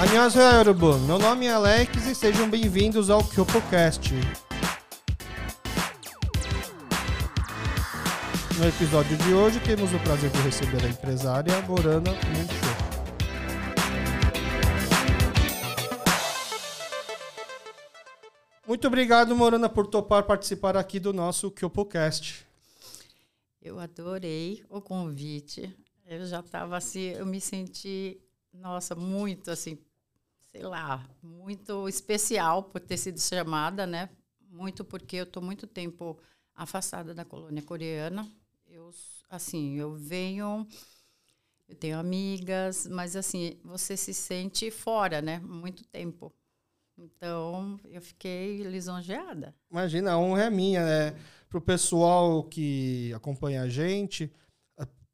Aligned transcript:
Annyeonghaseyo, 0.00 0.56
Yorubun. 0.56 0.98
Meu 1.06 1.18
nome 1.18 1.46
é 1.46 1.50
Alex 1.52 2.06
e 2.06 2.14
sejam 2.14 2.50
bem-vindos 2.50 3.10
ao 3.10 3.22
KyopoCast. 3.22 4.12
No 8.58 8.66
episódio 8.68 9.16
de 9.16 9.32
hoje, 9.32 9.60
temos 9.60 9.92
o 9.94 9.98
prazer 10.00 10.30
de 10.30 10.38
receber 10.38 10.84
a 10.84 10.88
empresária 10.88 11.60
Morana 11.62 12.10
Muncho. 12.10 12.64
Muito 18.66 18.86
obrigado, 18.88 19.36
Morana, 19.36 19.68
por 19.68 19.86
topar 19.86 20.24
participar 20.24 20.76
aqui 20.76 20.98
do 20.98 21.12
nosso 21.12 21.50
KyopoCast. 21.52 22.44
Eu 23.62 23.78
adorei 23.78 24.64
o 24.68 24.80
convite. 24.80 25.72
Eu 26.06 26.26
já 26.26 26.40
estava 26.40 26.76
assim, 26.76 27.12
eu 27.12 27.24
me 27.24 27.40
senti, 27.40 28.20
nossa, 28.54 28.94
muito 28.94 29.50
assim, 29.50 29.78
sei 30.50 30.62
lá, 30.62 31.04
muito 31.22 31.88
especial 31.88 32.62
por 32.62 32.80
ter 32.80 32.96
sido 32.96 33.20
chamada, 33.20 33.86
né? 33.86 34.08
Muito 34.50 34.84
porque 34.84 35.16
eu 35.16 35.24
estou 35.24 35.42
muito 35.42 35.66
tempo 35.66 36.18
afastada 36.54 37.12
da 37.12 37.24
colônia 37.24 37.62
coreana. 37.62 38.26
Eu, 38.66 38.90
assim, 39.28 39.74
eu 39.74 39.94
venho, 39.94 40.66
eu 41.68 41.74
tenho 41.74 41.98
amigas, 41.98 42.86
mas 42.86 43.16
assim, 43.16 43.58
você 43.64 43.96
se 43.96 44.14
sente 44.14 44.70
fora, 44.70 45.20
né? 45.20 45.40
Muito 45.40 45.84
tempo. 45.84 46.32
Então, 46.96 47.78
eu 47.90 48.00
fiquei 48.00 48.62
lisonjeada. 48.62 49.54
Imagina, 49.68 50.12
a 50.12 50.18
honra 50.18 50.44
é 50.44 50.50
minha, 50.50 50.84
né? 50.84 51.18
Para 51.48 51.58
o 51.58 51.60
pessoal 51.60 52.44
que 52.44 53.12
acompanha 53.14 53.62
a 53.62 53.68
gente, 53.68 54.32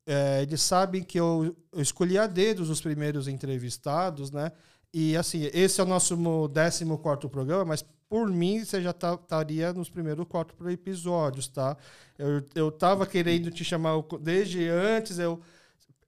é, 0.07 0.43
eles 0.43 0.63
sabem 0.63 1.03
que 1.03 1.19
eu, 1.19 1.57
eu, 1.73 1.81
escolhi 1.81 2.19
a 2.19 2.27
dedos 2.27 2.71
os 2.71 2.81
primeiros 2.81 3.29
entrevistados, 3.29 4.31
né? 4.31 4.53
E 4.93 5.17
assim, 5.17 5.49
esse 5.53 5.81
é 5.81 5.85
o 5.85 5.87
nosso 5.87 6.17
14 6.49 7.29
programa, 7.29 7.65
mas 7.65 7.85
por 8.09 8.29
mim 8.29 8.65
você 8.65 8.83
já 8.83 8.91
estaria 8.91 9.69
tá, 9.69 9.79
nos 9.79 9.89
primeiros 9.89 10.27
quatro 10.27 10.71
episódios, 10.71 11.47
tá? 11.47 11.77
Eu, 12.19 12.43
eu 12.55 12.73
tava 12.73 13.07
querendo 13.07 13.51
te 13.51 13.65
chamar 13.65 14.03
desde 14.21 14.69
antes, 14.69 15.19
eu 15.19 15.41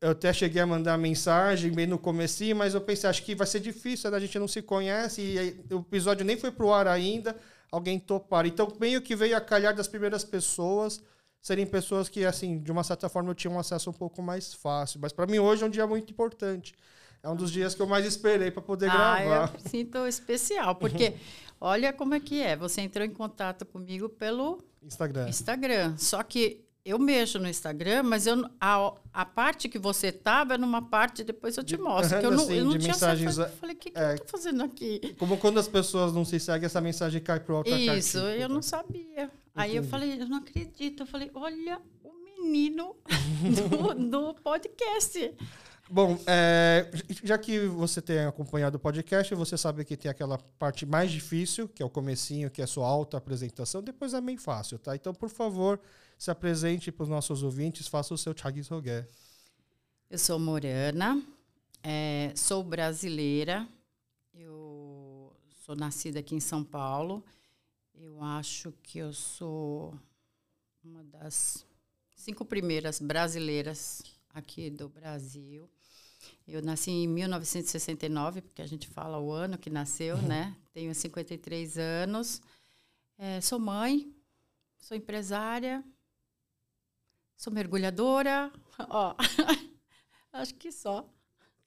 eu 0.02 0.10
até 0.10 0.32
cheguei 0.32 0.60
a 0.60 0.66
mandar 0.66 0.98
mensagem 0.98 1.70
bem 1.70 1.86
no 1.86 1.96
comecinho, 1.96 2.56
mas 2.56 2.74
eu 2.74 2.80
pensei, 2.80 3.08
acho 3.08 3.22
que 3.22 3.36
vai 3.36 3.46
ser 3.46 3.60
difícil, 3.60 4.10
né? 4.10 4.16
a 4.16 4.20
gente 4.20 4.36
não 4.36 4.48
se 4.48 4.60
conhece, 4.60 5.22
e 5.22 5.72
o 5.72 5.78
episódio 5.78 6.26
nem 6.26 6.36
foi 6.36 6.50
pro 6.50 6.72
ar 6.72 6.88
ainda, 6.88 7.36
alguém 7.70 8.00
topar. 8.00 8.44
Então, 8.44 8.70
meio 8.80 9.00
que 9.00 9.14
veio 9.14 9.36
a 9.36 9.40
calhar 9.40 9.72
das 9.72 9.86
primeiras 9.86 10.24
pessoas, 10.24 11.00
serem 11.42 11.66
pessoas 11.66 12.08
que, 12.08 12.24
assim, 12.24 12.60
de 12.60 12.70
uma 12.70 12.84
certa 12.84 13.08
forma 13.08 13.30
eu 13.30 13.34
tinha 13.34 13.50
um 13.50 13.58
acesso 13.58 13.90
um 13.90 13.92
pouco 13.92 14.22
mais 14.22 14.54
fácil. 14.54 15.00
Mas 15.02 15.12
para 15.12 15.26
mim 15.26 15.40
hoje 15.40 15.64
é 15.64 15.66
um 15.66 15.70
dia 15.70 15.86
muito 15.86 16.10
importante. 16.12 16.72
É 17.20 17.28
um 17.28 17.34
dos 17.34 17.50
dias 17.50 17.74
que 17.74 17.82
eu 17.82 17.86
mais 17.86 18.06
esperei 18.06 18.50
para 18.50 18.62
poder 18.62 18.88
ah, 18.88 18.94
gravar. 18.94 19.52
Eu 19.54 19.70
sinto 19.70 20.06
especial, 20.06 20.76
porque 20.76 21.14
olha 21.60 21.92
como 21.92 22.14
é 22.14 22.20
que 22.20 22.40
é. 22.40 22.56
Você 22.56 22.80
entrou 22.80 23.04
em 23.04 23.10
contato 23.10 23.66
comigo 23.66 24.08
pelo 24.08 24.62
Instagram. 24.82 25.28
Instagram. 25.28 25.96
Só 25.98 26.22
que 26.22 26.64
eu 26.84 26.98
mexo 26.98 27.38
no 27.38 27.48
Instagram, 27.48 28.04
mas 28.04 28.26
eu, 28.26 28.44
a, 28.60 28.92
a 29.12 29.24
parte 29.24 29.68
que 29.68 29.78
você 29.78 30.08
estava 30.08 30.54
é 30.54 30.58
numa 30.58 30.82
parte, 30.82 31.22
depois 31.22 31.56
eu 31.56 31.64
te 31.64 31.76
mostro. 31.76 32.18
que 32.20 32.26
eu 32.26 32.30
não, 32.32 32.44
assim, 32.44 32.54
eu 32.54 32.64
não 32.64 32.78
tinha 32.78 32.92
mensagens, 32.92 33.38
Eu 33.38 33.48
falei, 33.48 33.74
o 33.74 33.78
que, 33.78 33.90
que 33.90 33.98
é, 33.98 34.10
eu 34.10 34.14
estou 34.14 34.28
fazendo 34.28 34.62
aqui? 34.62 35.14
Como 35.18 35.36
quando 35.38 35.58
as 35.58 35.68
pessoas 35.68 36.12
não 36.12 36.24
se 36.24 36.38
seguem, 36.40 36.66
essa 36.66 36.80
mensagem 36.80 37.20
cai 37.20 37.38
para 37.38 37.54
outra 37.54 37.76
Isso, 37.76 38.18
eu 38.18 38.48
não 38.48 38.62
sabia. 38.62 39.30
Entendi. 39.52 39.70
Aí 39.70 39.76
eu 39.76 39.84
falei, 39.84 40.20
eu 40.20 40.28
não 40.28 40.38
acredito. 40.38 41.02
Eu 41.02 41.06
falei, 41.06 41.30
olha 41.34 41.80
o 42.02 42.12
menino 42.12 42.96
do, 43.06 43.94
do 44.10 44.34
podcast. 44.42 45.34
Bom, 45.90 46.18
é, 46.26 46.90
já 47.22 47.36
que 47.36 47.66
você 47.66 48.00
tem 48.00 48.20
acompanhado 48.20 48.76
o 48.76 48.80
podcast, 48.80 49.34
você 49.34 49.58
sabe 49.58 49.84
que 49.84 49.94
tem 49.96 50.10
aquela 50.10 50.38
parte 50.58 50.86
mais 50.86 51.10
difícil, 51.10 51.68
que 51.68 51.82
é 51.82 51.86
o 51.86 51.90
comecinho, 51.90 52.50
que 52.50 52.62
é 52.62 52.64
a 52.64 52.66
sua 52.66 52.86
auto-apresentação. 52.86 53.82
Depois 53.82 54.14
é 54.14 54.20
bem 54.20 54.38
fácil, 54.38 54.78
tá? 54.78 54.96
Então, 54.96 55.12
por 55.12 55.28
favor, 55.28 55.78
se 56.18 56.30
apresente 56.30 56.90
para 56.90 57.02
os 57.02 57.10
nossos 57.10 57.42
ouvintes, 57.42 57.88
faça 57.88 58.14
o 58.14 58.18
seu 58.18 58.34
Chagui 58.34 58.64
Sogué. 58.64 59.06
Eu 60.08 60.18
sou 60.18 60.38
Morana, 60.38 61.22
é, 61.82 62.32
sou 62.36 62.64
brasileira, 62.64 63.68
eu 64.32 65.36
sou 65.64 65.76
nascida 65.76 66.20
aqui 66.20 66.34
em 66.34 66.40
São 66.40 66.64
Paulo. 66.64 67.22
Eu 68.04 68.20
acho 68.20 68.74
que 68.82 68.98
eu 68.98 69.12
sou 69.12 69.96
uma 70.82 71.04
das 71.04 71.64
cinco 72.16 72.44
primeiras 72.44 73.00
brasileiras 73.00 74.02
aqui 74.30 74.68
do 74.68 74.88
Brasil. 74.88 75.70
Eu 76.44 76.60
nasci 76.62 76.90
em 76.90 77.06
1969, 77.06 78.42
porque 78.42 78.60
a 78.60 78.66
gente 78.66 78.88
fala 78.88 79.20
o 79.20 79.30
ano 79.30 79.56
que 79.56 79.70
nasceu, 79.70 80.16
uhum. 80.16 80.26
né? 80.26 80.56
Tenho 80.74 80.92
53 80.92 81.78
anos. 81.78 82.42
É, 83.16 83.40
sou 83.40 83.60
mãe, 83.60 84.12
sou 84.80 84.96
empresária, 84.96 85.84
sou 87.36 87.52
mergulhadora. 87.52 88.50
Ó, 88.90 89.14
acho 90.32 90.56
que 90.56 90.72
só. 90.72 91.08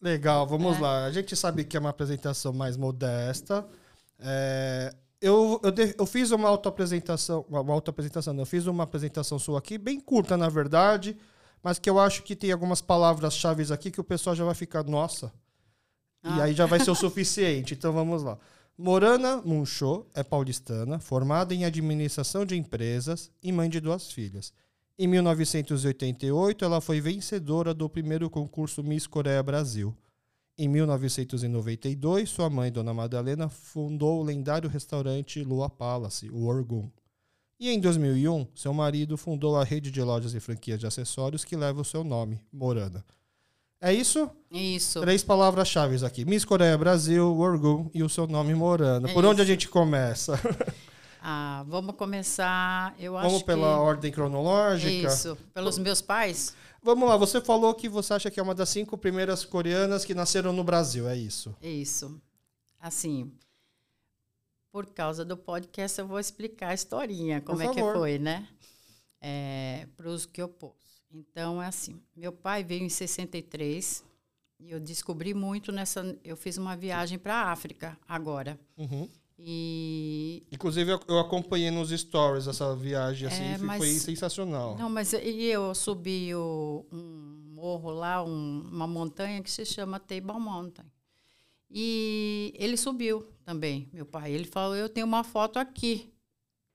Legal, 0.02 0.46
vamos 0.46 0.76
é. 0.76 0.82
lá. 0.82 1.06
A 1.06 1.12
gente 1.14 1.34
sabe 1.34 1.64
que 1.64 1.78
é 1.78 1.80
uma 1.80 1.92
apresentação 1.92 2.52
mais 2.52 2.76
modesta. 2.76 3.66
É, 4.20 4.94
eu, 5.22 5.62
eu, 5.64 5.74
eu, 6.00 6.06
fiz 6.06 6.32
uma 6.32 6.48
auto-apresentação, 6.50 7.46
uma 7.50 7.74
auto-apresentação, 7.74 8.38
eu 8.38 8.46
fiz 8.46 8.66
uma 8.68 8.84
apresentação 8.84 9.40
sua 9.40 9.60
aqui, 9.60 9.78
bem 9.78 10.00
curta, 10.00 10.36
na 10.38 10.50
verdade 10.50 11.18
mas 11.66 11.80
que 11.80 11.90
eu 11.90 11.98
acho 11.98 12.22
que 12.22 12.36
tem 12.36 12.52
algumas 12.52 12.80
palavras-chave 12.80 13.74
aqui 13.74 13.90
que 13.90 14.00
o 14.00 14.04
pessoal 14.04 14.36
já 14.36 14.46
vai 14.46 14.54
ficar, 14.54 14.84
nossa. 14.84 15.34
Ah. 16.22 16.38
E 16.38 16.42
aí 16.44 16.54
já 16.54 16.68
vai 16.68 16.80
ser 16.80 16.92
o 16.92 16.94
suficiente. 16.96 17.74
Então 17.74 17.92
vamos 17.92 18.22
lá. 18.22 18.38
Morana 18.78 19.42
Muncho 19.44 20.06
é 20.14 20.22
paulistana, 20.22 21.00
formada 21.00 21.56
em 21.56 21.66
administração 21.66 22.46
de 22.46 22.56
empresas 22.56 23.32
e 23.42 23.52
mãe 23.52 23.68
de 23.68 23.80
duas 23.80 24.12
filhas. 24.12 24.54
Em 24.96 25.08
1988, 25.08 26.64
ela 26.64 26.80
foi 26.80 27.02
vencedora 27.02 27.74
do 27.74 27.90
primeiro 27.90 28.30
concurso 28.30 28.84
Miss 28.84 29.08
Coreia 29.08 29.42
Brasil. 29.42 29.92
Em 30.58 30.70
1992, 30.70 32.30
sua 32.30 32.50
mãe, 32.50 32.72
Dona 32.72 32.94
Madalena, 32.94 33.50
fundou 33.50 34.22
o 34.22 34.24
lendário 34.24 34.70
restaurante 34.70 35.44
Lua 35.44 35.70
Palace, 35.70 36.30
o 36.30 36.46
Orgun. 36.46 36.90
E 37.60 37.70
em 37.70 37.80
2001, 37.80 38.48
seu 38.56 38.74
marido 38.74 39.18
fundou 39.18 39.58
a 39.58 39.64
rede 39.64 39.92
de 39.92 40.02
lojas 40.02 40.34
e 40.34 40.40
franquias 40.40 40.80
de 40.80 40.88
acessórios 40.88 41.44
que 41.44 41.58
leva 41.58 41.82
o 41.82 41.86
seu 41.86 42.04
nome, 42.06 42.40
Morana. 42.54 43.04
É 43.82 43.94
isso? 43.94 44.30
Isso. 44.50 45.02
Três 45.02 45.24
palavras-chave 45.24 46.04
aqui: 46.06 46.24
Miss 46.24 46.46
Coreia 46.46 46.78
Brasil, 46.78 47.38
Orgulho 47.38 47.92
e 47.94 48.02
o 48.02 48.10
seu 48.10 48.26
nome 48.26 48.56
Morana. 48.56 49.10
É 49.10 49.14
Por 49.14 49.24
isso. 49.24 49.32
onde 49.32 49.42
a 49.42 49.46
gente 49.46 49.68
começa? 49.68 50.40
Ah, 51.28 51.66
vamos 51.68 51.96
começar, 51.96 52.94
eu 53.00 53.14
vamos 53.14 53.38
acho 53.38 53.46
pela 53.46 53.74
que... 53.74 53.80
ordem 53.80 54.12
cronológica? 54.12 55.08
Isso, 55.08 55.36
pelos 55.56 55.80
meus 55.80 56.00
pais? 56.00 56.54
Vamos 56.86 57.10
lá, 57.10 57.18
você 57.18 57.42
falou 57.42 57.74
que 57.74 57.90
você 57.90 58.14
acha 58.14 58.30
que 58.30 58.40
é 58.40 58.44
uma 58.44 58.54
das 58.54 58.70
cinco 58.70 58.96
primeiras 58.96 59.44
coreanas 59.44 60.06
que 60.06 60.14
nasceram 60.14 60.54
no 60.54 60.64
Brasil, 60.64 61.10
é 61.10 61.18
isso? 61.18 61.58
Isso. 61.60 62.22
Assim, 62.80 63.34
por 64.72 64.86
causa 64.94 65.26
do 65.26 65.36
podcast, 65.36 66.00
eu 66.00 66.08
vou 66.08 66.20
explicar 66.20 66.70
a 66.70 66.74
historinha, 66.76 67.42
como 67.42 67.64
é 67.64 67.74
que 67.74 67.82
foi, 67.82 68.20
né? 68.20 68.48
É, 69.20 69.88
Para 69.98 70.10
os 70.10 70.28
que 70.28 70.40
eu 70.40 70.48
pus. 70.48 71.02
Então, 71.12 71.60
é 71.60 71.66
assim: 71.66 72.00
meu 72.16 72.32
pai 72.32 72.64
veio 72.64 72.84
em 72.84 72.90
63 72.90 74.04
e 74.60 74.70
eu 74.70 74.80
descobri 74.80 75.34
muito 75.34 75.72
nessa. 75.72 76.16
Eu 76.24 76.38
fiz 76.38 76.56
uma 76.56 76.78
viagem 76.78 77.18
para 77.18 77.34
a 77.34 77.52
África 77.52 77.98
agora. 78.08 78.60
Uhum. 78.78 79.10
E... 79.38 80.44
Inclusive, 80.52 80.98
eu 81.08 81.20
acompanhei 81.20 81.70
nos 81.70 81.90
stories 81.90 82.48
essa 82.48 82.76
viagem, 82.76 83.28
assim, 83.28 83.44
é, 83.44 83.58
mas, 83.58 83.78
foi 83.78 83.90
sensacional. 83.94 84.78
Não, 84.78 84.90
mas 84.90 85.12
e 85.14 85.44
eu 85.46 85.76
subi 85.76 86.34
o, 86.34 86.86
um 86.92 87.52
morro 87.54 87.92
lá, 87.92 88.24
um, 88.24 88.62
uma 88.72 88.88
montanha 88.88 89.42
que 89.42 89.52
se 89.52 89.66
chama 89.66 90.00
Table 90.00 90.40
Mountain. 90.40 90.86
E 91.70 92.54
ele 92.58 92.78
subiu 92.78 93.28
também, 93.44 93.90
meu 93.92 94.06
pai. 94.06 94.32
Ele 94.32 94.46
falou: 94.46 94.76
Eu 94.76 94.88
tenho 94.88 95.06
uma 95.06 95.24
foto 95.24 95.58
aqui, 95.58 96.14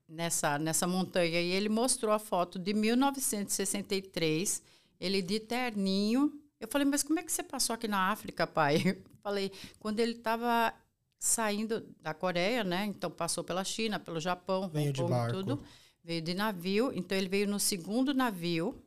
nessa, 0.07 0.59
nessa 0.59 0.85
montanha. 0.85 1.41
E 1.41 1.51
ele 1.51 1.69
mostrou 1.69 2.13
a 2.13 2.19
foto 2.19 2.59
de 2.59 2.73
1963, 2.73 4.61
ele 4.99 5.21
de 5.21 5.39
terninho. 5.39 6.39
Eu 6.59 6.67
falei: 6.67 6.85
Mas 6.85 7.01
como 7.01 7.19
é 7.19 7.23
que 7.23 7.31
você 7.31 7.41
passou 7.41 7.73
aqui 7.73 7.87
na 7.87 8.11
África, 8.11 8.45
pai? 8.45 8.81
Eu 8.85 9.23
falei: 9.23 9.51
Quando 9.79 9.99
ele 9.99 10.13
estava 10.13 10.73
saindo 11.21 11.85
da 12.01 12.15
Coreia, 12.15 12.63
né? 12.63 12.85
Então 12.85 13.11
passou 13.11 13.43
pela 13.43 13.63
China, 13.63 13.99
pelo 13.99 14.19
Japão, 14.19 14.67
veio 14.67 14.91
de 14.91 15.03
barco. 15.03 15.37
tudo. 15.37 15.63
Veio 16.03 16.19
de 16.19 16.33
navio. 16.33 16.91
Então 16.95 17.15
ele 17.15 17.29
veio 17.29 17.47
no 17.47 17.59
segundo 17.59 18.11
navio. 18.11 18.83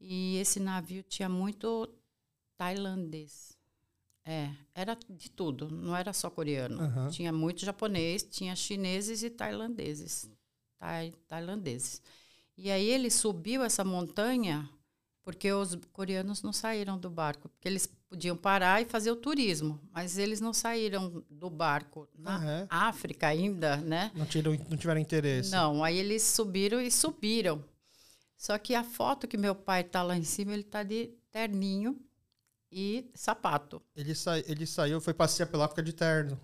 E 0.00 0.38
esse 0.38 0.58
navio 0.58 1.02
tinha 1.02 1.28
muito 1.28 1.86
tailandês. 2.56 3.58
É, 4.24 4.50
era 4.74 4.96
de 5.10 5.30
tudo, 5.30 5.70
não 5.70 5.94
era 5.94 6.14
só 6.14 6.30
coreano. 6.30 6.82
Uhum. 6.82 7.10
Tinha 7.10 7.30
muito 7.30 7.62
japonês, 7.62 8.22
tinha 8.22 8.56
chineses 8.56 9.22
e 9.22 9.28
tailandeses. 9.28 10.30
Tai, 10.78 11.12
tailandeses. 11.28 12.00
E 12.56 12.70
aí 12.70 12.88
ele 12.88 13.10
subiu 13.10 13.62
essa 13.62 13.84
montanha 13.84 14.68
Porque 15.24 15.50
os 15.50 15.74
coreanos 15.92 16.42
não 16.42 16.52
saíram 16.52 16.98
do 16.98 17.08
barco, 17.08 17.48
porque 17.48 17.66
eles 17.66 17.86
podiam 18.10 18.36
parar 18.36 18.82
e 18.82 18.84
fazer 18.84 19.10
o 19.10 19.16
turismo, 19.16 19.80
mas 19.90 20.18
eles 20.18 20.38
não 20.38 20.52
saíram 20.52 21.24
do 21.30 21.48
barco 21.48 22.06
na 22.18 22.38
Ah, 22.38 22.50
é? 22.50 22.66
África 22.68 23.26
ainda, 23.28 23.78
né? 23.78 24.12
Não, 24.14 24.26
tiram, 24.26 24.52
não 24.68 24.76
tiveram 24.76 25.00
interesse. 25.00 25.50
Não, 25.50 25.82
aí 25.82 25.96
eles 25.98 26.22
subiram 26.22 26.78
e 26.80 26.90
subiram. 26.90 27.64
Só 28.36 28.58
que 28.58 28.74
a 28.74 28.84
foto 28.84 29.26
que 29.26 29.38
meu 29.38 29.54
pai 29.54 29.82
tá 29.82 30.02
lá 30.02 30.14
em 30.16 30.24
cima, 30.24 30.52
ele 30.52 30.62
tá 30.62 30.82
de 30.82 31.10
terninho 31.30 31.98
e 32.70 33.10
sapato. 33.14 33.80
Ele, 33.96 34.14
sa... 34.14 34.38
ele 34.40 34.66
saiu, 34.66 35.00
foi 35.00 35.14
passear 35.14 35.46
pela 35.46 35.64
África 35.64 35.82
de 35.82 35.94
terno. 35.94 36.38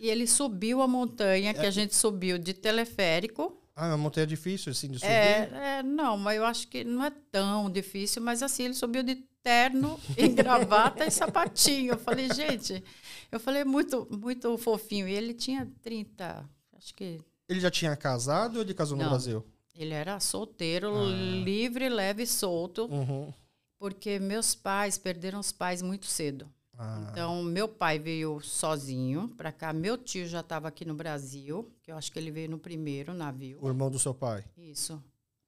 E 0.00 0.08
ele 0.08 0.26
subiu 0.26 0.80
a 0.80 0.88
montanha 0.88 1.50
É. 1.50 1.54
que 1.54 1.66
a 1.66 1.70
gente 1.70 1.94
subiu 1.94 2.38
de 2.38 2.54
teleférico. 2.54 3.60
Ah, 3.80 3.86
uma 3.88 3.96
montanha 3.98 4.26
difícil, 4.26 4.72
assim, 4.72 4.88
de 4.88 4.98
subir. 4.98 5.08
É, 5.10 5.78
é, 5.78 5.82
não, 5.84 6.16
mas 6.18 6.36
eu 6.36 6.44
acho 6.44 6.66
que 6.66 6.82
não 6.82 7.04
é 7.04 7.10
tão 7.30 7.70
difícil, 7.70 8.20
mas 8.20 8.42
assim, 8.42 8.64
ele 8.64 8.74
subiu 8.74 9.04
de 9.04 9.14
terno, 9.40 9.98
em 10.16 10.34
gravata 10.34 11.06
e 11.06 11.10
sapatinho. 11.12 11.92
Eu 11.92 11.98
falei, 11.98 12.28
gente, 12.34 12.82
eu 13.30 13.38
falei 13.38 13.62
muito, 13.64 14.08
muito 14.10 14.58
fofinho. 14.58 15.06
E 15.06 15.12
ele 15.12 15.32
tinha 15.32 15.70
30, 15.80 16.44
acho 16.76 16.92
que 16.94 17.20
Ele 17.48 17.60
já 17.60 17.70
tinha 17.70 17.94
casado 17.96 18.56
ou 18.56 18.62
ele 18.62 18.74
casou 18.74 18.96
no 18.96 19.04
Não. 19.04 19.10
Brasil? 19.10 19.46
ele 19.76 19.94
era 19.94 20.18
solteiro, 20.18 20.92
Ah. 20.96 21.04
livre, 21.44 21.88
leve 21.88 22.24
e 22.24 22.26
solto, 22.26 22.86
Uhum. 22.90 23.32
porque 23.78 24.18
meus 24.18 24.52
pais 24.56 24.98
perderam 24.98 25.38
os 25.38 25.52
pais 25.52 25.80
muito 25.82 26.04
cedo. 26.06 26.50
Ah, 26.78 27.08
Então, 27.10 27.42
meu 27.42 27.68
pai 27.68 27.98
veio 27.98 28.40
sozinho 28.40 29.28
para 29.36 29.50
cá. 29.50 29.72
Meu 29.72 29.98
tio 29.98 30.26
já 30.26 30.40
estava 30.40 30.68
aqui 30.68 30.84
no 30.84 30.94
Brasil, 30.94 31.68
que 31.82 31.90
eu 31.90 31.96
acho 31.96 32.12
que 32.12 32.18
ele 32.18 32.30
veio 32.30 32.48
no 32.48 32.58
primeiro 32.58 33.12
navio. 33.12 33.58
o 33.60 33.66
irmão 33.68 33.90
do 33.90 33.98
seu 33.98 34.14
pai. 34.14 34.44
Isso, 34.56 35.02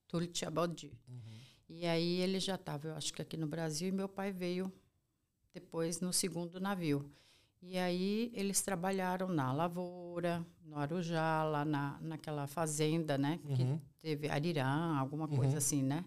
Túlio 0.08 0.26
Tiabaldi. 0.28 0.92
Uhum. 1.08 1.20
E 1.68 1.86
aí 1.86 2.16
ele 2.20 2.40
já 2.40 2.56
estava, 2.56 2.88
eu 2.88 2.94
acho 2.96 3.14
que 3.14 3.22
aqui 3.22 3.36
no 3.36 3.46
Brasil, 3.46 3.88
e 3.88 3.92
meu 3.92 4.08
pai 4.08 4.32
veio 4.32 4.72
depois 5.54 6.00
no 6.00 6.12
segundo 6.12 6.58
navio. 6.60 7.08
E 7.62 7.76
aí 7.78 8.32
eles 8.34 8.60
trabalharam 8.62 9.28
na 9.28 9.52
lavoura, 9.52 10.44
no 10.64 10.76
Arujá, 10.78 11.44
lá 11.44 11.64
na, 11.64 11.98
naquela 12.00 12.46
fazenda, 12.48 13.16
né? 13.18 13.38
Que 13.54 13.62
Uhum. 13.62 13.80
teve 14.00 14.28
Arirã, 14.28 14.96
alguma 14.96 15.28
coisa 15.28 15.52
Uhum. 15.52 15.58
assim, 15.58 15.82
né? 15.82 16.04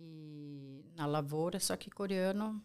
E 0.00 0.84
na 0.96 1.06
lavoura, 1.06 1.60
só 1.60 1.76
que 1.76 1.90
coreano, 1.90 2.60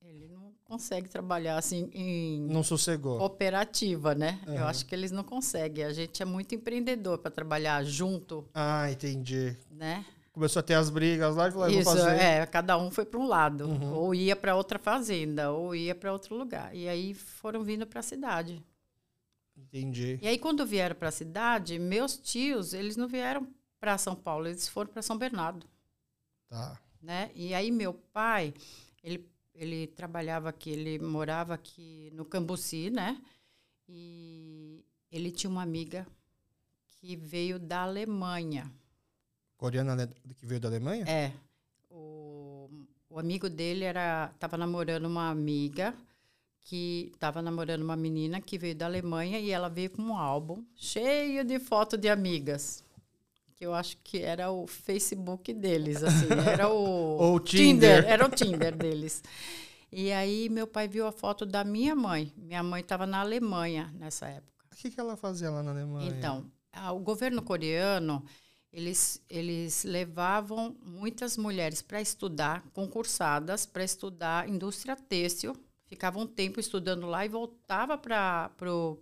ele 0.00 0.28
não 0.28 0.39
consegue 0.70 1.08
trabalhar 1.08 1.58
assim 1.58 1.90
em 1.92 2.42
Não 2.48 2.62
sossegou. 2.62 3.18
cooperativa, 3.18 4.14
né? 4.14 4.40
Eu 4.46 4.58
Aham. 4.58 4.66
acho 4.66 4.86
que 4.86 4.94
eles 4.94 5.10
não 5.10 5.24
conseguem. 5.24 5.84
A 5.84 5.92
gente 5.92 6.22
é 6.22 6.24
muito 6.24 6.54
empreendedor 6.54 7.18
para 7.18 7.30
trabalhar 7.30 7.82
junto, 7.84 8.48
Ah, 8.54 8.88
entendi. 8.90 9.56
né? 9.68 10.06
Começou 10.32 10.60
a 10.60 10.62
ter 10.62 10.74
as 10.74 10.88
brigas 10.88 11.34
lá 11.34 11.48
e 11.48 11.50
falou, 11.50 11.68
Isso, 11.68 11.82
fazer. 11.84 12.16
é, 12.16 12.46
cada 12.46 12.78
um 12.78 12.88
foi 12.88 13.04
para 13.04 13.18
um 13.18 13.26
lado, 13.26 13.64
Uhum. 13.66 13.92
ou 13.94 14.14
ia 14.14 14.36
para 14.36 14.54
outra 14.54 14.78
fazenda, 14.78 15.50
ou 15.50 15.74
ia 15.74 15.92
para 15.92 16.12
outro 16.12 16.36
lugar. 16.36 16.72
E 16.72 16.88
aí 16.88 17.14
foram 17.14 17.64
vindo 17.64 17.84
para 17.84 17.98
a 17.98 18.02
cidade. 18.02 18.62
Entendi. 19.56 20.18
E 20.22 20.28
aí 20.28 20.38
quando 20.38 20.64
vieram 20.64 20.94
para 20.94 21.08
a 21.08 21.12
cidade, 21.12 21.78
meus 21.80 22.16
tios, 22.16 22.72
eles 22.72 22.96
não 22.96 23.08
vieram 23.08 23.46
para 23.80 23.98
São 23.98 24.14
Paulo, 24.14 24.46
eles 24.46 24.68
foram 24.68 24.90
para 24.92 25.02
São 25.02 25.18
Bernardo, 25.18 25.66
Tá. 26.48 26.80
né? 27.02 27.30
E 27.34 27.52
aí 27.52 27.70
meu 27.72 27.92
pai, 27.92 28.54
ele 29.02 29.28
ele 29.60 29.86
trabalhava 29.88 30.48
aqui, 30.48 30.70
ele 30.70 30.98
morava 30.98 31.52
aqui 31.52 32.10
no 32.14 32.24
Cambuci, 32.24 32.88
né? 32.88 33.20
E 33.86 34.82
ele 35.12 35.30
tinha 35.30 35.50
uma 35.50 35.62
amiga 35.62 36.06
que 36.86 37.14
veio 37.14 37.58
da 37.58 37.82
Alemanha. 37.82 38.72
Coreana 39.58 39.94
né, 39.94 40.08
que 40.38 40.46
veio 40.46 40.58
da 40.58 40.68
Alemanha? 40.68 41.04
É. 41.06 41.34
O, 41.90 42.70
o 43.10 43.18
amigo 43.18 43.50
dele 43.50 43.84
era 43.84 44.30
estava 44.32 44.56
namorando 44.56 45.04
uma 45.04 45.28
amiga 45.28 45.94
que 46.62 47.10
estava 47.12 47.42
namorando 47.42 47.82
uma 47.82 47.96
menina 47.96 48.40
que 48.40 48.56
veio 48.56 48.74
da 48.74 48.86
Alemanha 48.86 49.38
e 49.38 49.50
ela 49.50 49.68
veio 49.68 49.90
com 49.90 50.00
um 50.00 50.16
álbum 50.16 50.64
cheio 50.74 51.44
de 51.44 51.58
foto 51.58 51.98
de 51.98 52.08
amigas. 52.08 52.82
Que 53.60 53.66
eu 53.66 53.74
acho 53.74 53.98
que 54.02 54.22
era 54.22 54.50
o 54.50 54.66
Facebook 54.66 55.52
deles, 55.52 56.02
assim, 56.02 56.28
era 56.50 56.66
o 56.70 57.34
o 57.36 57.38
Tinder. 57.40 58.06
era 58.08 58.24
o 58.24 58.30
Tinder 58.30 58.74
deles. 58.74 59.22
E 59.92 60.10
aí 60.12 60.48
meu 60.48 60.66
pai 60.66 60.88
viu 60.88 61.06
a 61.06 61.12
foto 61.12 61.44
da 61.44 61.62
minha 61.62 61.94
mãe. 61.94 62.32
Minha 62.38 62.62
mãe 62.62 62.80
estava 62.80 63.06
na 63.06 63.20
Alemanha 63.20 63.92
nessa 63.98 64.26
época. 64.28 64.64
O 64.72 64.76
que, 64.76 64.90
que 64.90 64.98
ela 64.98 65.14
fazia 65.14 65.50
lá 65.50 65.62
na 65.62 65.72
Alemanha? 65.72 66.08
Então, 66.08 66.46
a- 66.72 66.90
o 66.90 67.00
governo 67.00 67.42
coreano, 67.42 68.24
eles, 68.72 69.22
eles 69.28 69.84
levavam 69.84 70.74
muitas 70.82 71.36
mulheres 71.36 71.82
para 71.82 72.00
estudar, 72.00 72.62
concursadas, 72.72 73.66
para 73.66 73.84
estudar 73.84 74.48
indústria 74.48 74.96
têxtil. 74.96 75.54
Ficavam 75.86 76.22
um 76.22 76.26
tempo 76.26 76.58
estudando 76.60 77.06
lá 77.06 77.26
e 77.26 77.28
voltava 77.28 77.98
para 77.98 78.50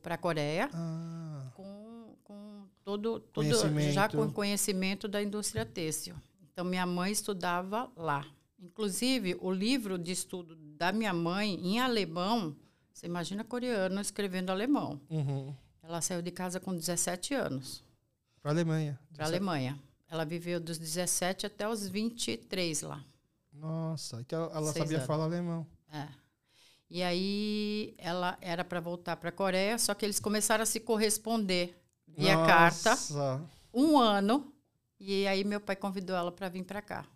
a 0.04 0.18
Coreia 0.18 0.68
Ah, 0.74 1.50
com 1.54 1.77
todo, 2.88 3.20
todo 3.20 3.44
Conhecimento. 3.44 3.92
já 3.92 4.08
com 4.08 4.32
conhecimento 4.32 5.06
da 5.06 5.22
indústria 5.22 5.66
têxtil. 5.66 6.14
Então, 6.50 6.64
minha 6.64 6.86
mãe 6.86 7.12
estudava 7.12 7.90
lá. 7.94 8.24
Inclusive, 8.58 9.36
o 9.42 9.50
livro 9.52 9.98
de 9.98 10.10
estudo 10.12 10.56
da 10.56 10.90
minha 10.90 11.12
mãe, 11.12 11.54
em 11.62 11.78
alemão, 11.80 12.56
você 12.90 13.04
imagina 13.06 13.44
coreano 13.44 14.00
escrevendo 14.00 14.48
alemão. 14.50 14.98
uhum. 15.10 15.54
Ela 15.82 16.00
saiu 16.00 16.20
de 16.22 16.30
casa 16.30 16.58
com 16.60 16.74
17 16.74 17.32
anos 17.34 17.82
Pra 18.42 18.50
Alemanha. 18.52 18.98
para 19.14 19.24
a 19.24 19.28
Alemanha. 19.28 19.78
Ela 20.10 20.24
viveu 20.24 20.58
dos 20.60 20.78
17 20.78 21.44
até 21.46 21.68
os 21.68 21.86
23 21.88 22.82
lá. 22.82 23.04
Nossa, 23.52 24.20
então 24.20 24.44
ela 24.54 24.72
Seis 24.72 24.78
sabia 24.78 24.96
anos. 24.98 25.06
falar 25.06 25.24
alemão. 25.24 25.66
É. 25.92 26.08
E 26.90 27.02
aí 27.02 27.94
ela 27.98 28.36
era 28.40 28.64
para 28.64 28.80
voltar 28.80 29.16
para 29.16 29.28
a 29.28 29.32
Coreia, 29.32 29.78
só 29.78 29.92
que 29.94 30.04
eles 30.06 30.18
começaram 30.20 30.62
a 30.62 30.66
se 30.66 30.80
corresponder 30.80 31.74
carta 32.26 32.90
Nossa. 32.90 33.40
um 33.72 33.98
ano. 33.98 34.52
E 35.00 35.26
aí 35.26 35.44
meu 35.44 35.60
pai 35.60 35.76
convidou 35.76 36.16
ela 36.16 36.32
para 36.32 36.48
vir 36.48 36.64
para 36.64 36.82
cá. 36.82 37.06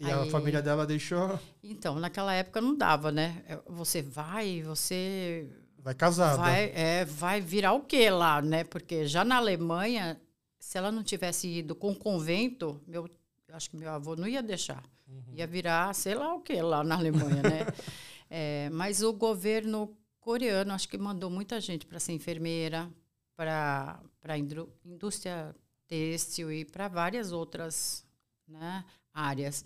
E 0.00 0.10
a 0.10 0.20
Aí- 0.22 0.30
família 0.30 0.60
dela 0.62 0.86
deixou. 0.86 1.38
Então, 1.62 1.94
naquela 2.00 2.32
época 2.34 2.60
não 2.60 2.74
dava, 2.76 3.12
né? 3.12 3.42
É, 3.46 3.58
Você 3.68 4.02
vai, 4.02 4.62
você 4.62 5.48
Vai 5.78 5.94
casada. 5.94 6.38
vai, 6.38 6.72
é, 6.74 7.04
vai 7.04 7.40
virar 7.40 7.72
o 7.74 7.80
quê 7.82 8.10
lá, 8.10 8.40
né? 8.42 8.64
Porque 8.64 9.06
já 9.06 9.24
na 9.24 9.36
Alemanha, 9.36 10.20
se 10.58 10.76
ela 10.78 10.90
não 10.90 11.02
tivesse 11.04 11.46
ido 11.46 11.74
com 11.74 11.94
convento, 11.94 12.80
meu, 12.86 13.08
eu 13.46 13.54
acho 13.54 13.70
que 13.70 13.76
meu 13.76 13.90
avô 13.90 14.16
não 14.16 14.26
ia 14.26 14.42
deixar. 14.42 14.82
Uhum. 15.06 15.34
Ia 15.34 15.46
virar, 15.46 15.94
sei 15.94 16.14
lá 16.14 16.34
o 16.34 16.40
quê 16.40 16.60
lá 16.62 16.82
na 16.82 16.96
Alemanha, 16.96 17.42
né? 17.42 17.66
É, 18.34 18.70
mas 18.70 19.02
o 19.02 19.12
governo 19.12 19.94
coreano, 20.18 20.72
acho 20.72 20.88
que 20.88 20.96
mandou 20.96 21.28
muita 21.28 21.60
gente 21.60 21.84
para 21.84 22.00
ser 22.00 22.12
enfermeira, 22.12 22.88
para 23.36 24.00
a 24.24 24.38
indústria 24.38 25.54
têxtil 25.86 26.52
e 26.52 26.64
para 26.64 26.88
várias 26.88 27.32
outras 27.32 28.04
né, 28.46 28.84
áreas. 29.12 29.64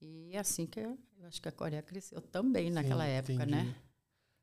E 0.00 0.30
é 0.34 0.38
assim 0.38 0.66
que 0.66 0.80
eu 0.80 0.98
acho 1.26 1.40
que 1.40 1.48
a 1.48 1.52
Coreia 1.52 1.82
cresceu 1.82 2.20
também 2.20 2.70
naquela 2.70 3.04
Sim, 3.04 3.10
época, 3.10 3.32
entendi. 3.34 3.50
né? 3.52 3.74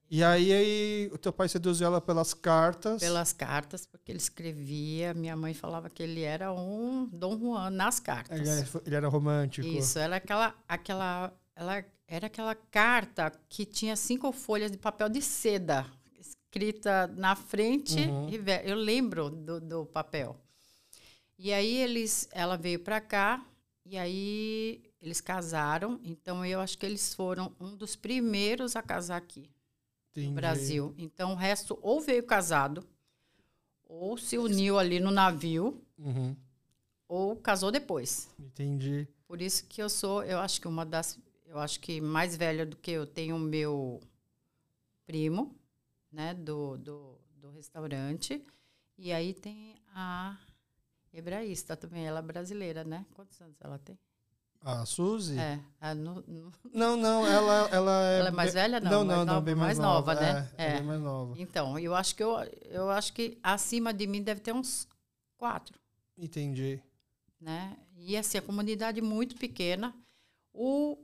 E 0.10 0.24
aí, 0.24 0.54
aí 0.54 1.10
o 1.12 1.18
teu 1.18 1.34
pai 1.34 1.50
seduziu 1.50 1.88
ela 1.88 2.00
pelas 2.00 2.36
cartas. 2.36 3.02
Pelas 3.02 3.34
cartas, 3.34 3.86
porque 3.88 4.12
ele 4.12 4.20
escrevia. 4.20 5.12
Minha 5.14 5.36
mãe 5.36 5.56
falava 5.56 5.90
que 5.90 6.04
ele 6.04 6.22
era 6.22 6.54
um 6.54 7.08
Dom 7.08 7.40
Juan 7.40 7.72
nas 7.72 8.00
cartas. 8.00 8.40
Ele, 8.40 8.48
era- 8.50 8.82
ele 8.86 8.96
era 8.96 9.08
romântico. 9.08 9.68
Isso, 9.68 9.98
era 9.98 10.18
aquela, 10.18 10.56
aquela, 10.68 11.34
ela 11.56 11.84
era 12.08 12.28
aquela 12.28 12.54
carta 12.54 13.32
que 13.50 13.66
tinha 13.66 13.96
cinco 13.96 14.32
folhas 14.32 14.70
de 14.72 14.78
papel 14.78 15.10
de 15.10 15.20
seda 15.22 15.86
escrita 16.54 17.08
na 17.08 17.36
frente. 17.36 18.00
Uhum. 18.00 18.30
e 18.30 18.70
Eu 18.70 18.76
lembro 18.76 19.30
do, 19.30 19.60
do 19.60 19.86
papel. 19.88 20.38
E 21.38 21.52
aí 21.52 21.78
eles, 21.78 22.30
ela 22.32 22.56
veio 22.56 22.80
para 22.80 23.02
cá 23.02 23.44
e 23.84 23.98
aí 23.98 24.84
eles 25.02 25.20
casaram. 25.20 26.00
Então 26.04 26.46
eu 26.46 26.60
acho 26.60 26.78
que 26.78 26.86
eles 26.86 27.14
foram 27.16 27.52
um 27.60 27.76
dos 27.76 27.96
primeiros 27.96 28.76
a 28.76 28.84
casar 28.84 29.18
aqui 29.18 29.50
Entendi. 30.12 30.28
no 30.28 30.34
Brasil. 30.36 30.94
Então 30.98 31.34
o 31.34 31.36
resto 31.36 31.78
ou 31.82 32.00
veio 32.00 32.24
casado 32.24 32.84
ou 33.88 34.16
se 34.18 34.38
uniu 34.38 34.78
ali 34.78 35.00
no 35.00 35.12
navio 35.12 35.82
Uhum. 35.98 36.36
ou 37.08 37.36
casou 37.36 37.72
depois. 37.72 38.30
Entendi. 38.40 39.08
Por 39.28 39.42
isso 39.42 39.66
que 39.66 39.82
eu 39.82 39.90
sou, 39.90 40.24
eu 40.24 40.38
acho 40.40 40.60
que 40.60 40.68
uma 40.68 40.86
das, 40.86 41.18
eu 41.46 41.58
acho 41.60 41.80
que 41.80 42.02
mais 42.02 42.36
velha 42.36 42.66
do 42.66 42.76
que 42.76 42.92
eu 42.92 43.06
tenho 43.08 43.36
o 43.36 43.40
meu 43.40 44.02
primo, 45.06 45.56
né, 46.14 46.34
do, 46.34 46.78
do, 46.78 47.18
do 47.36 47.50
restaurante. 47.50 48.42
E 48.98 49.12
aí 49.12 49.34
tem 49.34 49.76
a 49.94 50.38
hebraísta 51.12 51.76
também, 51.76 52.06
ela 52.06 52.20
é 52.20 52.22
brasileira, 52.22 52.84
né? 52.84 53.06
Quantos 53.14 53.42
anos 53.42 53.58
ela 53.60 53.78
tem? 53.80 53.98
A 54.62 54.86
Suzy? 54.86 55.38
É, 55.38 55.60
a 55.82 55.94
nu- 55.94 56.24
nu- 56.26 56.52
Não, 56.74 56.96
não, 56.96 57.28
ela, 57.28 57.68
ela 57.70 58.04
é. 58.06 58.20
Ela 58.20 58.28
é 58.30 58.32
mais 58.32 58.54
velha? 58.54 58.80
Não, 58.80 58.90
Não, 58.92 59.06
mais 59.06 59.10
não, 59.10 59.26
não, 59.26 59.34
nova- 59.34 59.42
bem 59.46 59.56
mais, 59.56 59.78
mais 59.78 59.80
nova, 59.80 60.14
nova, 60.14 60.22
né? 60.34 60.50
É, 60.58 60.64
é 60.64 60.70
É. 60.70 60.74
bem 60.76 60.84
mais 60.84 61.02
nova. 61.02 61.34
Então, 61.38 61.78
eu 61.78 61.94
acho 61.94 62.16
que 62.16 62.24
eu, 62.24 62.32
eu 62.70 62.90
acho 62.90 63.12
que 63.12 63.38
acima 63.44 63.94
de 63.94 64.08
mim 64.08 64.24
deve 64.24 64.40
ter 64.40 64.54
uns 64.54 64.88
quatro. 65.38 65.78
Entendi. 66.18 66.82
né? 67.42 67.76
E 67.98 68.16
assim, 68.16 68.38
a 68.38 68.42
comunidade 68.42 69.02
muito 69.02 69.36
pequena, 69.36 69.94
O 70.54 70.98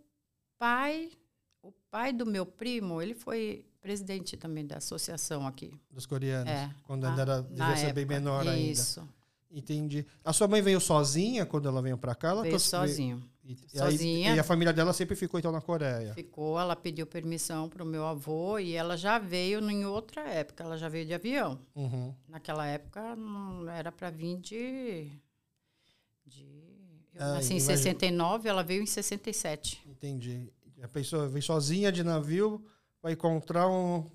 pai, 0.58 1.12
o 1.62 1.72
pai 1.92 2.14
do 2.14 2.26
meu 2.26 2.46
primo, 2.46 3.02
ele 3.02 3.14
foi 3.16 3.66
presidente 3.82 4.36
também 4.38 4.66
da 4.66 4.78
associação 4.78 5.48
aqui. 5.48 5.74
Dos 5.92 6.06
coreanos. 6.06 6.52
É, 6.52 6.70
Quando 6.84 7.06
ainda 7.06 7.22
era, 7.22 7.42
devia 7.42 7.76
ser 7.78 7.94
bem 7.94 8.04
época. 8.04 8.20
menor 8.20 8.48
ainda. 8.48 8.72
Isso, 8.72 9.08
Entendi. 9.52 10.06
A 10.24 10.32
sua 10.32 10.48
mãe 10.48 10.62
veio 10.62 10.80
sozinha 10.80 11.44
quando 11.44 11.68
ela 11.68 11.82
veio 11.82 11.98
pra 11.98 12.14
cá? 12.14 12.30
Ela 12.30 12.44
veio 12.44 12.60
sozinho. 12.60 13.24
E, 13.44 13.54
e 13.54 13.82
aí- 13.82 13.92
Sozinha. 13.92 14.36
e 14.36 14.40
a 14.40 14.44
família 14.44 14.72
dela 14.72 14.94
sempre 14.94 15.16
ficou 15.16 15.40
então 15.40 15.52
na 15.52 15.60
Coreia. 15.60 16.14
Ficou, 16.14 16.60
ela 16.60 16.76
pediu 16.76 17.08
permissão 17.08 17.68
para 17.68 17.82
o 17.82 17.86
meu 17.86 18.06
avô 18.06 18.60
e 18.60 18.76
ela 18.76 18.96
já 18.96 19.18
veio 19.18 19.60
em 19.72 19.86
outra 19.88 20.22
época, 20.22 20.64
ela 20.64 20.78
já 20.78 20.88
veio 20.88 21.04
de 21.08 21.16
avião. 21.16 21.60
Uhum. 21.74 22.14
Naquela 22.28 22.68
época 22.68 23.16
não 23.16 23.68
era 23.68 23.92
para 23.92 24.12
vir 24.12 24.38
de. 24.38 25.10
de 26.28 26.44
eu 27.16 27.22
Ah, 27.24 27.34
nasci 27.34 27.54
em 27.54 27.58
imagina. 27.58 27.78
69, 27.78 28.48
ela 28.48 28.62
veio 28.64 28.84
em 28.84 28.86
67. 28.86 29.82
Entendi. 29.88 30.54
A 30.84 30.88
pessoa 30.88 31.28
veio 31.28 31.42
sozinha 31.44 31.92
de 31.92 32.04
navio 32.04 32.64
para 33.02 33.12
encontrar 33.12 33.68
um. 33.68 34.06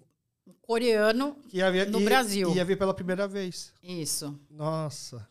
Coreano, 0.60 1.36
No 1.52 2.00
ia- 2.00 2.04
Brasil. 2.04 2.54
Ia 2.54 2.64
vir 2.64 2.76
pela 2.78 2.94
primeira 2.94 3.26
vez. 3.28 3.72
isso. 3.82 4.38
Nossa. 4.50 5.26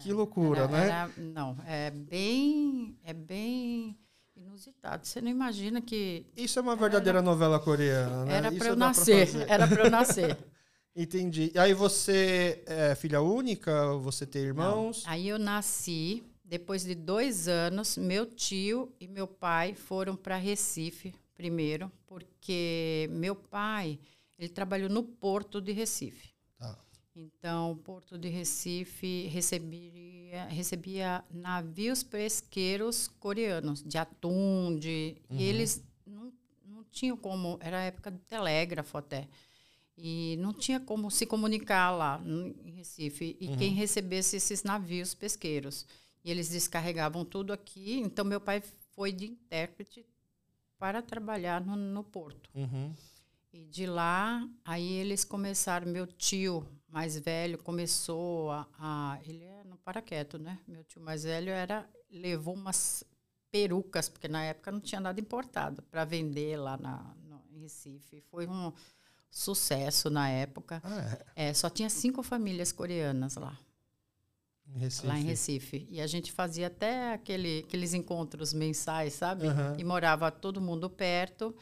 que 0.00 0.12
loucura, 0.12 0.62
Era- 0.62 0.68
né? 0.68 0.84
era- 0.88 1.10
não, 1.18 1.56
é 1.64 1.90
bem. 1.90 2.98
É 3.04 3.12
bem 3.12 3.96
inusitado. 4.36 5.06
Você 5.06 5.20
não 5.20 5.30
imagina 5.30 5.80
que. 5.80 6.26
Isso 6.36 6.58
é 6.58 6.62
uma 6.62 6.74
verdadeira 6.74 7.22
novela 7.22 7.60
coreana, 7.60 8.24
né? 8.24 8.34
Era 8.34 8.50
para 8.50 8.66
eu 8.68 8.76
pra 8.76 8.86
nascer. 8.86 9.28
Era 9.48 9.68
para 9.68 9.84
eu 9.84 9.90
nascer. 9.90 10.36
Entendi. 10.96 11.52
E 11.54 11.58
aí 11.58 11.72
você 11.72 12.62
é 12.66 12.94
filha 12.96 13.20
única? 13.22 13.94
Você 13.98 14.26
tem 14.26 14.42
irmãos? 14.42 15.04
Aí 15.06 15.28
eu 15.28 15.38
nasci, 15.38 16.24
depois 16.44 16.82
de 16.84 16.94
dois 16.96 17.46
anos, 17.46 17.96
meu 17.96 18.26
tio 18.26 18.92
e 19.00 19.06
meu 19.06 19.26
pai 19.28 19.74
foram 19.74 20.16
para 20.16 20.36
Recife 20.36 21.14
primeiro, 21.34 21.90
porque 22.06 23.08
meu 23.10 23.34
pai 23.34 23.98
ele 24.38 24.48
trabalhou 24.48 24.88
no 24.88 25.02
porto 25.02 25.60
de 25.60 25.72
Recife. 25.72 26.30
Tá. 26.58 26.78
Então, 27.14 27.72
o 27.72 27.76
porto 27.76 28.16
de 28.18 28.28
Recife 28.28 29.26
recebia, 29.28 30.44
recebia 30.46 31.24
navios 31.30 32.02
pesqueiros 32.02 33.06
coreanos, 33.06 33.82
de 33.82 33.98
atum, 33.98 34.76
de, 34.78 35.16
e 35.30 35.42
eles 35.44 35.84
não, 36.06 36.32
não 36.64 36.84
tinham 36.90 37.16
como, 37.16 37.58
era 37.60 37.78
a 37.78 37.82
época 37.82 38.10
do 38.10 38.18
telégrafo 38.20 38.96
até, 38.96 39.28
e 39.96 40.36
não 40.40 40.52
tinha 40.54 40.80
como 40.80 41.10
se 41.10 41.26
comunicar 41.26 41.90
lá 41.90 42.18
no- 42.18 42.48
em 42.64 42.72
Recife, 42.72 43.36
e 43.38 43.48
quem 43.58 43.72
recebesse 43.72 44.36
esses 44.36 44.62
navios 44.62 45.14
pesqueiros. 45.14 45.86
E 46.24 46.30
eles 46.30 46.48
descarregavam 46.48 47.24
tudo 47.24 47.52
aqui, 47.52 47.98
então 47.98 48.24
meu 48.24 48.40
pai 48.40 48.62
foi 48.94 49.12
de 49.12 49.26
intérprete 49.26 50.06
para 50.82 51.00
trabalhar 51.00 51.60
no, 51.64 51.76
no 51.76 52.02
porto. 52.02 52.50
Uhum. 52.56 52.92
E 53.52 53.64
de 53.66 53.86
lá, 53.86 54.44
aí 54.64 54.94
eles 54.94 55.24
começaram, 55.24 55.86
meu 55.86 56.08
tio 56.08 56.66
mais 56.88 57.16
velho 57.16 57.56
começou 57.62 58.50
a, 58.50 58.66
a- 58.80 59.18
ele 59.24 59.44
é 59.44 59.62
no 59.62 59.76
paraqueto, 59.76 60.38
né? 60.40 60.58
Meu 60.66 60.82
tio 60.82 61.00
mais 61.00 61.22
velho 61.22 61.50
era 61.50 61.88
levou 62.10 62.54
umas 62.54 63.04
perucas, 63.52 64.08
porque 64.08 64.26
na 64.26 64.42
época 64.42 64.72
não 64.72 64.80
tinha 64.80 65.00
nada 65.00 65.20
importado 65.20 65.82
para 65.82 66.04
vender 66.04 66.56
lá 66.56 66.76
na 66.76 67.14
no, 67.28 67.40
em 67.52 67.60
Recife. 67.60 68.20
Foi 68.28 68.48
um 68.48 68.72
sucesso 69.30 70.10
na 70.10 70.28
época. 70.30 70.82
Ah, 70.84 71.18
é. 71.36 71.50
É, 71.50 71.54
só 71.54 71.70
tinha 71.70 71.88
cinco 71.88 72.24
famílias 72.24 72.72
coreanas 72.72 73.36
lá, 73.36 73.56
Em 74.74 74.78
Recife. 74.78 75.06
lá 75.06 75.18
em 75.18 75.24
Recife. 75.24 75.86
E 75.90 76.00
a 76.00 76.06
gente 76.06 76.32
fazia 76.32 76.68
até 76.68 77.12
aquele, 77.12 77.64
aqueles 77.66 77.94
encontros 77.94 78.52
mensais, 78.52 79.12
sabe? 79.12 79.46
Aham. 79.46 79.76
E 79.78 79.84
morava 79.84 80.30
todo 80.30 80.60
mundo 80.60 80.88
perto. 80.88 81.54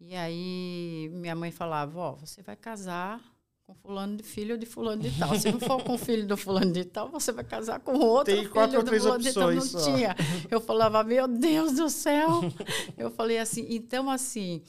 E 0.00 0.14
aí 0.14 1.08
minha 1.12 1.34
mãe 1.34 1.50
falava, 1.50 1.98
ó, 1.98 2.12
você 2.14 2.42
vai 2.42 2.56
casar 2.56 3.20
com 3.66 3.74
fulano 3.74 4.16
de 4.16 4.22
filho 4.22 4.56
de 4.56 4.66
fulano 4.66 5.02
de 5.02 5.10
tal. 5.18 5.34
Se 5.38 5.50
não 5.50 5.58
for 5.58 5.82
com 5.82 5.94
o 5.94 5.98
filho 5.98 6.26
do 6.26 6.36
fulano 6.36 6.72
de 6.72 6.84
tal, 6.84 7.08
você 7.08 7.32
vai 7.32 7.44
casar 7.44 7.80
com 7.80 7.94
outro 7.98 8.32
Tem 8.32 8.42
filho 8.42 8.50
quatro 8.50 8.82
do 8.82 9.00
fulano 9.00 9.22
de 9.22 9.32
tal. 9.32 9.52
Não 9.52 9.60
só. 9.60 9.84
tinha. 9.84 10.14
Eu 10.50 10.60
falava, 10.60 11.02
meu 11.02 11.26
Deus 11.26 11.72
do 11.72 11.88
céu. 11.88 12.42
Eu 12.96 13.10
falei 13.10 13.38
assim, 13.38 13.66
então 13.68 14.10
assim, 14.10 14.62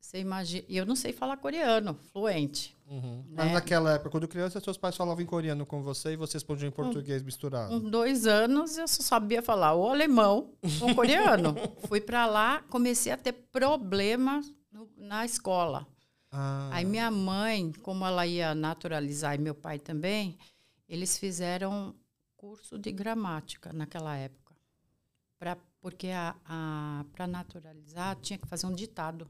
você 0.00 0.18
imagina... 0.18 0.64
E 0.68 0.76
eu 0.76 0.84
não 0.84 0.94
sei 0.94 1.12
falar 1.12 1.36
coreano, 1.38 1.98
fluente. 2.12 2.73
Uhum. 2.86 3.24
Mas 3.30 3.46
né? 3.46 3.52
naquela 3.54 3.94
época, 3.94 4.10
quando 4.10 4.28
criança, 4.28 4.60
seus 4.60 4.76
pais 4.76 4.96
falavam 4.96 5.22
em 5.22 5.26
coreano 5.26 5.64
com 5.64 5.82
você 5.82 6.12
e 6.12 6.16
você 6.16 6.34
respondia 6.34 6.68
em 6.68 6.70
português 6.70 7.22
misturado. 7.22 7.70
Com 7.70 7.90
dois 7.90 8.26
anos, 8.26 8.76
eu 8.76 8.86
só 8.86 9.02
sabia 9.02 9.42
falar 9.42 9.74
o 9.74 9.88
alemão 9.88 10.52
ou 10.82 10.90
o 10.90 10.94
coreano. 10.94 11.54
Fui 11.88 12.00
para 12.00 12.26
lá, 12.26 12.62
comecei 12.68 13.10
a 13.10 13.16
ter 13.16 13.32
problemas 13.32 14.52
no- 14.70 14.88
na 14.96 15.24
escola. 15.24 15.86
Ah, 16.30 16.68
Aí 16.72 16.84
minha 16.84 17.10
mãe, 17.10 17.72
como 17.82 18.04
ela 18.04 18.26
ia 18.26 18.54
naturalizar 18.54 19.34
e 19.34 19.38
meu 19.38 19.54
pai 19.54 19.78
também, 19.78 20.36
eles 20.88 21.16
fizeram 21.16 21.94
curso 22.36 22.78
de 22.78 22.92
gramática 22.92 23.72
naquela 23.72 24.16
época. 24.16 24.54
Pra, 25.38 25.56
porque 25.80 26.08
a, 26.08 26.34
a, 26.44 27.04
para 27.12 27.26
naturalizar 27.26 28.16
tinha 28.16 28.38
que 28.38 28.46
fazer 28.46 28.66
um 28.66 28.72
ditado. 28.74 29.28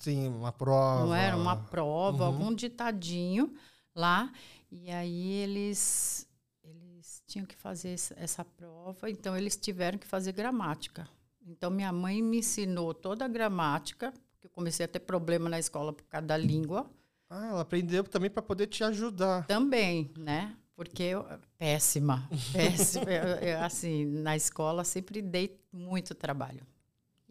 Sim, 0.00 0.26
uma 0.28 0.50
prova. 0.52 1.04
Não 1.06 1.14
era 1.14 1.36
uma 1.36 1.54
prova, 1.56 2.24
Uhum. 2.24 2.34
algum 2.34 2.54
ditadinho 2.54 3.54
lá. 3.94 4.32
E 4.72 4.90
aí 4.90 5.32
eles, 5.32 6.26
eles 6.64 7.22
tinham 7.26 7.46
que 7.46 7.54
fazer 7.56 7.90
essa- 8.16 8.44
prova, 8.44 9.08
então 9.10 9.36
eles 9.36 9.56
tiveram 9.56 9.98
que 9.98 10.06
fazer 10.06 10.32
gramática. 10.32 11.08
Então 11.46 11.70
minha 11.70 11.92
mãe 11.92 12.20
me 12.22 12.38
ensinou 12.38 12.92
toda 12.94 13.24
a 13.24 13.28
gramática, 13.28 14.12
porque 14.32 14.46
eu 14.46 14.50
comecei 14.50 14.84
a 14.84 14.88
ter 14.88 15.00
problema 15.00 15.48
na 15.48 15.58
escola 15.58 15.92
por 15.92 16.04
causa 16.04 16.26
da 16.26 16.36
língua 16.36 16.88
Ah, 17.28 17.46
ela 17.46 17.60
aprendeu 17.60 18.02
também 18.04 18.28
para 18.30 18.42
poder 18.42 18.66
te 18.66 18.82
ajudar. 18.82 19.46
também, 19.46 20.10
né? 20.18 20.56
Porque 20.74 21.02
eu, 21.02 21.24
péssima, 21.58 22.28
péssima. 22.52 23.04
Eu- 23.10 23.36
eu, 23.36 23.60
assim, 23.62 24.04
na 24.06 24.34
escola 24.36 24.82
sempre 24.82 25.20
dei 25.22 25.60
muito 25.72 26.14
trabalho. 26.14 26.66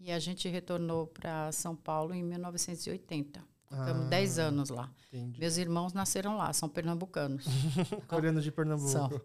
E 0.02 0.12
a 0.12 0.20
gente 0.20 0.48
retornou 0.48 1.08
para 1.08 1.52
São 1.52 1.76
Paulo 1.76 2.14
em 2.14 2.24
1980. 2.24 3.44
Ficamos 3.70 4.06
Ah. 4.06 4.10
10 4.10 4.40
anos 4.40 4.70
lá. 4.70 4.90
Entendi. 5.12 5.40
Meus 5.40 5.58
irmãos 5.58 5.94
nasceram 5.94 6.38
lá, 6.38 6.52
são 6.54 6.68
pernambucanos. 6.70 7.46
Coreano 8.08 8.42
de 8.42 8.52
Pernambuco. 8.52 8.90
São. 8.90 9.10
São, 9.10 9.20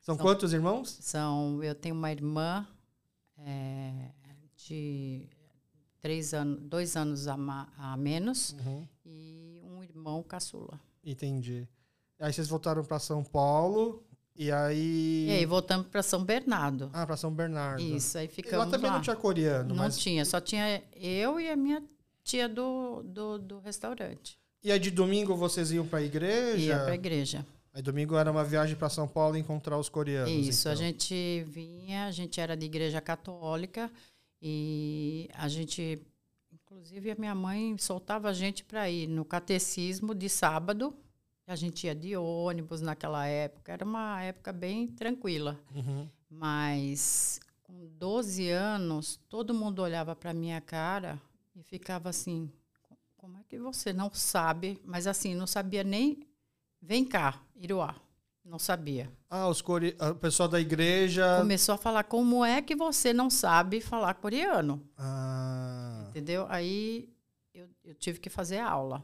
São. 0.00 0.16
quantos 0.18 0.52
irmãos? 0.52 0.98
São, 1.00 1.62
eu 1.62 1.74
tenho 1.74 1.94
uma 1.94 2.10
irmã 2.10 2.66
é, 3.38 4.10
de 4.56 5.28
três 6.00 6.34
anos, 6.34 6.60
dois 6.62 6.96
anos 6.96 7.28
a, 7.28 7.36
a 7.78 7.96
menos 7.96 8.52
Uhum. 8.64 8.86
e 9.06 9.60
um 9.64 9.82
irmão 9.82 10.22
caçula. 10.22 10.78
Entendi. 11.04 11.66
Aí 12.18 12.32
vocês 12.32 12.48
voltaram 12.48 12.84
para 12.84 12.98
São 12.98 13.22
Paulo 13.24 14.02
e 14.42 14.50
aí. 14.50 15.26
E 15.28 15.32
aí 15.32 15.44
voltamos 15.46 15.86
para 15.88 16.02
São 16.02 16.24
Bernardo. 16.24 16.88
Ah, 16.92 17.04
para 17.06 17.16
São 17.16 17.30
Bernardo. 17.32 17.82
Isso, 17.82 18.16
aí 18.16 18.24
E 18.24 18.28
ficamos 18.28 18.64
lá 18.66 18.70
também 18.70 18.90
lá. 18.90 18.96
não 18.96 19.02
tinha 19.02 19.14
coreano, 19.16 19.68
Não 19.68 19.76
mas. 19.76 19.98
tinha, 19.98 20.24
só 20.24 20.40
tinha 20.40 20.82
eu 20.94 21.38
e 21.38 21.50
a 21.50 21.56
minha 21.56 21.82
tia 22.24 22.48
do, 22.48 23.02
do, 23.04 23.38
do 23.38 23.58
restaurante. 23.60 24.38
E 24.64 24.72
aí 24.72 24.78
de 24.78 24.90
domingo 24.90 25.36
vocês 25.36 25.70
iam 25.72 25.86
para 25.86 25.98
a 25.98 26.02
igreja? 26.02 26.56
Ia 26.58 26.78
para 26.78 26.92
a 26.92 26.94
igreja. 26.94 27.46
Aí 27.72 27.82
domingo 27.82 28.16
era 28.16 28.30
uma 28.30 28.42
viagem 28.44 28.74
para 28.76 28.88
São 28.88 29.06
Paulo 29.06 29.36
encontrar 29.36 29.78
os 29.78 29.88
coreanos. 29.88 30.30
Isso, 30.48 30.68
a 30.68 30.72
então. 30.72 30.84
gente 30.84 31.44
vinha, 31.46 32.06
a 32.06 32.10
gente 32.10 32.40
era 32.40 32.56
de 32.56 32.66
igreja 32.66 33.00
católica 33.00 33.90
e 34.42 35.28
a 35.34 35.48
gente, 35.48 36.00
inclusive 36.52 37.10
a 37.10 37.14
minha 37.14 37.34
mãe 37.34 37.76
soltava 37.78 38.28
a 38.28 38.32
gente 38.32 38.64
para 38.64 38.90
ir 38.90 39.06
no 39.06 39.24
catecismo 39.24 40.14
de 40.14 40.28
sábado. 40.28 40.92
A 41.50 41.56
gente 41.56 41.84
ia 41.88 41.96
de 41.96 42.16
ônibus 42.16 42.80
naquela 42.80 43.26
época, 43.26 43.72
era 43.72 43.84
uma 43.84 44.22
época 44.22 44.52
bem 44.52 44.86
tranquila. 44.86 45.58
Uhum. 45.74 46.08
Mas 46.30 47.40
com 47.64 47.88
12 47.98 48.48
anos, 48.50 49.18
todo 49.28 49.52
mundo 49.52 49.82
olhava 49.82 50.14
para 50.14 50.32
minha 50.32 50.60
cara 50.60 51.20
e 51.56 51.60
ficava 51.64 52.08
assim: 52.08 52.48
como 53.16 53.36
é 53.36 53.42
que 53.48 53.58
você 53.58 53.92
não 53.92 54.12
sabe? 54.14 54.80
Mas 54.84 55.08
assim, 55.08 55.34
não 55.34 55.44
sabia 55.44 55.82
nem. 55.82 56.20
Vem 56.80 57.04
cá, 57.04 57.42
Iruá. 57.56 57.96
Não 58.44 58.60
sabia. 58.60 59.10
Ah, 59.28 59.48
os 59.48 59.60
core... 59.60 59.96
ah, 59.98 60.10
o 60.10 60.14
pessoal 60.14 60.48
da 60.48 60.60
igreja. 60.60 61.38
Começou 61.38 61.74
a 61.74 61.78
falar: 61.78 62.04
como 62.04 62.44
é 62.44 62.62
que 62.62 62.76
você 62.76 63.12
não 63.12 63.28
sabe 63.28 63.80
falar 63.80 64.14
coreano? 64.14 64.88
Ah, 64.96 66.04
Entendeu? 66.10 66.46
Aí 66.48 67.12
eu, 67.52 67.68
eu 67.82 67.94
tive 67.96 68.20
que 68.20 68.30
fazer 68.30 68.60
aula. 68.60 69.02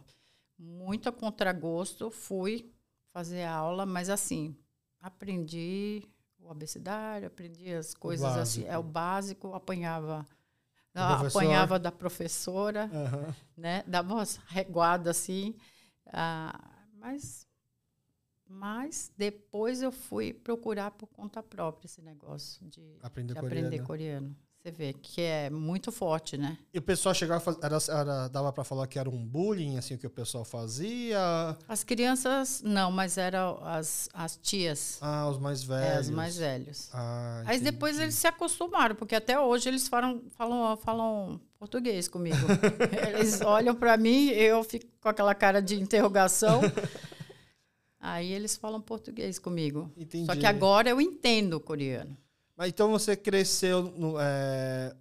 Muito 0.59 1.09
a 1.09 1.13
contragosto, 1.13 2.11
fui 2.11 2.73
fazer 3.13 3.45
aula, 3.45 3.85
mas 3.85 4.09
assim, 4.09 4.57
aprendi 5.01 6.03
o 6.39 6.51
abecedário, 6.51 7.27
aprendi 7.27 7.73
as 7.73 7.95
coisas 7.95 8.37
assim. 8.37 8.65
É 8.65 8.79
o 8.79 8.83
básico, 8.83 9.55
apanhava. 9.55 10.27
Ah, 10.95 11.27
apanhava 11.27 11.79
da 11.79 11.93
professora, 11.93 12.91
aham. 12.93 13.35
né? 13.57 13.83
Dava 13.87 14.15
umas 14.15 14.37
reguadas 14.47 15.19
assim. 15.19 15.55
ah, 16.07 16.59
mas, 16.95 17.47
mas 18.49 19.13
depois 19.17 19.83
eu 19.83 19.93
fui 19.93 20.33
procurar 20.33 20.91
por 20.93 21.07
conta 21.09 21.43
própria 21.43 21.87
esse 21.87 22.01
negócio 22.01 22.67
de, 22.67 22.99
Aprender 23.03 23.35
de 23.35 23.41
coreano. 23.41 23.67
aprender 23.67 23.83
coreano. 23.83 24.37
Você 24.67 24.73
vê 24.73 24.93
que 24.93 25.21
é 25.21 25.49
muito 25.49 25.93
forte, 25.93 26.37
né? 26.37 26.59
E 26.75 26.79
o 26.81 26.83
pessoal 26.83 27.15
chegava 27.15 27.57
era, 27.63 27.79
era, 27.89 28.27
dava 28.27 28.53
para 28.53 28.65
falar 28.65 28.89
que 28.89 28.99
era 28.99 29.09
um 29.09 29.25
bullying, 29.25 29.79
assim, 29.79 29.97
que 29.97 30.09
o 30.09 30.11
pessoal 30.11 30.45
fazia? 30.45 31.57
As 31.69 31.85
crianças, 31.85 32.63
não, 32.65 32.91
mas 32.91 33.17
eram 33.17 33.61
as, 33.63 34.09
as 34.13 34.37
tias. 34.37 34.99
Ah, 35.01 35.29
os 35.29 35.39
mais 35.39 35.63
velhos. 35.63 35.97
É, 35.97 36.01
os 36.01 36.11
mais 36.11 36.37
velhos. 36.37 36.91
Ah, 36.93 37.45
Aí 37.47 37.61
depois 37.61 38.01
eles 38.01 38.17
se 38.17 38.27
acostumaram, 38.27 38.97
porque 38.97 39.15
até 39.15 39.39
hoje 39.39 39.69
eles 39.69 39.87
falam, 39.87 40.21
falam, 40.37 40.77
falam 40.79 41.41
português 41.61 42.09
comigo. 42.09 42.37
eles 43.15 43.41
olham 43.43 43.73
para 43.73 43.97
mim, 43.97 44.31
eu 44.31 44.65
fico 44.65 44.87
com 45.01 45.09
aquela 45.09 45.33
cara 45.33 45.63
de 45.63 45.81
interrogação. 45.81 46.61
Aí 48.01 48.33
eles 48.33 48.57
falam 48.57 48.81
português 48.81 49.39
comigo. 49.39 49.93
Entendi. 49.97 50.27
Só 50.27 50.35
que 50.35 50.45
agora 50.45 50.91
eu 50.91 51.01
entendo 51.01 51.55
o 51.55 51.61
coreano. 51.61 52.17
Mas 52.57 52.69
então 52.71 52.91
você 52.91 53.15
cresceu 53.17 53.83
no, 53.83 54.17
é, 54.19 54.95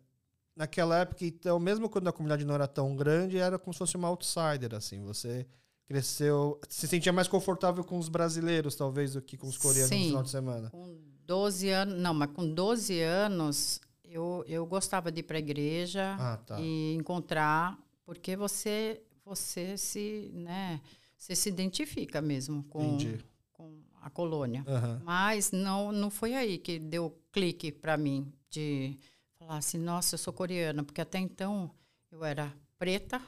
naquela 0.56 1.00
época, 1.00 1.24
então, 1.26 1.60
mesmo 1.60 1.90
quando 1.90 2.08
a 2.08 2.12
comunidade 2.14 2.46
não 2.46 2.54
era 2.56 2.68
tão 2.68 2.96
grande, 2.96 3.38
era 3.38 3.58
como 3.58 3.74
se 3.74 3.80
fosse 3.80 3.96
uma 3.96 4.08
outsider, 4.10 4.74
assim. 4.76 5.02
Você 5.04 5.46
cresceu, 5.86 6.60
se 6.68 6.88
sentia 6.88 7.14
mais 7.14 7.28
confortável 7.28 7.84
com 7.84 7.98
os 7.98 8.10
brasileiros, 8.10 8.76
talvez, 8.76 9.14
do 9.14 9.22
que 9.22 9.38
com 9.38 9.48
os 9.48 9.58
coreanos 9.58 9.92
no 9.92 9.98
Sim. 9.98 10.08
final 10.08 10.24
de 10.24 10.30
semana. 10.30 10.70
Com 10.70 10.98
12 11.26 11.70
anos, 11.70 11.98
não, 12.00 12.14
mas 12.14 12.32
com 12.32 12.52
12 12.54 13.00
anos 13.02 13.80
eu, 14.04 14.44
eu 14.48 14.66
gostava 14.66 15.12
de 15.12 15.20
ir 15.22 15.24
para 15.24 15.38
a 15.38 15.40
igreja 15.40 16.16
Ah, 16.20 16.38
tá. 16.46 16.60
e 16.60 16.94
encontrar, 16.96 17.78
porque 18.06 18.36
você 18.36 19.02
você 19.24 19.76
se, 19.76 20.30
né, 20.36 20.80
você 21.18 21.36
se 21.36 21.50
identifica 21.50 22.22
mesmo 22.22 22.64
com, 22.66 22.84
Entendi. 22.84 23.26
com 23.52 23.80
a 24.02 24.10
colônia. 24.12 24.64
Aham. 24.68 25.02
Mas 25.04 25.52
não 25.52 25.92
não 25.92 26.12
foi 26.12 26.36
aí 26.36 26.60
que 26.60 26.78
deu 26.78 27.18
clique 27.36 27.70
para 27.70 27.98
mim 27.98 28.32
de 28.50 28.98
falar 29.38 29.58
assim, 29.58 29.78
nossa, 29.78 30.16
eu 30.16 30.20
sou 30.20 30.32
coreana, 30.32 30.86
porque 30.86 31.02
até 31.02 31.20
então 31.20 31.70
eu 32.10 32.24
era 32.24 32.56
preta, 32.80 33.22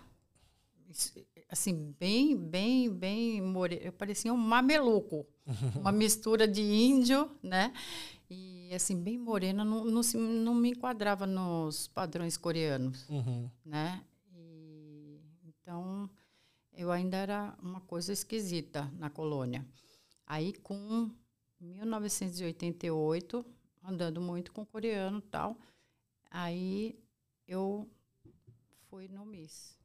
assim, 1.49 1.93
bem, 1.99 2.37
bem, 2.37 2.89
bem 2.89 3.41
morena. 3.41 3.81
Eu 3.83 3.91
parecia 3.91 4.33
um 4.33 4.37
mameluco, 4.37 5.25
uma 5.75 5.91
mistura 5.91 6.47
de 6.47 6.61
índio, 6.61 7.29
né? 7.43 7.73
E, 8.29 8.73
assim, 8.73 8.95
bem 9.01 9.17
morena, 9.17 9.65
não, 9.65 9.83
não, 9.83 10.01
se- 10.01 10.17
não 10.17 10.55
me 10.55 10.69
enquadrava 10.71 11.27
nos 11.27 11.87
padrões 11.89 12.37
coreanos, 12.37 13.07
Uhum. 13.09 13.49
né? 13.65 14.01
E, 14.33 15.19
então, 15.45 16.09
eu 16.73 16.91
ainda 16.93 17.17
era 17.17 17.57
uma 17.61 17.81
coisa 17.81 18.13
esquisita 18.13 18.89
na 18.97 19.09
colônia. 19.09 19.65
Aí, 20.25 20.53
com 20.53 21.09
1988, 21.59 23.45
andando 23.87 24.19
muito 24.19 24.51
com 24.51 24.65
coreano 24.65 25.19
e 25.19 25.29
tal, 25.29 25.57
aí 26.29 26.99
eu 27.47 27.87
fui 28.89 29.07
no 29.07 29.25
Miss. 29.25 29.75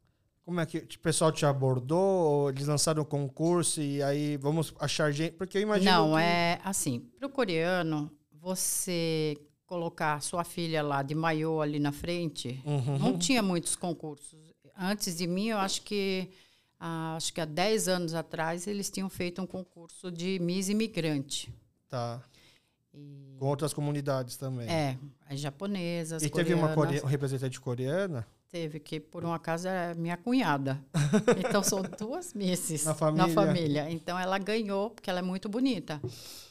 Como 0.45 0.59
é 0.61 0.67
que 0.67 0.79
o 0.79 0.99
pessoal 0.99 1.31
te 1.31 1.47
abordou? 1.47 2.01
Ou 2.01 2.51
eles 2.51 2.67
lançaram 2.67 3.03
o 3.03 3.07
concurso 3.07 3.81
e 3.81 4.03
aí 4.03 4.37
vamos 4.37 4.75
achar 4.81 5.13
gente? 5.13 5.35
Porque 5.37 5.57
eu 5.57 5.63
imagino 5.63 5.91
Não, 5.91 6.15
que... 6.15 6.21
é 6.21 6.61
assim, 6.65 6.99
para 7.17 7.27
o 7.29 7.31
coreano, 7.31 8.11
você 8.33 9.39
colocar 9.65 10.21
sua 10.21 10.43
filha 10.43 10.83
lá 10.83 11.03
de 11.03 11.15
maiô 11.15 11.61
ali 11.63 11.79
na 11.79 11.93
frente, 11.93 12.61
Uhum. 12.67 12.99
não 12.99 13.17
tinha 13.19 13.41
muitos 13.41 13.77
concursos. 13.77 14.53
Antes 14.77 15.17
de 15.17 15.27
mim, 15.29 15.49
eu 15.49 15.59
acho 15.59 15.83
que 15.83 16.29
ah, 16.81 17.15
acho 17.17 17.33
que 17.33 17.41
há 17.41 17.45
10 17.45 17.87
anos 17.87 18.13
atrás 18.13 18.67
eles 18.67 18.91
tinham 18.91 19.09
feito 19.09 19.41
um 19.41 19.47
concurso 19.47 20.11
de 20.11 20.41
Miss 20.41 20.69
Imigrante. 20.69 21.55
Tá. 21.89 22.21
E, 22.95 23.37
Com 23.39 23.47
outras 23.47 23.73
comunidades 23.73 24.37
também. 24.37 24.69
é, 24.69 24.99
as 25.29 25.41
japonesas, 25.41 26.23
e 26.23 26.29
teve 26.31 26.55
uma 26.55 26.75
coreanas. 26.75 27.01
core... 27.01 27.11
representante 27.11 27.61
coreana? 27.61 28.27
Teve, 28.51 28.79
que 28.81 29.01
por 29.01 29.25
um 29.25 29.33
acaso 29.33 29.67
é 29.67 29.95
minha 29.95 30.17
cunhada. 30.17 30.79
Então 31.39 31.63
são 31.63 31.81
duas 31.83 32.35
misses 32.35 32.85
Na 32.85 32.95
família. 32.95 33.29
família. 33.35 33.91
Então 33.91 34.19
ela 34.19 34.37
ganhou, 34.39 34.91
porque 34.91 35.09
ela 35.09 35.21
é 35.21 35.23
muito 35.23 35.49
bonita. 35.49 36.01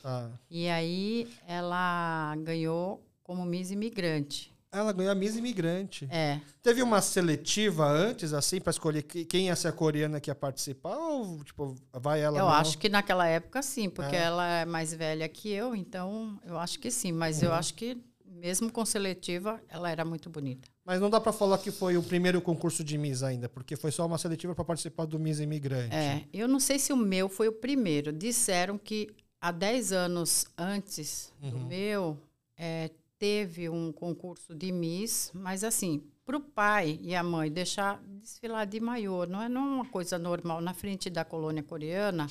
Tá. 0.02 0.32
E 0.50 0.68
aí 0.68 1.28
ela 1.48 2.36
ganhou 2.44 3.04
como 3.24 3.46
Miss 3.46 3.70
Imigrante. 3.72 4.51
Ela 4.74 4.94
ganhou 4.94 5.12
a 5.12 5.16
Miss 5.16 5.36
Imigrante. 5.36 6.08
É. 6.10 6.40
Teve 6.64 6.82
uma 6.82 7.02
seletiva 7.02 7.86
antes, 7.90 8.32
assim, 8.32 8.62
para 8.62 8.72
escolher 8.72 9.02
que- 9.04 9.26
quem 9.26 9.48
ia 9.48 9.56
ser 9.56 9.68
a 9.68 9.72
coreana 9.74 10.20
que 10.22 10.30
ia 10.30 10.36
participar? 10.36 10.96
Ou, 10.98 11.44
tipo, 11.44 11.76
vai 11.94 12.22
ela 12.22 12.38
eu 12.40 12.46
mesmo? 12.46 12.58
acho 12.60 12.78
que 12.78 12.88
naquela 12.88 13.28
época 13.28 13.62
sim, 13.62 13.90
porque 13.90 14.16
É. 14.16 14.20
ela 14.24 14.48
é 14.48 14.66
mais 14.66 14.94
velha 14.94 15.28
que 15.28 15.50
eu, 15.52 15.76
então 15.76 16.40
eu 16.46 16.58
acho 16.58 16.80
que 16.80 16.90
sim. 16.90 17.12
Mas 17.12 17.40
Uhum. 17.42 17.50
eu 17.50 17.54
acho 17.54 17.74
que 17.74 17.98
mesmo 18.26 18.72
com 18.72 18.86
seletiva, 18.86 19.62
ela 19.68 19.92
era 19.92 20.06
muito 20.06 20.30
bonita. 20.30 20.70
Mas 20.86 21.02
não 21.02 21.10
dá 21.10 21.20
para 21.20 21.34
falar 21.34 21.58
que 21.58 21.70
foi 21.70 21.98
o 21.98 22.02
primeiro 22.02 22.42
concurso 22.42 22.82
de 22.82 22.98
Miss 22.98 23.22
ainda, 23.24 23.50
porque 23.50 23.76
foi 23.76 23.92
só 23.92 24.06
uma 24.06 24.18
seletiva 24.18 24.56
para 24.56 24.64
participar 24.64 25.06
do 25.06 25.20
Miss 25.20 25.40
Imigrante. 25.40 25.94
É, 25.94 26.24
eu 26.34 26.48
não 26.48 26.60
sei 26.62 26.80
se 26.80 26.94
o 26.94 26.98
meu 26.98 27.28
foi 27.28 27.50
o 27.50 27.52
primeiro. 27.52 28.12
Disseram 28.14 28.78
que 28.78 29.10
há 29.40 29.52
10 29.52 29.92
anos 29.92 30.46
antes 30.58 31.32
do 31.42 31.58
Uhum. 31.58 31.68
meu, 31.68 32.18
é, 32.58 32.90
teve 33.22 33.70
um 33.70 33.92
concurso 33.92 34.56
de 34.56 34.72
Miss, 34.72 35.30
mas 35.32 35.64
assim, 35.64 36.04
para 36.26 36.38
o 36.38 36.40
pai 36.42 36.98
e 37.04 37.14
a 37.16 37.22
mãe 37.22 37.52
deixar 37.52 38.02
desfilar 38.20 38.66
de 38.66 38.80
maiô, 38.80 39.28
não 39.28 39.44
é 39.44 39.48
não 39.48 39.62
é 39.62 39.76
uma 39.76 39.86
coisa 39.86 40.18
normal. 40.18 40.60
Na 40.60 40.74
frente 40.74 41.08
da 41.08 41.24
colônia 41.24 41.62
coreana, 41.62 42.26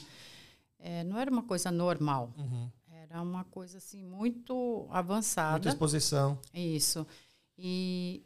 é, 0.80 1.04
não 1.04 1.16
era 1.16 1.30
uma 1.30 1.44
coisa 1.44 1.70
normal. 1.70 2.34
Uhum. 2.36 2.68
Era 2.90 3.22
uma 3.22 3.44
coisa 3.44 3.78
assim 3.78 4.04
muito 4.04 4.52
Muita 4.52 4.98
avançada. 4.98 5.68
exposição. 5.68 6.36
Isso. 6.52 7.06
E, 7.56 8.24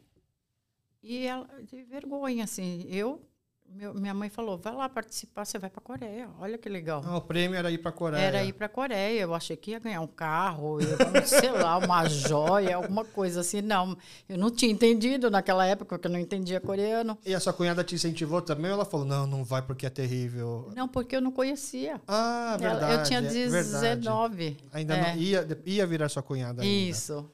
e 1.03 1.19
ela, 1.19 1.47
de 1.69 1.83
vergonha, 1.83 2.45
assim, 2.45 2.83
eu, 2.89 3.21
meu- 3.69 3.93
minha 3.93 4.13
mãe 4.13 4.29
falou, 4.29 4.57
vai 4.57 4.73
lá 4.73 4.87
participar, 4.87 5.43
você 5.45 5.59
vai 5.59 5.69
para 5.69 5.79
a 5.79 5.83
Coreia, 5.83 6.29
olha 6.39 6.57
que 6.57 6.69
legal. 6.69 7.01
Ah, 7.05 7.17
o 7.17 7.21
prêmio 7.21 7.57
era 7.57 7.69
ir 7.69 7.77
para 7.79 7.91
Coreia. 7.91 8.21
Era 8.21 8.43
ir 8.43 8.53
para 8.53 8.67
a 8.67 8.69
Coreia, 8.69 9.21
eu 9.21 9.33
achei 9.33 9.57
que 9.57 9.71
ia 9.71 9.79
ganhar 9.79 9.99
um 10.01 10.07
carro, 10.07 10.79
eu, 10.79 10.87
sei 11.27 11.51
lá, 11.51 11.77
uma 11.77 12.07
joia, 12.07 12.75
alguma 12.77 13.03
coisa 13.03 13.41
assim. 13.41 13.61
Não, 13.61 13.97
eu 14.29 14.37
não 14.37 14.49
tinha 14.49 14.71
entendido 14.71 15.29
naquela 15.29 15.65
época, 15.65 15.95
porque 15.97 16.07
eu 16.07 16.11
não 16.11 16.19
entendia 16.19 16.61
coreano. 16.61 17.17
E 17.25 17.33
a 17.35 17.39
sua 17.39 17.51
cunhada 17.53 17.83
te 17.83 17.95
incentivou 17.95 18.41
também? 18.41 18.67
Ou 18.71 18.75
ela 18.75 18.85
falou, 18.85 19.05
não, 19.05 19.27
não 19.27 19.43
vai 19.43 19.61
porque 19.61 19.85
é 19.85 19.89
terrível? 19.89 20.69
Não, 20.75 20.87
porque 20.87 21.15
eu 21.15 21.21
não 21.21 21.31
conhecia. 21.31 21.99
Ah, 22.07 22.57
verdade. 22.59 22.93
eu 22.93 23.03
tinha 23.03 23.19
é 23.19 23.21
verdade. 23.21 23.95
19. 23.99 24.57
Ainda 24.71 24.95
É. 24.95 25.01
não 25.13 25.21
ia, 25.21 25.47
ia 25.65 25.85
virar 25.87 26.07
sua 26.09 26.23
cunhada 26.23 26.61
ainda. 26.61 26.73
Isso. 26.89 27.29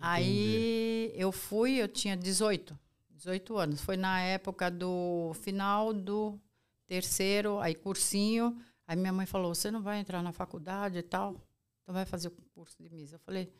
Aí 0.00 1.12
eu 1.14 1.30
fui, 1.30 1.80
eu 1.80 1.86
tinha 1.86 2.16
18, 2.16 2.76
18 3.22 3.56
anos. 3.56 3.80
Foi 3.80 3.96
na 3.96 4.20
época 4.20 4.70
do 4.70 5.32
final 5.34 5.92
do 5.92 6.38
terceiro, 6.86 7.60
aí 7.60 7.74
cursinho. 7.74 8.56
Aí 8.86 8.96
minha 8.96 9.12
mãe 9.12 9.26
falou: 9.26 9.54
Você 9.54 9.70
não 9.70 9.80
vai 9.80 10.00
entrar 10.00 10.22
na 10.22 10.32
faculdade 10.32 10.98
e 10.98 11.02
tal? 11.02 11.36
Então 11.82 11.94
vai 11.94 12.04
fazer 12.04 12.28
o 12.28 12.32
curso 12.54 12.82
de 12.82 12.90
Miss. 12.90 13.12
Eu 13.12 13.18
falei: 13.20 13.52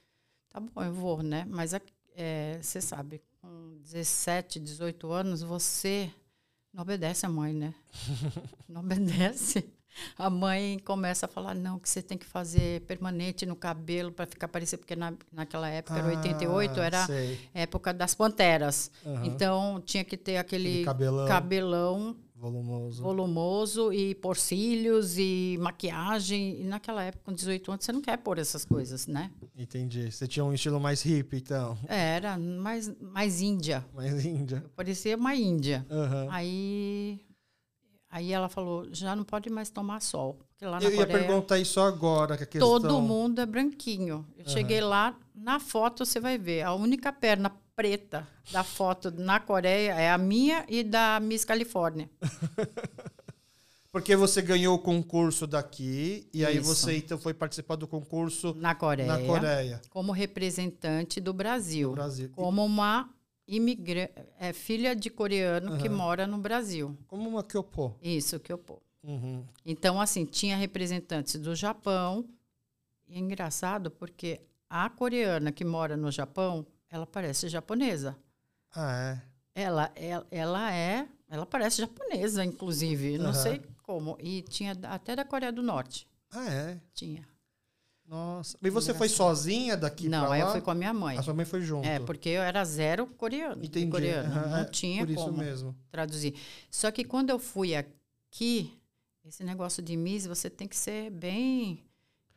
Tá 0.48 0.58
bom, 0.58 0.82
eu 0.82 0.92
vou, 0.92 1.22
né? 1.22 1.46
Mas 1.48 1.72
é, 2.14 2.58
você 2.60 2.80
sabe, 2.80 3.22
com 3.40 3.78
17, 3.82 4.58
18 4.58 5.10
anos, 5.12 5.42
você 5.42 6.12
não 6.72 6.82
obedece 6.82 7.24
a 7.24 7.28
mãe, 7.28 7.54
né? 7.54 7.74
não 8.68 8.80
obedece. 8.80 9.64
A 10.18 10.30
mãe 10.30 10.78
começa 10.84 11.26
a 11.26 11.28
falar, 11.28 11.54
não, 11.54 11.78
que 11.78 11.88
você 11.88 12.00
tem 12.02 12.16
que 12.16 12.24
fazer 12.26 12.80
permanente 12.82 13.44
no 13.46 13.54
cabelo 13.56 14.10
para 14.12 14.26
ficar 14.26 14.48
parecido, 14.48 14.80
porque 14.80 14.96
na, 14.96 15.12
naquela 15.32 15.68
época, 15.68 15.98
era 15.98 16.08
88, 16.08 16.80
Ah, 16.80 16.84
era 16.84 17.06
sei. 17.06 17.38
época 17.54 17.92
das 17.92 18.14
panteras. 18.14 18.90
Aham. 19.04 19.26
Então, 19.26 19.82
tinha 19.84 20.04
que 20.04 20.16
ter 20.16 20.36
aquele, 20.38 20.68
Aquele 20.68 20.84
cabelão. 20.84 21.28
cabelão 21.28 22.16
Volumoso. 22.36 23.02
volumoso 23.04 23.92
e 23.92 24.14
pôr 24.16 24.36
cílios 24.36 25.16
e 25.16 25.56
maquiagem. 25.60 26.60
E 26.60 26.64
naquela 26.64 27.04
época, 27.04 27.22
com 27.26 27.32
18 27.32 27.70
anos, 27.70 27.84
você 27.84 27.92
não 27.92 28.00
quer 28.02 28.16
pôr 28.18 28.38
essas 28.38 28.64
coisas, 28.64 29.06
né? 29.06 29.30
Entendi. 29.56 30.10
Você 30.10 30.26
tinha 30.26 30.44
um 30.44 30.52
estilo 30.52 30.80
mais 30.80 31.02
hippie, 31.02 31.36
então. 31.36 31.78
Era 31.86 32.36
mais, 32.38 32.90
mais 33.00 33.40
índia. 33.40 33.84
Mais 33.94 34.24
índia. 34.24 34.60
Eu 34.64 34.70
parecia 34.70 35.16
uma 35.16 35.34
índia. 35.36 35.86
Aham. 35.88 36.26
Aí, 36.30 37.20
aí 38.12 38.30
ela 38.30 38.48
falou, 38.50 38.86
já 38.92 39.16
não 39.16 39.24
pode 39.24 39.48
mais 39.48 39.70
tomar 39.70 40.00
sol. 40.00 40.38
Porque 40.50 40.66
lá 40.66 40.78
na 40.78 40.84
Eu 40.84 40.90
ia 40.90 40.98
Coreia, 40.98 41.18
perguntar 41.18 41.58
isso 41.58 41.80
agora, 41.80 42.36
que 42.36 42.44
questão... 42.44 42.68
todo 42.68 43.00
mundo 43.00 43.40
é 43.40 43.46
branquinho. 43.46 44.26
Eu 44.36 44.46
cheguei 44.46 44.82
lá, 44.82 45.16
na 45.34 45.58
foto 45.58 46.04
você 46.04 46.20
vai 46.20 46.36
ver, 46.36 46.62
a 46.62 46.74
única 46.74 47.10
perna 47.10 47.50
preta 47.74 48.28
da 48.52 48.62
foto 48.62 49.10
na 49.10 49.40
Coreia 49.40 49.94
é 49.94 50.10
a 50.10 50.18
minha 50.18 50.66
e 50.68 50.84
da 50.84 51.18
Miss 51.20 51.42
Califórnia. 51.42 52.10
Porque 53.90 54.14
você 54.16 54.40
ganhou 54.40 54.74
o 54.74 54.78
concurso 54.78 55.46
daqui, 55.46 56.26
e 56.32 56.46
aí 56.46 56.56
Isso. 56.58 56.74
você 56.74 56.96
então 56.96 57.18
foi 57.18 57.34
participar 57.34 57.76
do 57.76 57.86
concurso 57.86 58.54
Na 58.58 58.74
Coreia. 58.74 59.06
na 59.06 59.26
Coreia, 59.26 59.82
Como 59.90 60.12
representante 60.12 61.20
do 61.20 61.32
Brasil. 61.34 61.88
no 61.90 61.94
Brasil. 61.94 62.30
Como 62.34 62.64
uma 62.64 63.10
imigra 63.46 64.10
é, 64.38 64.52
filha 64.52 64.94
de 64.94 65.10
coreano 65.10 65.78
que 65.78 65.88
Aham. 65.88 65.96
mora 65.96 66.26
no 66.26 66.38
Brasil. 66.38 66.96
Como 67.06 67.28
uma 67.28 67.42
Kyopo. 67.42 67.96
Isso 68.00 68.38
que 68.40 68.52
eu 68.52 68.58
pô. 68.58 68.80
Uhum. 69.02 69.44
Então, 69.66 70.00
assim, 70.00 70.24
tinha 70.24 70.56
representantes 70.56 71.40
do 71.40 71.54
Japão. 71.54 72.28
E 73.08 73.16
é 73.16 73.18
engraçado 73.18 73.90
porque 73.90 74.40
a 74.70 74.88
coreana 74.88 75.52
que 75.52 75.64
mora 75.64 75.96
no 75.96 76.10
Japão, 76.10 76.66
ela 76.88 77.06
parece 77.06 77.48
japonesa. 77.48 78.16
Ah, 78.74 79.20
é? 79.54 79.62
Ela, 79.62 79.92
ela, 79.94 80.26
ela 80.30 80.72
é, 80.74 81.06
ela 81.28 81.44
parece 81.44 81.82
japonesa, 81.82 82.42
inclusive, 82.44 83.18
não 83.18 83.30
Aham. 83.30 83.34
sei 83.34 83.62
como. 83.82 84.16
E 84.18 84.40
tinha 84.42 84.72
até 84.84 85.14
da 85.14 85.24
Coreia 85.26 85.52
do 85.52 85.62
Norte, 85.62 86.08
Ah, 86.30 86.48
é? 86.48 86.80
tinha. 86.94 87.28
Nossa. 88.06 88.58
E 88.62 88.68
você 88.68 88.92
foi 88.92 89.08
sozinha 89.08 89.76
daqui 89.76 90.08
não, 90.08 90.28
lá? 90.28 90.38
eu 90.38 90.50
fui 90.50 90.60
com 90.60 90.70
a 90.70 90.74
minha 90.74 90.92
mãe. 90.92 91.16
A 91.18 91.22
sua 91.22 91.32
mãe 91.32 91.44
foi 91.46 91.62
junto. 91.62 91.86
É, 91.86 91.98
porque 92.00 92.28
eu 92.28 92.42
era 92.42 92.64
zero 92.64 93.06
coreano. 93.06 93.64
Entendi. 93.64 93.90
coreano. 93.90 94.28
Aham, 94.34 94.48
Não 94.50 94.58
é, 94.58 94.64
tinha 94.66 95.06
Por 95.06 95.14
como 95.14 95.38
mesmo. 95.38 95.74
traduzir. 95.90 96.34
Só 96.70 96.90
que 96.90 97.04
quando 97.04 97.30
eu 97.30 97.38
fui 97.38 97.74
aqui, 97.74 98.78
esse 99.24 99.42
negócio 99.44 99.82
de 99.82 99.96
Miss, 99.96 100.26
você 100.26 100.50
tem 100.50 100.68
que 100.68 100.76
ser 100.76 101.10
bem 101.10 101.82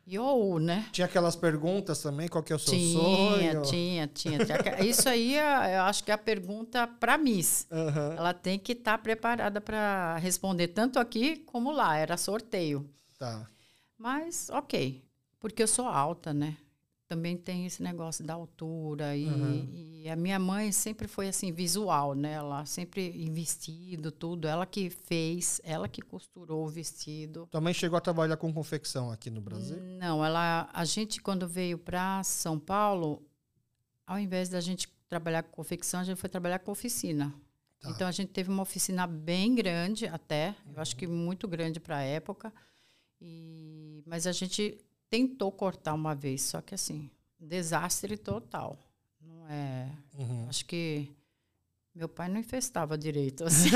yo, 0.06 0.58
né? 0.60 0.88
Tinha 0.92 1.04
aquelas 1.04 1.34
perguntas 1.36 2.00
também, 2.00 2.28
qual 2.28 2.42
que 2.42 2.52
é 2.52 2.56
o 2.56 2.58
seu 2.60 2.72
Tinha, 2.72 2.98
sonho? 3.00 3.62
tinha, 3.62 4.06
tinha, 4.06 4.38
tinha. 4.38 4.84
Isso 4.86 5.08
aí 5.08 5.34
é- 5.34 5.76
eu 5.78 5.82
acho 5.82 6.04
que 6.04 6.10
é 6.12 6.14
a 6.14 6.18
pergunta 6.18 6.86
para 6.86 7.18
Miss. 7.18 7.66
Aham. 7.70 8.14
Ela 8.16 8.32
tem 8.32 8.58
que 8.58 8.72
estar 8.72 8.96
preparada 8.98 9.60
para 9.60 10.16
responder 10.18 10.68
tanto 10.68 10.98
aqui 10.98 11.38
como 11.38 11.70
lá. 11.72 11.96
Era 11.98 12.16
sorteio. 12.16 12.88
Tá. 13.18 13.46
Mas, 13.98 14.48
ok. 14.50 15.02
Porque 15.38 15.62
eu 15.62 15.68
sou 15.68 15.86
alta, 15.86 16.32
né? 16.32 16.56
Também 17.08 17.36
tem 17.36 17.66
esse 17.66 17.82
negócio 17.82 18.24
da 18.24 18.34
altura. 18.34 19.16
E, 19.16 19.26
Uhum. 19.26 19.68
e 19.72 20.08
a 20.08 20.16
minha 20.16 20.38
mãe 20.40 20.72
sempre 20.72 21.06
foi 21.06 21.28
assim, 21.28 21.52
visual, 21.52 22.14
né? 22.14 22.32
Ela 22.32 22.66
sempre 22.66 23.10
em 23.10 23.32
vestido, 23.32 24.10
tudo. 24.10 24.48
Ela 24.48 24.66
que 24.66 24.90
fez, 24.90 25.60
ela 25.62 25.88
que 25.88 26.02
costurou 26.02 26.64
o 26.64 26.68
vestido. 26.68 27.46
Tua 27.50 27.60
mãe 27.60 27.72
chegou 27.72 27.96
a 27.96 28.00
trabalhar 28.00 28.36
com 28.36 28.52
confecção 28.52 29.10
aqui 29.12 29.30
no 29.30 29.40
Brasil? 29.40 29.76
Não, 30.00 30.24
ela, 30.24 30.68
a 30.72 30.84
gente 30.84 31.20
quando 31.20 31.46
veio 31.46 31.78
para 31.78 32.22
São 32.24 32.58
Paulo, 32.58 33.22
ao 34.04 34.18
invés 34.18 34.48
da 34.48 34.60
gente 34.60 34.88
trabalhar 35.08 35.44
com 35.44 35.52
confecção, 35.52 36.00
a 36.00 36.04
gente 36.04 36.18
foi 36.18 36.28
trabalhar 36.28 36.58
com 36.58 36.72
oficina. 36.72 37.32
Tá. 37.78 37.90
Então 37.90 38.08
a 38.08 38.12
gente 38.12 38.30
teve 38.32 38.50
uma 38.50 38.62
oficina 38.62 39.06
bem 39.06 39.54
grande 39.54 40.06
até, 40.08 40.56
eu 40.74 40.80
acho 40.82 40.96
que 40.96 41.06
muito 41.06 41.46
grande 41.46 41.78
para 41.78 41.98
a 41.98 42.02
época. 42.02 42.52
E 43.20 44.02
mas 44.06 44.26
a 44.26 44.32
gente 44.32 44.78
tentou 45.10 45.50
cortar 45.52 45.94
uma 45.94 46.14
vez, 46.14 46.42
só 46.42 46.60
que 46.60 46.74
assim, 46.74 47.10
desastre 47.38 48.16
total. 48.16 48.76
Não 49.20 49.46
é, 49.48 49.88
Uhum. 50.18 50.46
acho 50.48 50.64
que 50.66 51.10
meu 51.94 52.08
pai 52.08 52.28
não 52.28 52.38
infestava 52.38 52.96
direito 52.98 53.44
assim. 53.46 53.70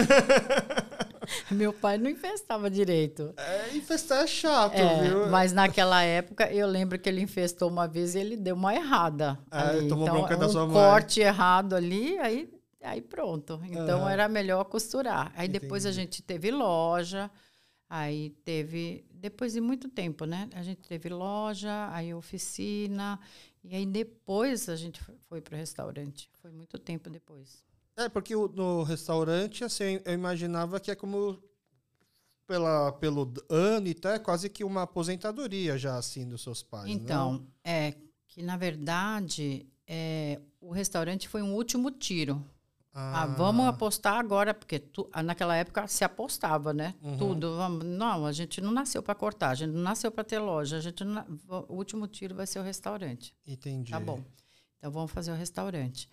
meu 1.51 1.73
pai 1.73 1.99
não 1.99 2.11
infestava 2.11 2.71
direito. 2.71 3.33
É, 3.37 3.77
infestar 3.77 4.25
é 4.25 4.27
chato, 4.27 4.75
É, 4.75 5.09
viu? 5.09 5.29
mas 5.29 5.53
naquela 5.53 6.03
época 6.03 6.51
eu 6.53 6.67
lembro 6.67 6.99
que 6.99 7.09
ele 7.09 7.21
infestou 7.21 7.69
uma 7.69 7.87
vez 7.87 8.15
e 8.15 8.19
ele 8.19 8.37
deu 8.37 8.55
uma 8.55 8.75
errada. 8.75 9.39
É, 9.51 9.59
ali. 9.59 9.89
tomou 9.89 10.05
então, 10.07 10.19
bronca 10.19 10.37
da 10.37 10.47
um 10.47 10.51
sua 10.51 10.67
mãe. 10.67 10.75
corte 10.75 11.21
errado 11.21 11.75
ali, 11.75 12.19
aí, 12.19 12.53
aí 12.83 13.01
pronto. 13.01 13.61
Então 13.65 14.01
Aham. 14.01 14.11
era 14.11 14.29
melhor 14.29 14.65
costurar. 14.65 15.33
Aí 15.37 15.49
depois 15.49 15.85
a 15.87 15.91
Entendi. 15.91 16.03
gente 16.07 16.23
teve 16.23 16.51
loja, 16.51 17.31
aí 17.89 18.31
teve. 18.45 19.05
Depois 19.21 19.53
de 19.53 19.61
muito 19.61 19.87
tempo, 19.89 20.25
né? 20.25 20.49
A 20.55 20.63
gente 20.63 20.81
teve 20.89 21.11
loja, 21.11 21.89
aí 21.93 22.15
oficina, 22.15 23.21
e 23.63 23.77
aí 23.77 23.85
depois 23.85 24.67
a 24.69 24.77
gente 24.77 24.99
foi- 25.29 25.41
para 25.43 25.55
o 25.55 25.59
restaurante. 25.59 26.31
Foi 26.41 26.51
muito 26.51 26.79
tempo 26.79 27.11
depois. 27.11 27.63
É, 27.97 28.09
porque 28.09 28.35
o- 28.35 28.49
no 28.49 28.83
restaurante, 28.83 29.63
assim, 29.63 30.01
eu 30.07 30.15
imaginava 30.15 30.81
que 30.81 30.91
é 30.91 30.95
como 30.95 31.39
pela, 32.47 32.93
pelo 32.93 33.33
ano 33.49 33.89
e 33.89 33.95
tal, 33.95 34.13
é 34.13 34.19
quase 34.19 34.49
que 34.49 34.65
uma 34.65 34.83
aposentadoria 34.83 35.77
já, 35.79 35.97
assim, 35.99 36.27
dos 36.27 36.43
seus 36.43 36.63
pais, 36.63 36.91
Então, 36.91 37.35
não? 37.35 37.47
é 37.63 37.95
que 38.27 38.43
na 38.43 38.57
verdade 38.57 39.67
é, 39.87 40.41
o 40.61 40.71
restaurante 40.73 41.29
foi 41.29 41.43
um 41.43 41.55
último 41.55 41.91
tiro. 41.91 42.43
Ah, 42.93 43.25
vamos 43.27 43.67
apostar 43.67 44.15
agora, 44.19 44.53
porque 44.53 44.79
tu- 44.79 45.09
ah, 45.13 45.23
naquela 45.23 45.55
época 45.55 45.87
se 45.87 46.03
apostava, 46.03 46.73
né? 46.73 46.95
Uhum. 47.01 47.17
Tudo. 47.17 47.57
Vamos, 47.57 47.85
não, 47.85 48.27
a 48.27 48.33
gente 48.33 48.61
não 48.61 48.73
nasceu 48.73 49.01
para 49.03 49.15
cortar, 49.15 49.51
a 49.51 49.55
gente 49.55 49.71
não 49.73 49.81
nasceu 49.81 50.11
para 50.11 50.25
ter 50.25 50.41
loja, 50.41 50.77
a 50.77 50.81
gente 50.81 51.05
não 51.05 51.25
o 51.69 51.75
último 51.75 52.09
tiro 52.09 52.35
vai 52.35 52.47
ser 52.49 52.59
o 52.59 52.63
restaurante. 52.65 53.33
Entendi. 53.47 53.93
Tá 53.93 54.01
bom. 54.01 54.21
Então 54.79 54.91
vamos 54.91 55.13
fazer 55.13 55.31
o 55.31 55.37
restaurante. 55.37 56.09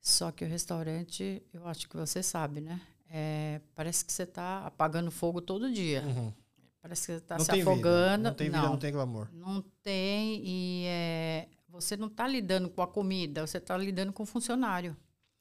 Só 0.00 0.30
que 0.30 0.44
o 0.44 0.48
restaurante, 0.48 1.42
eu 1.52 1.66
acho 1.66 1.88
que 1.88 1.96
você 1.96 2.22
sabe, 2.22 2.60
né? 2.60 2.80
É, 3.10 3.60
parece 3.74 4.04
que 4.04 4.12
você 4.12 4.22
está 4.22 4.64
apagando 4.66 5.10
fogo 5.10 5.40
todo 5.40 5.72
dia. 5.72 6.02
Uhum. 6.02 6.32
Parece 6.80 7.00
que 7.06 7.12
você 7.12 7.18
está 7.18 7.36
Não 7.38 7.44
se 7.44 7.50
tem 7.50 7.58
vida. 7.58 7.70
afogando. 7.72 8.22
Não 8.24 8.34
tem 8.34 8.46
vida, 8.50 8.62
não 8.62 8.76
tem 8.78 8.92
glamour. 8.92 9.28
Não 9.32 9.60
tem, 9.82 10.42
e 10.46 10.84
é, 10.86 11.48
você 11.68 11.96
não 11.96 12.06
está 12.06 12.26
lidando 12.28 12.70
com 12.70 12.80
a 12.82 12.86
comida, 12.86 13.44
você 13.44 13.58
está 13.58 13.76
lidando 13.76 14.12
com 14.12 14.22
o 14.22 14.26
funcionário. 14.26 14.96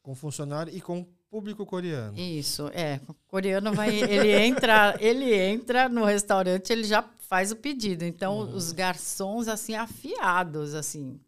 Com 0.08 0.16
funcionário 0.16 0.74
e 0.74 0.80
com 0.80 1.06
público 1.30 1.66
coreano. 1.66 2.18
Isso, 2.18 2.70
é. 2.74 3.02
O 3.10 3.14
coreano 3.28 3.74
vai, 3.74 3.94
ele 3.94 4.32
entra, 4.32 4.96
ele 5.02 5.36
entra 5.36 5.90
no 5.90 6.06
restaurante, 6.06 6.70
ele 6.72 6.86
já 6.86 7.04
faz 7.28 7.52
o 7.52 7.58
pedido. 7.58 8.06
Então, 8.06 8.38
Uhum. 8.40 8.56
os 8.56 8.72
garçons 8.72 9.50
assim 9.50 9.76
afiados, 9.76 10.74
assim, 10.74 11.20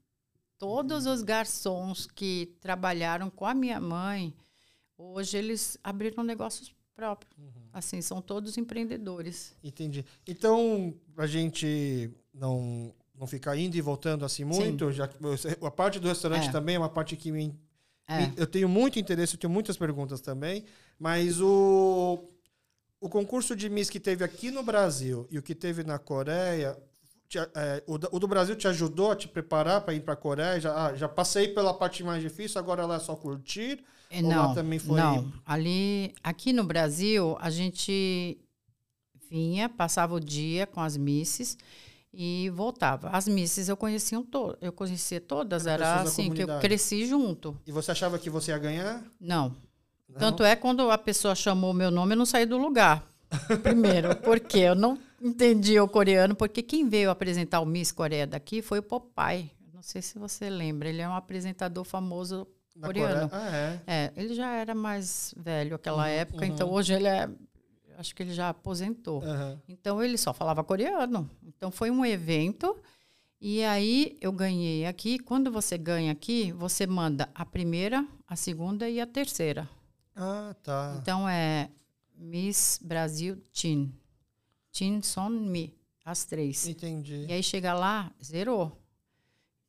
todos 0.57 1.05
os 1.05 1.21
garçons 1.23 2.07
que 2.07 2.55
trabalharam 2.61 3.29
com 3.29 3.45
a 3.45 3.53
minha 3.53 3.81
mãe, 3.81 4.33
hoje 4.97 5.35
eles 5.37 5.77
abriram 5.83 6.23
negócios 6.23 6.73
próprios. 6.95 7.33
Uhum. 7.37 7.51
Assim, 7.73 8.01
são 8.01 8.21
todos 8.21 8.57
empreendedores. 8.57 9.53
Entendi. 9.61 10.05
Então, 10.25 10.93
pra 11.13 11.27
gente 11.27 12.09
não, 12.33 12.93
não 13.13 13.27
ficar 13.27 13.57
indo 13.57 13.75
e 13.75 13.81
voltando 13.81 14.23
assim 14.23 14.45
muito, 14.45 14.89
já 14.93 15.05
que 15.05 15.21
você- 15.21 15.57
a 15.61 15.69
parte 15.69 15.99
do 15.99 16.07
restaurante 16.07 16.47
É. 16.47 16.51
também 16.53 16.75
é 16.75 16.79
uma 16.79 16.87
parte 16.87 17.17
que 17.17 17.29
me, 17.29 17.53
É. 18.09 18.31
eu 18.35 18.47
tenho 18.47 18.67
muito 18.67 18.97
interesse, 18.99 19.35
eu 19.35 19.39
tenho 19.39 19.53
muitas 19.53 19.77
perguntas 19.77 20.19
também, 20.21 20.65
mas 20.99 21.39
o 21.39 22.19
o 23.01 23.07
concurso 23.07 23.55
de 23.55 23.69
Miss 23.69 23.89
que 23.89 23.99
teve 23.99 24.25
aqui 24.25 24.51
no 24.51 24.61
Brasil 24.61 25.25
e 25.31 25.37
o 25.39 25.41
que 25.41 25.55
teve 25.55 25.83
na 25.85 25.97
Coreia, 25.97 26.77
te- 27.29 27.37
é, 27.37 27.81
o, 27.87 27.93
o 27.93 28.19
do 28.19 28.27
Brasil 28.27 28.57
te 28.57 28.67
ajudou 28.67 29.11
a 29.11 29.15
te 29.15 29.25
preparar 29.27 29.79
para 29.81 29.93
ir 29.93 30.01
para 30.01 30.15
a 30.15 30.17
Coreia? 30.17 30.59
Já, 30.59 30.87
ah, 30.87 30.95
já 30.95 31.07
passei 31.07 31.47
pela 31.47 31.73
parte 31.73 32.03
mais 32.03 32.21
difícil, 32.21 32.59
agora 32.59 32.85
lá 32.85 32.95
é 32.95 32.99
só 32.99 33.15
curtir? 33.15 33.81
É, 34.09 34.21
não, 34.21 34.53
também 34.53 34.79
foi- 34.79 34.97
não. 34.99 35.31
Ali, 35.45 36.13
aqui 36.21 36.51
no 36.51 36.63
Brasil, 36.65 37.37
a 37.39 37.49
gente 37.49 38.37
vinha, 39.29 39.69
passava 39.69 40.15
o 40.15 40.19
dia 40.19 40.65
com 40.67 40.81
as 40.81 40.97
misses 40.97 41.57
e 42.13 42.49
voltava. 42.49 43.09
As 43.09 43.27
misses 43.27 43.69
eu 43.69 43.77
conhecia 43.77 44.21
to 44.23 44.57
eu 44.61 44.71
conhecia 44.71 45.21
todas, 45.21 45.67
era 45.67 45.95
da 45.95 46.01
assim 46.01 46.31
que 46.31 46.43
eu 46.43 46.59
cresci 46.59 47.05
junto. 47.05 47.57
E 47.65 47.71
você 47.71 47.91
achava 47.91 48.17
que 48.17 48.29
você 48.29 48.51
ia 48.51 48.57
ganhar? 48.57 49.03
Não. 49.19 49.55
Não? 50.07 50.17
Tanto 50.19 50.43
é 50.43 50.55
quando 50.55 50.89
a 50.89 50.97
pessoa 50.97 51.35
chamou 51.35 51.73
meu 51.73 51.91
nome, 51.91 52.13
eu 52.13 52.17
não 52.17 52.25
saí 52.25 52.45
do 52.45 52.57
lugar. 52.57 53.07
Primeiro, 53.61 54.15
porque 54.17 54.57
eu 54.57 54.73
não 54.73 54.97
entendi 55.21 55.79
o 55.79 55.87
coreano, 55.87 56.35
porque 56.35 56.63
quem 56.63 56.89
veio 56.89 57.11
apresentar 57.11 57.59
o 57.59 57.65
Miss 57.65 57.91
Coreia 57.91 58.25
daqui 58.25 58.61
foi 58.61 58.79
o 58.79 58.83
Popeye. 58.83 59.51
Não 59.71 59.83
sei 59.83 60.01
se 60.01 60.17
você 60.17 60.49
lembra, 60.49 60.89
ele 60.89 61.01
é 61.01 61.07
um 61.07 61.13
apresentador 61.13 61.83
famoso 61.83 62.47
coreano. 62.81 63.29
Ah, 63.31 63.55
é. 63.55 63.79
É, 63.85 64.13
ele 64.15 64.33
já 64.33 64.51
era 64.55 64.73
mais 64.73 65.33
velho 65.37 65.71
naquela 65.71 66.03
Uhum, 66.03 66.09
época, 66.09 66.45
uhum. 66.45 66.51
então 66.51 66.71
hoje 66.71 66.93
ele 66.93 67.07
é. 67.07 67.29
Acho 67.99 68.15
que 68.15 68.23
ele 68.23 68.33
já 68.33 68.47
aposentou. 68.47 69.21
Aham. 69.21 69.61
Então 69.67 70.01
ele 70.01 70.17
só 70.17 70.33
falava 70.33 70.63
coreano. 70.63 71.29
Então 71.43 71.69
foi 71.69 71.91
um 71.91 72.05
evento. 72.05 72.79
E 73.41 73.61
aí 73.65 74.17
eu 74.21 74.31
ganhei 74.31 74.85
aqui. 74.85 75.19
Quando 75.19 75.51
você 75.51 75.77
ganha 75.77 76.09
aqui, 76.09 76.53
você 76.53 76.87
manda 76.87 77.29
a 77.35 77.45
primeira, 77.45 78.07
a 78.25 78.37
segunda 78.37 78.89
e 78.89 79.01
a 79.01 79.05
terceira. 79.05 79.69
Ah, 80.15 80.55
tá. 80.63 80.97
Então 81.01 81.27
é 81.27 81.69
Miss 82.15 82.79
Brasil 82.81 83.37
Chin. 83.51 83.93
Chin 84.71 85.01
Son 85.01 85.27
Mi. 85.27 85.77
As 86.05 86.23
três. 86.23 86.69
Entendi. 86.69 87.25
E 87.27 87.33
aí 87.33 87.43
chega 87.43 87.73
lá, 87.73 88.13
zerou. 88.23 88.81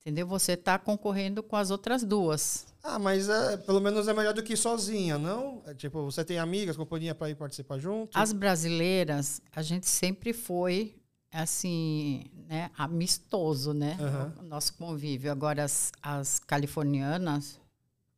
Entendeu? 0.00 0.24
Você 0.28 0.52
está 0.52 0.78
concorrendo 0.78 1.42
com 1.42 1.56
as 1.56 1.72
outras 1.72 2.04
duas. 2.04 2.69
Ah, 2.82 2.98
mas 2.98 3.28
é, 3.28 3.56
pelo 3.58 3.80
menos 3.80 4.08
é 4.08 4.14
melhor 4.14 4.32
do 4.32 4.42
que 4.42 4.56
sozinha, 4.56 5.18
não? 5.18 5.62
É, 5.66 5.74
tipo, 5.74 6.02
você 6.04 6.24
tem 6.24 6.38
amigas, 6.38 6.76
companhia 6.76 7.14
para 7.14 7.28
ir 7.30 7.34
participar 7.34 7.78
junto? 7.78 8.16
As 8.18 8.32
brasileiras, 8.32 9.40
a 9.54 9.62
gente 9.62 9.88
sempre 9.88 10.32
foi 10.32 10.96
assim, 11.30 12.24
né, 12.48 12.70
amistoso, 12.76 13.72
né? 13.72 13.96
Aham. 14.00 14.32
O 14.40 14.42
nosso 14.42 14.74
convívio. 14.74 15.30
Agora 15.30 15.62
as, 15.64 15.92
as 16.02 16.38
californianas, 16.40 17.60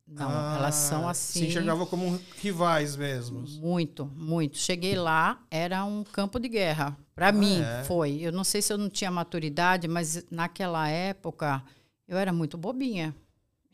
não, 0.07 0.29
Ah, 0.29 0.55
elas 0.57 0.75
são 0.75 1.03
Se 1.03 1.39
assim. 1.39 1.47
enxergavam 1.47 1.85
como 1.85 2.19
rivais 2.37 2.95
mesmo. 2.95 3.41
Muito, 3.59 4.05
muito. 4.15 4.57
Cheguei 4.57 4.95
lá, 4.95 5.41
era 5.51 5.83
um 5.85 6.03
campo 6.03 6.39
de 6.39 6.49
guerra. 6.49 6.97
Para 7.13 7.31
mim, 7.31 7.61
é? 7.61 7.83
foi. 7.83 8.19
Eu 8.21 8.31
não 8.31 8.43
sei 8.43 8.61
se 8.61 8.73
eu 8.73 8.77
não 8.77 8.89
tinha 8.89 9.11
maturidade, 9.11 9.87
mas 9.87 10.25
naquela 10.31 10.87
época 10.89 11.63
eu 12.07 12.17
era 12.17 12.33
muito 12.33 12.57
bobinha. 12.57 13.15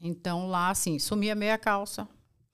Então 0.02 0.48
lá, 0.48 0.70
assim, 0.70 0.98
sumia 1.00 1.36
meia 1.36 1.58
calça. 1.58 2.08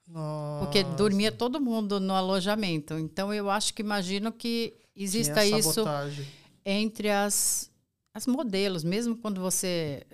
Nossa. 0.08 0.64
Porque 0.64 0.84
dormia 0.84 1.32
todo 1.32 1.60
mundo 1.60 1.98
no 1.98 2.14
alojamento. 2.14 2.94
Então 2.94 3.32
eu 3.32 3.50
acho 3.50 3.74
que 3.74 3.82
imagino 3.82 4.32
que 4.32 4.74
exista 4.94 5.44
Tinha 5.44 5.58
isso 5.58 5.72
sabotagem. 5.74 6.26
entre 6.64 7.10
as, 7.10 7.70
as 8.14 8.26
modelos, 8.26 8.84
mesmo 8.84 9.16
quando 9.16 9.40
você 9.40 10.06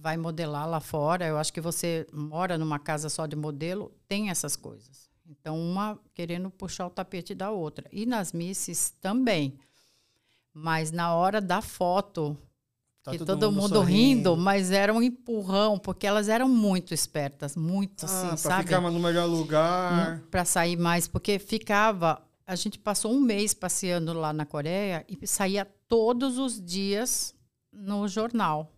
vai 0.00 0.16
modelar 0.16 0.68
lá 0.68 0.80
fora, 0.80 1.26
eu 1.26 1.38
acho 1.38 1.52
que 1.52 1.60
você 1.60 2.06
mora 2.12 2.56
numa 2.56 2.78
casa 2.78 3.08
só 3.08 3.26
de 3.26 3.36
modelo, 3.36 3.92
tem 4.08 4.30
essas 4.30 4.56
coisas. 4.56 5.10
Então, 5.26 5.58
uma 5.58 5.98
querendo 6.14 6.50
puxar 6.50 6.86
o 6.86 6.90
tapete 6.90 7.34
da 7.34 7.50
outra. 7.50 7.88
E 7.90 8.04
nas 8.04 8.32
misses 8.32 8.90
também. 9.00 9.58
Mas 10.52 10.92
na 10.92 11.14
hora 11.14 11.40
da 11.40 11.62
foto, 11.62 12.36
Tá 13.02 13.10
que 13.10 13.18
todo, 13.18 13.26
todo 13.28 13.50
mundo, 13.50 13.62
mundo 13.62 13.80
rindo, 13.80 14.36
mas 14.36 14.70
era 14.70 14.94
um 14.94 15.02
empurrão, 15.02 15.76
porque 15.76 16.06
elas 16.06 16.28
eram 16.28 16.48
muito 16.48 16.94
espertas, 16.94 17.56
muito 17.56 18.04
ah, 18.04 18.06
assim, 18.06 18.28
pra 18.28 18.36
sabe? 18.36 18.64
ficar 18.64 18.80
no 18.80 19.00
melhor 19.00 19.26
lugar. 19.26 20.18
Hum, 20.18 20.26
para 20.30 20.44
sair 20.44 20.76
mais, 20.76 21.08
porque 21.08 21.38
ficava. 21.40 22.22
A 22.46 22.54
gente 22.54 22.78
passou 22.78 23.12
um 23.12 23.20
mês 23.20 23.54
passeando 23.54 24.12
lá 24.12 24.32
na 24.32 24.46
Coreia 24.46 25.04
e 25.08 25.26
saía 25.26 25.64
todos 25.88 26.38
os 26.38 26.60
dias 26.60 27.34
no 27.72 28.06
jornal. 28.06 28.72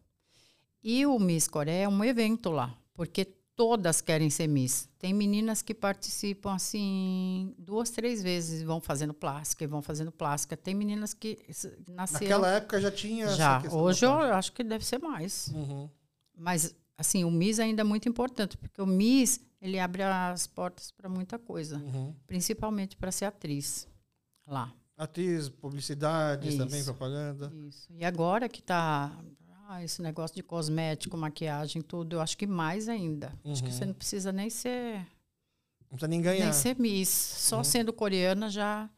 E 0.83 1.05
o 1.05 1.19
Miss 1.19 1.47
Coreia 1.47 1.85
é 1.85 1.89
um 1.89 2.03
evento 2.03 2.51
lá, 2.51 2.75
porque 2.95 3.27
todas 3.57 4.01
querem 4.01 4.31
ser 4.31 4.47
Miss. 4.47 4.89
Tem 4.99 5.13
meninas 5.13 5.63
que 5.63 5.75
participam 5.75 6.55
assim 6.55 7.55
duas, 7.59 7.91
três 7.91 8.23
vezes, 8.23 8.63
vão 8.63 8.81
fazendo 8.81 9.15
plástica 9.15 9.65
e 9.65 9.67
vão 9.67 9.83
fazendo 9.83 10.11
plástica. 10.11 10.57
Tem 10.57 10.75
meninas 10.75 11.15
que 11.15 11.39
nasceram. 11.89 12.21
Naquela 12.21 12.51
época 12.53 12.81
já 12.81 12.91
tinha. 12.91 13.29
Já. 13.29 13.63
Hoje 13.71 14.05
eu 14.05 14.13
acho 14.13 14.53
que 14.53 14.63
deve 14.63 14.85
ser 14.85 14.99
mais. 14.99 15.49
Uhum. 15.55 15.89
Mas 16.37 16.75
assim, 16.97 17.25
o 17.25 17.31
Miss 17.31 17.59
ainda 17.59 17.83
é 17.83 17.85
muito 17.85 18.09
importante, 18.09 18.57
porque 18.57 18.81
o 18.81 18.87
Miss 18.87 19.41
ele 19.61 19.79
abre 19.79 20.03
as 20.03 20.47
portas 20.47 20.91
para 20.91 21.09
muita 21.09 21.39
coisa, 21.39 21.79
uhum. 21.79 22.15
principalmente 22.27 22.97
para 22.97 23.11
ser 23.11 23.25
atriz 23.25 23.89
lá. 24.47 24.73
Atriz, 24.97 25.49
publicidade, 25.49 26.57
também 26.57 26.85
propaganda. 26.85 27.53
Isso. 27.67 27.89
E 27.91 28.05
agora 28.05 28.49
que 28.49 28.61
está 28.61 29.11
ah, 29.67 29.83
esse 29.83 30.03
negócio 30.03 30.37
de 30.37 30.43
cosmético, 30.43 31.17
maquiagem, 31.17 31.81
tudo, 31.81 32.17
eu 32.17 32.21
acho 32.21 32.37
que 32.37 32.47
mais 32.47 32.89
ainda. 32.89 33.33
Uhum. 33.45 33.53
Acho 33.53 33.65
que 33.65 33.73
você 33.73 33.83
uhum. 33.83 33.89
não 33.89 33.95
precisa 33.95 34.33
nem 34.33 34.51
ser. 34.51 34.99
Não 35.91 35.97
precisa 35.97 36.09
nem 36.09 36.21
ganhar. 36.21 36.45
Nem 36.45 36.53
ser 36.53 36.79
Miss. 36.79 37.09
Só 37.09 37.59
uhum. 37.59 37.65
sendo 37.65 37.93
coreana 37.93 38.51
já. 38.51 38.89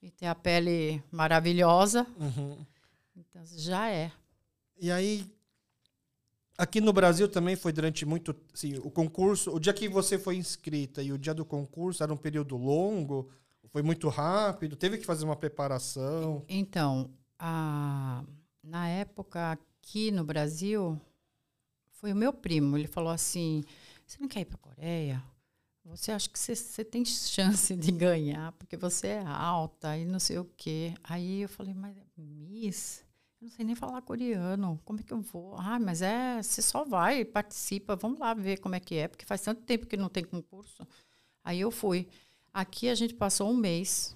E 0.00 0.10
ter 0.10 0.26
a 0.26 0.34
pele 0.34 1.02
maravilhosa. 1.10 2.06
Uhum. 2.18 2.58
Então, 3.16 3.42
já 3.46 3.88
é. 3.88 4.10
E 4.76 4.90
aí, 4.90 5.24
aqui 6.58 6.80
no 6.80 6.92
Brasil 6.92 7.28
também 7.28 7.54
foi 7.54 7.72
durante 7.72 8.04
muito. 8.04 8.34
Assim, 8.52 8.74
o 8.78 8.90
concurso, 8.90 9.54
o 9.54 9.60
dia 9.60 9.72
que 9.72 9.88
você 9.88 10.18
foi 10.18 10.36
inscrita 10.36 11.02
e 11.02 11.12
o 11.12 11.18
dia 11.18 11.32
do 11.32 11.44
concurso 11.44 12.02
era 12.02 12.12
um 12.12 12.16
período 12.16 12.56
longo? 12.56 13.30
Foi 13.68 13.82
muito 13.82 14.08
rápido? 14.08 14.74
Teve 14.74 14.98
que 14.98 15.06
fazer 15.06 15.24
uma 15.24 15.36
preparação? 15.36 16.44
Então, 16.48 17.10
a, 17.38 18.24
na 18.62 18.88
época 18.88 19.58
aqui 19.82 20.12
no 20.12 20.22
Brasil 20.22 20.98
foi 21.90 22.12
o 22.12 22.16
meu 22.16 22.32
primo. 22.32 22.78
Ele 22.78 22.86
falou 22.86 23.10
assim: 23.10 23.64
Você 24.06 24.18
não 24.20 24.28
quer 24.28 24.40
ir 24.40 24.44
para 24.44 24.54
a 24.54 24.58
Coreia? 24.58 25.22
Você 25.84 26.12
acha 26.12 26.30
que 26.30 26.38
você, 26.38 26.84
tem 26.84 27.04
chance 27.04 27.74
de 27.74 27.90
ganhar, 27.90 28.52
porque 28.52 28.76
você 28.76 29.08
é 29.08 29.24
alta 29.26 29.98
e 29.98 30.04
não 30.04 30.20
sei 30.20 30.38
o 30.38 30.44
quê. 30.56 30.94
Aí 31.02 31.42
eu 31.42 31.48
falei: 31.48 31.74
Mas, 31.74 31.96
Miss, 32.16 33.04
eu 33.40 33.46
não 33.46 33.50
sei 33.50 33.64
nem 33.64 33.74
falar 33.74 34.00
coreano. 34.02 34.80
Como 34.84 35.00
é 35.00 35.02
que 35.02 35.12
eu 35.12 35.20
vou? 35.20 35.56
Ah, 35.58 35.80
mas 35.80 36.00
é, 36.00 36.40
você 36.40 36.62
só 36.62 36.84
vai, 36.84 37.24
participa, 37.24 37.96
vamos 37.96 38.20
lá 38.20 38.32
ver 38.32 38.58
como 38.58 38.76
é 38.76 38.80
que 38.80 38.94
é, 38.94 39.08
porque 39.08 39.26
faz 39.26 39.42
tanto 39.42 39.62
tempo 39.62 39.86
que 39.86 39.96
não 39.96 40.08
tem 40.08 40.24
concurso. 40.24 40.86
Aí 41.44 41.60
eu 41.60 41.70
fui. 41.70 42.08
Aqui 42.54 42.88
a 42.88 42.94
gente 42.94 43.14
passou 43.14 43.50
um 43.50 43.56
mês, 43.56 44.14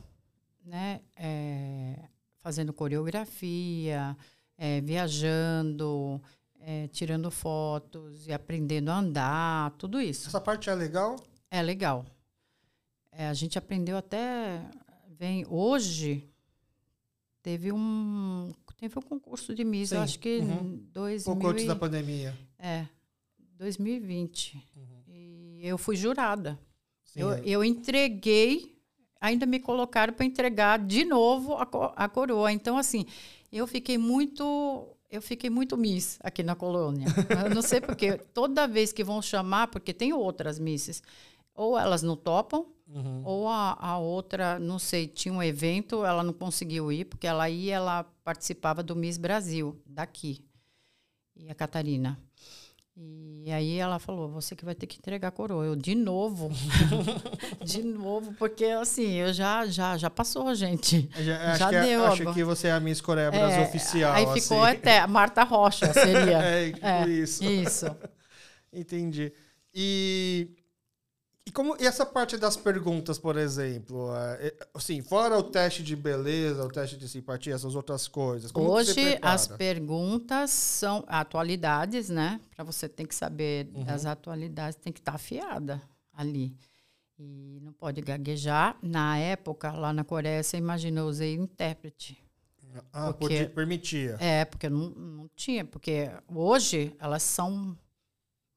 né, 0.65 1.01
é, 1.17 2.09
fazendo 2.39 2.73
coreografia, 2.73 4.17
é, 4.57 4.81
viajando, 4.81 6.21
é, 6.61 6.89
tirando 6.89 7.31
fotos 7.31 8.27
e 8.27 8.33
aprendendo 8.33 8.91
a 8.91 8.99
andar, 8.99 9.71
tudo 9.73 10.01
isso. 10.01 10.29
Essa 10.29 10.41
parte 10.41 10.71
é 10.71 10.75
legal? 10.75 11.17
É 11.51 11.63
legal. 11.63 12.05
É, 13.13 13.29
a 13.29 13.35
gente 13.35 13.57
aprendeu 13.59 13.97
até. 13.97 14.61
Vem, 15.19 15.47
hoje 15.49 16.29
teve 17.43 17.73
um 17.73 18.53
teve 18.77 18.99
um 18.99 19.03
concurso 19.03 19.55
de 19.55 19.65
Miss, 19.65 19.89
Sim. 19.89 19.97
eu 19.97 20.01
acho 20.03 20.19
que 20.19 20.39
uhum. 20.39 20.85
dois 20.93 21.25
pouco 21.25 21.49
antes 21.49 21.67
da 21.67 21.75
pandemia. 21.75 22.37
É, 22.59 22.87
2020. 23.57 24.63
Uhum. 24.77 24.83
E 25.09 25.61
eu 25.63 25.79
fui 25.79 25.97
jurada. 25.97 26.59
Sim, 27.05 27.21
eu, 27.21 27.33
é. 27.33 27.43
eu 27.45 27.65
entreguei, 27.65 28.79
ainda 29.21 29.47
me 29.47 29.59
colocaram 29.59 30.13
para 30.13 30.27
entregar 30.27 30.79
de 30.79 31.05
novo 31.05 31.55
a, 31.55 32.05
a 32.05 32.09
coroa. 32.09 32.53
Então, 32.53 32.77
assim, 32.77 33.07
eu 33.57 33.67
fiquei 33.67 33.99
muito 33.99 34.97
eu 35.11 35.23
fiquei 35.23 35.49
muito 35.49 35.77
miss 35.77 36.19
aqui 36.23 36.43
na 36.43 36.55
colônia. 36.55 37.07
Eu 37.45 37.55
não 37.55 37.63
sei 37.63 37.81
porque 37.81 38.19
toda 38.35 38.67
vez 38.67 38.93
que 38.93 39.05
vão 39.05 39.23
chamar, 39.23 39.69
porque 39.69 39.95
tem 39.95 40.13
outras 40.13 40.59
misses, 40.59 41.03
ou 41.55 41.79
elas 41.79 42.03
não 42.03 42.17
topam, 42.17 42.67
uhum. 42.89 43.23
ou 43.25 43.49
a, 43.49 43.77
a, 43.79 43.99
outra, 43.99 44.59
não 44.59 44.79
sei, 44.79 45.07
tinha 45.07 45.33
um 45.33 45.43
evento, 45.43 46.05
ela 46.05 46.23
não 46.23 46.33
conseguiu 46.33 46.91
ir, 46.91 47.05
porque 47.05 47.27
ela 47.27 47.49
ia, 47.49 47.77
ela 47.77 48.05
participava 48.25 48.83
do 48.83 48.97
Miss 48.97 49.17
Brasil, 49.17 49.81
daqui. 49.87 50.45
E 51.37 51.49
a 51.51 51.55
Catarina. 51.55 52.19
E 52.99 53.53
aí 53.53 53.79
ela 53.79 53.99
falou: 53.99 54.29
você 54.29 54.57
que 54.57 54.65
vai 54.65 54.75
ter 54.75 54.87
que 54.87 54.99
entregar 54.99 55.29
a 55.29 55.31
coroa. 55.31 55.65
Eu, 55.65 55.77
de 55.77 55.95
novo. 55.95 56.51
de 57.63 57.83
novo, 57.83 58.35
porque 58.39 58.65
assim, 58.65 59.13
eu 59.13 59.33
já, 59.33 59.67
já, 59.67 59.97
já 59.97 60.11
passou, 60.11 60.53
gente. 60.55 61.09
Já, 61.15 61.55
já 61.57 61.71
deu. 61.71 62.01
Que, 62.01 62.07
acho 62.07 62.35
que 62.35 62.43
você 62.43 62.69
é 62.69 62.73
a 62.73 62.81
Miss 62.81 63.01
Coreia 63.01 63.31
Brasil 63.31 63.63
é, 63.63 63.65
oficial. 63.65 64.13
Aí 64.15 64.25
assim. 64.25 64.41
ficou 64.41 64.65
até 64.65 64.99
a 64.99 65.07
Marta 65.07 65.45
Rocha, 65.45 65.93
seria. 65.93 66.39
é, 66.43 66.73
tipo 66.73 66.87
é, 66.87 67.09
isso. 67.09 67.45
Isso. 67.45 67.87
Entendi. 68.73 69.33
E, 69.73 70.49
como, 71.57 71.75
e 71.81 71.87
essa 71.87 72.05
parte 72.05 72.37
das 72.37 72.55
perguntas, 72.55 73.19
por 73.19 73.39
exemplo, 73.39 74.15
é, 74.15 74.49
é, 74.49 74.69
assim, 74.75 75.01
fora 75.01 75.39
o 75.39 75.43
teste 75.43 75.83
de 75.83 75.97
beleza, 75.97 76.63
o 76.63 76.69
teste 76.69 76.99
de 76.99 77.09
simpatia, 77.09 77.55
essas 77.55 77.75
outras 77.75 78.07
coisas. 78.07 78.53
Hoje 78.55 79.19
as 79.23 79.49
perguntas 79.49 80.51
são 80.51 81.03
atualidades, 81.09 82.11
né? 82.11 82.39
Para 82.55 82.63
você 82.63 82.87
tem 82.87 83.07
que 83.07 83.15
saber 83.15 83.71
uhum. 83.75 83.85
das 83.85 84.05
atualidades, 84.05 84.79
tem 84.79 84.93
que 84.93 85.01
estar 85.01 85.13
tá 85.13 85.17
afiada 85.17 85.81
ali. 86.13 86.55
E 87.19 87.59
não 87.63 87.73
pode 87.73 88.03
gaguejar. 88.03 88.77
Na 88.83 89.17
época, 89.17 89.73
lá 89.73 89.95
na 89.95 90.05
Coreia, 90.05 90.43
você 90.43 90.59
imagina, 90.59 91.01
eu 91.01 91.07
usei 91.07 91.33
intérprete. 91.33 92.23
Ah, 92.93 93.15
porque, 93.15 93.47
permitia. 93.47 94.19
É, 94.21 94.45
porque 94.45 94.69
não, 94.69 94.91
não 94.91 95.31
tinha. 95.35 95.65
Porque 95.65 96.11
hoje 96.29 96.95
elas 96.99 97.23
são 97.23 97.75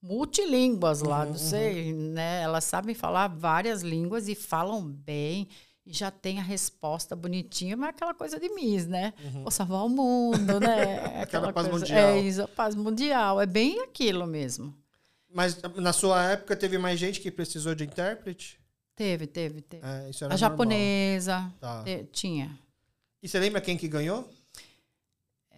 multilínguas 0.02 1.02
lá, 1.02 1.24
uhum, 1.24 1.30
não 1.30 1.38
sei, 1.38 1.94
uhum. 1.94 2.12
né? 2.14 2.42
Elas 2.42 2.64
sabem 2.64 2.96
falar 2.96 3.28
várias 3.28 3.82
línguas 3.82 4.28
e 4.28 4.36
falam 4.36 4.82
bem. 4.86 5.48
E 5.86 5.94
já 5.94 6.12
tem 6.12 6.38
a 6.38 6.44
resposta 6.44 7.16
bonitinha, 7.16 7.76
mas 7.76 7.88
é 7.88 7.90
aquela 7.92 8.14
coisa 8.14 8.40
de 8.40 8.48
Miss, 8.50 8.86
né? 8.86 9.14
Uhum. 9.24 9.42
Vou 9.44 9.52
salvar 9.52 9.84
o 9.84 9.90
mundo, 9.90 10.60
né? 10.60 10.96
Aquela, 11.22 11.50
aquela 11.50 11.54
paz 11.54 11.68
coisa, 11.68 11.86
mundial. 11.86 12.10
É 12.10 12.20
isso, 12.20 12.44
a 12.44 12.48
paz 12.48 12.76
mundial. 12.76 13.42
É 13.42 13.46
bem 13.46 13.82
aquilo 13.82 14.28
mesmo. 14.28 14.76
Mas 15.34 15.60
na 15.76 15.94
sua 15.94 16.32
época 16.32 16.56
teve 16.56 16.78
mais 16.78 17.00
gente 17.00 17.20
que 17.20 17.32
precisou 17.32 17.74
de 17.74 17.84
intérprete? 17.84 18.60
Teve, 18.96 19.28
teve, 19.28 19.62
teve. 19.62 19.86
É, 19.86 19.88
a 19.88 20.20
normal. 20.22 20.38
japonesa 20.38 21.54
tá. 21.60 21.84
tinha. 22.12 22.58
E 23.22 23.28
você 23.28 23.40
lembra 23.40 23.62
quem 23.62 23.78
que 23.78 23.88
ganhou? 23.88 24.30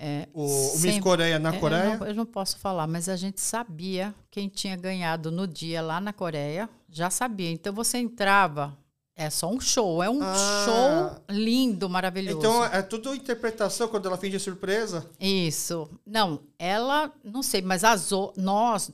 É, 0.03 0.27
o, 0.33 0.43
o 0.43 0.79
Miss 0.79 0.99
Coreia 0.99 1.37
na 1.37 1.59
Coreia? 1.59 1.93
Eu 1.93 1.99
não, 1.99 2.07
eu 2.07 2.15
não, 2.15 2.25
posso 2.25 2.57
falar, 2.57 2.87
mas 2.87 3.07
a 3.07 3.15
gente 3.15 3.39
sabia 3.39 4.15
quem 4.31 4.49
tinha 4.49 4.75
ganhado 4.75 5.29
no 5.29 5.45
dia 5.45 5.79
lá 5.79 6.01
na 6.01 6.11
Coreia. 6.11 6.67
Já 6.89 7.11
sabia. 7.11 7.51
Então 7.51 7.71
você 7.71 7.99
entrava, 7.99 8.75
é 9.15 9.29
só 9.29 9.47
um 9.47 9.59
show. 9.59 10.01
É 10.01 10.09
um 10.09 10.19
ah, 10.23 10.65
show 10.65 11.23
lindo, 11.29 11.87
maravilhoso. 11.87 12.39
Então 12.39 12.65
é 12.65 12.81
tudo 12.81 13.13
interpretação 13.13 13.87
quando 13.89 14.07
ela 14.07 14.17
finge 14.17 14.39
surpresa? 14.39 15.07
Isso. 15.19 15.87
Não, 16.03 16.41
ela, 16.57 17.11
não 17.23 17.43
sei, 17.43 17.61
mas 17.61 17.83
as, 17.83 18.09
nós, 18.35 18.89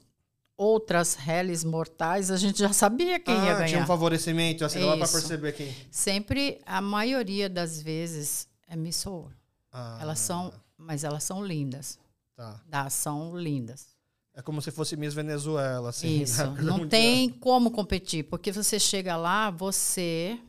outras 0.58 1.16
réis 1.16 1.64
mortais, 1.64 2.30
a 2.30 2.36
gente 2.36 2.60
já 2.60 2.74
sabia 2.74 3.18
quem 3.18 3.34
ah, 3.34 3.46
ia 3.46 3.54
ganhar. 3.54 3.68
Tinha 3.70 3.84
um 3.84 3.88
favorecimento, 3.88 4.66
assim, 4.66 4.80
lá 4.80 4.98
para 4.98 5.08
perceber 5.08 5.54
quem. 5.54 5.74
Sempre, 5.90 6.60
a 6.66 6.82
maioria 6.82 7.48
das 7.48 7.82
vezes, 7.82 8.46
é 8.68 8.76
Miss 8.76 8.98
Soul. 8.98 9.30
Ah. 9.72 10.00
Elas 10.02 10.20
são 10.20 10.52
mas 10.78 11.04
elas 11.04 11.24
são 11.24 11.44
lindas. 11.44 12.00
Tá. 12.36 12.90
São 12.90 13.38
lindas. 13.38 13.88
É 14.34 14.42
como 14.42 14.62
se 14.62 14.70
fosse 14.70 14.96
Miss 14.96 15.16
Venezuela, 15.16 15.90
assim. 15.90 16.22
Isso. 16.22 16.44
Né? 16.54 16.62
Não 16.62 16.88
tem 16.88 17.30
como 17.30 17.72
competir, 17.72 18.24
porque 18.26 18.52
você 18.52 18.80
chega 18.80 19.18
lá, 19.18 19.50
você. 19.50 20.40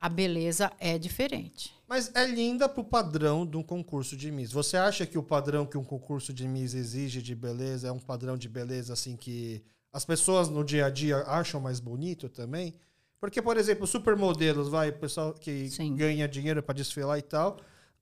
A 0.00 0.08
beleza 0.08 0.70
é 0.78 0.96
diferente. 0.96 1.74
Mas 1.88 2.14
é 2.14 2.24
linda 2.24 2.68
pro 2.68 2.84
padrão 2.84 3.44
de 3.44 3.56
um 3.56 3.64
concurso 3.64 4.16
de 4.16 4.30
Miss. 4.30 4.52
Você 4.52 4.76
acha 4.76 5.04
que 5.04 5.18
o 5.18 5.22
padrão 5.24 5.66
que 5.66 5.76
um 5.76 5.82
concurso 5.82 6.32
de 6.32 6.46
Miss 6.46 6.72
exige 6.72 7.20
de 7.20 7.34
beleza 7.34 7.88
é 7.88 7.92
um 7.92 7.98
padrão 7.98 8.36
de 8.36 8.48
beleza 8.48 8.92
assim 8.92 9.16
que 9.16 9.60
as 9.92 10.04
pessoas 10.04 10.48
no 10.48 10.62
dia 10.62 10.86
a 10.86 10.90
dia 10.90 11.16
acham 11.26 11.60
mais 11.60 11.80
bonito 11.80 12.28
também? 12.28 12.74
Porque, 13.20 13.42
por 13.42 13.56
exemplo, 13.56 13.86
supermodelos, 13.88 14.68
vai, 14.68 14.90
o 14.90 14.98
pessoal 14.98 15.32
que 15.32 15.68
Sim. 15.70 15.96
ganha 15.96 16.28
dinheiro 16.28 16.62
para 16.62 16.74
desfilar 16.74 17.18
e 17.18 17.22
tal, 17.22 17.58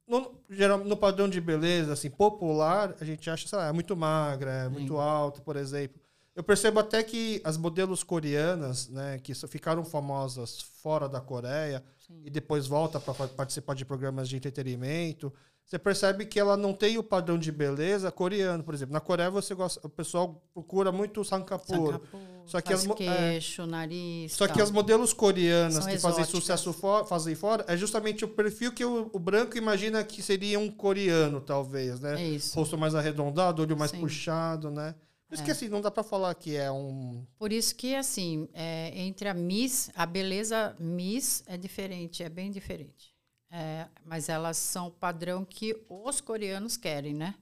no, 0.07 0.41
geral, 0.49 0.79
no 0.79 0.97
padrão 0.97 1.29
de 1.29 1.41
beleza, 1.41 1.93
assim, 1.93 2.09
popular, 2.09 2.95
a 3.01 3.05
gente 3.05 3.29
acha, 3.29 3.49
sei 3.49 3.59
lá, 3.59 3.69
é 3.69 3.73
muito 3.73 3.97
magra, 3.97 4.51
é 4.51 4.69
muito 4.69 4.97
alta, 4.99 5.41
por 5.41 5.57
exemplo. 5.57 6.01
Eu 6.35 6.45
percebo 6.45 6.79
até 6.79 7.03
que 7.03 7.41
as 7.43 7.57
modelos 7.57 8.03
coreanas, 8.03 8.89
né, 8.89 9.19
que 9.19 9.35
ficaram 9.35 9.85
famosas 9.85 10.61
fora 10.61 11.09
da 11.09 11.21
Coreia 11.21 11.83
Sim. 11.99 12.21
e 12.25 12.31
depois 12.31 12.67
volta 12.67 13.01
para 13.01 13.27
participar 13.29 13.75
de 13.75 13.87
programas 13.87 14.29
de 14.29 14.37
entretenimento, 14.37 15.33
você 15.67 15.81
percebe 15.81 16.25
que 16.25 16.39
ela 16.39 16.57
não 16.57 16.73
tem 16.73 16.97
o 16.97 17.03
padrão 17.03 17.37
de 17.37 17.51
beleza 17.51 18.13
coreano, 18.13 18.63
por 18.63 18.73
exemplo. 18.73 18.93
Na 18.93 19.01
Coreia 19.01 19.29
você 19.29 19.53
gosta, 19.53 19.85
o 19.85 19.91
pessoal 19.91 20.41
procura 20.55 20.93
muito 20.93 21.25
sankapur. 21.25 22.01
Só 22.45 22.61
que 22.61 22.73
as 22.73 22.87
queixo, 22.87 23.63
é, 23.63 23.67
nariz. 23.67 24.33
Só 24.33 24.47
que 24.47 24.63
as 24.63 24.71
modelos 24.71 25.13
coreanas 25.13 25.85
que 25.85 25.99
fazem 25.99 26.25
sucesso 26.25 26.73
for, 26.73 27.05
fazem 27.05 27.35
fora 27.35 27.65
é 27.67 27.77
justamente 27.77 28.25
o 28.25 28.29
perfil 28.29 28.73
que 28.73 28.85
o, 28.85 29.11
o, 29.13 29.19
branco 29.19 29.59
imagina 29.59 30.05
que 30.05 30.23
seria 30.23 30.57
um 30.57 30.71
coreano, 30.71 31.41
talvez, 31.41 31.99
né? 31.99 32.23
É 32.23 32.29
isso. 32.29 32.55
Rosto 32.55 32.79
mais 32.79 32.95
arredondado, 32.95 33.63
olho 33.63 33.77
mais 33.77 33.91
Sim. 33.91 33.99
puxado, 33.99 34.71
né? 34.71 34.95
Por 35.27 35.35
isso 35.35 35.43
é. 35.43 35.47
que 35.47 35.51
assim, 35.51 35.69
não 35.69 35.81
dá 35.81 35.91
para 35.91 36.05
falar 36.05 36.33
que 36.37 36.55
é 36.55 36.71
um. 36.71 37.27
Por 37.37 37.53
isso 37.53 37.75
que 37.75 37.97
assim, 37.97 38.49
é, 38.55 38.93
entre 38.97 39.29
a 39.29 39.35
Miss, 39.35 39.91
a 39.97 40.07
beleza 40.07 40.77
Miss 40.79 41.43
é 41.49 41.57
diferente, 41.57 42.23
é 42.23 42.29
bem 42.29 42.53
diferente. 42.53 43.16
É, 43.51 43.87
mas 44.05 44.29
elas 44.29 44.57
são 44.57 44.89
o 44.89 44.91
padrão 44.91 45.45
que 45.45 45.77
os 45.89 46.21
coreanos 46.21 46.77
querem, 46.77 47.15
né? 47.15 47.35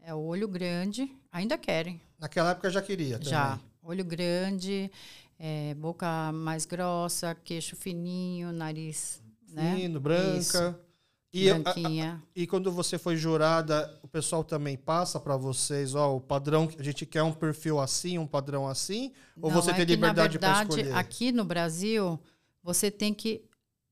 É 0.00 0.14
o 0.14 0.18
olho 0.18 0.46
grande, 0.46 1.10
ainda 1.32 1.58
querem. 1.58 2.00
Naquela 2.18 2.50
época 2.50 2.70
já 2.70 2.82
queria 2.82 3.18
também. 3.18 3.30
Já. 3.30 3.58
Olho 3.82 4.04
grande, 4.04 4.90
é, 5.38 5.74
boca 5.74 6.30
mais 6.32 6.66
grossa, 6.66 7.34
queixo 7.34 7.76
fininho, 7.76 8.52
nariz. 8.52 9.22
Né? 9.50 9.76
Fino, 9.76 9.94
né? 9.94 10.00
branca. 10.00 10.38
Isso. 10.38 10.88
E, 11.30 11.50
a, 11.50 11.56
a, 11.56 12.18
e 12.34 12.46
quando 12.46 12.72
você 12.72 12.98
foi 12.98 13.14
jurada, 13.14 13.98
o 14.02 14.08
pessoal 14.08 14.42
também 14.42 14.78
passa 14.78 15.20
para 15.20 15.36
vocês, 15.36 15.94
ó, 15.94 16.16
o 16.16 16.20
padrão, 16.20 16.68
a 16.78 16.82
gente 16.82 17.04
quer 17.04 17.22
um 17.22 17.32
perfil 17.32 17.78
assim, 17.78 18.16
um 18.16 18.26
padrão 18.26 18.66
assim, 18.66 19.12
ou 19.38 19.50
Não, 19.50 19.60
você 19.60 19.70
é 19.70 19.74
tem 19.74 19.84
liberdade 19.84 20.38
para 20.38 20.62
escolher? 20.62 20.94
Aqui 20.94 21.30
no 21.30 21.44
Brasil, 21.44 22.18
você 22.62 22.90
tem 22.90 23.12
que 23.12 23.44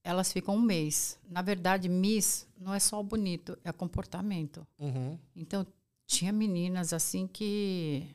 elas 0.07 0.33
ficam 0.33 0.55
um 0.55 0.61
mês. 0.61 1.19
Na 1.29 1.42
verdade, 1.42 1.88
Miss 1.88 2.47
não 2.57 2.73
é 2.73 2.79
só 2.79 3.01
o 3.01 3.03
bonito, 3.03 3.59
é 3.64 3.73
comportamento. 3.73 4.64
Uhum. 4.79 5.19
Então, 5.35 5.66
tinha 6.07 6.33
meninas 6.33 6.92
assim 6.92 7.27
que 7.27 8.07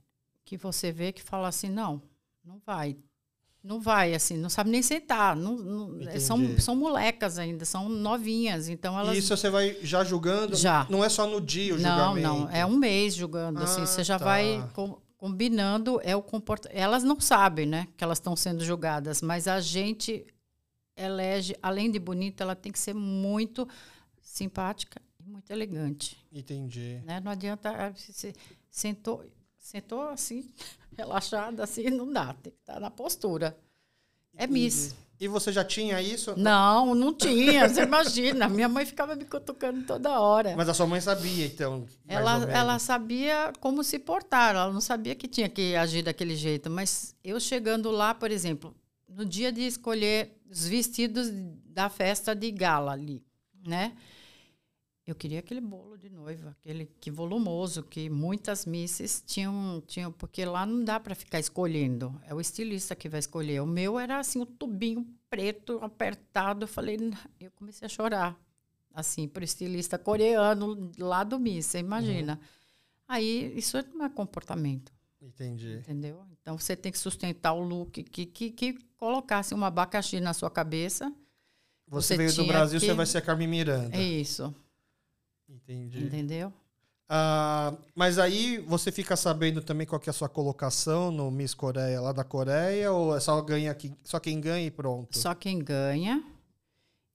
que 0.45 0.57
você 0.57 0.91
vê 0.91 1.11
que 1.11 1.21
fala 1.21 1.47
assim, 1.47 1.69
não, 1.69 2.01
não 2.43 2.59
vai. 2.65 2.97
Não 3.63 3.79
vai, 3.79 4.13
assim, 4.15 4.37
não 4.37 4.49
sabe 4.49 4.69
nem 4.69 4.81
sentar. 4.81 5.35
Não, 5.35 5.55
não 5.55 6.19
são, 6.19 6.59
são 6.59 6.75
molecas 6.75 7.37
ainda, 7.37 7.63
são 7.63 7.87
novinhas. 7.87 8.69
Então 8.69 8.97
elas. 8.97 9.15
E 9.15 9.19
isso 9.19 9.35
você 9.35 9.49
vai 9.49 9.77
já 9.83 10.03
julgando? 10.03 10.55
Já. 10.55 10.87
Não 10.89 11.03
é 11.03 11.09
só 11.09 11.27
no 11.27 11.39
dia 11.39 11.75
o 11.75 11.77
não, 11.77 11.89
julgamento? 11.89 12.27
Não, 12.27 12.39
não. 12.39 12.49
É 12.49 12.65
um 12.65 12.75
mês 12.75 13.13
julgando. 13.13 13.59
Ah, 13.59 13.63
assim, 13.63 13.81
você 13.81 14.03
já 14.03 14.17
tá. 14.17 14.25
vai 14.25 14.67
com, 14.73 14.97
combinando. 15.15 16.01
É 16.03 16.15
o 16.15 16.21
comportamento. 16.21 16.75
Elas 16.75 17.03
não 17.03 17.19
sabem, 17.19 17.65
né, 17.67 17.87
que 17.95 18.03
elas 18.03 18.17
estão 18.17 18.35
sendo 18.35 18.63
julgadas, 18.63 19.21
mas 19.21 19.47
a 19.47 19.59
gente 19.59 20.25
elege, 20.95 21.55
além 21.61 21.89
de 21.89 21.99
bonita, 21.99 22.43
ela 22.43 22.55
tem 22.55 22.71
que 22.71 22.79
ser 22.79 22.93
muito 22.93 23.67
simpática 24.21 25.01
e 25.19 25.23
muito 25.23 25.51
elegante. 25.51 26.17
Entendi. 26.31 27.01
Né? 27.05 27.19
Não 27.19 27.31
adianta 27.31 27.69
ah, 27.69 27.91
você 27.91 28.33
sentou, 28.69 29.25
sentou 29.57 30.09
assim, 30.09 30.49
relaxada 30.95 31.63
assim, 31.63 31.89
não 31.89 32.11
dá, 32.11 32.33
tem 32.33 32.51
que 32.51 32.59
estar 32.59 32.79
na 32.79 32.91
postura. 32.91 33.57
É 34.35 34.47
Miss. 34.47 34.95
E 35.19 35.27
você 35.27 35.51
já 35.51 35.63
tinha 35.63 36.01
isso? 36.01 36.33
Não, 36.35 36.95
não 36.95 37.13
tinha. 37.13 37.69
Você 37.69 37.83
imagina. 37.83 38.49
Minha 38.49 38.67
mãe 38.67 38.87
ficava 38.87 39.15
me 39.15 39.23
cutucando 39.23 39.85
toda 39.85 40.19
hora. 40.19 40.55
Mas 40.57 40.67
a 40.67 40.73
sua 40.73 40.87
mãe 40.87 40.99
sabia, 40.99 41.45
então? 41.45 41.85
Ela, 42.07 42.43
ela 42.51 42.79
sabia 42.79 43.53
como 43.59 43.83
se 43.83 43.99
portar. 43.99 44.55
Ela 44.55 44.73
não 44.73 44.81
sabia 44.81 45.13
que 45.13 45.27
tinha 45.27 45.47
que 45.47 45.75
agir 45.75 46.01
daquele 46.01 46.35
jeito. 46.35 46.71
Mas 46.71 47.15
eu 47.23 47.39
chegando 47.39 47.91
lá, 47.91 48.15
por 48.15 48.31
exemplo, 48.31 48.73
no 49.07 49.23
dia 49.23 49.51
de 49.51 49.61
escolher 49.61 50.40
os 50.51 50.67
vestidos 50.67 51.31
da 51.65 51.89
festa 51.89 52.35
de 52.35 52.51
gala 52.51 52.91
ali, 52.91 53.23
né? 53.65 53.95
Eu 55.07 55.15
queria 55.15 55.39
aquele 55.39 55.61
bolo 55.61 55.97
de 55.97 56.09
noiva, 56.09 56.51
aquele 56.51 56.85
que 56.85 57.09
volumoso, 57.09 57.81
que 57.83 58.09
muitas 58.09 58.65
misses 58.65 59.23
tinham, 59.25 59.81
tinham 59.87 60.11
porque 60.11 60.45
lá 60.45 60.65
não 60.65 60.83
dá 60.83 60.99
para 60.99 61.15
ficar 61.15 61.39
escolhendo. 61.39 62.21
É 62.25 62.33
o 62.35 62.39
estilista 62.39 62.95
que 62.95 63.09
vai 63.09 63.19
escolher. 63.19 63.61
O 63.61 63.65
meu 63.65 63.99
era 63.99 64.19
assim, 64.19 64.39
o 64.39 64.43
um 64.43 64.45
tubinho 64.45 65.07
preto, 65.29 65.79
apertado. 65.81 66.65
Eu 66.65 66.67
falei, 66.67 66.97
eu 67.39 67.49
comecei 67.51 67.87
a 67.87 67.89
chorar. 67.89 68.39
Assim, 68.93 69.27
para 69.27 69.41
o 69.41 69.43
estilista 69.43 69.97
coreano 69.97 70.91
lá 70.99 71.23
do 71.23 71.39
Miss, 71.39 71.73
imagina. 71.73 72.33
Uhum. 72.33 72.47
Aí, 73.07 73.57
isso 73.57 73.77
não 73.93 74.05
é 74.05 74.09
comportamento. 74.09 74.93
Entendi. 75.21 75.77
Entendeu? 75.77 76.23
Então 76.41 76.57
você 76.57 76.75
tem 76.75 76.91
que 76.91 76.97
sustentar 76.97 77.53
o 77.53 77.61
look 77.61 78.03
que, 78.03 78.25
que, 78.25 78.51
que 78.51 78.77
colocasse 79.01 79.55
um 79.55 79.65
abacaxi 79.65 80.19
na 80.19 80.31
sua 80.31 80.51
cabeça. 80.51 81.11
Você, 81.87 82.13
você 82.13 82.17
veio 82.17 82.33
do 82.35 82.45
Brasil, 82.45 82.79
que... 82.79 82.85
você 82.85 82.93
vai 82.93 83.07
ser 83.07 83.17
a 83.17 83.21
Carmen 83.21 83.47
Miranda. 83.47 83.97
É 83.97 84.03
isso. 84.03 84.53
Entendi. 85.49 86.03
Entendeu? 86.03 86.53
Ah, 87.09 87.73
mas 87.95 88.19
aí 88.19 88.59
você 88.59 88.91
fica 88.91 89.17
sabendo 89.17 89.61
também 89.63 89.87
qual 89.87 89.99
é 90.05 90.09
a 90.09 90.13
sua 90.13 90.29
colocação 90.29 91.11
no 91.11 91.31
Miss 91.31 91.55
Coreia 91.55 91.99
lá 91.99 92.11
da 92.11 92.23
Coreia 92.23 92.91
ou 92.91 93.17
é 93.17 93.19
só 93.19 93.41
ganha 93.41 93.71
aqui, 93.71 93.91
só 94.03 94.19
quem 94.19 94.39
ganha 94.39 94.67
e 94.67 94.71
pronto? 94.71 95.17
Só 95.17 95.33
quem 95.33 95.57
ganha. 95.57 96.23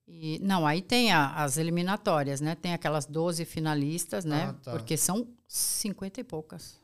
E 0.05 0.39
não, 0.39 0.67
aí 0.67 0.81
tem 0.81 1.13
a, 1.13 1.35
as 1.35 1.57
eliminatórias, 1.57 2.41
né? 2.41 2.53
Tem 2.53 2.73
aquelas 2.73 3.05
12 3.05 3.45
finalistas, 3.45 4.25
né? 4.25 4.49
Ah, 4.49 4.53
tá. 4.61 4.71
Porque 4.73 4.97
são 4.97 5.25
50 5.47 6.19
e 6.19 6.23
poucas. 6.25 6.79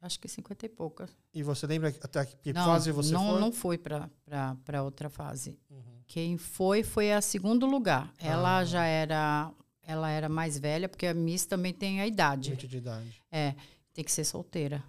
Acho 0.00 0.18
que 0.18 0.28
50 0.28 0.64
e 0.64 0.68
poucas. 0.68 1.10
E 1.34 1.42
você 1.42 1.66
lembra 1.66 1.94
até 2.02 2.24
que 2.24 2.52
não, 2.52 2.64
fase 2.64 2.90
você 2.90 3.12
não, 3.12 3.30
foi? 3.32 3.40
Não 3.40 3.52
fui 3.52 3.78
para 3.78 4.82
outra 4.82 5.10
fase. 5.10 5.58
Uhum. 5.68 6.00
Quem 6.06 6.38
foi 6.38 6.82
foi 6.82 7.12
a 7.12 7.20
segundo 7.20 7.66
lugar. 7.66 8.12
Ela 8.18 8.58
ah. 8.58 8.64
já 8.64 8.84
era 8.84 9.52
ela 9.82 10.08
era 10.08 10.28
mais 10.28 10.58
velha, 10.58 10.88
porque 10.88 11.06
a 11.06 11.14
Miss 11.14 11.44
também 11.44 11.72
tem 11.72 12.00
a 12.00 12.06
idade. 12.06 12.50
Limite 12.50 12.68
de 12.68 12.76
idade. 12.78 13.22
É, 13.30 13.54
tem 13.92 14.04
que 14.04 14.12
ser 14.12 14.24
solteira. 14.24 14.82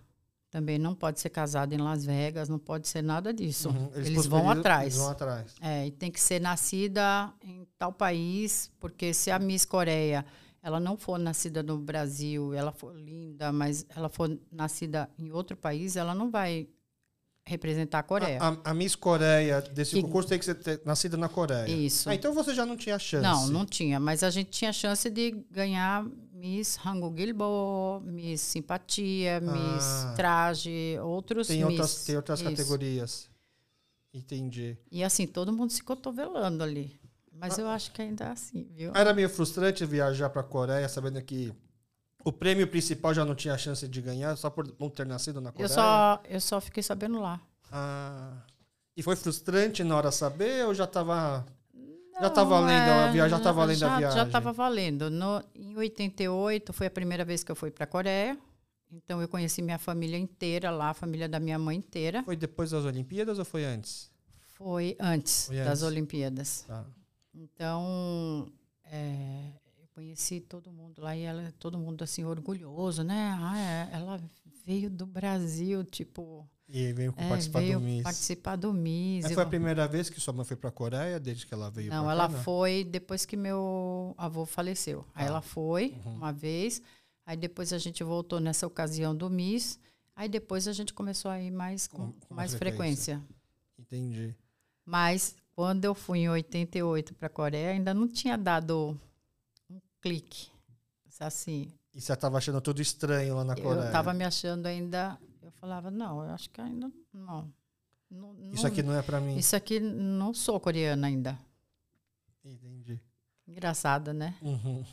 Também 0.50 0.78
não 0.78 0.94
pode 0.94 1.20
ser 1.20 1.30
casada 1.30 1.74
em 1.74 1.78
Las 1.78 2.06
Vegas, 2.06 2.50
não 2.50 2.60
pode 2.60 2.88
ser 2.88 3.02
nada 3.02 3.34
disso. 3.34 3.70
Uhum. 3.70 3.90
Eles, 3.96 4.08
eles 4.08 4.26
vão 4.26 4.50
atrás. 4.50 4.94
Eles 4.94 4.98
vão 4.98 5.10
atrás. 5.10 5.56
É, 5.62 5.88
e 5.88 5.92
tem 5.92 6.12
que 6.12 6.20
ser 6.20 6.40
nascida 6.40 7.34
em 7.42 7.66
tal 7.78 7.92
país, 7.92 8.70
porque 8.80 9.14
se 9.14 9.32
a 9.32 9.40
Miss 9.40 9.66
Coreia 9.66 10.26
ela 10.62 10.80
não 10.80 10.98
for 10.98 11.18
nascida 11.18 11.64
no 11.64 11.78
Brasil, 11.78 12.54
ela 12.54 12.72
for 12.72 12.96
linda, 12.96 13.52
mas 13.52 13.86
ela 13.96 14.10
for 14.10 14.38
nascida 14.52 15.10
em 15.18 15.32
outro 15.32 15.58
país, 15.58 15.96
ela 15.96 16.14
não 16.14 16.30
vai 16.30 16.68
representar 17.44 18.00
a 18.00 18.04
Coreia. 18.04 18.40
A, 18.40 18.50
a, 18.50 18.72
a 18.72 18.74
Miss 18.74 18.96
Coreia 18.96 19.62
desse 19.62 19.96
que, 19.96 20.02
concurso 20.02 20.30
tem 20.30 20.40
que 20.40 20.46
ser 20.46 20.82
nascida 20.86 21.18
na 21.18 21.28
Coreia. 21.28 21.68
Isso. 21.68 22.10
Ah, 22.10 22.16
então 22.16 22.34
você 22.34 22.54
já 22.54 22.66
não 22.66 22.78
tinha 22.78 22.98
chance. 23.00 23.24
Não, 23.24 23.48
não 23.48 23.66
tinha, 23.66 24.00
mas 24.00 24.24
a 24.24 24.30
gente 24.30 24.52
tinha 24.52 24.72
chance 24.72 25.10
de 25.10 25.32
ganhar 25.50 26.06
Miss 26.32 26.78
Hangul 26.86 27.14
Gilbo, 27.18 28.02
Miss 28.06 28.42
Simpatia, 28.42 29.38
ah, 29.38 29.42
Miss 29.42 30.16
Traje, 30.16 30.98
outros 31.02 31.48
tem 31.48 31.66
Miss. 31.66 31.72
Outras, 31.72 32.04
tem 32.06 32.16
outras 32.16 32.40
Isso. 32.40 32.50
categorias. 32.50 33.30
Entendi. 34.14 34.78
E 34.92 35.04
assim, 35.04 35.26
todo 35.26 35.54
mundo 35.54 35.72
se 35.72 35.82
cotovelando 35.82 36.64
ali. 36.64 37.00
Mas 37.42 37.58
eu 37.58 37.68
acho 37.68 37.92
que 37.92 38.02
ainda 38.02 38.26
é 38.26 38.30
assim, 38.30 38.68
viu? 38.72 38.92
Era 38.94 39.14
meio 39.14 39.28
frustrante 39.28 39.84
viajar 39.84 40.30
para 40.30 40.42
a 40.42 40.44
Coreia 40.44 40.88
sabendo 40.88 41.20
que 41.24 41.52
o 42.24 42.32
prêmio 42.32 42.68
principal 42.68 43.16
já 43.16 43.26
não 43.26 43.34
tinha 43.34 43.58
chance 43.58 43.88
de 43.88 44.02
ganhar 44.02 44.36
só 44.38 44.48
por 44.50 44.72
não 44.80 44.92
ter 44.92 45.08
nascido 45.08 45.42
na 45.42 45.52
Coreia? 45.52 45.66
Eu 45.66 45.70
só, 45.74 46.22
eu 46.30 46.40
só 46.40 46.62
fiquei 46.62 46.84
sabendo 46.84 47.20
lá. 47.20 47.42
Ah. 47.72 48.44
E 48.96 49.02
foi 49.02 49.16
frustrante 49.16 49.84
na 49.84 49.98
hora 49.98 50.12
saber 50.12 50.68
ou 50.68 50.74
já 50.76 50.84
estava 50.84 51.44
já 52.20 52.28
estava 52.28 52.50
valendo 52.50 52.72
é, 52.72 52.92
a 52.92 53.12
viagem, 53.12 53.30
já 53.32 53.38
estava 53.38 53.60
valendo 53.62 53.80
já, 53.80 53.96
a 53.96 53.98
viagem? 53.98 54.18
Já 54.18 54.24
estava 54.26 54.54
valendo. 54.54 55.10
No, 55.10 55.44
em 55.56 55.76
88 55.76 56.72
foi 56.72 56.86
a 56.86 56.92
primeira 56.92 57.26
vez 57.26 57.44
que 57.44 57.52
eu 57.52 57.56
fui 57.56 57.72
para 57.72 57.86
a 57.86 57.88
Coreia. 57.88 58.38
Então 58.92 59.20
eu 59.20 59.28
conheci 59.28 59.64
minha 59.64 59.80
família 59.80 60.18
inteira 60.18 60.70
lá, 60.70 60.90
a 60.90 60.94
família 60.94 61.28
da 61.28 61.40
minha 61.40 61.58
mãe 61.58 61.78
inteira. 61.78 62.22
Foi 62.22 62.36
depois 62.36 62.70
das 62.70 62.86
Olimpíadas 62.86 63.40
ou 63.40 63.46
foi 63.46 63.66
antes? 63.66 64.12
Foi 64.54 64.96
antes, 65.00 65.48
foi 65.48 65.58
antes. 65.58 65.70
das 65.70 65.82
Olimpíadas. 65.82 66.66
Tá. 66.68 66.86
Então, 67.34 68.52
é, 68.86 69.54
eu 69.80 69.88
conheci 69.94 70.42
todo 70.42 70.72
mundo 70.72 71.02
lá 71.02 71.16
e 71.16 71.22
ela, 71.22 71.54
todo 71.58 71.78
mundo 71.78 72.04
assim 72.04 72.24
orgulhoso, 72.26 73.04
né? 73.04 73.38
Ah, 73.40 73.60
é, 73.60 73.90
ela 73.96 74.22
veio 74.66 74.90
do 74.90 75.06
Brasil, 75.06 75.84
tipo. 75.84 76.48
E 76.68 76.94
veio 76.94 77.14
é, 77.18 77.30
participar 77.30 77.60
veio 77.60 77.80
do 77.80 77.86
MIS. 77.86 78.04
participar 78.04 78.56
do 78.56 78.74
MIS. 78.74 79.24
Mas 79.24 79.34
foi 79.34 79.44
a 79.44 79.48
primeira 79.48 79.88
vez 79.88 80.10
que 80.10 80.20
sua 80.22 80.34
mãe 80.34 80.46
foi 80.46 80.56
para 80.56 80.70
a 80.70 80.74
Coreia, 80.74 81.20
desde 81.20 81.46
que 81.46 81.54
ela 81.54 81.70
veio 81.70 81.90
Não, 81.90 82.10
ela 82.10 82.30
cá, 82.30 82.38
foi 82.40 82.86
depois 82.86 83.26
que 83.26 83.36
meu 83.36 84.16
avô 84.18 84.46
faleceu. 84.46 85.06
Ah. 85.14 85.22
Aí 85.22 85.28
ela 85.28 85.42
foi 85.42 85.98
uhum. 86.06 86.14
uma 86.14 86.32
vez, 86.32 86.82
aí 87.26 87.36
depois 87.36 87.74
a 87.74 87.78
gente 87.78 88.04
voltou 88.04 88.40
nessa 88.40 88.66
ocasião 88.66 89.14
do 89.14 89.30
MIS, 89.30 89.80
aí 90.16 90.30
depois 90.30 90.66
a 90.68 90.74
gente 90.74 90.94
começou 90.94 91.30
a 91.30 91.42
ir 91.42 91.52
mais 91.52 91.88
com, 91.88 92.14
com 92.14 92.34
mais 92.34 92.54
frequência. 92.54 93.18
frequência. 93.18 93.42
Entendi. 93.78 94.36
Mas 94.86 95.36
quando 95.62 95.86
eu 95.86 95.94
fui 95.94 96.22
em 96.22 96.28
88 96.28 97.14
para 97.14 97.28
a 97.28 97.30
Coreia, 97.30 97.70
ainda 97.70 97.94
não 97.94 98.08
tinha 98.08 98.36
dado 98.36 99.00
um 99.70 99.80
clique. 100.02 100.50
assim. 101.20 101.72
E 101.94 102.02
você 102.02 102.16
tava 102.16 102.40
achando 102.40 102.60
tudo 102.60 102.82
estranho 102.82 103.36
lá 103.36 103.44
na 103.44 103.56
Coreia? 103.56 103.86
Eu 103.86 103.92
tava 103.92 104.12
me 104.12 104.24
achando 104.24 104.66
ainda. 104.66 105.20
Eu 105.40 105.52
falava, 105.52 105.92
não, 105.92 106.24
eu 106.24 106.32
acho 106.32 106.50
que 106.50 106.60
ainda 106.60 106.92
não. 107.14 107.54
não 108.10 108.36
isso 108.52 108.66
aqui 108.66 108.82
não 108.82 108.98
é 108.98 109.04
para 109.04 109.20
mim. 109.20 109.38
Isso 109.38 109.56
aqui 109.56 109.80
não 109.80 110.34
sou 110.34 110.60
coreana 110.60 111.06
ainda. 111.06 111.38
Entendi. 112.44 113.00
Engraçada, 113.48 114.12
né? 114.12 114.36
Uhum. 114.42 114.84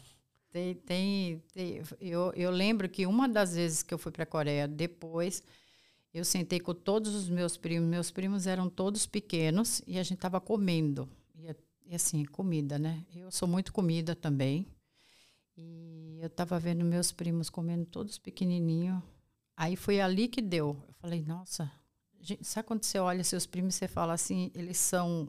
Tem, 0.51 0.75
tem, 0.75 1.43
tem, 1.51 1.83
eu, 1.99 2.31
eu 2.37 2.51
lembro 2.51 2.91
que 2.91 3.07
uma 3.07 3.27
das 3.27 3.55
vezes 3.55 3.83
que 3.83 3.95
eu 3.95 3.99
fui 3.99 4.12
para 4.12 4.25
a 4.25 4.27
Coreia 4.27 4.69
depois, 4.69 5.43
eu 6.13 6.25
sentei 6.25 6.59
com 6.59 6.75
todos 6.75 7.15
os 7.15 7.29
meus 7.29 7.57
primos. 7.57 7.89
Meus 7.89 8.11
primos 8.11 8.47
eram 8.47 8.69
todos 8.69 9.07
pequenos 9.07 9.83
e 9.87 9.99
a 9.99 10.03
gente 10.03 10.19
estava 10.19 10.41
comendo. 10.41 11.09
E, 11.35 11.55
e, 11.87 11.95
assim, 11.95 12.25
comida, 12.25 12.79
né? 12.79 13.05
Eu 13.15 13.31
sou 13.31 13.47
muito 13.47 13.73
comida 13.73 14.15
também. 14.15 14.67
E 15.57 16.19
eu 16.21 16.29
estava 16.29 16.59
vendo 16.59 16.85
meus 16.85 17.13
primos 17.13 17.51
comendo 17.51 17.85
todos 17.85 18.19
pequenininho. 18.19 19.03
Aí 19.57 19.77
foi 19.77 20.01
ali 20.01 20.29
que 20.29 20.41
deu. 20.41 20.77
Eu 20.87 20.95
falei, 20.95 21.23
nossa, 21.23 21.71
gente, 22.21 22.45
sabe 22.47 22.67
quando 22.67 22.85
você 22.85 22.99
olha 22.99 23.25
seus 23.25 23.47
primos 23.47 23.75
e 23.75 23.79
você 23.79 23.89
fala 23.89 24.13
assim, 24.13 24.51
eles 24.55 24.79
são 24.79 25.29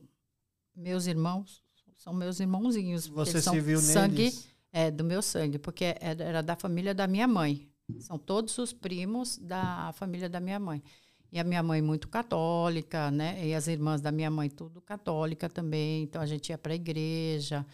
meus 0.76 1.08
irmãos? 1.08 1.64
São 1.98 2.14
meus 2.14 2.40
irmãozinhos. 2.40 3.08
Você 3.08 3.42
se 3.42 3.60
viu 3.60 3.80
sangue, 3.80 4.24
neles? 4.24 4.48
É, 4.72 4.90
do 4.90 5.04
meu 5.04 5.22
sangue, 5.22 5.60
porque 5.60 5.96
era 6.00 6.42
da 6.42 6.56
família 6.56 6.94
da 6.94 7.08
minha 7.08 7.28
mãe. 7.28 7.68
São 8.00 8.18
todos 8.18 8.58
os 8.58 8.74
primos 8.74 9.38
da 9.38 9.92
família 9.94 10.30
da 10.30 10.40
minha 10.40 10.60
mãe. 10.60 10.84
E 11.32 11.40
a 11.40 11.44
minha 11.44 11.62
mãe 11.62 11.82
muito 11.82 12.08
católica, 12.08 13.12
né? 13.12 13.46
E 13.46 13.54
as 13.54 13.68
irmãs 13.68 14.02
da 14.02 14.12
minha 14.12 14.32
mãe 14.32 14.50
tudo 14.50 14.82
católica 14.82 15.48
também. 15.48 16.04
Então 16.04 16.22
a 16.22 16.26
gente 16.26 16.50
ia 16.50 16.58
para 16.58 16.74
a 16.74 16.76
igreja. 16.76 17.66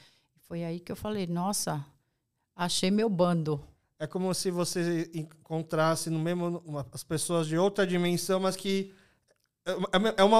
Foi 0.41 0.63
aí 0.63 0.79
que 0.79 0.91
eu 0.91 0.95
falei, 0.95 1.25
nossa, 1.25 1.85
achei 2.55 2.91
meu 2.91 3.09
bando. 3.09 3.61
É 3.97 4.05
como 4.05 4.33
se 4.33 4.51
você 4.51 5.09
encontrasse 5.13 6.09
no 6.09 6.19
mesmo 6.19 6.61
uma, 6.65 6.85
as 6.91 7.03
pessoas 7.03 7.47
de 7.47 7.57
outra 7.57 7.87
dimensão, 7.87 8.41
mas 8.41 8.55
que 8.55 8.93
é, 9.65 9.71
é 10.17 10.23
uma, 10.23 10.39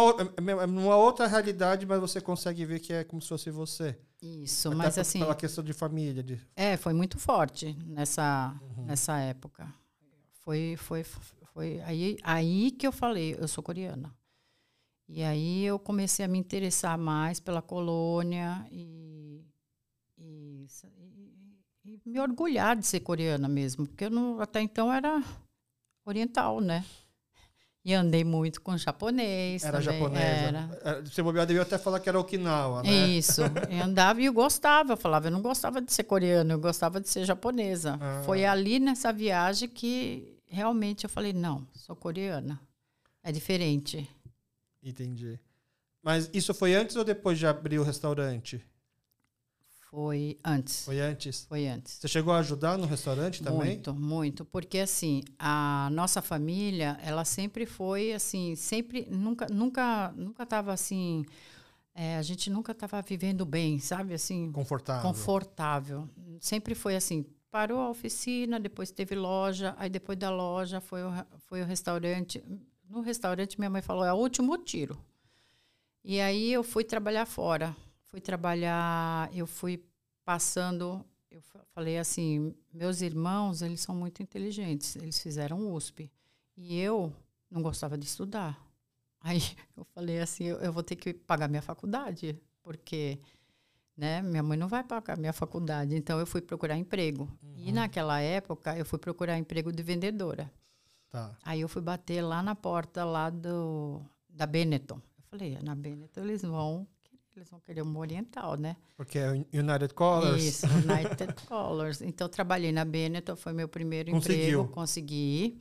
é 0.61 0.65
uma 0.65 0.97
outra 0.97 1.25
realidade, 1.25 1.85
mas 1.85 1.99
você 1.99 2.21
consegue 2.21 2.65
ver 2.65 2.79
que 2.79 2.93
é 2.93 3.03
como 3.03 3.21
se 3.21 3.29
fosse 3.29 3.49
você. 3.49 3.97
Isso, 4.25 4.69
Até 4.69 4.77
mas 4.77 4.97
assim. 4.97 5.19
Pela 5.19 5.35
questão 5.35 5.63
de 5.63 5.73
família. 5.73 6.23
De... 6.23 6.39
É, 6.55 6.77
foi 6.77 6.93
muito 6.93 7.19
forte 7.19 7.77
nessa, 7.85 8.59
uhum. 8.77 8.85
nessa 8.85 9.19
época. 9.19 9.71
Foi, 10.39 10.75
foi, 10.77 11.03
foi 11.03 11.81
aí, 11.81 12.17
aí 12.23 12.71
que 12.71 12.87
eu 12.87 12.91
falei, 12.91 13.35
eu 13.39 13.47
sou 13.47 13.63
coreana. 13.63 14.15
E 15.07 15.21
aí 15.21 15.63
eu 15.63 15.77
comecei 15.77 16.25
a 16.25 16.27
me 16.27 16.39
interessar 16.39 16.97
mais 16.97 17.39
pela 17.39 17.61
colônia 17.61 18.65
e, 18.71 19.45
e, 20.17 20.65
e, 21.83 21.99
e 22.03 22.09
me 22.09 22.19
orgulhar 22.19 22.75
de 22.75 22.87
ser 22.87 23.01
coreana 23.01 23.47
mesmo, 23.47 23.87
porque 23.87 24.05
eu 24.05 24.09
não, 24.09 24.41
até 24.41 24.61
então 24.61 24.91
era 24.91 25.23
oriental, 26.03 26.59
né? 26.59 26.83
E 27.85 27.93
andei 27.93 28.23
muito 28.23 28.61
com 28.61 28.75
japonês. 28.75 29.63
Era 29.63 29.79
também. 29.79 29.99
japonesa. 29.99 30.23
Era. 30.23 30.79
É, 30.83 31.01
você 31.01 31.21
devia 31.45 31.61
até 31.61 31.77
falar 31.77 31.99
que 31.99 32.09
era 32.09 32.19
Okinawa, 32.19 32.81
né? 32.81 32.89
Isso. 32.89 33.41
Eu 33.69 33.83
andava 33.83 34.19
e 34.19 34.25
eu 34.25 34.33
gostava. 34.33 34.93
Eu 34.93 34.97
falava, 34.97 35.27
eu 35.27 35.31
não 35.31 35.41
gostava 35.43 35.79
de 35.79 35.93
ser 35.93 36.03
coreano, 36.03 36.53
eu 36.53 36.59
gostava 36.59 36.99
de 36.99 37.07
ser 37.07 37.25
japonesa. 37.25 37.99
Ah. 38.01 38.23
Foi 38.25 38.43
ali 38.43 38.79
nessa 38.79 39.13
viagem 39.13 39.69
que 39.69 40.35
realmente 40.47 41.03
eu 41.03 41.09
falei, 41.09 41.31
não, 41.31 41.67
sou 41.73 41.95
coreana. 41.95 42.59
É 43.23 43.31
diferente. 43.31 44.09
Entendi. 44.81 45.39
Mas 46.01 46.27
isso 46.33 46.55
foi 46.55 46.73
antes 46.73 46.95
ou 46.95 47.03
depois 47.03 47.37
de 47.37 47.45
abrir 47.45 47.77
o 47.77 47.83
restaurante? 47.83 48.63
Foi 49.95 50.37
antes. 50.43 50.83
Foi 50.83 50.99
antes? 50.99 51.45
Foi 51.45 51.67
antes. 51.67 51.93
Você 51.93 52.09
chegou 52.09 52.33
a 52.33 52.39
ajudar 52.39 52.77
no 52.77 52.85
restaurante 52.85 53.41
também? 53.41 53.75
Muito, 53.75 53.93
muito. 53.93 54.43
Porque, 54.43 54.79
assim, 54.79 55.23
a 55.39 55.87
nossa 55.89 56.21
família, 56.21 56.99
ela 57.01 57.23
sempre 57.23 57.65
foi, 57.65 58.11
assim, 58.11 58.57
sempre, 58.57 59.07
nunca, 59.09 59.47
nunca, 59.49 60.11
nunca 60.17 60.43
estava 60.43 60.73
assim... 60.73 61.25
É, 61.93 62.17
a 62.17 62.21
gente 62.21 62.49
nunca 62.49 62.73
estava 62.73 63.01
vivendo 63.01 63.45
bem, 63.45 63.79
sabe? 63.79 64.13
Assim, 64.13 64.51
confortável. 64.51 65.01
Confortável. 65.01 66.09
Sempre 66.41 66.75
foi 66.75 66.97
assim, 66.97 67.25
parou 67.49 67.79
a 67.79 67.89
oficina, 67.89 68.59
depois 68.59 68.91
teve 68.91 69.15
loja, 69.15 69.73
aí 69.77 69.89
depois 69.89 70.17
da 70.17 70.29
loja 70.29 70.81
foi 70.81 71.03
o, 71.05 71.11
foi 71.47 71.61
o 71.61 71.65
restaurante. 71.65 72.43
No 72.89 72.99
restaurante, 72.99 73.57
minha 73.57 73.69
mãe 73.69 73.81
falou, 73.81 74.03
é 74.03 74.11
o 74.11 74.17
último 74.17 74.57
tiro. 74.57 74.99
E 76.03 76.19
aí 76.19 76.51
eu 76.51 76.65
fui 76.65 76.83
trabalhar 76.83 77.25
fora 77.25 77.73
fui 78.15 78.21
trabalhar, 78.21 79.29
eu 79.35 79.45
fui 79.45 79.83
passando, 80.23 81.05
eu 81.29 81.41
falei 81.73 81.97
assim, 81.97 82.55
meus 82.73 83.01
irmãos, 83.01 83.61
eles 83.61 83.81
são 83.81 83.93
muito 83.93 84.23
inteligentes, 84.23 84.95
eles 84.95 85.19
fizeram 85.19 85.73
USP. 85.73 86.09
E 86.55 86.79
eu 86.79 87.13
não 87.51 87.61
gostava 87.61 87.97
de 87.97 88.05
estudar. 88.05 88.57
Aí 89.19 89.41
eu 89.75 89.83
falei 89.93 90.21
assim, 90.21 90.45
eu, 90.45 90.59
eu 90.59 90.71
vou 90.71 90.81
ter 90.81 90.95
que 90.95 91.13
pagar 91.13 91.49
minha 91.49 91.61
faculdade, 91.61 92.39
porque 92.63 93.19
né, 93.97 94.21
minha 94.21 94.41
mãe 94.41 94.57
não 94.57 94.69
vai 94.69 94.81
pagar 94.81 95.17
minha 95.17 95.33
faculdade. 95.33 95.93
Então 95.93 96.17
eu 96.17 96.25
fui 96.25 96.39
procurar 96.39 96.77
emprego. 96.77 97.23
Uhum. 97.43 97.55
E 97.57 97.73
naquela 97.73 98.21
época 98.21 98.77
eu 98.77 98.85
fui 98.85 98.97
procurar 98.97 99.37
emprego 99.37 99.73
de 99.73 99.83
vendedora. 99.83 100.49
Tá. 101.09 101.35
Aí 101.43 101.59
eu 101.59 101.67
fui 101.67 101.81
bater 101.81 102.21
lá 102.21 102.41
na 102.41 102.55
porta 102.55 103.03
lá 103.03 103.29
do 103.29 104.01
da 104.29 104.45
Benetton. 104.45 105.01
Eu 105.17 105.23
falei, 105.29 105.59
na 105.61 105.75
Benetton 105.75 106.21
eles 106.21 106.43
vão 106.43 106.87
eles 107.35 107.49
vão 107.49 107.59
querer 107.59 107.81
uma 107.81 107.99
oriental, 107.99 108.55
né? 108.55 108.77
Porque 108.95 109.19
é 109.19 109.31
United 109.31 109.93
Colors. 109.93 110.43
Isso, 110.43 110.65
United 110.67 111.33
Colors. 111.47 112.01
Então, 112.01 112.29
trabalhei 112.29 112.71
na 112.71 112.85
Benetton, 112.85 113.35
foi 113.35 113.53
meu 113.53 113.67
primeiro 113.67 114.11
Conseguiu. 114.11 114.61
emprego, 114.61 114.67
consegui. 114.73 115.57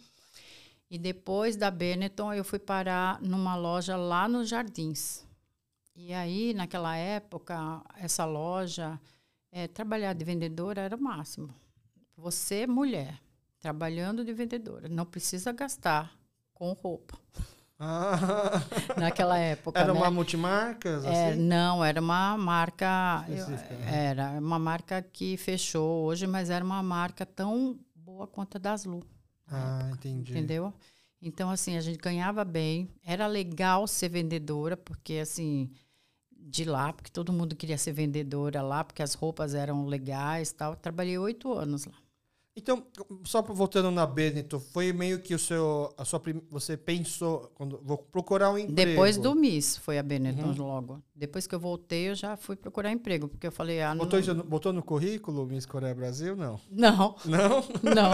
E 0.90 0.98
depois 0.98 1.56
da 1.56 1.70
Benetton, 1.70 2.32
eu 2.32 2.44
fui 2.44 2.58
parar 2.58 3.20
numa 3.20 3.56
loja 3.56 3.96
lá 3.96 4.28
nos 4.28 4.48
Jardins. 4.48 5.24
E 5.96 6.12
aí, 6.12 6.54
naquela 6.54 6.96
época, 6.96 7.82
essa 7.96 8.24
loja, 8.24 9.00
é, 9.50 9.66
trabalhar 9.66 10.12
de 10.12 10.24
vendedora 10.24 10.80
era 10.82 10.96
o 10.96 11.00
máximo. 11.00 11.54
Você, 12.16 12.66
mulher, 12.66 13.20
trabalhando 13.58 14.24
de 14.24 14.32
vendedora, 14.32 14.88
não 14.88 15.04
precisa 15.04 15.50
gastar 15.52 16.16
com 16.52 16.72
roupa. 16.72 17.18
Ah. 17.78 18.62
Naquela 18.96 19.38
época. 19.38 19.78
Era 19.78 19.92
né? 19.92 19.98
uma 19.98 20.10
multimarcas? 20.10 21.04
É, 21.04 21.30
assim? 21.30 21.40
não, 21.40 21.84
era 21.84 22.00
uma 22.00 22.36
marca. 22.38 23.24
Eu, 23.28 23.48
né? 23.48 24.08
Era 24.08 24.30
uma 24.38 24.58
marca 24.58 25.02
que 25.02 25.36
fechou 25.36 26.04
hoje, 26.04 26.26
mas 26.26 26.50
era 26.50 26.64
uma 26.64 26.82
marca 26.82 27.26
tão 27.26 27.78
boa 27.94 28.26
quanto 28.26 28.56
a 28.56 28.60
das 28.60 28.84
Lu. 28.84 29.02
Ah, 29.48 29.88
época, 29.88 30.08
entendi. 30.08 30.32
Entendeu? 30.32 30.72
Então, 31.20 31.50
assim, 31.50 31.76
a 31.76 31.80
gente 31.80 31.98
ganhava 31.98 32.44
bem. 32.44 32.88
Era 33.02 33.26
legal 33.26 33.86
ser 33.86 34.08
vendedora, 34.10 34.76
porque, 34.76 35.14
assim, 35.14 35.70
de 36.30 36.64
lá, 36.64 36.92
porque 36.92 37.10
todo 37.10 37.32
mundo 37.32 37.56
queria 37.56 37.78
ser 37.78 37.92
vendedora 37.92 38.62
lá, 38.62 38.84
porque 38.84 39.02
as 39.02 39.14
roupas 39.14 39.54
eram 39.54 39.86
legais 39.86 40.52
tal. 40.52 40.76
Trabalhei 40.76 41.18
oito 41.18 41.52
anos 41.52 41.86
lá. 41.86 41.94
Então, 42.56 42.84
só 43.24 43.42
voltando 43.42 43.90
na 43.90 44.06
Benetton, 44.06 44.60
foi 44.60 44.92
meio 44.92 45.18
que 45.18 45.34
o 45.34 45.38
seu, 45.38 45.92
a 45.98 46.04
sua 46.04 46.22
você 46.48 46.76
pensou 46.76 47.50
quando 47.54 47.80
vou 47.82 47.98
procurar 47.98 48.52
um 48.52 48.58
emprego. 48.58 48.90
Depois 48.90 49.18
do 49.18 49.34
Miss 49.34 49.76
foi 49.76 49.98
a 49.98 50.02
Benetton 50.04 50.46
uhum. 50.46 50.66
logo. 50.66 51.02
Depois 51.12 51.48
que 51.48 51.54
eu 51.54 51.58
voltei, 51.58 52.10
eu 52.10 52.14
já 52.14 52.36
fui 52.36 52.54
procurar 52.54 52.92
emprego, 52.92 53.26
porque 53.26 53.48
eu 53.48 53.52
falei, 53.52 53.82
ah, 53.82 53.92
botou, 53.92 54.20
não... 54.20 54.20
isso, 54.20 54.34
botou 54.44 54.72
no 54.72 54.84
currículo 54.84 55.44
Miss 55.46 55.66
Coreia 55.66 55.94
Brasil, 55.94 56.36
não? 56.36 56.60
Não. 56.70 57.16
Não? 57.26 57.64
Não. 57.82 58.12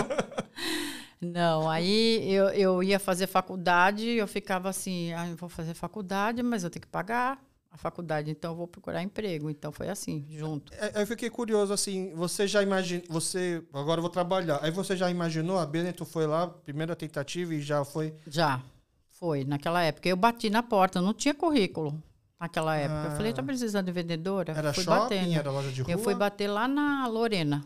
Não, 1.21 1.69
aí 1.69 2.33
eu, 2.33 2.49
eu 2.49 2.83
ia 2.83 2.99
fazer 2.99 3.27
faculdade, 3.27 4.09
eu 4.09 4.27
ficava 4.27 4.71
assim, 4.71 5.13
ah, 5.13 5.29
eu 5.29 5.37
vou 5.37 5.51
fazer 5.51 5.75
faculdade, 5.75 6.43
mas 6.43 6.65
eu 6.65 6.71
tenho 6.71 6.81
que 6.81 6.89
pagar 6.89 7.39
a 7.71 7.77
faculdade, 7.77 8.31
então 8.31 8.53
eu 8.53 8.57
vou 8.57 8.67
procurar 8.67 9.03
emprego. 9.03 9.49
Então 9.49 9.71
foi 9.71 9.89
assim, 9.89 10.27
junto. 10.31 10.73
É, 10.75 11.03
eu 11.03 11.07
fiquei 11.07 11.31
curioso, 11.31 11.73
assim, 11.73 12.13
você 12.15 12.47
já 12.47 12.63
imagina, 12.63 13.03
você, 13.09 13.63
agora 13.73 13.99
eu 13.99 14.03
vou 14.03 14.11
trabalhar, 14.11 14.59
aí 14.63 14.71
você 14.71 14.97
já 14.97 15.11
imaginou, 15.11 15.59
a 15.59 15.67
Benetton 15.67 16.05
foi 16.05 16.27
lá, 16.27 16.49
primeira 16.49 16.97
tentativa 16.97 17.55
e 17.55 17.63
já 17.63 17.85
foi? 17.85 18.15
Já, 18.27 18.61
foi, 19.09 19.45
naquela 19.45 19.83
época. 19.83 20.09
Eu 20.09 20.17
bati 20.17 20.51
na 20.51 20.63
porta, 20.63 21.01
não 21.01 21.15
tinha 21.15 21.35
currículo 21.35 22.03
naquela 22.41 22.75
época. 22.75 23.03
Ah. 23.03 23.13
Eu 23.13 23.17
falei, 23.17 23.33
tá 23.33 23.43
precisando 23.43 23.87
de 23.87 23.93
vendedora? 23.93 24.53
Era 24.53 24.73
fui 24.73 24.83
shopping, 24.83 25.17
batendo. 25.17 25.39
era 25.39 25.51
loja 25.51 25.71
de 25.71 25.83
rua? 25.83 25.93
Eu 25.93 25.99
fui 25.99 26.15
bater 26.15 26.49
lá 26.49 26.67
na 26.67 27.07
Lorena. 27.07 27.63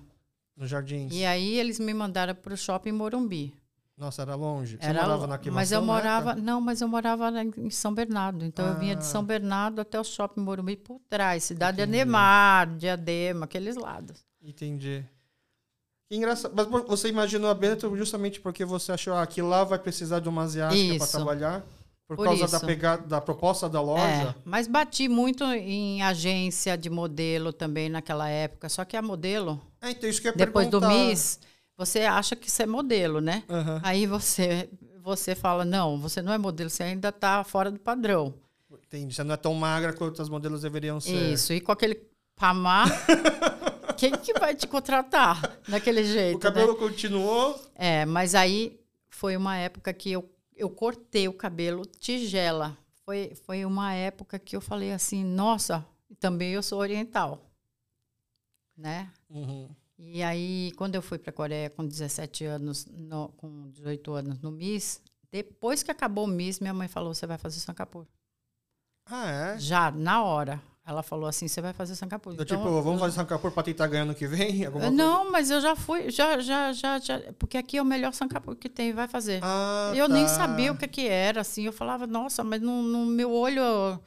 No 0.57 0.67
Jardins. 0.67 1.13
E 1.13 1.25
aí 1.25 1.59
eles 1.59 1.79
me 1.79 1.95
mandaram 1.95 2.35
para 2.35 2.55
o 2.55 2.57
shopping 2.57 2.93
Morumbi. 2.93 3.55
Nossa, 3.97 4.23
era 4.23 4.35
longe. 4.35 4.77
Você 4.77 4.87
era, 4.87 5.03
morava 5.03 5.27
na 5.27 5.41
Mas 5.53 5.71
eu 5.71 5.81
morava, 5.81 6.35
não, 6.35 6.61
mas 6.61 6.81
eu 6.81 6.89
morava 6.89 7.31
em 7.57 7.71
São 7.71 7.95
Bernardo. 7.95 8.45
Então 8.45 8.67
ah. 8.67 8.71
eu 8.71 8.79
vinha 8.79 8.97
de 8.97 9.05
São 9.05 9.21
ah. 9.21 9.25
Bernardo 9.25 9.81
até 9.81 9.99
o 10.01 10.05
Shopping 10.05 10.41
Morumbi 10.41 10.77
por 10.77 11.01
trás, 11.09 11.45
cidade 11.45 11.81
Entendi. 11.81 12.01
Anemar, 12.01 12.77
Diadema, 12.77 13.45
aqueles 13.45 13.77
lados. 13.77 14.25
Entendi. 14.43 15.05
Que 16.09 16.17
engraçado. 16.17 16.53
Mas 16.55 16.67
você 16.87 17.09
imaginou 17.09 17.49
a 17.49 17.55
Benetton 17.55 17.97
justamente 17.97 18.41
porque 18.41 18.65
você 18.65 18.93
achou 18.93 19.15
ah, 19.15 19.27
que 19.27 19.41
lá 19.41 19.63
vai 19.63 19.79
precisar 19.79 20.21
de 20.21 20.29
uma 20.29 20.43
asiática 20.43 20.99
para 20.99 21.07
trabalhar? 21.07 21.65
Por, 22.07 22.17
Por 22.17 22.25
causa 22.27 22.45
isso. 22.45 22.53
da, 22.53 22.61
pegada, 22.61 23.07
da 23.07 23.21
proposta 23.21 23.67
da 23.67 23.81
loja? 23.81 24.05
É, 24.05 24.35
mas 24.45 24.67
bati 24.67 25.09
muito 25.09 25.43
em 25.45 26.03
agência 26.03 26.77
de 26.77 26.91
modelo 26.91 27.51
também 27.51 27.89
naquela 27.89 28.29
época. 28.29 28.69
Só 28.69 28.85
que 28.85 28.95
a 28.95 29.01
modelo, 29.01 29.59
É, 29.81 29.91
então 29.91 30.11
isso 30.11 30.21
que 30.21 30.29
eu 30.29 30.33
ia 30.33 30.37
depois 30.37 30.69
do 30.69 30.81
perguntar. 30.81 31.07
Miss, 31.07 31.41
você 31.77 32.01
acha 32.01 32.37
que 32.37 32.51
você 32.51 32.63
é 32.63 32.67
modelo, 32.67 33.21
né? 33.21 33.45
Aham. 33.49 33.81
Aí 33.83 34.07
você, 34.07 34.69
você 35.03 35.35
fala, 35.35 35.65
não, 35.65 35.99
você 35.99 36.23
não 36.23 36.33
é 36.33 36.39
modelo, 36.39 36.71
você 36.71 36.83
ainda 36.83 37.09
está 37.09 37.43
fora 37.45 37.71
do 37.71 37.79
padrão. 37.81 38.35
Entendi. 38.87 39.15
Você 39.15 39.25
não 39.25 39.35
é 39.35 39.37
tão 39.37 39.55
magra 39.55 39.93
quanto 39.93 40.21
as 40.23 40.29
modelos 40.29 40.63
deveriam 40.63 41.01
ser. 41.01 41.33
Isso, 41.33 41.53
e 41.53 41.61
com 41.61 41.73
aquele 41.73 42.01
pamar, 42.37 42.87
quem 43.97 44.13
que 44.13 44.33
vai 44.35 44.55
te 44.55 44.67
contratar 44.67 45.59
daquele 45.69 46.05
jeito, 46.05 46.37
O 46.37 46.41
cabelo 46.41 46.73
né? 46.73 46.79
continuou. 46.79 47.61
É, 47.75 48.05
mas 48.05 48.35
aí 48.35 48.81
foi 49.09 49.37
uma 49.37 49.57
época 49.57 49.93
que 49.93 50.11
eu, 50.13 50.29
eu 50.57 50.69
cortei 50.71 51.29
o 51.29 51.33
cabelo 51.33 51.85
tigela. 51.87 52.77
Foi, 53.05 53.35
foi 53.45 53.65
uma 53.65 53.93
época 53.93 54.39
que 54.39 54.57
eu 54.57 54.61
falei 54.61 54.93
assim, 54.93 55.23
nossa, 55.25 55.85
também 56.19 56.53
eu 56.53 56.63
sou 56.63 56.79
oriental, 56.81 57.41
né? 58.77 59.11
Uhum. 59.29 59.69
E 59.99 60.23
aí, 60.23 60.73
quando 60.77 60.95
eu 60.97 61.03
fui 61.03 61.19
para 61.19 61.31
a 61.31 61.33
Coreia 61.33 61.71
com 61.71 61.87
17 61.87 62.45
anos, 62.45 62.87
no- 62.87 63.29
com 63.37 63.71
18 63.71 64.13
anos 64.13 64.41
no 64.41 64.51
Miss, 64.51 65.01
depois 65.31 65.83
que 65.83 65.91
acabou 65.91 66.25
o 66.25 66.29
Miss, 66.29 66.61
minha 66.61 66.75
mãe 66.75 66.89
falou, 66.89 67.15
você 67.15 67.27
vai 67.27 67.39
fazer 67.39 67.61
Singapura. 67.61 68.09
Ah, 69.07 69.31
é? 69.31 69.59
Já, 69.59 69.91
na 69.91 70.23
hora. 70.23 70.61
Ela 70.87 71.03
falou 71.03 71.27
assim, 71.27 71.49
você 71.49 71.63
vai 71.63 71.73
fazer 71.73 71.97
Singapura. 71.97 72.37
Do 72.37 72.45
tipo, 72.45 72.63
vamos 72.83 73.01
fazer 73.01 73.19
Singapura 73.19 73.53
pra 73.53 73.63
tentar 73.63 73.87
ganhar 73.87 74.05
no 74.05 74.15
que 74.15 74.27
vem? 74.27 74.65
Alguma 74.67 74.85
coisa? 74.85 74.95
Não, 74.95 75.31
mas 75.33 75.51
eu 75.51 75.59
já 75.61 75.75
fui, 75.75 76.11
já, 76.11 76.39
já, 76.41 76.73
já, 76.75 76.99
já, 76.99 77.21
porque 77.39 77.57
aqui 77.57 77.79
é 77.79 77.83
o 77.83 77.87
melhor 77.87 78.13
Singapura 78.13 78.55
que 78.55 78.69
tem, 78.69 78.93
vai 78.93 79.09
fazer. 79.09 79.41
Ah, 79.43 79.93
eu 79.95 80.09
nem 80.09 80.25
tá. 80.25 80.29
sabia 80.29 80.71
o 80.73 80.77
que, 80.77 80.87
que 80.87 81.09
era, 81.09 81.41
assim. 81.41 81.63
Eu 81.65 81.73
falava, 81.73 82.07
nossa, 82.07 82.45
mas 82.45 82.61
no, 82.61 82.83
no 82.83 83.07
meu 83.07 83.33
olho 83.33 83.99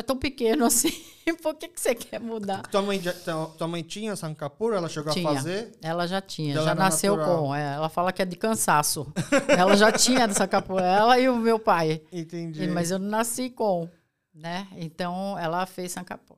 é 0.00 0.02
tão 0.02 0.16
pequeno 0.16 0.64
assim. 0.64 0.90
Por 1.42 1.54
que, 1.54 1.68
que 1.68 1.80
você 1.80 1.94
quer 1.94 2.18
mudar? 2.18 2.62
Tua 2.66 2.82
mãe, 2.82 3.00
já- 3.00 3.12
tua, 3.56 3.68
mãe 3.68 3.82
tinha 3.82 4.16
Singapura? 4.16 4.76
Ela 4.78 4.88
chegou 4.88 5.12
Tinha. 5.12 5.30
a 5.30 5.34
fazer? 5.34 5.72
Ela 5.80 6.06
já 6.06 6.20
tinha, 6.20 6.54
Dela 6.54 6.66
já 6.66 6.74
nasceu 6.74 7.16
natural. 7.16 7.42
com. 7.44 7.54
é, 7.54 7.74
ela 7.74 7.88
fala 7.88 8.12
que 8.12 8.20
é 8.20 8.24
de 8.24 8.36
cansaço. 8.36 9.12
ela 9.46 9.76
já 9.76 9.92
tinha 9.92 10.26
dessa 10.26 10.48
capoeira, 10.48 10.88
ela 10.88 11.18
e 11.20 11.28
o 11.28 11.36
meu 11.36 11.58
pai. 11.58 12.02
Entendi. 12.12 12.64
E- 12.64 12.68
Mas 12.68 12.90
eu 12.90 12.98
não 12.98 13.08
nasci 13.08 13.48
com, 13.50 13.88
né? 14.34 14.66
Então 14.76 15.38
ela 15.38 15.64
fez 15.66 15.92
Sancapo. 15.92 16.36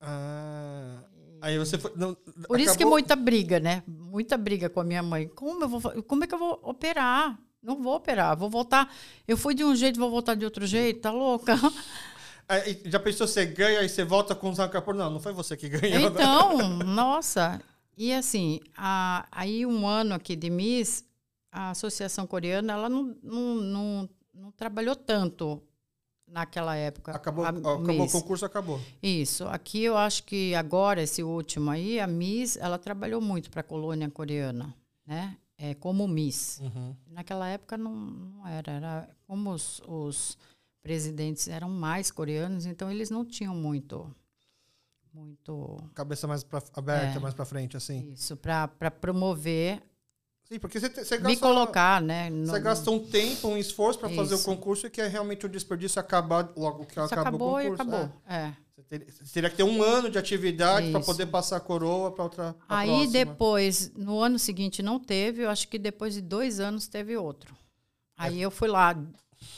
Ah. 0.00 0.98
Aí 1.40 1.58
você 1.58 1.78
foi. 1.78 1.92
Não, 1.96 2.14
Por 2.46 2.58
isso 2.60 2.72
que 2.72 2.82
acabou- 2.82 2.92
muita 2.92 3.16
briga, 3.16 3.60
né? 3.60 3.82
Muita 3.86 4.36
briga 4.36 4.68
com 4.68 4.80
a 4.80 4.84
minha 4.84 5.02
mãe. 5.02 5.28
Como 5.28 5.62
eu 5.64 5.68
vou, 5.68 6.02
como 6.02 6.24
é 6.24 6.26
que 6.26 6.34
eu 6.34 6.38
vou 6.38 6.58
operar? 6.62 7.38
Não 7.62 7.82
vou 7.82 7.94
operar, 7.96 8.36
vou 8.36 8.50
voltar. 8.50 8.92
Eu 9.26 9.36
fui 9.38 9.54
de 9.54 9.64
um 9.64 9.74
jeito, 9.74 9.98
vou 9.98 10.10
voltar 10.10 10.34
de 10.34 10.44
outro 10.44 10.66
jeito, 10.66 11.00
tá 11.00 11.10
louca? 11.10 11.54
Aí, 12.48 12.80
já 12.84 13.00
pensou, 13.00 13.26
você 13.26 13.46
ganha 13.46 13.82
e 13.82 13.88
você 13.88 14.04
volta 14.04 14.34
com 14.34 14.50
o 14.50 14.54
Singapura? 14.54 14.96
Não, 14.98 15.10
não 15.10 15.20
foi 15.20 15.32
você 15.32 15.56
que 15.56 15.68
ganhou. 15.68 15.98
né? 15.98 16.06
Então, 16.06 16.58
nossa. 16.84 17.60
E 17.96 18.12
assim, 18.12 18.60
a- 18.76 19.26
aí 19.30 19.64
um 19.64 19.86
ano 19.86 20.14
aqui 20.14 20.34
de 20.36 20.50
Miss, 20.50 21.04
a 21.50 21.70
Associação 21.70 22.26
Coreana, 22.26 22.72
ela 22.72 22.88
não, 22.88 23.16
não, 23.22 23.54
não, 23.54 24.08
não 24.34 24.50
trabalhou 24.52 24.94
tanto 24.96 25.62
naquela 26.26 26.74
época. 26.76 27.12
Acabou, 27.12 27.44
acabou 27.44 27.74
o 28.06 28.10
concurso, 28.10 28.44
acabou. 28.44 28.80
Isso. 29.02 29.44
Aqui 29.46 29.84
eu 29.84 29.96
acho 29.96 30.24
que 30.24 30.54
agora, 30.54 31.02
esse 31.02 31.22
último 31.22 31.70
aí, 31.70 32.00
a 32.00 32.06
Miss, 32.06 32.56
ela 32.56 32.78
trabalhou 32.78 33.20
muito 33.20 33.50
para 33.50 33.60
a 33.60 33.64
colônia 33.64 34.10
coreana, 34.10 34.74
né? 35.06 35.36
É, 35.56 35.72
como 35.74 36.08
Miss. 36.08 36.60
Uhum. 36.60 36.96
Naquela 37.06 37.46
época 37.48 37.78
não, 37.78 37.94
não 37.94 38.46
era. 38.48 38.72
Era 38.72 39.08
como 39.24 39.50
os, 39.52 39.80
os 39.86 40.36
presidentes 40.84 41.48
eram 41.48 41.68
mais 41.68 42.10
coreanos, 42.12 42.66
então 42.66 42.90
eles 42.92 43.08
não 43.10 43.24
tinham 43.24 43.54
muito, 43.56 44.14
muito 45.12 45.76
Cabeça 45.94 46.26
mais 46.28 46.44
pra, 46.44 46.62
aberta, 46.74 47.16
É. 47.16 47.20
mais 47.20 47.34
pra 47.34 47.44
frente, 47.44 47.76
assim. 47.76 48.12
isso 48.12 48.36
para 48.36 48.68
promover, 48.90 49.82
Sim, 50.46 50.58
porque 50.58 50.78
você, 50.78 50.90
você 50.90 51.16
me 51.16 51.22
gasta, 51.22 51.40
colocar, 51.40 52.02
né? 52.02 52.28
no- 52.28 52.46
você 52.46 52.60
gasta 52.60 52.90
um 52.90 52.98
tempo, 52.98 53.48
um 53.48 53.56
esforço 53.56 53.98
pra 53.98 54.10
fazer 54.10 54.34
o 54.34 54.42
concurso 54.42 54.90
que 54.90 55.00
é 55.00 55.08
realmente 55.08 55.46
um 55.46 55.48
desperdício 55.48 55.98
acabar 55.98 56.52
logo 56.56 56.84
que 56.84 57.00
acaba 57.00 57.22
acabou 57.22 57.56
o 57.58 57.62
concurso. 57.62 57.82
acabou. 57.82 58.12
É. 58.26 58.36
É. 58.36 58.56
Você, 58.76 58.82
teria, 58.82 59.06
você 59.10 59.32
teria 59.32 59.50
que 59.50 59.56
ter 59.56 59.62
um 59.62 59.82
ano 59.82 60.10
de 60.10 60.18
atividade 60.18 60.88
Isso. 60.90 61.00
poder 61.00 61.26
passar 61.26 61.56
a 61.56 61.60
coroa 61.60 62.10
pra 62.12 62.24
outra. 62.24 62.52
pra 62.66 62.76
Aí 62.76 62.88
próxima. 62.88 63.12
depois, 63.12 63.92
no 63.94 64.18
ano 64.20 64.38
seguinte 64.38 64.82
não 64.82 65.00
teve, 65.00 65.42
eu 65.44 65.48
acho 65.48 65.66
que 65.68 65.78
depois 65.78 66.12
de 66.12 66.20
dois 66.20 66.60
anos 66.60 66.86
teve 66.88 67.16
outro. 67.16 67.56
Aí 68.16 68.42
eu 68.42 68.50
fui 68.50 68.68
lá 68.68 68.94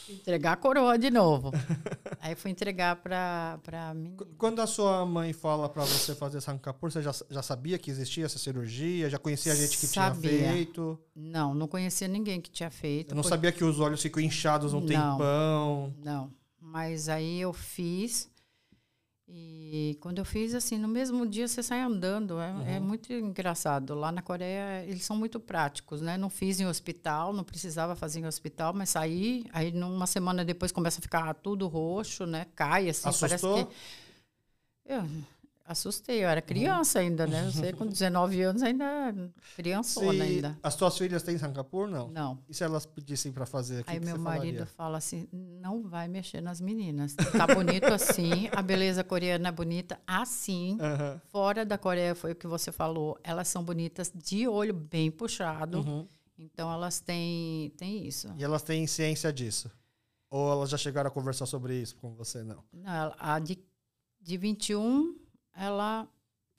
entregar 0.09 0.53
a 0.53 0.57
coroa 0.57 0.99
de 0.99 1.11
novo. 1.11 1.51
Aí 2.21 2.35
fui 2.35 2.51
entregar 2.51 2.97
para 2.97 3.59
para 3.63 3.95
mim. 3.95 4.15
Qu- 4.17 4.27
Quando 4.39 4.61
a 4.61 4.67
sua 4.67 5.05
mãe 5.07 5.33
fala 5.33 5.69
pra 5.69 5.85
você 5.85 6.15
fazer 6.15 6.41
Sangapur, 6.41 6.91
você 6.91 7.01
já, 7.03 7.13
já 7.31 7.43
sabia 7.43 7.79
que 7.79 7.91
existia 7.91 8.25
essa 8.25 8.39
cirurgia? 8.39 9.09
Já 9.11 9.19
conhecia 9.19 9.53
a 9.53 9.57
gente 9.57 9.79
que 9.79 9.87
Sabia. 9.87 10.31
tinha 10.31 10.53
feito? 10.53 10.99
Não, 11.15 11.55
não 11.55 11.69
conhecia 11.69 12.09
ninguém 12.09 12.41
que 12.41 12.51
tinha 12.51 12.71
feito. 12.71 13.13
Eu 13.13 13.17
não 13.17 13.23
por- 13.23 13.29
sabia 13.29 13.53
que 13.53 13.63
os 13.65 13.79
olhos 13.81 14.01
ficam 14.03 14.23
inchados 14.23 14.73
um 14.75 14.81
Não. 14.81 14.87
tempão. 14.87 15.95
Não, 16.03 16.33
mas 16.61 17.09
aí 17.09 17.41
eu 17.41 17.53
fiz. 17.53 18.29
E 19.29 19.99
quando 20.01 20.19
eu 20.19 20.25
fiz, 20.25 20.55
assim, 20.55 20.79
no 20.79 20.87
mesmo 20.87 21.27
dia 21.27 21.49
você 21.49 21.61
sai 21.63 21.81
andando. 21.81 22.39
É, 22.39 22.77
é 22.77 22.81
muito 22.81 23.13
engraçado. 23.13 23.95
Lá 23.95 24.13
na 24.13 24.23
Coreia, 24.23 24.85
eles 24.85 25.05
são 25.05 25.17
muito 25.17 25.41
práticos, 25.41 26.01
né? 26.01 26.17
Não 26.17 26.31
fiz 26.31 26.61
em 26.61 26.67
hospital, 26.67 27.33
não 27.33 27.43
precisava 27.43 27.97
fazer 27.97 28.21
em 28.21 28.27
hospital, 28.27 28.73
mas 28.73 28.91
saí. 28.91 29.45
Aí, 29.53 29.73
numa 29.73 30.07
semana 30.07 30.45
depois, 30.45 30.71
começa 30.71 31.01
a 31.01 31.03
ficar 31.03 31.35
tudo 31.35 31.67
roxo, 31.67 32.25
né? 32.25 32.47
Cai, 32.55 32.89
assim, 32.89 33.09
Assustou? 33.09 33.57
parece 33.57 33.71
que... 33.71 33.77
Eu 34.89 35.03
assustei. 35.67 36.25
Eu 36.25 36.29
era 36.29 36.41
criança 36.41 36.99
ainda, 37.01 37.27
né? 37.27 37.51
Você 37.51 37.73
com 37.73 37.87
19 37.87 38.43
anos 38.43 38.63
ainda 38.63 39.31
criançona 39.55 40.25
ainda. 40.25 40.59
as 40.63 40.77
tuas 40.77 40.97
filhas 40.97 41.23
têm 41.23 41.37
Sangapur, 41.39 41.89
não? 41.89 42.09
Não. 42.09 42.39
E 42.49 42.55
se 42.55 42.65
elas 42.65 42.87
pedissem 42.87 43.33
pra 43.33 43.47
fazer? 43.47 43.81
o 43.81 43.85
que 43.85 43.91
Aí 43.91 44.01
meu 44.01 44.19
marido 44.19 44.59
falaria? 44.59 44.67
fala 44.67 44.99
assim: 44.99 45.29
não 45.33 45.83
vai 45.83 46.09
mexer 46.09 46.41
nas 46.41 46.61
meninas. 46.61 47.15
Tá 47.15 47.47
bonito 47.47 47.87
assim, 47.87 48.49
a 48.53 48.63
beleza 48.63 49.03
coreana 49.05 49.49
é 49.49 49.53
bonita 49.53 50.01
assim. 50.07 50.79
Fora 51.29 51.65
da 51.65 51.77
Coreia 51.77 52.15
foi 52.15 52.33
o 52.33 52.37
que 52.37 52.47
você 52.47 52.71
falou, 52.73 53.19
elas 53.23 53.49
são 53.49 53.63
bonitas 53.63 54.13
de 54.15 54.47
olho 54.47 54.75
bem 54.75 55.11
puxado. 55.11 55.81
Uhum. 55.81 56.07
Então 56.39 56.71
elas 56.73 57.01
têm, 57.01 57.71
têm 57.77 58.07
isso. 58.07 58.33
E 58.37 58.45
elas 58.45 58.63
têm 58.63 58.87
ciência 58.87 59.33
disso? 59.33 59.71
Ou 60.31 60.53
elas 60.53 60.71
já 60.71 60.77
chegaram 60.77 61.09
a 61.09 61.11
conversar 61.11 61.47
sobre 61.47 61.81
isso 61.81 61.97
com 61.97 62.15
você, 62.15 62.43
não? 62.43 62.63
Não, 62.73 63.15
a 63.19 63.39
de, 63.39 63.59
de 64.21 64.37
21, 64.37 65.15
ela 65.57 66.09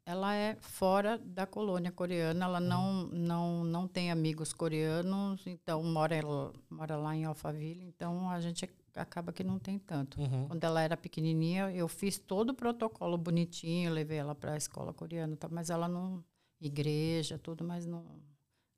ela 0.05 0.33
é 0.33 0.55
fora 0.61 1.17
da 1.17 1.45
colônia 1.45 1.91
coreana, 1.91 2.45
ela 2.45 2.61
não, 2.61 3.07
não, 3.07 3.65
não 3.65 3.89
tem 3.89 4.09
amigos 4.09 4.53
coreanos, 4.53 5.45
então 5.45 5.83
mora, 5.83 6.15
ela- 6.15 6.53
mora 6.69 6.95
lá 6.95 7.13
em 7.13 7.25
Alphaville, 7.25 7.83
então 7.83 8.29
a 8.29 8.39
gente 8.39 8.69
acaba 8.95 9.33
que 9.33 9.43
não 9.43 9.59
tem 9.59 9.77
tanto. 9.77 10.17
Uhum. 10.17 10.47
Quando 10.47 10.63
ela 10.63 10.81
era 10.81 10.95
pequenininha, 10.95 11.71
eu 11.71 11.89
fiz 11.89 12.17
todo 12.17 12.51
o 12.51 12.53
protocolo 12.53 13.17
bonitinho, 13.17 13.91
levei 13.91 14.17
ela 14.17 14.33
para 14.33 14.53
a 14.53 14.57
escola 14.57 14.93
coreana, 14.93 15.35
tá? 15.35 15.49
mas 15.51 15.69
ela 15.69 15.89
não. 15.89 16.23
Igreja, 16.59 17.37
tudo, 17.37 17.63
mas 17.65 17.85
não, 17.85 18.05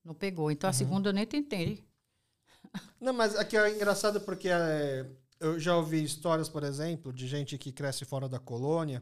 não 0.04 0.14
pegou. 0.16 0.50
Então 0.52 0.70
a 0.70 0.74
segunda 0.74 1.10
eu 1.10 1.14
nem 1.14 1.26
tentei. 1.28 1.86
Não, 3.00 3.14
mas 3.14 3.36
aqui 3.36 3.56
é 3.56 3.74
engraçado 3.74 4.20
porque 4.20 4.50
é, 4.50 5.06
eu 5.40 5.58
já 5.60 5.78
ouvi 5.78 6.04
histórias, 6.04 6.50
por 6.50 6.64
exemplo, 6.64 7.14
de 7.14 7.26
gente 7.28 7.58
que 7.58 7.72
cresce 7.72 8.04
fora 8.04 8.28
da 8.28 8.38
colônia 8.40 9.02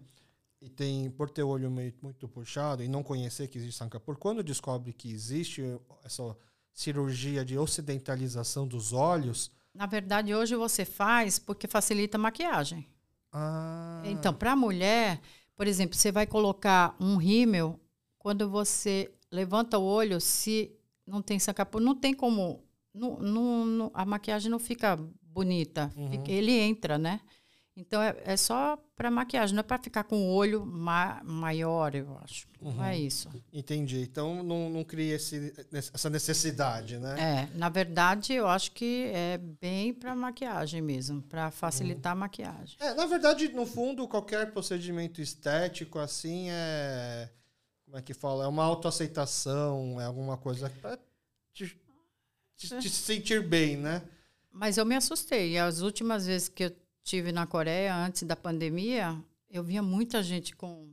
e 0.62 0.70
tem, 0.70 1.10
por 1.12 1.30
ter 1.30 1.44
o 1.44 1.50
olho 1.50 1.70
meio, 1.70 1.94
muito 2.02 2.28
puxado 2.28 2.84
e 2.84 2.88
não 2.88 3.04
conhecer 3.04 3.48
que 3.48 3.58
existe 3.58 3.78
Sangapur, 3.78 4.18
quando 4.18 4.44
descobre 4.44 4.92
que 4.94 5.12
existe 5.12 5.62
essa 6.04 6.36
cirurgia 6.74 7.44
de 7.46 7.58
ocidentalização 7.58 8.68
dos 8.68 8.94
olhos, 8.94 9.52
Na 9.74 9.86
verdade, 9.86 10.34
hoje 10.34 10.56
você 10.56 10.84
faz 10.86 11.38
porque 11.38 11.68
facilita 11.68 12.18
a 12.18 12.20
maquiagem. 12.20 12.88
ah, 13.32 14.02
Então, 14.06 14.34
para 14.34 14.54
a 14.54 14.56
mulher, 14.56 15.22
por 15.56 15.68
exemplo, 15.68 15.96
você 15.96 16.12
vai 16.12 16.26
colocar 16.26 16.96
um 17.00 17.18
rímel, 17.18 17.80
quando 18.18 18.50
você 18.50 19.12
levanta 19.32 19.78
o 19.78 19.84
olho, 19.84 20.20
se 20.20 20.72
não 21.06 21.22
tem 21.22 21.38
sacapu, 21.40 21.80
não 21.80 21.96
tem 21.96 22.14
como. 22.14 22.64
não- 22.94 23.20
não- 23.20 23.66
não- 23.66 23.92
a 23.94 24.04
maquiagem 24.04 24.50
não 24.50 24.58
fica 24.58 24.98
bonita. 25.22 25.94
Uhum. 25.96 26.24
ele 26.28 26.52
entra, 26.52 26.98
né? 26.98 27.22
Então, 27.80 28.02
é, 28.02 28.16
é 28.26 28.36
só 28.36 28.76
para 28.96 29.12
maquiagem, 29.12 29.54
não 29.56 29.60
é 29.60 29.64
para 29.64 29.78
ficar 29.78 30.04
com 30.04 30.18
o 30.18 30.34
olho 30.34 30.66
ma- 30.66 31.22
maior, 31.24 31.94
eu 31.94 32.18
acho. 32.24 32.48
Não 32.60 32.72
Uhum. 32.72 32.84
é 32.84 32.98
isso. 32.98 33.30
entendi. 33.54 34.02
Então 34.02 34.42
não, 34.42 34.68
não 34.68 34.84
cria 34.84 35.14
esse, 35.16 35.54
essa 35.72 36.10
necessidade, 36.10 36.98
né? 36.98 37.16
É, 37.54 37.56
na 37.56 37.70
verdade, 37.70 38.34
eu 38.34 38.48
acho 38.48 38.72
que 38.72 39.12
é 39.14 39.38
bem 39.38 39.94
para 39.94 40.16
maquiagem 40.16 40.82
mesmo, 40.82 41.22
para 41.22 41.52
facilitar 41.52 42.14
a 42.14 42.16
maquiagem. 42.16 42.76
É, 42.80 42.96
na 42.96 43.06
verdade, 43.06 43.48
no 43.50 43.68
fundo, 43.68 44.08
qualquer 44.08 44.52
procedimento 44.52 45.22
estético 45.22 46.00
assim 46.00 46.48
é. 46.50 47.30
Como 47.86 47.96
é 47.96 48.02
que 48.02 48.14
fala? 48.16 48.46
É 48.46 48.48
uma 48.48 48.64
autoaceitação, 48.64 50.02
é 50.02 50.06
alguma 50.06 50.36
coisa 50.36 50.70
pra 50.82 50.98
te, 51.54 51.80
te- 52.58 52.80
te 52.80 52.90
sentir 52.90 53.48
bem, 53.48 53.78
né? 53.78 54.02
Mas 54.52 54.78
eu 54.78 54.86
me 54.86 54.96
assustei. 54.96 55.58
As 55.60 55.82
últimas 55.82 56.26
vezes 56.26 56.50
que 56.50 56.64
eu 56.66 56.72
tive 57.08 57.32
na 57.32 57.48
Coreia, 57.48 57.96
antes 57.96 58.24
da 58.24 58.36
pandemia, 58.36 59.18
eu 59.50 59.64
via 59.64 59.82
muita 59.82 60.22
gente 60.22 60.54
com, 60.54 60.90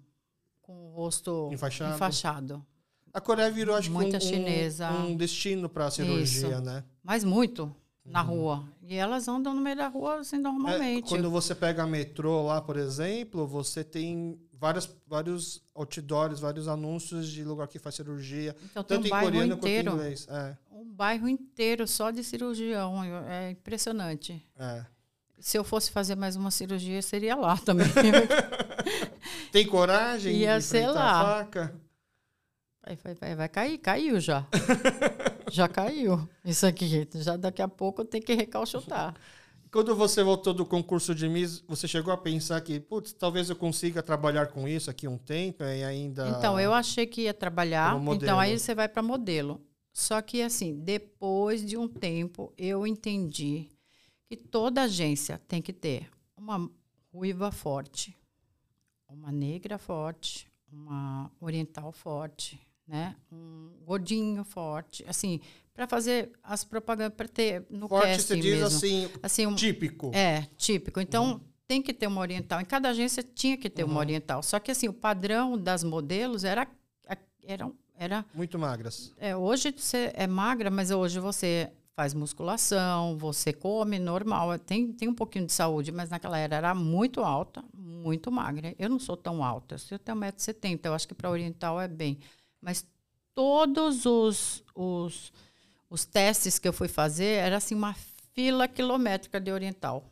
com 0.62 0.72
o 0.86 0.94
rosto 0.94 1.50
Enfaixado. 1.52 1.94
enfaixado. 1.96 2.66
A 3.12 3.20
Coreia 3.20 3.50
virou, 3.50 3.74
acho 3.74 3.90
Muita 3.90 4.18
que 4.18 4.26
um, 4.26 4.28
chinesa. 4.28 4.90
um, 4.92 5.16
destino 5.16 5.68
para 5.68 5.90
cirurgia, 5.90 6.48
Isso. 6.50 6.60
né? 6.60 6.84
Mas 7.02 7.24
muito 7.24 7.74
na 8.04 8.20
rua. 8.20 8.64
E 8.82 8.94
elas 8.94 9.26
andam 9.26 9.54
no 9.54 9.60
meio 9.60 9.76
da 9.76 9.88
rua 9.88 10.20
assim 10.20 10.36
É, 10.36 10.38
normalmente. 10.40 11.08
quando 11.08 11.28
você 11.30 11.52
pega 11.54 11.84
metrô 11.86 12.42
lá, 12.46 12.60
por 12.60 12.76
exemplo, 12.76 13.44
você 13.46 13.82
tem 13.82 14.38
várias, 14.52 14.88
vários 15.06 15.62
outdoors, 15.74 16.38
vários 16.40 16.68
anúncios 16.68 17.28
de 17.28 17.42
lugar 17.44 17.66
que 17.66 17.78
faz 17.80 17.94
cirurgia, 17.96 18.54
Então 18.70 18.84
tem 18.84 18.98
tanto 18.98 19.04
um 19.04 19.06
em 19.06 19.10
bairro 19.10 19.26
coreano 19.32 19.56
quanto 19.56 19.66
em 19.66 19.70
inteiro. 19.70 19.92
inglês. 19.92 20.26
É, 20.30 20.56
Um 20.70 20.84
bairro 20.92 21.28
inteiro 21.28 21.86
só 21.88 22.10
de 22.12 22.22
cirurgião. 22.22 23.02
É 23.28 23.50
impressionante. 23.50 24.44
é. 24.56 24.86
Se 25.38 25.58
eu 25.58 25.64
fosse 25.64 25.90
fazer 25.90 26.16
mais 26.16 26.36
uma 26.36 26.50
cirurgia, 26.50 27.02
seria 27.02 27.36
lá 27.36 27.56
também. 27.56 27.86
Tem 29.52 29.66
coragem 29.66 30.36
Ia 30.36 30.58
de 30.58 30.64
ser 30.64 30.88
lá. 30.88 31.20
a 31.20 31.24
faca? 31.24 31.74
Vai, 32.84 32.96
vai, 32.96 33.14
vai, 33.14 33.34
vai 33.34 33.48
cair, 33.48 33.78
caiu 33.78 34.20
já. 34.20 34.46
já 35.50 35.68
caiu. 35.68 36.28
Isso 36.44 36.66
aqui, 36.66 37.08
já 37.14 37.36
daqui 37.36 37.62
a 37.62 37.68
pouco 37.68 38.04
tem 38.04 38.20
que 38.20 38.34
recalchutar. 38.34 39.14
Quando 39.70 39.96
você 39.96 40.22
voltou 40.22 40.52
do 40.52 40.64
concurso 40.64 41.14
de 41.14 41.28
Miss, 41.28 41.64
você 41.66 41.88
chegou 41.88 42.12
a 42.12 42.16
pensar 42.16 42.60
que, 42.60 42.78
putz, 42.78 43.12
talvez 43.12 43.50
eu 43.50 43.56
consiga 43.56 44.02
trabalhar 44.02 44.48
com 44.48 44.68
isso 44.68 44.90
aqui 44.90 45.08
um 45.08 45.18
tempo 45.18 45.64
e 45.64 45.82
ainda... 45.82 46.28
Então, 46.28 46.60
eu 46.60 46.72
achei 46.72 47.06
que 47.06 47.22
ia 47.22 47.34
trabalhar, 47.34 47.96
então 48.12 48.38
aí 48.38 48.56
você 48.58 48.74
vai 48.74 48.88
para 48.88 49.02
modelo. 49.02 49.60
Só 49.92 50.20
que, 50.20 50.42
assim, 50.42 50.78
depois 50.78 51.64
de 51.64 51.76
um 51.76 51.88
tempo, 51.88 52.52
eu 52.56 52.86
entendi 52.86 53.68
que 54.28 54.36
toda 54.36 54.82
agência 54.82 55.40
tem 55.46 55.60
que 55.62 55.72
ter 55.72 56.10
uma 56.36 56.70
ruiva 57.12 57.50
forte, 57.52 58.16
uma 59.08 59.30
negra 59.30 59.78
forte, 59.78 60.50
uma 60.72 61.30
oriental 61.40 61.92
forte, 61.92 62.60
né? 62.86 63.16
Um 63.30 63.70
gordinho 63.84 64.44
forte, 64.44 65.04
assim, 65.08 65.40
para 65.72 65.86
fazer 65.86 66.30
as 66.42 66.64
propagandas, 66.64 67.16
para 67.16 67.28
ter 67.28 67.64
no 67.70 67.88
Forte, 67.88 68.08
casting 68.08 68.22
você 68.26 68.36
diz 68.36 68.52
mesmo. 68.60 68.66
assim, 68.66 69.10
assim, 69.22 69.46
um, 69.46 69.54
típico. 69.54 70.10
é, 70.14 70.42
típico. 70.56 71.00
Então, 71.00 71.40
tem 71.66 71.80
que 71.80 71.94
ter 71.94 72.06
uma 72.06 72.20
oriental. 72.20 72.60
Em 72.60 72.64
cada 72.64 72.90
agência 72.90 73.22
tinha 73.22 73.56
que 73.56 73.70
ter 73.70 73.84
uma 73.84 73.98
oriental. 73.98 74.42
Só 74.42 74.58
que, 74.58 74.70
assim, 74.70 74.88
o 74.88 74.92
padrão 74.92 75.56
das 75.56 75.82
modelos 75.82 76.44
era... 76.44 76.68
era, 77.42 77.70
era 77.96 78.24
Muito 78.34 78.58
magras. 78.58 79.12
é, 79.16 79.34
hoje 79.36 79.72
você 79.76 80.12
é 80.14 80.26
magra, 80.26 80.70
mas 80.70 80.90
hoje 80.90 81.18
você 81.18 81.70
faz 81.94 82.12
musculação, 82.12 83.16
você 83.16 83.52
come 83.52 83.98
normal. 83.98 84.58
Tem, 84.58 84.92
tem 84.92 85.08
um 85.08 85.14
pouquinho 85.14 85.46
de 85.46 85.52
saúde, 85.52 85.92
mas 85.92 86.10
naquela 86.10 86.36
era 86.36 86.56
era 86.56 86.74
muito 86.74 87.20
alta, 87.20 87.64
muito 87.72 88.30
magra. 88.30 88.74
Eu 88.78 88.90
não 88.90 88.98
sou 88.98 89.16
tão 89.16 89.44
alta. 89.44 89.76
Eu 89.90 89.98
tenho 89.98 90.18
1,70m. 90.18 90.80
Eu 90.84 90.94
acho 90.94 91.08
que 91.08 91.14
para 91.14 91.30
oriental 91.30 91.80
é 91.80 91.88
bem. 91.88 92.18
Mas 92.60 92.84
todos 93.34 94.04
os, 94.06 94.64
os, 94.74 95.32
os 95.88 96.04
testes 96.04 96.58
que 96.58 96.66
eu 96.66 96.72
fui 96.72 96.88
fazer 96.88 97.38
era 97.38 97.56
assim 97.56 97.74
uma 97.74 97.94
fila 98.34 98.66
quilométrica 98.66 99.40
de 99.40 99.52
oriental. 99.52 100.10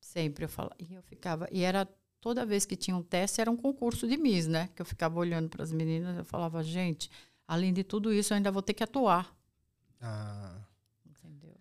Sempre 0.00 0.44
eu 0.44 0.48
falava. 0.48 0.76
E 0.78 0.94
eu 0.94 1.02
ficava. 1.02 1.48
E 1.50 1.62
era 1.62 1.88
toda 2.20 2.46
vez 2.46 2.64
que 2.64 2.76
tinha 2.76 2.96
um 2.96 3.02
teste, 3.02 3.40
era 3.40 3.50
um 3.50 3.56
concurso 3.56 4.06
de 4.06 4.16
Miss, 4.16 4.46
né? 4.46 4.68
Que 4.74 4.82
eu 4.82 4.86
ficava 4.86 5.18
olhando 5.18 5.48
para 5.48 5.62
as 5.62 5.72
meninas, 5.72 6.16
eu 6.16 6.24
falava, 6.24 6.62
gente, 6.62 7.10
além 7.46 7.72
de 7.72 7.84
tudo 7.84 8.12
isso, 8.12 8.32
eu 8.32 8.36
ainda 8.36 8.50
vou 8.50 8.62
ter 8.62 8.74
que 8.74 8.82
atuar. 8.84 9.35
Ah. 10.00 10.54
Entendeu? 11.06 11.54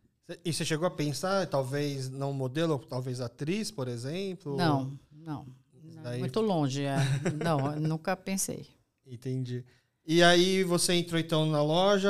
E 0.43 0.51
você 0.53 0.65
chegou 0.65 0.87
a 0.87 0.91
pensar, 0.91 1.45
talvez 1.47 2.09
não 2.09 2.33
modelo, 2.33 2.79
talvez 2.79 3.21
atriz, 3.21 3.69
por 3.71 3.87
exemplo? 3.87 4.55
Não, 4.57 4.97
não. 5.11 5.45
não, 5.83 6.03
daí- 6.03 6.19
Muito 6.19 6.41
longe. 6.41 6.83
É. 6.83 6.97
Não, 7.43 7.75
nunca 7.79 8.15
pensei. 8.15 8.65
Entendi. 9.05 9.63
E 10.07 10.21
aí 10.21 10.63
você 10.63 10.93
entrou 10.93 11.19
então 11.19 11.45
na 11.47 11.61
loja, 11.63 12.09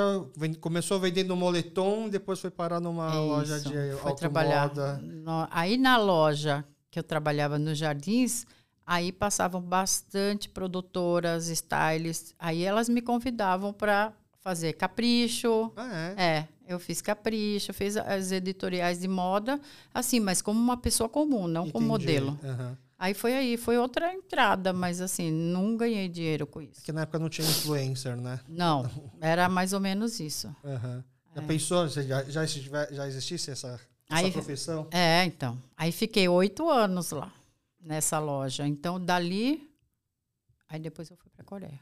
começou 0.59 0.99
vendendo 0.99 1.33
moletom, 1.35 2.09
depois 2.09 2.39
foi 2.39 2.51
parar 2.51 2.79
numa 2.81 3.09
É 3.13 3.17
loja 3.17 3.57
isso. 3.57 3.69
de 3.69 3.95
Foi 4.01 4.13
trabalhar. 4.15 4.69
no- 5.01 5.47
aí 5.49 5.77
na 5.77 5.97
loja 5.97 6.65
que 6.91 6.99
eu 6.99 7.03
trabalhava 7.03 7.57
nos 7.57 7.77
jardins, 7.77 8.45
aí 8.85 9.11
passavam 9.13 9.61
bastante 9.61 10.49
produtoras, 10.49 11.47
stylists. 11.47 12.33
Aí 12.37 12.63
elas 12.63 12.87
me 12.89 13.01
convidavam 13.01 13.71
para 13.73 14.13
fazer 14.45 14.73
capricho. 14.73 15.71
Ah, 15.75 16.13
é? 16.15 16.23
É, 16.23 16.47
eu 16.67 16.79
fiz 16.79 17.01
capricho, 17.01 17.73
fiz 17.73 17.97
as 17.97 18.31
editoriais 18.31 18.99
de 18.99 19.07
moda, 19.07 19.59
assim, 19.91 20.19
mas 20.19 20.39
como 20.39 20.59
uma 20.59 20.77
pessoa 20.77 21.09
comum, 21.09 21.47
não 21.47 21.71
como 21.71 21.87
Entendi. 21.95 22.19
modelo. 22.21 22.39
Aham. 22.43 22.77
Aí 22.97 23.13
foi 23.15 23.33
aí, 23.33 23.57
foi 23.57 23.77
outra 23.79 24.13
entrada, 24.13 24.71
mas 24.71 25.01
assim, 25.01 25.31
não 25.31 25.75
ganhei 25.75 26.07
dinheiro 26.07 26.45
com 26.45 26.61
isso. 26.61 26.75
Porque 26.75 26.91
na 26.91 27.01
época 27.01 27.17
não 27.19 27.27
tinha 27.27 27.45
influencer, 27.47 28.15
né? 28.15 28.39
Não, 28.47 28.87
era 29.19 29.49
mais 29.49 29.73
ou 29.73 29.79
menos 29.79 30.19
isso. 30.19 30.55
Aham. 30.63 31.03
Já 31.35 31.41
É. 31.41 31.45
pensou, 31.45 31.87
já, 31.87 32.23
já, 32.23 32.45
já 32.45 33.07
existisse 33.07 33.49
essa, 33.49 33.67
essa 33.67 33.79
Aí- 34.25 34.31
profissão? 34.31 34.87
É, 34.91 35.25
então. 35.25 35.57
Aí 35.75 35.91
fiquei 35.91 36.27
oito 36.29 36.69
anos 36.69 37.09
lá, 37.09 37.33
nessa 37.81 38.19
loja. 38.19 38.65
Então, 38.67 39.03
dali, 39.03 39.67
aí 40.69 40.79
depois 40.79 41.09
eu 41.09 41.17
fui 41.17 41.29
para 41.35 41.43
Coreia. 41.43 41.79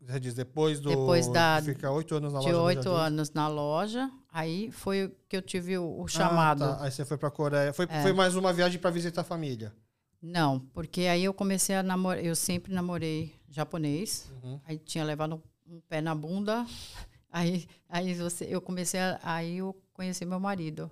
Você 0.00 0.20
diz, 0.20 0.34
depois 0.34 0.80
do. 0.80 0.88
Depois 0.90 1.28
da- 1.28 1.60
de 1.60 1.66
ficar 1.74 1.90
oito 1.92 2.14
anos 2.14 2.32
na 2.32 2.40
De 2.40 2.46
loja. 2.46 2.56
do 2.58 2.62
oito 2.64 2.90
anos 2.90 3.30
na 3.32 3.48
loja, 3.48 4.10
aí 4.32 4.70
foi 4.72 5.14
que 5.28 5.36
eu 5.36 5.42
tive 5.42 5.76
o, 5.78 5.84
o 6.00 6.04
Ah, 6.04 6.08
chamado. 6.08 6.60
tá. 6.60 6.82
Aí 6.84 6.90
você 6.90 7.04
foi 7.04 7.16
pra 7.18 7.30
Coreia. 7.30 7.72
Foi, 7.72 7.86
É. 7.88 8.02
foi 8.02 8.12
mais 8.12 8.34
uma 8.36 8.52
viagem 8.52 8.78
pra 8.80 8.90
visitar 8.90 9.20
a 9.20 9.24
família. 9.24 9.72
Não, 10.20 10.58
porque 10.58 11.02
aí 11.02 11.22
eu 11.24 11.32
comecei 11.32 11.76
a 11.76 11.82
namorar, 11.82 12.24
eu 12.24 12.34
sempre 12.34 12.72
namorei 12.72 13.32
japonês. 13.48 14.30
Uhum. 14.42 14.60
Aí 14.64 14.76
tinha 14.78 15.04
levado 15.04 15.36
um, 15.68 15.76
um 15.76 15.80
pé 15.88 16.00
na 16.00 16.14
bunda. 16.14 16.66
Aí, 17.30 17.68
aí 17.90 18.14
você, 18.14 18.46
eu 18.48 18.58
comecei, 18.58 18.98
a, 18.98 19.20
aí 19.22 19.58
eu 19.58 19.76
conheci 19.92 20.24
meu 20.24 20.40
marido. 20.40 20.90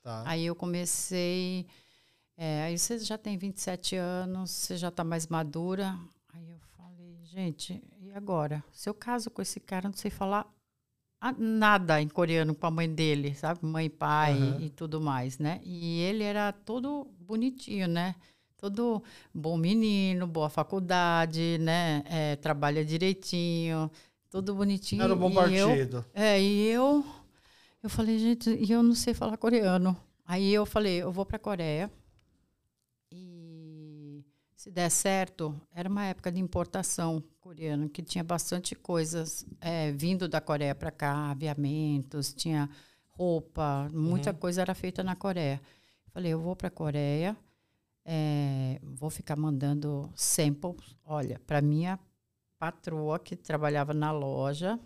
Tá. 0.00 0.22
Aí 0.24 0.46
eu 0.46 0.54
comecei, 0.54 1.66
é, 2.36 2.62
aí 2.62 2.78
você 2.78 3.00
já 3.00 3.18
tem 3.18 3.36
27 3.36 3.96
anos, 3.96 4.52
você 4.52 4.76
já 4.76 4.88
está 4.88 5.02
mais 5.02 5.26
madura. 5.26 5.98
Eu 7.34 7.42
gente, 7.44 7.82
e 8.00 8.12
agora? 8.12 8.62
Se 8.70 8.88
eu 8.88 8.94
caso 8.94 9.30
com 9.30 9.40
esse 9.40 9.58
cara, 9.58 9.86
eu 9.86 9.90
não 9.90 9.96
sei 9.96 10.10
falar 10.10 10.46
a- 11.20 11.32
nada 11.32 12.00
em 12.00 12.08
coreano 12.08 12.54
com 12.54 12.66
a 12.66 12.70
mãe 12.70 12.92
dele, 12.92 13.34
sabe? 13.34 13.64
Mãe, 13.64 13.88
pai 13.88 14.32
Aham. 14.34 14.60
e 14.60 14.70
tudo 14.70 15.00
mais, 15.00 15.38
né? 15.38 15.60
E 15.64 16.00
ele 16.00 16.24
era 16.24 16.52
todo 16.52 17.06
bonitinho, 17.20 17.88
né? 17.88 18.14
Todo 18.56 19.02
bom 19.34 19.56
menino, 19.56 20.26
boa 20.26 20.48
faculdade, 20.48 21.58
né? 21.58 22.02
É, 22.06 22.36
trabalha 22.36 22.84
direitinho, 22.84 23.90
tudo 24.30 24.54
bonitinho. 24.54 25.02
Era 25.02 25.14
um 25.14 25.18
bom 25.18 25.30
E 25.30 25.56
eu- 25.56 25.68
partido. 25.68 26.04
é, 26.14 26.40
e 26.40 26.66
eu, 26.68 27.04
eu 27.82 27.90
falei, 27.90 28.18
gente, 28.18 28.50
e 28.50 28.70
eu 28.70 28.82
não 28.82 28.94
sei 28.94 29.14
falar 29.14 29.36
coreano. 29.36 29.96
Aí 30.24 30.52
eu 30.52 30.64
falei, 30.66 31.02
eu 31.02 31.10
vou 31.10 31.26
para 31.26 31.38
Coreia. 31.38 31.90
Se 34.62 34.70
der 34.70 34.90
certo, 34.90 35.60
era 35.74 35.88
uma 35.88 36.04
época 36.04 36.30
de 36.30 36.38
importação 36.38 37.20
coreana, 37.40 37.88
que 37.88 38.00
tinha 38.00 38.22
bastante 38.22 38.76
coisas 38.76 39.44
é, 39.60 39.90
vindo 39.90 40.28
da 40.28 40.40
Coreia 40.40 40.72
para 40.72 40.92
cá, 40.92 41.32
aviamentos, 41.32 42.32
tinha 42.32 42.70
roupa, 43.10 43.88
muita 43.92 44.32
coisa 44.32 44.62
era 44.62 44.72
feita 44.72 45.02
na 45.02 45.16
Coreia. 45.16 45.60
Falei, 46.12 46.32
eu 46.32 46.40
vou 46.40 46.54
para 46.54 46.68
a 46.68 46.70
Coreia, 46.70 47.36
é, 48.04 48.78
vou 48.84 49.10
ficar 49.10 49.34
mandando 49.34 50.08
samples, 50.14 50.96
olha, 51.04 51.40
para 51.44 51.60
minha 51.60 51.98
patroa 52.56 53.18
que 53.18 53.34
trabalhava 53.34 53.92
na 53.92 54.12
loja, 54.12 54.78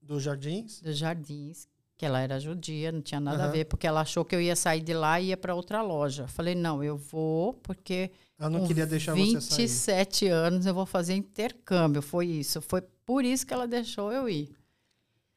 Dos 0.00 0.22
jardins? 0.22 0.80
dos 0.80 0.96
jardins, 0.96 1.68
que 2.02 2.06
ela 2.06 2.18
era 2.20 2.40
judia, 2.40 2.90
não 2.90 3.00
tinha 3.00 3.20
nada 3.20 3.44
a 3.44 3.46
Aham. 3.46 3.52
ver, 3.52 3.64
porque 3.66 3.86
ela 3.86 4.00
achou 4.00 4.24
que 4.24 4.34
eu 4.34 4.40
ia 4.40 4.56
sair 4.56 4.80
de 4.80 4.92
lá 4.92 5.20
e 5.20 5.26
ia 5.26 5.36
para 5.36 5.54
outra 5.54 5.82
loja. 5.82 6.26
Falei, 6.26 6.52
não, 6.52 6.82
eu 6.82 6.96
vou, 6.96 7.54
porque 7.54 8.10
Eu 8.36 8.50
não 8.50 8.66
queria 8.66 8.84
deixar 8.84 9.14
você 9.14 9.40
sair. 9.40 9.62
27 9.62 10.26
anos 10.26 10.66
eu 10.66 10.74
vou 10.74 10.84
fazer 10.84 11.14
intercâmbio. 11.14 12.02
Foi 12.02 12.26
isso. 12.26 12.60
Foi 12.60 12.80
por 13.06 13.24
isso 13.24 13.46
que 13.46 13.54
ela 13.54 13.68
deixou 13.68 14.12
eu 14.12 14.28
ir. 14.28 14.50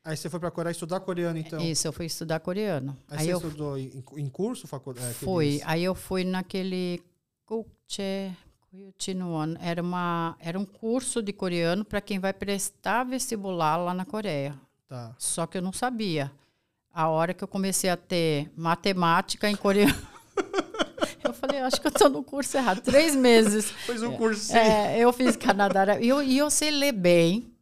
Aí 0.03 0.18
você 0.18 0.28
foi 0.28 0.39
pra 0.39 0.49
Coreia 0.49 0.72
estudar 0.72 0.99
coreano, 1.01 1.38
então? 1.38 1.59
Isso, 1.61 1.88
eu 1.88 1.93
fui 1.93 2.07
estudar 2.07 2.39
coreano. 2.39 2.97
Aí, 3.09 3.20
Aí, 3.20 3.26
você 3.28 3.34
eu 3.34 3.38
estudou 3.38 3.78
em, 3.78 4.03
em 4.18 4.28
curso? 4.28 4.68
Facu... 4.68 4.89
É, 4.97 5.13
fui. 5.13 5.45
aqueles- 5.57 5.61
Aí 5.68 5.84
eu 5.84 5.93
fui 5.93 6.24
naquele. 6.24 6.99
Era, 9.61 9.84
uma, 9.84 10.36
era 10.39 10.57
um 10.59 10.66
curso 10.66 11.22
de 11.22 11.32
coreano 11.32 11.86
para 11.86 12.01
quem 12.01 12.18
vai 12.18 12.34
prestar 12.34 13.03
vestibular 13.03 13.78
lá 13.78 13.93
na 13.93 14.03
Coreia. 14.03 14.59
Tá. 14.88 15.16
Só 15.18 15.45
que 15.47 15.57
eu 15.57 15.61
não 15.61 15.74
sabia. 15.74 16.32
A 16.96 17.10
hora 17.10 17.34
que 17.34 17.43
eu 17.43 17.48
comecei 17.48 17.89
a 17.89 17.98
ter 17.98 18.50
matemática 18.56 19.50
em 19.50 19.56
coreano, 19.56 19.93
eu 21.22 21.34
falei, 21.34 21.60
acho 21.60 21.82
que 21.82 21.88
eu 21.88 21.91
estou 21.91 22.10
no 22.10 22.24
curso 22.24 22.56
errado. 22.56 22.80
Três 22.80 23.14
meses. 23.14 23.70
Fez 23.70 24.02
um 24.02 24.14
cursinho. 24.14 24.58
É, 24.58 24.98
eu 24.98 25.12
fiz 25.12 25.36
Canadá. 25.36 26.00
E 26.00 26.08
eu, 26.08 26.24
e 26.24 26.38
eu 26.38 26.50
sei 26.50 26.72
ler 26.72 26.93
bem. 26.93 27.54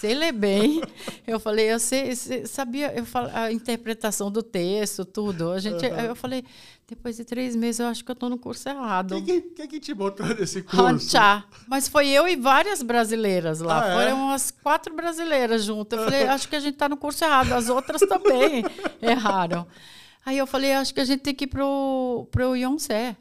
Sei 0.00 0.14
ler 0.14 0.32
bem. 0.32 0.82
Eu 1.26 1.40
falei, 1.40 1.72
eu 1.72 1.78
sei, 1.78 2.14
sabia, 2.46 2.92
eu 2.94 3.04
falo, 3.04 3.30
a 3.32 3.50
interpretação 3.52 4.30
do 4.30 4.42
texto, 4.42 5.04
tudo. 5.04 5.50
A 5.50 5.58
gente, 5.58 5.84
uhum. 5.86 6.00
eu 6.00 6.14
falei, 6.14 6.44
depois 6.86 7.16
de 7.16 7.24
três 7.24 7.56
meses, 7.56 7.80
eu 7.80 7.86
acho 7.86 8.04
que 8.04 8.10
eu 8.10 8.14
estou 8.14 8.28
no 8.28 8.38
curso 8.38 8.68
errado. 8.68 9.22
Quem, 9.22 9.40
quem, 9.40 9.66
quem 9.66 9.80
te 9.80 9.94
botou 9.94 10.26
nesse 10.26 10.60
curso? 10.62 10.82
Ranchar. 10.82 11.48
Mas 11.66 11.88
foi 11.88 12.08
eu 12.08 12.28
e 12.28 12.36
várias 12.36 12.82
brasileiras 12.82 13.60
lá. 13.60 13.82
Ah, 13.82 13.88
é? 13.88 13.94
Foram 13.94 14.24
umas 14.24 14.50
quatro 14.50 14.94
brasileiras 14.94 15.64
juntas. 15.64 15.98
Eu 15.98 16.04
falei, 16.04 16.24
acho 16.28 16.48
que 16.48 16.56
a 16.56 16.60
gente 16.60 16.74
está 16.74 16.88
no 16.88 16.96
curso 16.96 17.24
errado. 17.24 17.52
As 17.52 17.68
outras 17.70 18.00
também 18.02 18.64
erraram. 19.00 19.66
Aí 20.26 20.38
eu 20.38 20.46
falei, 20.46 20.72
acho 20.72 20.92
que 20.92 21.00
a 21.00 21.04
gente 21.04 21.20
tem 21.20 21.34
que 21.34 21.44
ir 21.44 21.48
pro, 21.48 22.28
pro 22.30 22.54
Yonsé. 22.54 23.16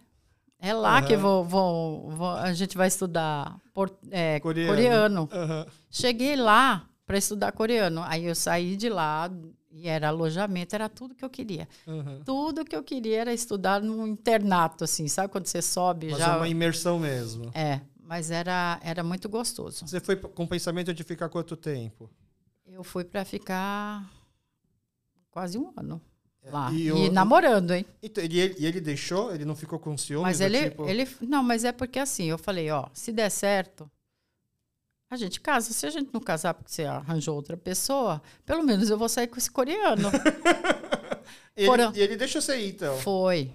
É 0.64 0.74
lá 0.74 1.02
uhum. 1.02 1.06
que 1.06 1.18
vou, 1.18 1.44
vou, 1.44 2.10
vou, 2.12 2.30
a 2.30 2.54
gente 2.54 2.78
vai 2.78 2.88
estudar 2.88 3.60
por, 3.74 3.94
é, 4.10 4.40
coreano. 4.40 4.70
coreano. 4.74 5.22
Uhum. 5.34 5.66
Cheguei 5.92 6.38
lá 6.38 6.88
para 7.06 7.18
estudar 7.18 7.52
coreano. 7.52 8.02
Aí 8.04 8.24
eu 8.24 8.34
saí 8.34 8.78
de 8.78 8.88
lá 8.88 9.30
e 9.70 9.90
era 9.90 10.08
alojamento, 10.08 10.74
era 10.74 10.88
tudo 10.88 11.16
que 11.16 11.26
eu 11.26 11.30
queria. 11.30 11.68
Uhum. 11.86 12.22
Tudo 12.24 12.64
que 12.64 12.74
eu 12.74 12.82
queria 12.82 13.20
era 13.20 13.34
estudar 13.34 13.82
num 13.82 14.08
internato, 14.08 14.86
assim, 14.86 15.06
sabe 15.10 15.28
quando 15.28 15.48
você 15.48 15.62
sobe 15.62 16.12
mas 16.12 16.20
já. 16.20 16.28
Mas 16.28 16.36
é 16.36 16.40
uma 16.40 16.48
imersão 16.48 16.98
mesmo. 16.98 17.52
É, 17.54 17.82
mas 18.02 18.32
era, 18.32 18.80
era 18.82 19.04
muito 19.04 19.28
gostoso. 19.28 19.86
Você 19.86 20.00
foi 20.00 20.16
com 20.16 20.48
pensamento 20.48 20.94
de 20.94 21.04
ficar 21.04 21.28
quanto 21.28 21.58
tempo? 21.58 22.10
Eu 22.66 22.86
fui 22.86 23.04
para 23.04 23.26
ficar 23.26 24.10
quase 25.30 25.58
um 25.58 25.74
ano. 25.76 26.02
Lá. 26.46 26.72
E, 26.72 26.88
eu, 26.88 26.98
e 26.98 27.10
namorando, 27.10 27.72
hein? 27.72 27.86
Então, 28.02 28.24
e 28.24 28.40
ele, 28.40 28.56
e 28.60 28.66
ele 28.66 28.82
deixou? 28.82 29.34
Ele 29.34 29.46
não 29.46 29.56
ficou 29.56 29.80
com 29.80 29.98
ciúmes? 29.98 30.24
Mas 30.24 30.42
ele, 30.42 30.70
tipo... 30.70 30.88
ele. 30.88 31.08
Não, 31.22 31.42
mas 31.42 31.64
é 31.64 31.72
porque 31.72 32.00
assim, 32.00 32.26
eu 32.26 32.38
falei, 32.38 32.70
ó, 32.70 32.88
se 32.94 33.12
der 33.12 33.30
certo, 33.30 33.90
a 35.10 35.16
gente 35.16 35.40
casa. 35.40 35.72
Se 35.72 35.86
a 35.86 35.90
gente 35.90 36.10
não 36.14 36.20
casar 36.20 36.54
porque 36.54 36.72
você 36.72 36.84
arranjou 36.84 37.36
outra 37.36 37.56
pessoa, 37.56 38.22
pelo 38.46 38.64
menos 38.64 38.90
eu 38.90 38.98
vou 38.98 39.08
sair 39.08 39.28
com 39.28 39.38
esse 39.38 39.50
coreano. 39.50 40.10
e, 41.56 41.66
Foram... 41.66 41.90
ele, 41.92 42.00
e 42.00 42.02
ele 42.02 42.18
deixou 42.18 42.42
você 42.42 42.60
ir, 42.60 42.70
então? 42.70 42.98
Foi. 42.98 43.52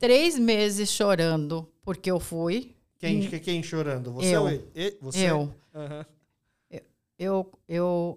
Três 0.00 0.38
meses 0.38 0.90
chorando 0.90 1.68
porque 1.82 2.10
eu 2.10 2.18
fui. 2.18 2.74
Quem, 2.98 3.20
e... 3.22 3.40
quem 3.40 3.62
chorando? 3.62 4.12
Você 4.12 4.36
eu. 4.36 4.42
ou 4.42 4.50
ele? 4.50 4.98
Você? 5.00 5.30
Eu. 5.30 5.54
Uhum. 5.74 6.04
Eu, 6.70 6.80
eu, 7.18 7.52
eu 7.68 8.16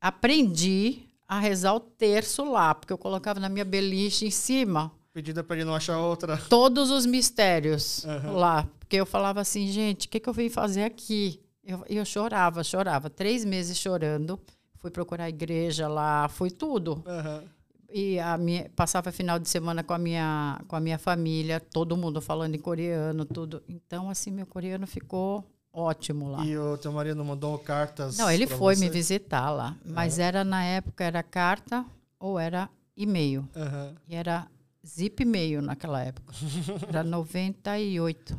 aprendi 0.00 1.05
a 1.28 1.40
rezar 1.40 1.74
o 1.74 1.80
terço 1.80 2.44
lá, 2.44 2.74
porque 2.74 2.92
eu 2.92 2.98
colocava 2.98 3.40
na 3.40 3.48
minha 3.48 3.64
beliche 3.64 4.26
em 4.26 4.30
cima. 4.30 4.92
Pedida 5.12 5.42
para 5.42 5.56
ele 5.56 5.64
não 5.64 5.74
achar 5.74 5.98
outra. 5.98 6.36
Todos 6.48 6.90
os 6.90 7.06
mistérios 7.06 8.04
uhum. 8.04 8.32
lá. 8.34 8.68
Porque 8.78 8.96
eu 8.96 9.06
falava 9.06 9.40
assim, 9.40 9.66
gente, 9.68 10.06
o 10.06 10.10
que, 10.10 10.20
que 10.20 10.28
eu 10.28 10.32
vim 10.32 10.48
fazer 10.48 10.84
aqui? 10.84 11.40
Eu, 11.64 11.84
eu 11.88 12.04
chorava, 12.04 12.62
chorava. 12.62 13.10
Três 13.10 13.44
meses 13.44 13.76
chorando. 13.76 14.38
Fui 14.76 14.90
procurar 14.90 15.24
a 15.24 15.28
igreja 15.28 15.88
lá, 15.88 16.28
fui 16.28 16.50
tudo. 16.50 17.02
Uhum. 17.06 17.48
E 17.90 18.18
a 18.20 18.36
minha, 18.36 18.70
passava 18.76 19.10
final 19.10 19.38
de 19.38 19.48
semana 19.48 19.82
com 19.82 19.94
a, 19.94 19.98
minha, 19.98 20.60
com 20.68 20.76
a 20.76 20.80
minha 20.80 20.98
família, 20.98 21.58
todo 21.58 21.96
mundo 21.96 22.20
falando 22.20 22.54
em 22.54 22.58
coreano, 22.58 23.24
tudo. 23.24 23.62
Então, 23.68 24.10
assim, 24.10 24.30
meu 24.30 24.46
coreano 24.46 24.86
ficou 24.86 25.44
ótimo 25.76 26.30
lá. 26.30 26.44
E 26.44 26.56
o 26.56 26.78
teu 26.78 26.90
marido 26.90 27.22
mandou 27.22 27.58
cartas? 27.58 28.16
Não, 28.16 28.30
ele 28.30 28.46
foi 28.46 28.74
você? 28.74 28.84
me 28.84 28.90
visitar 28.90 29.50
lá. 29.50 29.76
Mas 29.84 30.18
era 30.18 30.42
na 30.42 30.64
época, 30.64 31.04
era 31.04 31.22
carta 31.22 31.84
ou 32.18 32.38
era 32.38 32.70
e-mail. 32.96 33.46
Uhum. 33.54 33.94
E 34.08 34.14
era 34.14 34.46
zip 34.86 35.22
e-mail 35.22 35.60
naquela 35.60 36.00
época. 36.02 36.32
Era 36.88 37.02
98. 37.02 38.38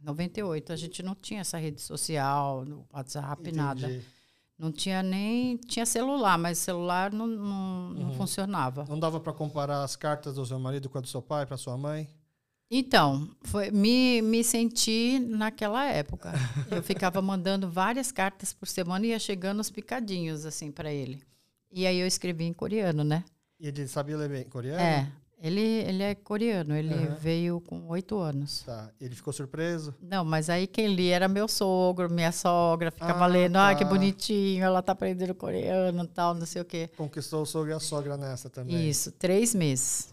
98. 0.00 0.72
A 0.72 0.76
gente 0.76 1.02
não 1.02 1.14
tinha 1.14 1.40
essa 1.40 1.56
rede 1.56 1.80
social, 1.80 2.64
WhatsApp, 2.92 3.40
Entendi. 3.40 3.56
nada. 3.56 4.02
Não 4.58 4.72
tinha 4.72 5.02
nem. 5.02 5.56
Tinha 5.56 5.86
celular, 5.86 6.36
mas 6.36 6.58
celular 6.58 7.12
não, 7.12 7.26
não, 7.28 7.88
uhum. 7.88 7.94
não 7.94 8.14
funcionava. 8.14 8.84
Não 8.88 8.98
dava 8.98 9.20
para 9.20 9.32
comparar 9.32 9.84
as 9.84 9.94
cartas 9.94 10.34
do 10.34 10.44
seu 10.44 10.58
marido 10.58 10.88
com 10.88 10.98
a 10.98 11.00
do 11.00 11.06
seu 11.06 11.22
pai 11.22 11.46
para 11.46 11.56
sua 11.56 11.78
mãe? 11.78 12.08
Então, 12.70 13.30
foi, 13.42 13.70
me, 13.70 14.20
me 14.20 14.44
senti 14.44 15.18
naquela 15.18 15.86
época. 15.86 16.32
Eu 16.70 16.82
ficava 16.82 17.22
mandando 17.22 17.70
várias 17.70 18.12
cartas 18.12 18.52
por 18.52 18.68
semana 18.68 19.06
e 19.06 19.10
ia 19.10 19.18
chegando 19.18 19.60
os 19.60 19.70
picadinhos, 19.70 20.44
assim, 20.44 20.70
para 20.70 20.92
ele. 20.92 21.22
E 21.72 21.86
aí 21.86 21.98
eu 21.98 22.06
escrevi 22.06 22.44
em 22.44 22.52
coreano, 22.52 23.04
né? 23.04 23.24
E 23.60 23.68
ele 23.68 23.86
sabia 23.86 24.16
ler 24.16 24.28
bem 24.30 24.44
coreano? 24.44 24.80
É. 24.80 25.10
Ele, 25.40 25.60
ele 25.60 26.02
é 26.02 26.14
coreano, 26.16 26.74
ele 26.74 26.92
uhum. 26.92 27.14
veio 27.14 27.60
com 27.60 27.86
oito 27.88 28.18
anos. 28.18 28.62
Tá. 28.64 28.90
Ele 29.00 29.14
ficou 29.14 29.32
surpreso? 29.32 29.94
Não, 30.02 30.24
mas 30.24 30.50
aí 30.50 30.66
quem 30.66 30.94
lia 30.94 31.14
era 31.14 31.28
meu 31.28 31.46
sogro, 31.46 32.10
minha 32.10 32.32
sogra, 32.32 32.90
ficava 32.90 33.24
ah, 33.24 33.26
lendo, 33.28 33.52
tá. 33.52 33.68
ah, 33.68 33.74
que 33.74 33.84
bonitinho, 33.84 34.64
ela 34.64 34.82
tá 34.82 34.92
aprendendo 34.92 35.34
coreano 35.34 36.02
e 36.02 36.08
tal, 36.08 36.34
não 36.34 36.44
sei 36.44 36.62
o 36.62 36.64
quê. 36.64 36.90
Conquistou 36.96 37.42
o 37.42 37.46
sogro 37.46 37.70
e 37.70 37.72
a 37.72 37.78
sogra 37.78 38.16
nessa 38.16 38.50
também. 38.50 38.88
Isso, 38.88 39.12
três 39.12 39.54
meses. 39.54 40.12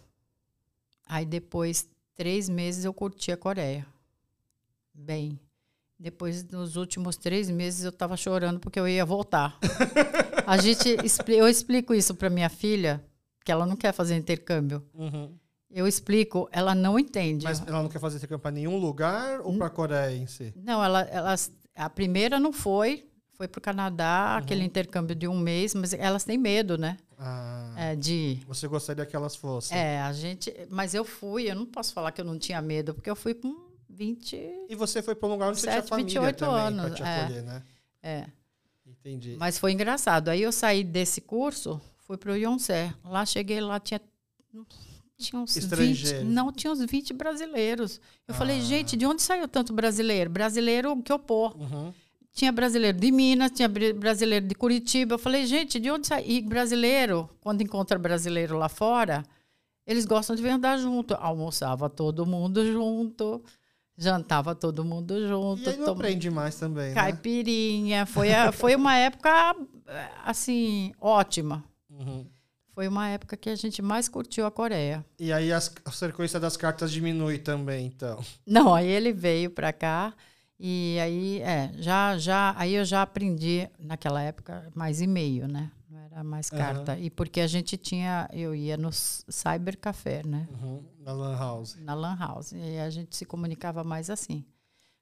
Aí 1.08 1.24
depois 1.24 1.88
três 2.16 2.48
meses 2.48 2.84
eu 2.84 2.92
curti 2.92 3.30
a 3.30 3.36
Coreia. 3.36 3.86
Bem. 4.92 5.38
Depois, 5.98 6.44
nos 6.44 6.76
últimos 6.76 7.16
três 7.16 7.50
meses, 7.50 7.84
eu 7.84 7.90
estava 7.90 8.16
chorando 8.16 8.58
porque 8.58 8.78
eu 8.78 8.88
ia 8.88 9.04
voltar. 9.04 9.58
a 10.46 10.56
gente, 10.58 10.96
eu 11.28 11.48
explico 11.48 11.94
isso 11.94 12.14
para 12.14 12.28
minha 12.28 12.50
filha, 12.50 13.02
que 13.44 13.52
ela 13.52 13.64
não 13.64 13.76
quer 13.76 13.92
fazer 13.92 14.14
intercâmbio. 14.16 14.82
Uhum. 14.92 15.34
Eu 15.70 15.86
explico, 15.86 16.48
ela 16.52 16.74
não 16.74 16.98
entende. 16.98 17.44
Mas 17.44 17.62
ela 17.66 17.82
não 17.82 17.88
quer 17.88 17.98
fazer 17.98 18.18
intercâmbio 18.18 18.42
para 18.42 18.50
nenhum 18.50 18.78
lugar 18.78 19.40
ou 19.40 19.56
para 19.56 19.66
a 19.66 19.70
Coreia 19.70 20.16
em 20.16 20.26
si? 20.26 20.52
Não, 20.56 20.82
ela, 20.82 21.00
ela, 21.02 21.34
a 21.74 21.90
primeira 21.90 22.38
não 22.38 22.52
foi, 22.52 23.06
foi 23.32 23.48
para 23.48 23.58
o 23.58 23.62
Canadá, 23.62 24.32
uhum. 24.32 24.38
aquele 24.38 24.64
intercâmbio 24.64 25.14
de 25.16 25.26
um 25.26 25.38
mês, 25.38 25.74
mas 25.74 25.92
elas 25.94 26.24
têm 26.24 26.38
medo, 26.38 26.76
né? 26.76 26.98
Ah, 27.18 27.72
é, 27.76 27.96
de. 27.96 28.40
Você 28.46 28.68
gostaria 28.68 29.06
que 29.06 29.16
elas 29.16 29.36
fossem? 29.36 29.76
É, 29.76 30.00
a 30.00 30.12
gente. 30.12 30.52
Mas 30.68 30.94
eu 30.94 31.04
fui, 31.04 31.50
eu 31.50 31.54
não 31.54 31.66
posso 31.66 31.92
falar 31.92 32.12
que 32.12 32.20
eu 32.20 32.24
não 32.24 32.38
tinha 32.38 32.60
medo, 32.60 32.94
porque 32.94 33.08
eu 33.08 33.16
fui 33.16 33.34
com 33.34 33.66
20. 33.88 34.66
E 34.68 34.74
você 34.74 35.02
foi 35.02 35.14
para 35.14 35.28
um 35.28 35.32
lugar 35.32 35.50
onde 35.50 35.60
7, 35.60 35.64
você 35.64 35.70
tinha 35.72 35.82
família 35.88 36.20
28 36.20 36.38
também 36.38 36.60
anos. 36.60 36.96
te 36.96 37.02
acolher, 37.02 37.38
é, 37.38 37.42
né? 37.42 37.62
É. 38.02 38.26
Entendi. 38.86 39.36
Mas 39.38 39.58
foi 39.58 39.72
engraçado. 39.72 40.28
Aí 40.28 40.42
eu 40.42 40.52
saí 40.52 40.84
desse 40.84 41.20
curso, 41.20 41.80
fui 41.98 42.16
para 42.16 42.32
o 42.32 42.36
Yonsé. 42.36 42.92
Lá 43.04 43.24
cheguei, 43.24 43.60
lá 43.60 43.80
tinha 43.80 44.00
tinha 45.18 45.40
uns 45.40 45.56
20, 45.56 46.24
não, 46.24 46.52
tinha 46.52 46.70
uns 46.70 46.84
20 46.84 47.14
brasileiros. 47.14 48.00
Eu 48.28 48.34
ah. 48.34 48.38
falei, 48.38 48.60
gente, 48.60 48.96
de 48.96 49.06
onde 49.06 49.22
saiu 49.22 49.48
tanto 49.48 49.72
brasileiro? 49.72 50.28
Brasileiro 50.28 51.02
que 51.02 51.10
eu 51.10 51.18
pôr. 51.18 51.56
Uhum. 51.56 51.92
Tinha 52.36 52.52
brasileiro 52.52 52.98
de 52.98 53.10
Minas, 53.10 53.50
tinha 53.50 53.66
brasileiro 53.66 54.46
de 54.46 54.54
Curitiba. 54.54 55.14
Eu 55.14 55.18
falei, 55.18 55.46
gente, 55.46 55.80
de 55.80 55.90
onde 55.90 56.06
sai? 56.06 56.22
E 56.26 56.42
brasileiro, 56.42 57.30
quando 57.40 57.62
encontra 57.62 57.98
brasileiro 57.98 58.58
lá 58.58 58.68
fora, 58.68 59.24
eles 59.86 60.04
gostam 60.04 60.36
de 60.36 60.46
andar 60.46 60.76
junto. 60.76 61.14
Almoçava 61.14 61.88
todo 61.88 62.26
mundo 62.26 62.70
junto, 62.70 63.42
jantava 63.96 64.54
todo 64.54 64.84
mundo 64.84 65.26
junto. 65.26 65.62
E 65.62 65.68
aí 65.70 65.76
não 65.78 65.86
tom... 65.86 65.92
aprende 65.92 66.28
mais 66.28 66.56
também, 66.56 66.90
né? 66.90 66.94
Caipirinha. 66.94 68.00
Né? 68.00 68.04
Foi, 68.04 68.30
a, 68.30 68.52
foi 68.52 68.76
uma 68.76 68.94
época, 68.94 69.56
assim, 70.22 70.92
ótima. 71.00 71.64
Uhum. 71.88 72.26
Foi 72.74 72.86
uma 72.86 73.08
época 73.08 73.34
que 73.38 73.48
a 73.48 73.54
gente 73.54 73.80
mais 73.80 74.10
curtiu 74.10 74.44
a 74.44 74.50
Coreia. 74.50 75.02
E 75.18 75.32
aí 75.32 75.50
as, 75.50 75.74
a 75.86 75.90
frequência 75.90 76.38
das 76.38 76.54
cartas 76.54 76.92
diminui 76.92 77.38
também, 77.38 77.86
então? 77.86 78.22
Não, 78.46 78.74
aí 78.74 78.86
ele 78.86 79.10
veio 79.10 79.48
para 79.48 79.72
cá 79.72 80.12
e 80.58 80.98
aí, 81.00 81.40
é, 81.40 81.70
já, 81.76 82.16
já, 82.16 82.54
aí 82.56 82.74
eu 82.74 82.84
já 82.84 83.02
aprendi 83.02 83.68
naquela 83.78 84.22
época 84.22 84.70
mais 84.74 85.02
e-mail, 85.02 85.46
né? 85.46 85.70
Não 85.88 85.98
era 86.00 86.24
mais 86.24 86.48
carta. 86.48 86.94
Uhum. 86.94 86.98
E 86.98 87.10
porque 87.10 87.40
a 87.40 87.46
gente 87.46 87.76
tinha, 87.76 88.28
eu 88.32 88.54
ia 88.54 88.76
no 88.76 88.90
cybercafé, 88.92 90.22
né? 90.24 90.48
Uhum. 90.50 90.82
Na 90.98 91.12
Lan 91.12 91.36
House. 91.36 91.76
Na 91.76 91.94
Lan 91.94 92.16
House. 92.16 92.52
E 92.52 92.78
a 92.78 92.88
gente 92.88 93.14
se 93.14 93.26
comunicava 93.26 93.84
mais 93.84 94.08
assim. 94.08 94.44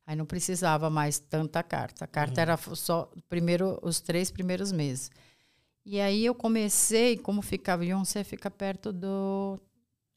Aí 0.05 0.17
não 0.17 0.27
precisava 0.27 0.91
mais 0.91 1.19
tanta 1.19 1.63
carta. 1.63 2.05
A 2.05 2.09
carta 2.09 2.41
uhum. 2.41 2.43
era 2.43 2.57
só 2.57 3.11
primeiro, 3.29 3.79
os 3.81 4.01
três 4.01 4.31
primeiros 4.31 4.73
meses. 4.73 5.11
E 5.87 6.01
aí 6.01 6.25
eu 6.25 6.35
comecei, 6.35 7.17
como 7.17 7.43
ficava, 7.43 7.81
Beyoncé 7.85 8.25
fica 8.25 8.51
perto 8.51 8.93
do. 8.93 9.61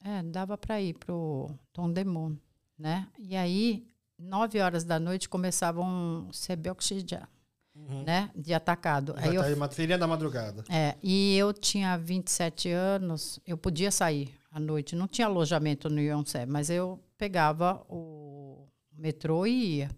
É, 0.04 0.24
dava 0.24 0.58
para 0.58 0.82
ir 0.82 0.94
pro 0.94 1.50
Tom 1.74 1.92
Demon, 1.92 2.36
né? 2.78 3.08
E 3.20 3.36
aí 3.36 3.86
nove 4.18 4.60
horas 4.60 4.84
da 4.84 5.00
noite 5.00 5.30
começava 5.30 5.82
um 5.82 6.32
Sebeoxija, 6.32 7.28
uhum. 7.76 8.04
né? 8.04 8.30
De 8.36 8.54
atacado. 8.54 9.14
Aí 9.18 9.36
eu, 9.36 9.44
feirinha 9.70 9.98
da 9.98 10.08
madrugada. 10.08 10.64
É, 10.70 10.96
e 11.02 11.36
eu 11.38 11.54
tinha 11.54 11.98
27 11.98 12.70
anos, 12.70 13.40
eu 13.46 13.58
podia 13.58 13.92
sair 13.92 14.34
à 14.52 14.60
noite. 14.60 14.96
Não 14.96 15.08
tinha 15.08 15.28
alojamento 15.28 15.90
no 15.90 16.00
Yonsé, 16.00 16.46
mas 16.46 16.70
eu 16.70 17.00
pegava 17.18 17.86
o 17.90 18.68
metrô 18.92 19.46
e 19.46 19.78
ia. 19.78 19.92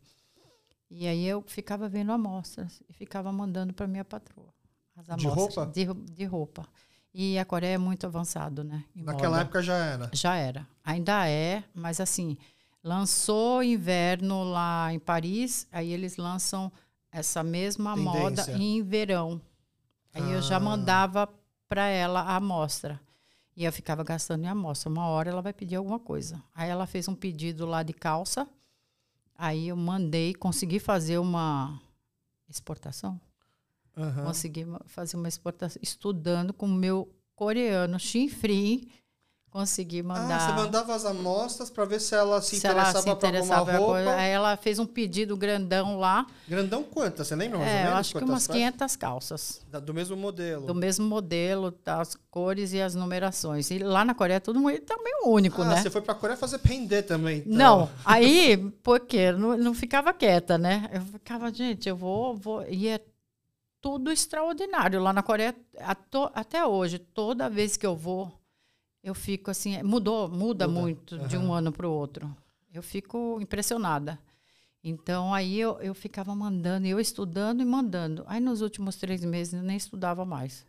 E 0.90 1.08
aí 1.08 1.26
eu 1.26 1.44
ficava 1.46 1.88
vendo 1.88 2.12
amostras 2.12 2.82
e 2.90 2.94
ficava 2.94 3.32
mandando 3.32 3.74
para 3.74 3.88
minha 3.88 4.04
patroa. 4.04 4.52
As 4.96 5.10
amostras, 5.10 5.74
de 5.74 5.86
roupa? 5.86 6.06
De, 6.08 6.14
de 6.14 6.26
roupa. 6.26 6.68
E 7.14 7.40
a 7.40 7.46
Coreia 7.46 7.76
é 7.76 7.78
muito 7.78 8.06
avançado, 8.06 8.64
né? 8.64 8.84
Naquela 8.96 9.32
moda. 9.32 9.42
época 9.42 9.62
já 9.64 9.78
era? 9.78 10.10
Já 10.14 10.36
era. 10.36 10.68
Ainda 10.84 11.28
é, 11.28 11.64
mas 11.74 12.00
assim, 12.00 12.38
Lançou 12.84 13.62
inverno 13.62 14.44
lá 14.44 14.94
em 14.94 15.00
Paris, 15.00 15.68
aí 15.72 15.92
eles 15.92 16.16
lançam 16.18 16.72
essa 17.12 17.44
mesma 17.44 17.96
Tendência. 17.96 18.20
moda 18.22 18.52
em 18.54 18.82
verão. 18.82 19.42
Aí 20.14 20.32
eu 20.32 20.42
já 20.42 20.56
Ah. 20.58 20.60
mandava 20.60 21.28
para 21.68 21.88
ela 21.88 22.22
a 22.22 22.36
amostra. 22.38 23.00
E 23.56 23.66
eu 23.66 23.74
ficava 23.74 24.04
gastando 24.04 24.44
em 24.46 24.48
amostra. 24.48 24.90
Uma 24.90 25.08
hora 25.08 25.30
ela 25.30 25.42
vai 25.42 25.52
pedir 25.52 25.76
alguma 25.76 26.00
coisa. 26.00 26.42
Aí 26.56 26.70
ela 26.70 26.88
fez 26.88 27.08
um 27.10 27.16
pedido 27.16 27.66
lá 27.66 27.84
de 27.84 27.92
calça. 27.94 28.48
Aí 29.36 29.68
eu 29.68 29.76
mandei, 29.76 30.34
consegui 30.34 30.80
fazer 30.80 31.18
uma 31.18 31.80
exportação. 32.48 33.20
Aham. 33.98 34.24
Consegui 34.26 34.66
fazer 34.86 35.18
uma 35.18 35.28
exportação 35.28 35.80
estudando 35.84 36.54
com 36.54 36.66
o 36.66 36.70
meu 36.74 37.14
coreano 37.36 38.00
chinfrim. 38.00 38.88
Consegui 39.52 40.04
mandar. 40.04 40.36
Ah, 40.36 40.40
você 40.40 40.52
mandava 40.62 40.94
as 40.94 41.06
amostras 41.06 41.72
para 41.72 41.84
ver 41.84 42.00
se 42.00 42.14
ela 42.14 42.40
se 42.40 42.60
se 42.60 42.68
ela 42.68 42.82
interessava 42.82 43.02
se 43.02 43.10
por 43.10 43.18
interessava 43.18 43.72
alguma 43.74 44.00
em 44.02 44.06
roupa. 44.06 44.22
Aí 44.22 44.30
ela 44.30 44.56
fez 44.58 44.78
um 44.78 44.86
pedido 44.86 45.36
grandão 45.36 45.98
lá. 45.98 46.28
Grandão 46.48 46.84
quantas? 46.84 47.28
Você 47.28 47.36
lembra 47.36 47.58
mais 47.58 47.68
ou 47.72 47.76
É, 47.76 47.78
menos? 47.80 47.92
eu 47.94 47.98
acho 47.98 48.16
que 48.16 48.24
umas 48.24 48.46
peças? 48.48 48.56
500 48.62 48.96
calças. 48.96 49.62
Da- 49.72 49.80
Do 49.80 49.92
mesmo 49.92 50.16
modelo. 50.16 50.68
Do 50.68 50.76
mesmo 50.76 51.08
modelo, 51.08 51.74
das 51.84 52.16
cores 52.30 52.74
e 52.74 52.82
as 52.82 52.94
numerações. 52.94 53.72
E 53.72 53.80
lá 53.80 54.06
na 54.06 54.14
Coreia 54.14 54.40
tudo 54.40 54.60
muito- 54.60 54.86
também 54.86 55.14
único, 55.26 55.64
ah, 55.64 55.66
né? 55.70 55.82
você 55.82 55.90
foi 55.90 56.02
pra 56.02 56.14
Coreia 56.14 56.38
fazer 56.38 56.60
pender 56.60 57.08
também. 57.08 57.40
então. 57.40 57.52
Não, 57.58 57.90
aí, 58.06 58.56
porque 58.84 59.32
não, 59.32 59.58
não 59.58 59.74
ficava 59.74 60.14
quieta, 60.14 60.60
né? 60.60 60.88
Eu 60.94 61.02
ficava, 61.02 61.52
gente, 61.52 61.90
eu 61.90 61.96
vou, 61.96 62.36
vou. 62.36 62.64
E 62.70 62.88
é 62.88 63.00
tudo 63.82 64.12
extraordinário. 64.12 65.02
Lá 65.02 65.12
na 65.12 65.24
Coreia, 65.24 65.56
até 66.36 66.64
hoje, 66.64 67.00
toda 67.00 67.50
vez 67.50 67.76
que 67.78 67.86
eu 67.86 67.96
vou, 67.96 68.32
eu 69.04 69.16
fico 69.16 69.50
assim, 69.50 69.76
é, 69.76 69.84
mudou, 69.84 70.28
muda, 70.28 70.68
Muda, 70.68 70.82
muito 70.82 71.18
de 71.28 71.38
um 71.38 71.54
ano 71.54 71.72
para 71.72 71.88
o 71.88 71.92
outro. 71.92 72.36
Eu 72.74 72.84
fico 72.84 73.40
impressionada. 73.42 74.20
Então, 74.84 75.34
aí 75.34 75.60
eu, 75.60 75.80
eu 75.82 75.94
ficava 75.94 76.34
mandando, 76.34 76.88
eu 76.88 77.00
estudando 77.00 77.62
e 77.62 77.66
mandando. 77.66 78.24
Aí, 78.28 78.40
nos 78.40 78.62
últimos 78.62 78.96
três 78.96 79.24
meses, 79.26 79.54
eu 79.54 79.64
nem 79.64 79.76
estudava 79.76 80.24
mais. 80.24 80.66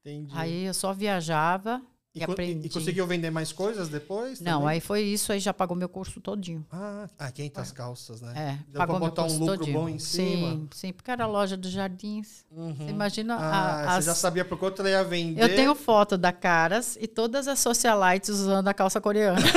Entendi. 0.00 0.32
Aí, 0.34 0.64
eu 0.64 0.74
só 0.74 0.92
viajava 0.92 1.82
e, 2.18 2.24
aprendi. 2.24 2.66
e 2.66 2.70
conseguiu 2.70 3.06
vender 3.06 3.30
mais 3.30 3.52
coisas 3.52 3.88
depois? 3.88 4.40
Não, 4.40 4.60
também? 4.60 4.68
aí 4.74 4.80
foi 4.80 5.02
isso, 5.02 5.32
aí 5.32 5.38
já 5.38 5.52
pagou 5.52 5.76
meu 5.76 5.88
curso 5.88 6.20
todinho. 6.20 6.64
Ah, 6.72 7.08
ah 7.18 7.30
500 7.30 7.72
calças, 7.72 8.20
né? 8.22 8.32
É, 8.34 8.58
Deu 8.70 8.78
pagou 8.78 8.96
pra 8.96 9.00
meu 9.00 9.08
botar 9.08 9.22
um 9.22 9.26
curso 9.26 9.40
lucro 9.40 9.58
todinho. 9.58 9.78
bom 9.78 9.88
em 9.88 9.98
sim, 9.98 10.36
cima? 10.36 10.66
Sim, 10.72 10.92
porque 10.92 11.10
era 11.10 11.24
a 11.24 11.26
loja 11.26 11.56
dos 11.56 11.70
jardins. 11.70 12.44
Uhum. 12.50 12.74
Você 12.74 12.90
imagina 12.90 13.36
Ah, 13.36 13.40
a- 13.40 13.96
as... 13.96 14.04
você 14.04 14.10
já 14.10 14.14
sabia 14.14 14.44
por 14.44 14.58
quanto 14.58 14.80
ela 14.80 14.90
ia 14.90 15.04
vender. 15.04 15.42
Eu 15.42 15.54
tenho 15.54 15.74
foto 15.74 16.16
da 16.16 16.32
Caras 16.32 16.96
e 17.00 17.06
todas 17.06 17.46
as 17.48 17.58
socialites 17.58 18.30
usando 18.30 18.68
a 18.68 18.74
calça 18.74 19.00
coreana. 19.00 19.38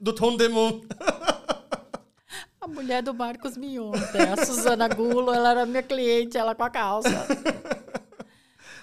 Do 0.00 0.12
Tom 0.12 0.36
Demon. 0.36 0.82
a 2.60 2.68
mulher 2.68 3.02
do 3.02 3.14
Marcos 3.14 3.56
Mionte, 3.56 4.18
a 4.18 4.44
Suzana 4.44 4.88
Gulo, 4.88 5.32
ela 5.32 5.50
era 5.50 5.66
minha 5.66 5.82
cliente, 5.82 6.36
ela 6.36 6.54
com 6.54 6.64
a 6.64 6.70
calça. 6.70 7.08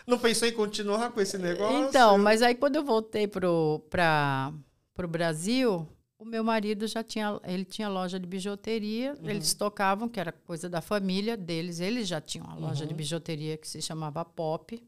Não 0.06 0.20
pensou 0.20 0.48
em 0.48 0.52
continuar 0.54 1.12
com 1.12 1.22
esse 1.22 1.38
negócio? 1.38 1.88
Então, 1.90 2.18
mas 2.18 2.42
aí 2.42 2.56
quando 2.56 2.76
eu 2.76 2.84
voltei 2.84 3.28
pro, 3.28 3.80
pra, 3.90 4.54
pro 4.94 5.08
Brasil, 5.08 5.88
o 6.20 6.26
meu 6.26 6.44
marido 6.44 6.86
já 6.88 7.04
tinha, 7.04 7.40
ele 7.46 7.64
tinha 7.66 7.88
loja 7.90 8.20
de 8.20 8.26
bijuteria, 8.28 9.14
Uhum. 9.22 9.30
eles 9.30 9.54
tocavam, 9.54 10.10
que 10.10 10.20
era 10.20 10.32
coisa 10.32 10.70
da 10.70 10.82
família 10.82 11.38
deles, 11.38 11.80
eles 11.80 12.08
já 12.08 12.20
tinham 12.20 12.46
uma 12.48 12.56
loja 12.56 12.84
Uhum. 12.84 12.88
de 12.90 12.94
bijuteria 12.94 13.58
que 13.58 13.68
se 13.68 13.82
chamava 13.82 14.24
Pop, 14.26 14.82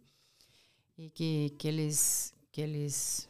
e 0.97 1.09
que, 1.09 1.49
que 1.57 1.67
eles, 1.67 2.33
que 2.51 2.61
eles 2.61 3.27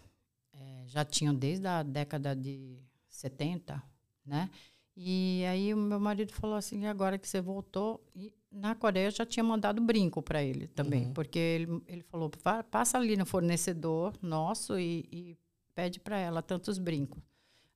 eh, 0.54 0.84
já 0.88 1.04
tinham 1.04 1.34
desde 1.34 1.66
a 1.68 1.82
década 1.84 2.36
de 2.36 2.78
70, 3.08 3.82
né? 4.26 4.50
E 4.98 5.44
aí 5.50 5.74
o 5.74 5.78
meu 5.78 6.00
marido 6.00 6.32
falou 6.32 6.56
assim, 6.56 6.84
"E 6.84 6.88
agora 6.88 7.18
que 7.18 7.28
você 7.28 7.42
voltou, 7.42 8.02
e 8.16 8.32
na 8.56 8.74
Coreia 8.76 9.08
eu 9.08 9.12
já 9.12 9.26
tinha 9.26 9.44
mandado 9.44 9.82
brinco 9.82 10.22
para 10.22 10.42
ele 10.42 10.68
também, 10.68 11.06
Uhum. 11.08 11.14
porque 11.14 11.38
ele, 11.40 11.82
ele 11.88 12.02
falou, 12.04 12.32
"Vá- 12.44 12.64
passa 12.64 12.98
ali 12.98 13.16
no 13.18 13.26
fornecedor 13.26 14.14
nosso 14.22 14.80
e, 14.80 15.06
e 15.12 15.38
pede 15.76 16.00
para 16.00 16.18
ela 16.18 16.42
tantos 16.42 16.78
brincos. 16.78 17.22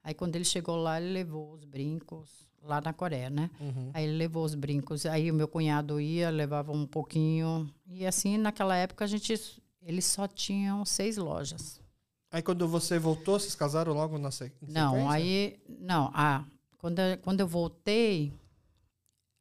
Aí 0.04 0.14
quando 0.14 0.36
ele 0.36 0.46
chegou 0.46 0.78
lá, 0.78 1.00
ele 1.00 1.12
levou 1.12 1.52
os 1.54 1.66
brincos 1.66 2.50
lá 2.64 2.80
na 2.82 2.94
Coreia, 2.94 3.30
né? 3.30 3.50
Uhum. 3.60 3.92
Aí 3.94 4.06
ele 4.06 4.18
levou 4.18 4.44
os 4.46 4.56
brincos. 4.56 5.06
Aí 5.06 5.30
o 5.30 5.34
meu 5.34 5.48
cunhado 5.48 6.00
ia, 6.00 6.30
levava 6.30 6.72
um 6.72 6.86
pouquinho. 6.88 7.70
E 7.88 8.06
assim, 8.06 8.38
naquela 8.38 8.76
época, 8.76 9.04
a 9.04 9.08
gente. 9.08 9.34
Eles 9.82 10.06
só 10.06 10.28
tinham 10.28 10.84
seis 10.86 11.18
lojas. 11.18 11.82
Aí 12.32 12.42
quando 12.42 12.68
você 12.68 12.98
voltou, 13.00 13.40
vocês 13.40 13.56
casaram 13.56 13.94
logo 13.94 14.18
na 14.18 14.30
se- 14.32 14.52
em 14.62 14.72
Não, 14.72 14.92
sequência? 14.92 15.12
aí. 15.16 15.60
Não, 15.80 16.12
ah, 16.14 16.46
quando, 16.78 17.00
eu- 17.00 17.18
quando 17.18 17.40
eu 17.42 17.48
voltei, 17.48 18.32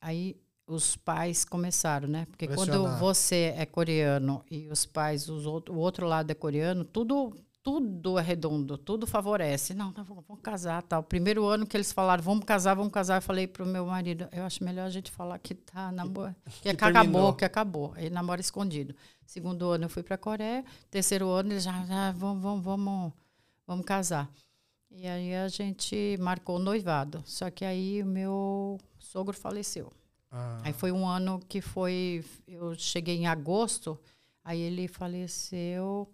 aí 0.00 0.36
os 0.68 0.96
pais 0.96 1.44
começaram, 1.44 2.06
né? 2.06 2.26
Porque 2.26 2.46
quando 2.46 2.86
você 2.98 3.54
é 3.56 3.64
coreano 3.64 4.44
e 4.50 4.68
os 4.68 4.84
pais, 4.84 5.28
os 5.28 5.46
outro, 5.46 5.74
o 5.74 5.78
outro 5.78 6.06
lado 6.06 6.30
é 6.30 6.34
coreano, 6.34 6.84
tudo. 6.84 7.34
Tudo 7.60 8.18
é 8.18 8.22
redondo, 8.22 8.78
tudo 8.78 9.06
favorece. 9.06 9.74
Não, 9.74 9.92
tá, 9.92 10.02
vamos 10.02 10.40
casar, 10.42 10.80
tal. 10.82 11.02
Primeiro 11.02 11.44
ano 11.44 11.66
que 11.66 11.76
eles 11.76 11.92
falaram, 11.92 12.22
vamos 12.22 12.44
casar, 12.46 12.72
vamos 12.72 12.90
casar, 12.90 13.18
eu 13.18 13.22
falei 13.22 13.46
pro 13.46 13.66
meu 13.66 13.84
marido, 13.84 14.26
eu 14.32 14.44
acho 14.44 14.64
melhor 14.64 14.86
a 14.86 14.90
gente 14.90 15.10
falar 15.10 15.38
que 15.38 15.54
tá 15.54 15.92
namoro, 15.92 16.34
que, 16.44 16.62
que 16.62 16.68
acabou, 16.70 17.02
terminou. 17.02 17.34
que 17.34 17.44
acabou. 17.44 17.92
Aí 17.94 18.08
namora 18.08 18.40
escondido. 18.40 18.94
Segundo 19.26 19.68
ano 19.68 19.84
eu 19.84 19.88
fui 19.90 20.02
para 20.02 20.16
Coreia, 20.16 20.64
terceiro 20.90 21.28
ano 21.28 21.52
eles 21.52 21.64
já, 21.64 21.84
já 21.84 22.10
vamos, 22.12 22.42
vamos, 22.42 22.64
vamos, 22.64 23.12
vamos 23.66 23.84
casar. 23.84 24.30
E 24.90 25.06
aí 25.06 25.34
a 25.34 25.48
gente 25.48 26.16
marcou 26.18 26.56
o 26.56 26.60
noivado. 26.60 27.22
Só 27.26 27.50
que 27.50 27.66
aí 27.66 28.02
o 28.02 28.06
meu 28.06 28.78
sogro 28.98 29.36
faleceu. 29.36 29.92
Ah, 30.30 30.60
Aí 30.64 30.72
foi 30.72 30.92
um 30.92 31.06
ano 31.06 31.40
que 31.48 31.60
foi. 31.60 32.24
Eu 32.46 32.74
cheguei 32.74 33.16
em 33.16 33.26
agosto, 33.26 33.98
aí 34.44 34.60
ele 34.60 34.86
faleceu 34.88 36.10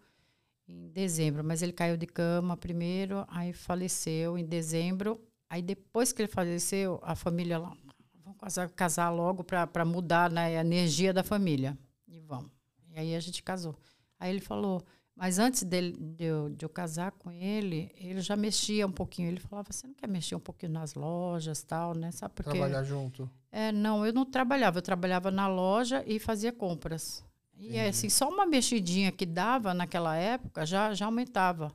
em 0.67 0.89
dezembro, 0.89 1.45
mas 1.45 1.63
ele 1.63 1.73
caiu 1.73 1.97
de 1.97 2.07
cama 2.07 2.57
primeiro, 2.57 3.25
aí 3.29 3.53
faleceu 3.53 4.39
em 4.39 4.45
dezembro. 4.45 5.21
Aí 5.49 5.61
depois 5.61 6.13
que 6.13 6.23
ele 6.23 6.29
faleceu, 6.29 6.99
a 7.03 7.15
família 7.15 7.59
lá, 7.59 7.77
vamos 8.25 8.39
casar, 8.75 9.11
logo 9.11 9.45
para 9.45 9.85
mudar 9.85 10.31
né, 10.31 10.57
a 10.59 10.61
energia 10.61 11.13
da 11.13 11.23
família. 11.23 11.77
E 12.09 12.19
vamos. 12.21 12.51
E 12.91 12.99
aí 12.99 13.15
a 13.15 13.21
gente 13.21 13.43
casou. 13.43 13.77
Aí 14.19 14.31
ele 14.31 14.41
falou, 14.41 14.83
mas 15.17 15.39
antes 15.39 15.63
dele, 15.63 15.97
de, 15.97 16.25
eu, 16.25 16.51
de 16.51 16.65
eu 16.65 16.69
casar 16.69 17.13
com 17.13 17.31
ele, 17.31 17.91
ele 17.97 18.21
já 18.21 18.37
mexia 18.37 18.87
um 18.87 18.91
pouquinho. 18.91 19.29
Ele 19.29 19.39
falava, 19.39 19.73
você 19.73 19.87
não 19.87 19.95
quer 19.95 20.09
mexer 20.09 20.35
um 20.35 20.41
pouquinho 20.41 20.73
nas 20.73 20.95
lojas 20.95 21.63
tal, 21.63 21.95
né? 21.95 22.11
Sabe 22.11 22.35
por 22.35 22.45
quê? 22.45 22.51
trabalhar 22.51 22.83
junto. 22.83 23.31
É, 23.53 23.71
não, 23.71 24.05
eu 24.05 24.13
não 24.13 24.25
trabalhava. 24.25 24.79
Eu 24.79 24.83
trabalhava 24.83 25.31
na 25.31 25.47
loja 25.47 26.03
e 26.07 26.19
fazia 26.19 26.53
compras. 26.53 27.25
E 27.57 27.77
é 27.77 27.89
assim, 27.89 28.09
só 28.09 28.29
uma 28.29 28.45
mexidinha 28.45 29.13
que 29.13 29.25
dava 29.25 29.73
naquela 29.73 30.17
época 30.17 30.67
já, 30.67 30.93
já 30.93 31.07
aumentava 31.07 31.73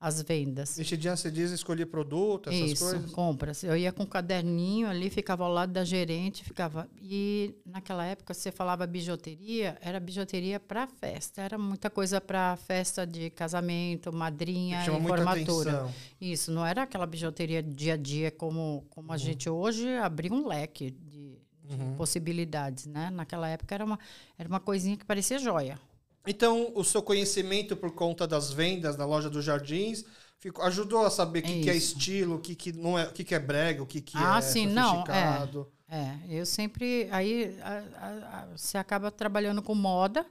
as 0.00 0.22
vendas. 0.22 0.78
Mexidinha, 0.78 1.14
você 1.14 1.30
diz 1.30 1.50
escolher 1.50 1.84
produto, 1.84 2.48
essas 2.48 2.70
Isso, 2.70 2.84
coisas? 2.84 3.10
compras. 3.12 3.62
Eu 3.62 3.76
ia 3.76 3.92
com 3.92 4.04
um 4.04 4.06
caderninho 4.06 4.88
ali, 4.88 5.10
ficava 5.10 5.44
ao 5.44 5.52
lado 5.52 5.72
da 5.72 5.84
gerente, 5.84 6.42
ficava. 6.42 6.88
E 7.02 7.54
naquela 7.66 8.06
época, 8.06 8.32
você 8.32 8.50
falava 8.50 8.86
bijuteria, 8.86 9.76
era 9.82 10.00
bijuteria 10.00 10.58
para 10.58 10.86
festa. 10.86 11.42
Era 11.42 11.58
muita 11.58 11.90
coisa 11.90 12.18
para 12.18 12.56
festa 12.56 13.06
de 13.06 13.28
casamento, 13.28 14.10
madrinha 14.10 14.82
e 14.82 14.86
formatura. 14.86 15.86
Isso, 16.18 16.50
não 16.50 16.64
era 16.64 16.84
aquela 16.84 17.06
bijuteria 17.06 17.62
dia 17.62 17.92
a 17.92 17.96
dia 17.98 18.30
como, 18.30 18.86
como 18.88 19.12
a 19.12 19.18
gente 19.18 19.50
hoje 19.50 19.86
abriu 19.98 20.32
um 20.32 20.46
leque 20.48 20.92
de, 20.92 21.20
de 21.20 21.40
Uhum. 21.70 21.94
possibilidades, 21.94 22.86
né? 22.86 23.10
Naquela 23.10 23.48
época 23.48 23.72
era 23.72 23.84
uma, 23.84 23.96
era 24.36 24.48
uma 24.48 24.58
coisinha 24.58 24.96
que 24.96 25.04
parecia 25.04 25.38
joia. 25.38 25.78
Então, 26.26 26.72
o 26.74 26.84
seu 26.84 27.02
conhecimento 27.02 27.76
por 27.76 27.92
conta 27.92 28.26
das 28.26 28.52
vendas 28.52 28.96
na 28.96 29.04
loja 29.06 29.30
dos 29.30 29.44
jardins 29.44 30.04
ficou, 30.38 30.64
ajudou 30.64 31.04
a 31.04 31.10
saber 31.10 31.40
o 31.40 31.42
que, 31.42 31.62
que 31.62 31.70
é 31.70 31.74
estilo, 31.76 32.36
o 32.36 32.38
que, 32.40 32.54
que 32.54 32.72
não 32.72 32.98
é, 32.98 33.04
o 33.08 33.12
que, 33.12 33.24
que 33.24 33.34
é 33.34 33.38
brega, 33.38 33.82
o 33.82 33.86
que, 33.86 34.00
que 34.00 34.16
Ah, 34.16 34.38
é 34.38 34.42
sim, 34.42 34.66
não, 34.66 34.90
sofisticado. 34.90 35.72
É, 35.88 36.16
eu 36.28 36.46
sempre. 36.46 37.08
Aí 37.10 37.56
a- 37.62 38.42
a- 38.42 38.46
você 38.56 38.78
acaba 38.78 39.10
trabalhando 39.10 39.60
com 39.62 39.74
moda 39.74 40.24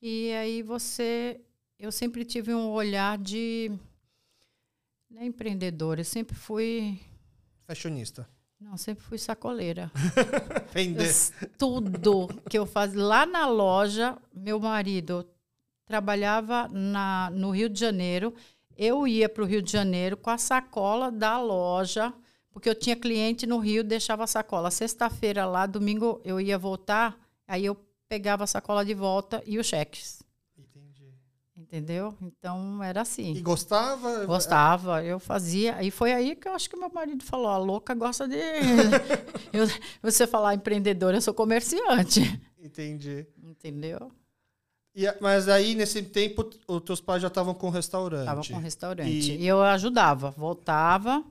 e 0.00 0.30
aí 0.32 0.62
você. 0.62 1.40
Eu 1.78 1.90
sempre 1.90 2.24
tive 2.24 2.54
um 2.54 2.68
olhar 2.70 3.18
de. 3.18 3.72
Não 5.10 5.22
é 5.22 5.24
empreendedora, 5.26 6.00
eu 6.00 6.04
sempre 6.04 6.36
fui. 6.36 7.00
Fashionista. 7.66 8.28
Não, 8.62 8.76
sempre 8.76 9.04
fui 9.04 9.18
sacoleira. 9.18 9.90
Vender. 10.72 11.10
Eu- 11.42 11.48
tudo 11.58 12.28
que 12.48 12.56
eu 12.58 12.64
fazia 12.64 13.02
lá 13.02 13.26
na 13.26 13.46
loja, 13.46 14.16
meu 14.32 14.58
marido 14.60 15.26
trabalhava 15.84 16.68
na, 16.68 17.28
no 17.32 17.50
Rio 17.50 17.68
de 17.68 17.78
Janeiro. 17.78 18.32
Eu 18.76 19.06
ia 19.06 19.28
para 19.28 19.42
o 19.42 19.46
Rio 19.46 19.60
de 19.60 19.70
Janeiro 19.70 20.16
com 20.16 20.30
a 20.30 20.38
sacola 20.38 21.10
da 21.10 21.38
loja, 21.40 22.12
porque 22.50 22.68
eu 22.68 22.74
tinha 22.74 22.96
cliente 22.96 23.46
no 23.46 23.58
Rio, 23.58 23.84
deixava 23.84 24.24
a 24.24 24.26
sacola. 24.26 24.70
Sexta-feira 24.70 25.44
lá, 25.44 25.66
domingo 25.66 26.20
eu 26.24 26.40
ia 26.40 26.56
voltar, 26.56 27.18
aí 27.46 27.64
eu 27.66 27.76
pegava 28.08 28.44
a 28.44 28.46
sacola 28.46 28.84
de 28.84 28.94
volta 28.94 29.42
e 29.46 29.58
os 29.58 29.66
cheques. 29.66 30.21
Entendeu? 31.72 32.14
Então 32.20 32.82
era 32.84 33.00
assim. 33.00 33.32
E 33.32 33.40
gostava? 33.40 34.26
Gostava, 34.26 35.02
eu 35.02 35.18
fazia. 35.18 35.82
E 35.82 35.90
foi 35.90 36.12
aí 36.12 36.36
que 36.36 36.46
eu 36.46 36.52
acho 36.52 36.68
que 36.68 36.76
meu 36.76 36.90
marido 36.92 37.24
falou: 37.24 37.48
a 37.48 37.56
louca 37.56 37.94
gosta 37.94 38.28
de. 38.28 38.36
Eu- 39.54 39.66
você 40.02 40.26
falar 40.26 40.54
empreendedora, 40.54 41.16
eu 41.16 41.22
sou 41.22 41.32
comerciante. 41.32 42.20
Entendi. 42.62 43.26
entendeu? 43.42 44.10
E, 44.94 45.04
mas 45.20 45.48
aí, 45.48 45.74
nesse 45.74 46.02
tempo, 46.02 46.48
os 46.68 46.82
teus 46.82 47.00
pais 47.00 47.22
já 47.22 47.28
estavam 47.28 47.54
com 47.54 47.70
restaurante. 47.70 48.20
Estavam 48.20 48.44
com 48.44 48.58
restaurante. 48.58 49.08
E- 49.32 49.38
E... 49.42 49.46
eu 49.46 49.62
ajudava, 49.62 50.30
voltava, 50.30 51.24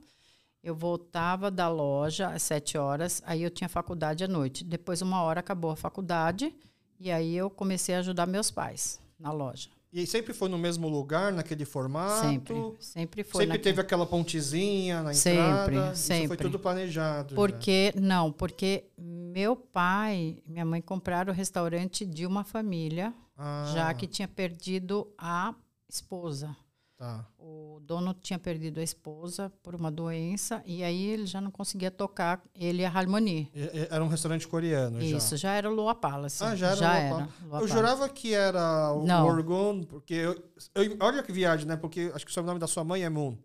eu 0.62 0.74
voltava 0.74 1.52
da 1.52 1.68
loja 1.68 2.28
às 2.30 2.42
sete 2.42 2.76
horas, 2.76 3.22
aí 3.24 3.42
eu 3.44 3.50
tinha 3.50 3.68
faculdade 3.68 4.24
à 4.24 4.28
noite. 4.28 4.64
Depois, 4.64 5.02
uma 5.02 5.22
hora, 5.22 5.38
acabou 5.38 5.70
a 5.70 5.76
faculdade, 5.76 6.52
e 6.98 7.12
aí 7.12 7.36
eu 7.36 7.48
comecei 7.48 7.94
a 7.94 8.00
ajudar 8.00 8.26
meus 8.26 8.50
pais 8.50 9.00
na 9.18 9.30
loja. 9.30 9.68
E 9.92 10.06
sempre 10.06 10.32
foi 10.32 10.48
no 10.48 10.56
mesmo 10.56 10.88
lugar, 10.88 11.30
naquele 11.32 11.66
formato? 11.66 12.26
Sempre. 12.26 12.54
Sempre 12.80 13.22
foi 13.22 13.42
Sempre 13.42 13.46
naquele- 13.58 13.62
teve 13.64 13.80
aquela 13.82 14.06
pontezinha 14.06 15.02
na 15.02 15.12
Sempre, 15.12 15.40
entrada? 15.76 15.86
Foi 15.88 15.96
sempre. 15.96 16.36
tudo 16.38 16.58
planejado. 16.58 17.30
já. 17.30 17.36
Porque, 17.36 17.92
não, 18.00 18.32
porque 18.32 18.84
meu 18.96 19.54
pai 19.54 20.38
e 20.46 20.50
minha 20.50 20.64
mãe 20.64 20.80
compraram 20.80 21.30
o 21.30 21.36
restaurante 21.36 22.06
de 22.06 22.24
uma 22.26 22.42
família, 22.42 23.12
Ah, 23.36 23.70
já 23.74 23.92
que 23.92 24.06
tinha 24.06 24.26
perdido 24.26 25.12
a 25.18 25.54
esposa. 25.88 26.56
Tá. 27.02 27.26
O 27.36 27.80
dono 27.82 28.14
tinha 28.14 28.38
perdido 28.38 28.78
a 28.78 28.82
esposa 28.84 29.50
por 29.60 29.74
uma 29.74 29.90
doença 29.90 30.62
e 30.64 30.84
aí 30.84 31.04
ele 31.04 31.26
já 31.26 31.40
não 31.40 31.50
conseguia 31.50 31.90
tocar, 31.90 32.40
ele 32.54 32.82
e 32.82 32.84
a 32.84 32.88
Harmony. 32.88 33.50
E- 33.52 33.88
Era 33.90 34.04
um 34.04 34.06
restaurante 34.06 34.46
coreano 34.46 35.00
já. 35.00 35.16
Isso, 35.16 35.36
já 35.36 35.50
era 35.50 35.68
o 35.68 35.74
Lua 35.74 35.96
Palace. 35.96 36.44
Ah, 36.44 36.54
já 36.54 36.68
era 36.68 36.76
já 36.76 36.94
era 36.96 37.28
Eu 37.60 37.66
jurava 37.66 38.08
que 38.08 38.32
era 38.32 38.92
o 38.92 39.04
Não. 39.04 39.26
Orgon, 39.26 39.82
porque... 39.82 40.14
Eu, 40.14 40.40
eu- 40.76 40.96
olha 41.00 41.24
que 41.24 41.32
viagem, 41.32 41.66
né? 41.66 41.76
Porque 41.76 42.12
acho 42.14 42.24
que 42.24 42.30
o 42.30 42.34
sobrenome 42.34 42.60
da 42.60 42.68
sua 42.68 42.84
mãe 42.84 43.02
é 43.02 43.08
Moon. 43.10 43.36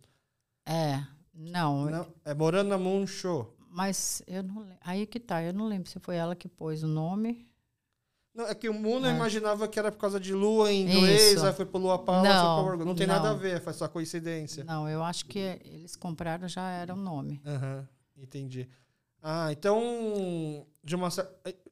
É, 0.63 1.01
não, 1.33 1.85
Não, 1.89 2.07
é 2.23 2.35
Morana 2.35 2.77
Moon 2.77 3.07
Show. 3.07 3.55
mas 3.71 4.21
eu 4.27 4.43
não. 4.43 4.67
Aí 4.81 5.07
que 5.07 5.19
tá, 5.19 5.41
eu 5.41 5.51
não 5.51 5.65
lembro 5.67 5.89
se 5.89 5.97
foi 5.99 6.15
ela 6.15 6.35
que 6.35 6.47
pôs 6.47 6.83
o 6.83 6.87
nome. 6.87 7.47
Não, 8.38 8.45
é 8.47 8.53
que 8.53 8.69
o 8.69 8.73
Moon 8.73 8.99
eu 8.99 9.07
É. 9.07 9.15
imaginava 9.15 9.67
que 9.67 9.79
era 9.79 9.91
por 9.91 9.97
causa 9.97 10.19
de 10.19 10.31
Lua 10.31 10.71
em 10.71 10.83
inglês, 10.83 11.33
Isso. 11.33 11.43
aí 11.43 11.51
foi 11.53 11.65
pro 11.65 11.79
Lua 11.79 11.97
Palace, 11.97 12.29
Não, 12.29 12.55
foi. 12.77 12.85
Não 12.85 12.93
tem 12.93 13.07
nada 13.07 13.31
a 13.31 13.33
não. 13.33 13.39
ver, 13.39 13.59
foi 13.59 13.73
só 13.73 13.88
coincidência. 13.88 14.63
Não, 14.63 14.88
eu 14.88 15.03
acho 15.03 15.25
que 15.25 15.39
eles 15.65 15.95
compraram 15.95 16.47
já 16.47 16.69
era 16.69 16.93
o 16.93 16.97
nome. 16.97 17.41
Aham, 17.43 17.88
entendi. 18.15 18.69
Ah, 19.23 19.51
então, 19.51 20.67
de 20.83 20.95
uma 20.95 21.09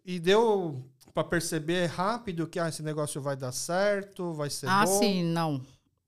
e 0.03 0.19
deu 0.19 0.83
pra 1.13 1.23
perceber 1.23 1.85
rápido 1.85 2.47
que 2.47 2.59
ah, 2.59 2.67
esse 2.67 2.81
negócio 2.81 3.21
vai 3.21 3.35
dar 3.37 3.51
certo, 3.51 4.33
vai 4.33 4.49
ser 4.49 4.67
Ah, 4.67 4.87
bom. 4.87 4.99
sim, 4.99 5.23
não. 5.23 5.61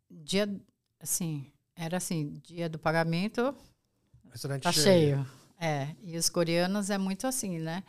Dia, 0.09 0.49
assim, 0.99 1.45
era 1.75 1.97
assim, 1.97 2.41
dia 2.43 2.67
do 2.67 2.79
pagamento, 2.79 3.53
Restaurante 4.31 4.63
tá 4.63 4.71
cheio. 4.71 5.23
É, 5.59 5.95
e 6.01 6.17
os 6.17 6.29
coreanos 6.29 6.89
é 6.89 6.97
muito 6.97 7.27
assim, 7.27 7.59
né? 7.59 7.83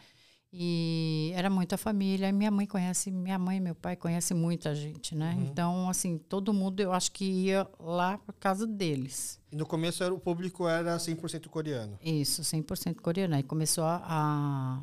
E 0.53 1.31
era 1.35 1.51
muita 1.51 1.77
família. 1.77 2.33
Minha 2.33 2.51
mãe 2.51 2.67
conhece, 2.67 3.11
minha 3.11 3.39
mãe 3.39 3.59
e 3.59 3.61
meu 3.61 3.75
pai 3.75 3.97
conhecem 3.97 4.37
muita 4.37 4.75
gente, 4.75 5.15
né? 5.15 5.35
Uhum. 5.35 5.45
Então, 5.45 5.89
assim, 5.91 6.17
todo 6.17 6.55
mundo 6.55 6.81
eu 6.81 6.93
acho 6.93 7.13
que 7.13 7.25
ia 7.25 7.67
lá 7.79 8.17
por 8.19 8.33
causa 8.35 8.67
deles. 8.67 9.39
E 9.53 9.57
no 9.57 9.67
começo 9.67 10.03
era, 10.03 10.13
o 10.13 10.19
público 10.19 10.67
era 10.67 10.97
100% 10.97 11.49
coreano. 11.49 11.99
Isso, 12.03 12.43
100% 12.43 12.97
coreano. 13.03 13.35
Aí 13.35 13.43
começou 13.43 13.85
a, 13.85 13.97
a- 14.07 14.83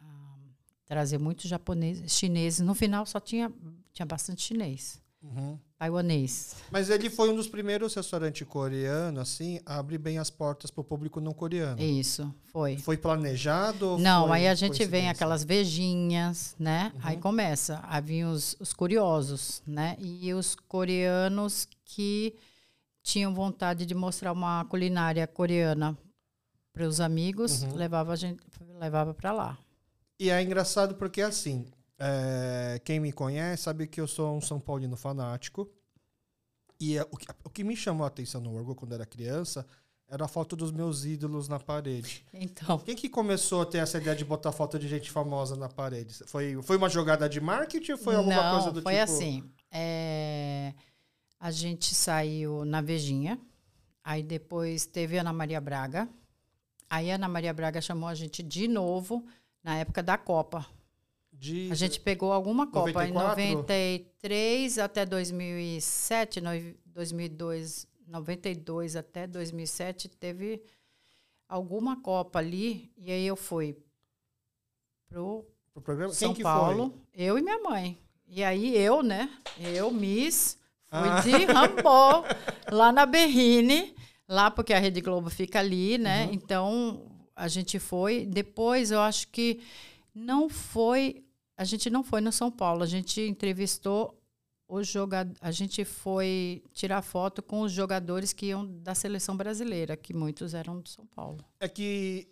a 0.00 0.04
trazer 0.86 1.18
muitos 1.18 1.50
japoneses, 1.50 2.12
chineses. 2.12 2.60
No 2.60 2.74
final 2.74 3.04
só 3.04 3.18
tinha, 3.18 3.52
tinha 3.92 4.06
bastante 4.06 4.42
chinês, 4.42 5.00
Uhum. 5.22 5.56
Taiwanês. 5.86 6.54
Mas 6.70 6.88
ele 6.90 7.10
foi 7.10 7.28
um 7.30 7.34
dos 7.34 7.48
primeiros 7.48 7.92
restaurantes 7.94 8.46
coreanos, 8.46 9.20
assim, 9.20 9.60
a 9.66 9.78
abrir 9.78 9.98
bem 9.98 10.16
as 10.18 10.30
portas 10.30 10.70
para 10.70 10.80
o 10.80 10.84
público 10.84 11.20
não 11.20 11.32
coreano. 11.32 11.82
Isso, 11.82 12.32
foi. 12.52 12.76
Foi 12.78 12.96
planejado? 12.96 13.98
Não, 13.98 14.28
foi 14.28 14.36
aí 14.38 14.48
a 14.48 14.54
gente 14.54 14.84
vem 14.84 15.08
aquelas 15.08 15.42
vejinhas, 15.42 16.54
né? 16.58 16.92
Aí 17.02 17.16
Uhum. 17.16 17.20
começa. 17.22 17.80
Aí 17.82 18.00
vinham 18.00 18.30
os, 18.32 18.56
os 18.60 18.72
curiosos, 18.72 19.60
né? 19.66 19.96
E 19.98 20.32
os 20.32 20.54
coreanos 20.54 21.66
que 21.84 22.34
tinham 23.02 23.34
vontade 23.34 23.84
de 23.84 23.94
mostrar 23.94 24.30
uma 24.30 24.64
culinária 24.66 25.26
coreana 25.26 25.98
para 26.72 26.86
os 26.86 27.00
amigos, 27.00 27.64
Uhum. 27.64 27.74
levava 27.74 28.12
a 28.12 28.16
gente 28.16 28.40
levava 28.78 29.12
para 29.12 29.32
lá. 29.32 29.58
E 30.18 30.30
é 30.30 30.40
engraçado 30.40 30.94
porque, 30.94 31.20
assim, 31.20 31.66
é, 32.04 32.80
quem 32.80 32.98
me 32.98 33.12
conhece 33.12 33.62
sabe 33.62 33.86
que 33.86 34.00
eu 34.00 34.08
sou 34.08 34.36
um 34.36 34.40
São 34.40 34.58
Paulino 34.58 34.96
fanático. 34.96 35.70
E 36.80 36.98
é, 36.98 37.02
o, 37.02 37.16
que, 37.16 37.26
o 37.44 37.50
que 37.50 37.62
me 37.62 37.76
chamou 37.76 38.04
a 38.04 38.08
atenção 38.08 38.40
no 38.40 38.56
Orgo 38.56 38.74
quando 38.74 38.92
era 38.92 39.06
criança 39.06 39.64
era 40.08 40.24
a 40.24 40.28
foto 40.28 40.56
dos 40.56 40.72
meus 40.72 41.04
ídolos 41.04 41.48
na 41.48 41.60
parede. 41.60 42.26
Então, 42.34 42.78
Quem 42.80 42.96
que 42.96 43.08
começou 43.08 43.62
a 43.62 43.66
ter 43.66 43.78
essa 43.78 43.98
ideia 43.98 44.16
de 44.16 44.24
botar 44.24 44.50
foto 44.50 44.78
de 44.78 44.88
gente 44.88 45.10
famosa 45.10 45.54
na 45.56 45.68
parede? 45.68 46.12
Foi, 46.26 46.60
foi 46.60 46.76
uma 46.76 46.88
jogada 46.88 47.28
de 47.28 47.40
marketing 47.40 47.92
ou 47.92 47.98
foi 47.98 48.16
alguma 48.16 48.42
não, 48.42 48.52
coisa 48.52 48.72
do 48.72 48.82
foi 48.82 48.92
tipo... 48.94 49.04
assim. 49.04 49.50
é, 49.70 50.74
a 51.38 51.50
gente 51.50 51.94
saiu 51.94 52.64
na 52.64 52.82
Vejinha, 52.82 53.40
aí 54.04 54.22
depois 54.22 54.84
teve 54.84 55.16
Ana 55.16 55.32
Maria 55.32 55.60
Braga. 55.60 56.08
Aí 56.90 57.10
a 57.10 57.14
Ana 57.14 57.28
Maria 57.28 57.54
Braga 57.54 57.80
chamou 57.80 58.08
a 58.08 58.14
gente 58.14 58.42
de 58.42 58.68
novo 58.68 59.24
na 59.64 59.76
época 59.76 60.02
da 60.02 60.18
Copa. 60.18 60.66
De, 61.42 61.68
A 61.72 61.74
gente 61.74 61.98
pegou 61.98 62.32
alguma 62.32 62.66
Copa 62.68 62.92
94? 62.92 63.40
em 63.42 63.54
93 63.56 64.78
até 64.78 65.04
2007, 65.04 66.40
noi- 66.40 66.76
2002, 66.86 67.84
92 68.06 68.94
até 68.94 69.26
2007 69.26 70.08
teve 70.08 70.62
alguma 71.48 72.00
Copa 72.00 72.38
ali 72.38 72.92
e 72.96 73.10
aí 73.10 73.26
eu 73.26 73.34
fui 73.34 73.76
pro 75.08 75.44
pro 75.72 75.82
programa. 75.82 76.12
São 76.12 76.32
Paulo, 76.34 76.94
eu 77.12 77.36
e 77.38 77.42
minha 77.42 77.58
mãe. 77.60 77.98
E 78.28 78.44
aí 78.44 78.76
eu, 78.76 79.02
né? 79.02 79.28
Eu, 79.58 79.90
Miss, 79.90 80.56
fui 80.90 81.08
Ah. 81.08 81.20
de 81.20 81.30
Rambó, 81.52 82.24
lá 82.70 82.92
na 82.92 83.04
Berrine, 83.04 83.96
lá 84.28 84.48
porque 84.48 84.72
a 84.72 84.78
Rede 84.78 85.00
Globo 85.00 85.28
fica 85.28 85.58
ali, 85.58 85.98
né? 85.98 86.26
Uhum. 86.26 86.32
Então 86.34 87.02
a 87.34 87.48
gente 87.48 87.80
foi. 87.80 88.26
Depois 88.26 88.92
eu 88.92 89.00
acho 89.00 89.26
que 89.28 89.60
não 90.14 90.48
foi. 90.48 91.24
A 91.62 91.64
gente 91.64 91.88
não 91.88 92.02
foi 92.02 92.20
no 92.20 92.32
São 92.32 92.50
Paulo, 92.50 92.82
a 92.82 92.86
gente 92.86 93.20
entrevistou 93.20 94.18
os 94.68 94.88
jogadores. 94.88 95.38
A 95.40 95.52
gente 95.52 95.84
foi 95.84 96.60
tirar 96.72 97.02
foto 97.02 97.40
com 97.40 97.60
os 97.62 97.70
jogadores 97.70 98.32
que 98.32 98.46
iam 98.46 98.66
da 98.66 98.96
seleção 98.96 99.36
brasileira, 99.36 99.96
que 99.96 100.12
muitos 100.12 100.54
eram 100.54 100.80
do 100.80 100.88
São 100.88 101.06
Paulo. 101.06 101.38
É 101.60 101.68
que 101.68 102.26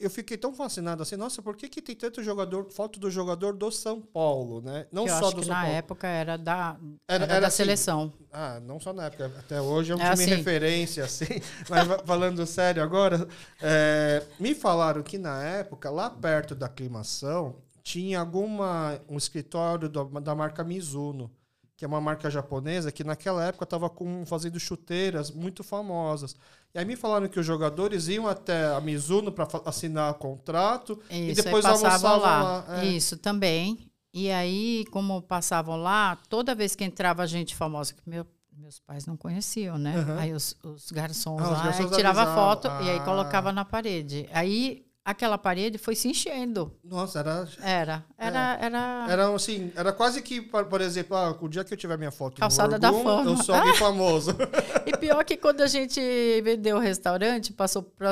eu 0.00 0.10
fiquei 0.10 0.36
tão 0.36 0.52
fascinado 0.52 1.00
assim, 1.00 1.14
nossa, 1.14 1.40
por 1.40 1.54
que, 1.56 1.68
que 1.68 1.80
tem 1.80 1.94
tanto 1.94 2.24
jogador, 2.24 2.68
foto 2.72 2.98
do 2.98 3.08
jogador 3.08 3.52
do 3.52 3.70
São 3.70 4.00
Paulo, 4.00 4.60
né? 4.60 4.84
Não 4.90 5.04
eu 5.06 5.10
só 5.10 5.26
acho 5.26 5.36
do 5.36 5.40
que 5.42 5.46
São 5.46 5.54
na 5.54 5.60
Paulo. 5.60 5.76
época 5.76 6.08
era 6.08 6.36
da, 6.36 6.76
Era- 7.06 7.22
era 7.24 7.32
era 7.34 7.40
da 7.42 7.46
assim, 7.46 7.56
seleção. 7.58 8.12
Ah, 8.32 8.58
não 8.58 8.80
só 8.80 8.92
na 8.92 9.04
época, 9.04 9.26
até 9.38 9.60
hoje 9.60 9.92
é 9.92 9.94
um 9.94 10.00
É 10.00 10.10
time 10.10 10.24
assim. 10.24 10.34
referência, 10.34 11.04
assim. 11.04 11.26
Mas 11.70 11.86
falando 12.04 12.44
sério 12.46 12.82
agora, 12.82 13.28
é, 13.60 14.26
me 14.40 14.56
falaram 14.56 15.04
que 15.04 15.18
na 15.18 15.40
época, 15.44 15.88
lá 15.88 16.10
perto 16.10 16.52
da 16.56 16.66
aclimação, 16.66 17.54
tinha 17.82 18.20
alguma 18.20 19.00
um 19.08 19.16
escritório 19.16 19.88
da, 19.88 20.02
da 20.04 20.34
marca 20.34 20.62
Mizuno, 20.64 21.30
que 21.76 21.84
é 21.84 21.88
uma 21.88 22.00
marca 22.00 22.30
japonesa 22.30 22.92
que 22.92 23.02
naquela 23.02 23.44
época 23.44 23.64
estava 23.64 23.90
fazendo 24.26 24.58
chuteiras 24.60 25.30
muito 25.30 25.64
famosas. 25.64 26.36
E 26.74 26.78
aí 26.78 26.84
me 26.84 26.96
falaram 26.96 27.28
que 27.28 27.38
os 27.40 27.44
jogadores 27.46 28.08
iam 28.08 28.26
até 28.28 28.66
a 28.74 28.80
Mizuno 28.80 29.32
para 29.32 29.46
assinar 29.66 30.14
contrato 30.14 30.98
e 31.10 31.30
Isso, 31.32 31.42
depois 31.42 31.64
aí 31.64 31.72
passavam 31.72 32.10
almoçavam 32.12 32.20
lá. 32.20 32.64
lá. 32.68 32.82
é. 32.82 32.86
Isso, 32.86 33.16
também. 33.16 33.78
E 34.14 34.30
aí, 34.30 34.84
como 34.90 35.20
passavam 35.22 35.76
lá, 35.76 36.16
toda 36.28 36.54
vez 36.54 36.74
que 36.76 36.84
entrava 36.84 37.26
gente 37.26 37.54
famosa, 37.56 37.94
que 37.94 38.00
meu- 38.06 38.26
meus 38.54 38.78
pais 38.78 39.06
não 39.06 39.16
conheciam, 39.16 39.76
né? 39.78 39.96
Aham. 39.96 40.18
Aí 40.18 40.32
os, 40.34 40.54
os 40.62 40.90
garçons 40.92 41.40
Ah, 41.40 41.44
os 41.44 41.50
lá, 41.58 41.64
garçons 41.64 41.90
aí 41.90 41.96
tirava 41.96 42.22
avisavam. 42.22 42.44
foto 42.50 42.68
e 42.84 42.90
aí 42.90 42.98
Ah. 42.98 43.04
colocava 43.04 43.50
na 43.52 43.64
parede. 43.64 44.28
Aí 44.32 44.84
aquela 45.04 45.36
parede 45.36 45.78
foi 45.78 45.94
se 45.96 46.08
enchendo. 46.08 46.72
Nossa, 46.84 47.18
era 47.20 47.48
Era, 47.60 48.04
era, 48.16 48.58
era. 48.60 49.06
Era 49.08 49.34
assim, 49.34 49.72
era 49.74 49.92
quase 49.92 50.22
que, 50.22 50.40
por 50.40 50.80
exemplo, 50.80 51.16
ah, 51.16 51.36
o 51.40 51.48
dia 51.48 51.64
que 51.64 51.74
eu 51.74 51.78
tiver 51.78 51.96
minha 51.98 52.10
foto 52.10 52.38
Calçada 52.40 52.74
no 52.74 52.78
da 52.78 52.90
Orgum, 52.92 53.02
Fama. 53.04 53.30
eu 53.30 53.36
sou 53.42 53.54
alguém 53.54 53.74
famoso. 53.74 54.36
E 54.84 54.96
pior 54.96 55.24
que 55.24 55.36
quando 55.36 55.60
a 55.60 55.66
gente 55.68 56.00
vendeu 56.42 56.76
o 56.76 56.80
restaurante, 56.80 57.52
passou 57.52 57.82
para 57.84 58.10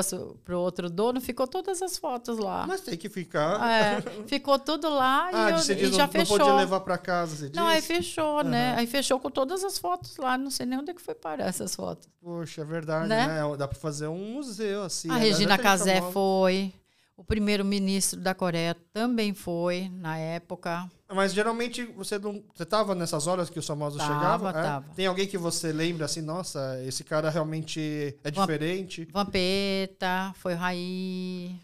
o 0.55 0.59
outro 0.59 0.89
dono, 0.89 1.19
ficou 1.19 1.45
todas 1.45 1.81
as 1.81 1.97
fotos 1.97 2.37
lá. 2.37 2.65
Mas 2.65 2.79
tem 2.81 2.97
que 2.97 3.09
ficar. 3.09 3.69
É, 3.69 4.01
ficou 4.25 4.57
tudo 4.57 4.87
lá 4.89 5.29
ah, 5.33 5.49
e, 5.49 5.51
eu- 5.51 5.57
você 5.59 5.73
e 5.73 5.85
já 5.85 5.91
não, 5.91 5.97
não 5.99 6.07
fechou. 6.07 6.37
podia 6.37 6.53
levar 6.53 6.79
para 6.79 6.97
casa, 6.97 7.35
você 7.35 7.51
Não, 7.53 7.67
aí 7.67 7.81
disse? 7.81 7.87
fechou, 7.93 8.43
né? 8.43 8.69
Aham. 8.71 8.79
Aí 8.79 8.87
fechou 8.87 9.19
com 9.19 9.29
todas 9.29 9.63
as 9.65 9.77
fotos 9.77 10.15
lá. 10.17 10.37
Não 10.37 10.49
sei 10.49 10.65
nem 10.65 10.79
onde 10.79 10.91
é 10.91 10.93
que 10.93 11.01
foi 11.01 11.13
parar 11.13 11.45
essas 11.47 11.75
fotos. 11.75 12.07
Poxa, 12.21 12.61
é 12.61 12.65
verdade, 12.65 13.09
Né? 13.09 13.27
né? 13.27 13.57
Dá 13.57 13.67
para 13.67 13.77
fazer 13.77 14.07
um 14.07 14.33
museu, 14.33 14.83
assim. 14.83 15.09
a 15.09 15.15
né? 15.15 15.19
Regina 15.19 15.57
Casé 15.57 16.01
foi. 16.13 16.73
O 17.21 17.23
primeiro-ministro 17.23 18.19
da 18.19 18.33
Coreia 18.33 18.75
também 18.91 19.31
foi 19.31 19.87
na 19.93 20.17
época. 20.17 20.89
Mas 21.07 21.31
geralmente 21.31 21.85
você 21.85 22.17
não. 22.17 22.43
Você 22.51 22.65
tava 22.65 22.95
nessas 22.95 23.27
horas 23.27 23.47
que 23.47 23.59
os 23.59 23.67
famosos 23.67 23.99
Tava, 24.01 24.11
chegavam? 24.11 24.49
é? 24.49 24.53
tava. 24.53 24.89
Tem 24.95 25.05
alguém 25.05 25.27
que 25.27 25.37
você 25.37 25.71
lembra 25.71 26.05
assim, 26.05 26.19
nossa, 26.19 26.81
esse 26.83 27.03
cara 27.03 27.29
realmente 27.29 28.17
é 28.23 28.31
diferente? 28.31 29.07
Vampeta, 29.13 30.33
foi 30.33 30.55
Raí, 30.55 31.61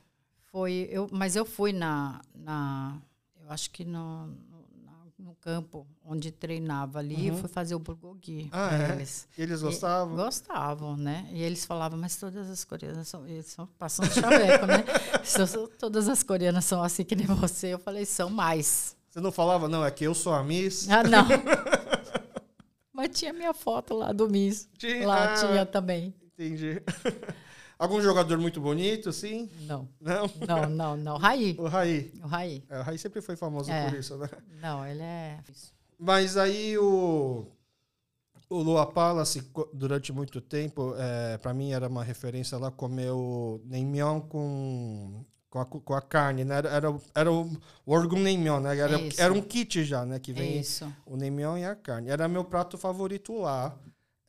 foi 0.52 0.88
eu, 0.92 1.10
mas 1.12 1.36
eu 1.36 1.44
fui 1.44 1.74
na, 1.74 2.22
na 2.36 3.02
eu 3.44 3.50
acho 3.50 3.72
que 3.72 3.84
no 3.84 4.38
campo 5.48 5.88
onde 6.04 6.30
treinava 6.30 7.00
ali, 7.00 7.32
Uhum. 7.32 7.38
fui 7.38 7.48
fazer 7.48 7.74
o 7.74 7.80
bulgogi 7.80 8.50
Ah, 8.52 8.70
é? 8.76 8.92
eles. 8.96 9.26
E 9.38 9.42
eles 9.42 9.62
E- 9.62 9.64
gostavam? 9.64 10.14
Gostavam, 10.18 10.98
né? 10.98 11.26
E 11.32 11.42
eles 11.42 11.64
falavam, 11.64 11.98
mas 11.98 12.18
todas 12.18 12.50
as 12.50 12.66
coreanas 12.66 13.08
são, 13.08 13.26
eles 13.26 13.46
são 13.46 13.66
passando 13.80 14.10
chaveco, 14.12 14.66
né? 14.66 14.84
Todas 15.80 16.10
as 16.10 16.22
coreanas 16.22 16.66
são 16.66 16.84
assim 16.84 17.06
que 17.06 17.16
nem 17.16 17.26
você. 17.28 17.68
Eu 17.68 17.80
falei, 17.80 18.06
são 18.06 18.30
mais. 18.30 18.98
Você 19.10 19.22
não 19.22 19.32
falava, 19.32 19.70
não, 19.70 19.86
é 19.86 19.90
que 19.90 20.04
eu 20.04 20.14
sou 20.14 20.34
a 20.34 20.44
Miss? 20.44 20.90
Ah, 20.90 21.02
não. 21.04 21.26
mas 22.92 23.10
tinha 23.18 23.32
minha 23.32 23.54
foto 23.54 23.94
lá 23.94 24.12
do 24.12 24.30
Miss. 24.30 24.68
Tinha- 24.78 25.08
Lá 25.08 25.32
ah, 25.34 25.34
tinha 25.36 25.66
também. 25.66 26.14
Entendi. 26.38 26.82
Algum 27.80 28.02
jogador 28.02 28.38
muito 28.40 28.60
bonito, 28.60 29.12
sim? 29.14 29.50
Não, 29.62 29.88
Não? 30.02 30.30
não, 30.48 30.70
não, 30.70 30.98
não. 30.98 31.18
Raí. 31.18 31.56
O 31.60 31.68
Raí. 31.68 32.12
O 32.24 32.28
Raí. 32.28 32.64
É, 32.70 32.80
o 32.80 32.82
Raí 32.84 32.98
sempre 32.98 33.22
foi 33.22 33.36
famoso 33.36 33.72
É. 33.72 33.90
por 33.90 34.00
isso, 34.00 34.18
né? 34.18 34.28
Não, 34.62 34.86
ele 34.86 35.02
é. 35.04 35.40
Mas 36.00 36.38
aí 36.38 36.76
o, 36.78 37.46
o 38.50 38.58
Lua 38.62 38.86
Palace, 38.86 39.44
durante 39.74 40.12
muito 40.12 40.42
tempo, 40.42 40.96
é, 40.98 41.38
para 41.38 41.54
mim 41.54 41.72
era 41.72 41.88
uma 41.88 42.04
referência 42.04 42.58
lá 42.58 42.72
comer 42.72 43.12
o 43.12 43.60
com, 44.30 45.24
com, 45.50 45.60
a, 45.60 45.66
com 45.66 45.94
a 45.94 46.02
carne, 46.02 46.44
né? 46.44 46.56
Era, 46.56 46.70
era, 46.70 46.92
o- 46.92 47.02
era 47.14 47.32
o 47.32 47.52
orgum 47.86 48.20
naengmyeon, 48.20 48.60
né? 48.60 48.76
Era, 48.78 49.00
Isso. 49.00 49.22
era 49.22 49.32
um 49.34 49.42
kit 49.42 49.84
já, 49.86 50.04
né? 50.06 50.18
Que 50.20 50.34
vem 50.34 50.60
Isso. 50.60 50.92
o 51.06 51.16
naengmyeon 51.16 51.58
e 51.60 51.66
a 51.66 51.76
carne. 51.76 52.10
Era 52.10 52.28
meu 52.28 52.44
prato 52.44 52.76
favorito 52.78 53.34
lá. 53.40 53.76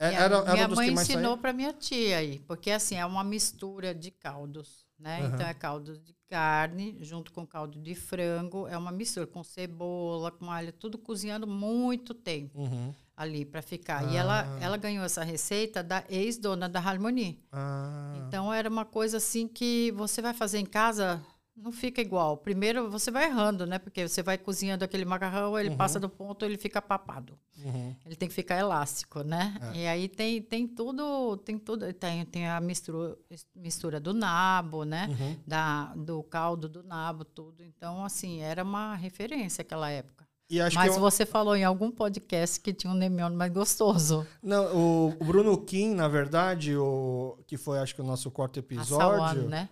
É, 0.00 0.12
E 0.12 0.16
a- 0.16 0.20
era, 0.20 0.36
era 0.36 0.52
minha 0.52 0.68
mãe 0.68 0.90
ensinou 0.92 1.36
para 1.36 1.52
minha 1.52 1.72
tia 1.72 2.18
aí, 2.18 2.38
porque 2.46 2.70
assim 2.70 2.94
é 2.96 3.04
uma 3.04 3.24
mistura 3.24 3.92
de 3.94 4.10
caldos, 4.12 4.86
né? 4.98 5.20
Aham. 5.22 5.34
Então 5.34 5.46
é 5.46 5.54
caldo 5.54 5.98
de 5.98 6.14
carne 6.28 6.96
junto 7.00 7.32
com 7.32 7.46
caldo 7.46 7.80
de 7.80 7.94
frango, 7.94 8.68
é 8.68 8.76
uma 8.78 8.92
mistura 8.92 9.26
com 9.26 9.42
cebola, 9.42 10.30
com 10.30 10.50
alho, 10.50 10.72
tudo 10.72 10.98
cozinhando 10.98 11.46
muito 11.46 12.14
tempo 12.14 12.60
Uhum. 12.60 12.94
ali 13.16 13.44
para 13.44 13.60
ficar. 13.60 14.08
E 14.12 14.16
ela 14.16 14.42
Ah. 14.42 14.58
ela 14.60 14.76
ganhou 14.76 15.04
essa 15.04 15.24
receita 15.24 15.82
da 15.82 16.04
ex-dona 16.08 16.68
da 16.68 16.78
Harmonie. 16.78 17.42
Ah, 17.50 18.14
Então 18.18 18.52
era 18.52 18.68
uma 18.68 18.84
coisa 18.84 19.16
assim 19.16 19.48
que 19.48 19.90
você 19.96 20.22
vai 20.22 20.32
fazer 20.34 20.58
em 20.58 20.66
casa 20.66 21.20
não 21.62 21.72
fica 21.72 22.00
igual. 22.00 22.36
Primeiro 22.36 22.90
você 22.90 23.10
vai 23.10 23.24
errando, 23.26 23.66
né? 23.66 23.78
Porque 23.78 24.06
você 24.08 24.22
vai 24.22 24.38
cozinhando 24.38 24.84
aquele 24.84 25.04
macarrão, 25.04 25.58
ele 25.58 25.70
Uhum. 25.70 25.76
passa 25.76 25.98
do 26.00 26.08
ponto, 26.08 26.44
ele 26.44 26.56
fica 26.56 26.80
papado. 26.80 27.38
uhum. 27.64 27.94
Ele 28.06 28.14
tem 28.16 28.28
que 28.28 28.34
ficar 28.34 28.56
elástico, 28.58 29.22
né? 29.22 29.56
É. 29.74 29.78
E 29.78 29.86
aí 29.88 30.08
tem, 30.08 30.40
tem 30.40 30.66
tudo, 30.68 31.36
tem 31.38 31.58
tudo, 31.58 31.92
tem, 31.92 32.24
tem 32.24 32.48
a 32.48 32.60
mistura, 32.60 33.16
mistura 33.54 33.98
do 34.00 34.14
nabo, 34.14 34.84
né? 34.84 35.08
Uhum. 35.10 35.36
Da, 35.46 35.92
do 35.96 36.22
caldo 36.22 36.68
do 36.68 36.82
nabo, 36.82 37.24
tudo. 37.24 37.62
Então, 37.64 38.04
assim, 38.04 38.40
era 38.40 38.62
uma 38.62 38.94
referência 38.94 39.62
aquela 39.62 39.90
época. 39.90 40.26
Mas 40.74 40.94
eu- 40.94 41.00
você 41.00 41.26
falou 41.26 41.54
em 41.54 41.62
algum 41.64 41.90
podcast 41.90 42.58
que 42.60 42.72
tinha 42.72 42.90
um 42.90 42.96
nemion 42.96 43.28
mais 43.34 43.52
gostoso. 43.52 44.26
Não, 44.42 45.08
o, 45.08 45.10
Bruno 45.22 45.58
Kim, 45.58 45.94
na 45.94 46.08
verdade, 46.08 46.74
o, 46.74 47.36
que 47.46 47.58
foi 47.58 47.78
acho 47.80 47.94
que 47.94 48.00
o 48.00 48.04
nosso 48.04 48.30
quarto 48.30 48.56
A 48.56 48.60
episódio. 48.60 48.96
Sawan, 48.96 49.34
né? 49.48 49.68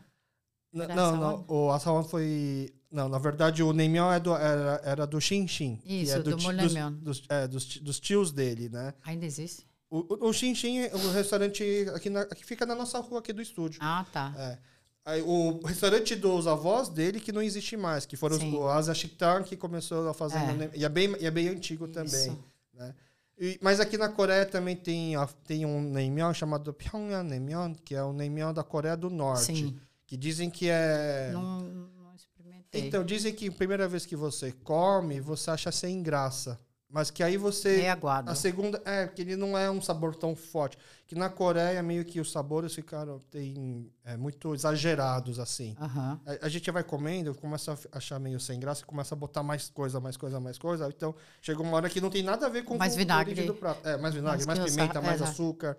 Não, 0.77 0.85
essa 0.85 1.17
não. 1.17 1.45
O 1.49 1.71
Asawan 1.71 2.03
foi. 2.05 2.73
Não, 2.91 3.09
na 3.09 3.19
verdade, 3.19 3.63
o 3.63 3.73
Neymar 3.73 4.17
é 4.17 4.21
do, 4.21 4.35
era, 4.35 4.81
era 4.85 5.07
do 5.07 5.21
Xinxin. 5.21 5.77
que 5.77 6.03
Isso, 6.03 6.15
é 6.15 6.19
do 6.21 6.37
ti- 6.37 6.45
Molemyon. 6.45 6.93
dos, 6.93 7.21
dos, 7.21 7.23
é, 7.29 7.47
dos, 7.49 7.77
dos 7.79 8.01
tios 8.01 8.33
dele, 8.33 8.69
né? 8.69 8.95
Ainda 9.05 9.27
existe? 9.27 9.67
O, 9.91 9.99
o, 10.15 10.29
o 10.29 10.33
Xinxin 10.33 10.79
é 10.81 10.95
o 10.95 11.11
restaurante 11.13 11.63
aqui 11.95 12.09
na, 12.11 12.25
que 12.25 12.45
fica 12.45 12.65
na 12.65 12.75
nossa 12.75 12.99
rua 13.01 13.19
aqui 13.19 13.33
do 13.33 13.43
estúdio. 13.43 13.79
Ah, 13.83 14.05
tá. 14.13 14.33
É. 14.37 14.59
Aí, 15.05 15.23
o 15.23 15.61
restaurante 15.65 16.17
dos 16.17 16.47
avós 16.49 16.89
dele 16.89 17.21
que 17.21 17.31
não 17.31 17.41
existe 17.43 17.77
mais, 17.77 18.05
que 18.07 18.17
foram 18.17 18.37
os, 18.37 18.43
Sim. 18.43 18.55
o 18.55 18.67
Asa 18.69 18.93
Shiktan 18.95 19.43
que 19.45 19.57
começou 19.57 20.09
a 20.09 20.15
fazer. 20.15 20.39
É. 20.39 20.71
E, 20.75 20.85
é 20.85 20.89
bem, 20.89 21.15
e 21.21 21.27
é 21.27 21.31
bem 21.31 21.49
antigo 21.49 21.87
também. 21.87 22.09
Isso. 22.31 22.39
Né? 22.75 22.95
E- 23.39 23.59
mas 23.63 23.79
aqui 23.79 23.97
na 23.99 24.09
Coreia 24.09 24.45
também 24.47 24.75
tem, 24.75 25.13
tem 25.45 25.65
um 25.67 25.81
naengmyeon 25.93 26.33
chamado 26.35 26.73
Pyongyang 26.73 27.29
Naengmyeon, 27.29 27.75
que 27.85 27.95
é 27.95 28.03
o 28.03 28.13
naengmyeon 28.13 28.53
da 28.53 28.65
Coreia 28.65 28.97
do 28.97 29.09
Norte. 29.11 29.45
Sim. 29.45 29.79
Que 30.07 30.17
dizem 30.17 30.49
que 30.49 30.69
é... 30.69 31.31
Não, 31.33 31.61
não 31.61 32.15
experimentei. 32.15 32.87
Então, 32.87 33.05
dizem 33.05 33.35
que 33.35 33.49
a 33.49 33.53
primeira 33.53 33.89
vez 33.89 34.07
que 34.07 34.15
você 34.15 34.53
come, 34.53 35.21
você 35.21 35.51
acha 35.51 35.73
sem 35.73 36.03
graça. 36.03 36.61
Mas 36.89 37.11
que 37.11 37.21
aí 37.21 37.37
você... 37.37 37.81
é 37.81 37.91
aguado. 37.91 38.31
A 38.31 38.35
segunda... 38.37 38.81
É, 38.85 39.09
que 39.09 39.21
ele 39.21 39.35
não 39.35 39.59
é 39.59 39.69
um 39.69 39.83
sabor 39.83 40.15
tão 40.15 40.37
forte. 40.37 40.79
Que 41.05 41.17
na 41.17 41.29
Coreia, 41.29 41.83
meio 41.83 42.05
que 42.05 42.21
os 42.21 42.31
sabores 42.31 42.73
ficaram 42.73 43.19
tem, 43.29 43.91
é, 44.05 44.17
muito 44.17 44.55
exagerados, 44.55 45.41
assim. 45.41 45.77
Aham. 45.81 46.21
A, 46.25 46.47
a 46.47 46.49
gente 46.49 46.71
vai 46.71 46.85
comendo, 46.85 47.35
começa 47.35 47.73
a 47.73 47.99
achar 47.99 48.21
meio 48.21 48.39
sem 48.39 48.61
graça, 48.61 48.87
começa 48.87 49.17
a 49.17 49.19
botar 49.19 49.43
mais 49.43 49.69
coisa, 49.69 49.99
mais 49.99 50.17
coisa, 50.17 50.39
mais 50.39 50.59
coisa. 50.59 50.89
Então, 50.89 51.13
chega 51.43 51.61
uma 51.61 51.77
hora 51.77 51.91
que 51.91 52.01
não 52.01 52.09
tem 52.09 52.23
nada 52.23 52.47
a 52.47 52.49
ver 52.49 52.63
com 52.63 52.77
Mais 52.77 52.93
com 52.93 52.99
vinagre. 52.99 53.45
do 53.45 53.55
prato. 53.55 53.87
É, 53.87 53.97
mais 53.97 54.15
vinagre, 54.15 54.47
Mais 54.47 54.59
mais, 54.59 54.75
pimenta, 54.75 55.03
mais 55.03 55.21
é, 55.21 55.25
açúcar. 55.25 55.77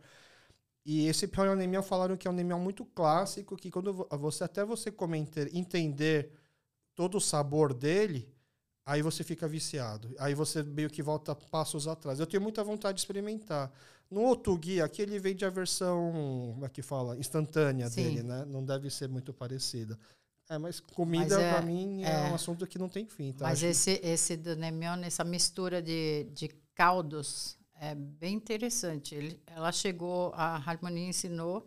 E 0.90 1.06
esse 1.08 1.28
Pyongyang 1.28 1.84
falaram 1.84 2.16
que 2.16 2.26
é 2.30 2.32
um 2.32 2.34
Nemion 2.34 2.60
muito 2.60 2.86
clássico, 2.86 3.58
que 3.58 3.70
quando 3.70 3.94
vo- 3.94 4.08
você 4.14 4.46
até 4.46 4.64
você 4.64 4.90
comer, 4.90 5.18
inte- 5.18 5.50
entender 5.54 6.32
todo 6.96 7.18
o 7.18 7.22
sabor 7.22 7.74
dele, 7.74 8.26
aí 8.86 9.02
você 9.02 9.22
fica 9.22 9.50
viciado. 9.50 10.16
Aí 10.18 10.34
você 10.34 10.64
meio 10.64 10.90
que 10.90 11.04
volta 11.04 11.36
passos 11.36 11.90
atrás. 11.90 12.22
Eu 12.22 12.26
tenho 12.26 12.42
muita 12.42 12.64
vontade 12.64 12.96
de 12.96 13.02
experimentar. 13.02 13.70
No 14.10 14.26
Otugi, 14.30 14.80
aqui 14.82 15.02
ele 15.02 15.20
vende 15.20 15.44
a 15.44 15.50
versão, 15.50 16.52
como 16.54 16.66
é 16.66 16.70
que 16.70 16.82
fala? 16.82 17.18
Instantânea 17.18 17.90
Sim. 17.90 18.04
dele, 18.04 18.24
né? 18.24 18.46
Não 18.48 18.64
deve 18.64 18.90
ser 18.90 19.10
muito 19.10 19.34
parecida. 19.34 20.00
É, 20.50 20.58
mas 20.58 20.80
comida, 20.80 21.36
Mas 21.36 21.44
é- 21.44 21.52
pra 21.52 21.62
mim, 21.62 22.06
é, 22.06 22.12
é. 22.28 22.32
um 22.32 22.36
assunto 22.36 22.66
que 22.66 22.80
não 22.80 22.88
tem 22.88 23.06
fim. 23.06 23.34
Tá? 23.34 23.44
Mas 23.44 23.58
Acho 23.60 23.66
esse, 23.66 24.00
esse 24.02 24.38
do 24.38 24.56
Nemion, 24.56 25.02
essa 25.04 25.26
mistura 25.26 25.82
de, 25.82 26.24
de 26.34 26.48
caldos, 26.74 27.57
é 27.80 27.96
bem 27.96 28.36
interessante. 28.36 29.16
Ele, 29.16 29.42
ela 29.48 29.72
chegou, 29.72 30.32
a 30.34 30.56
Harmonia 30.56 31.08
ensinou. 31.08 31.66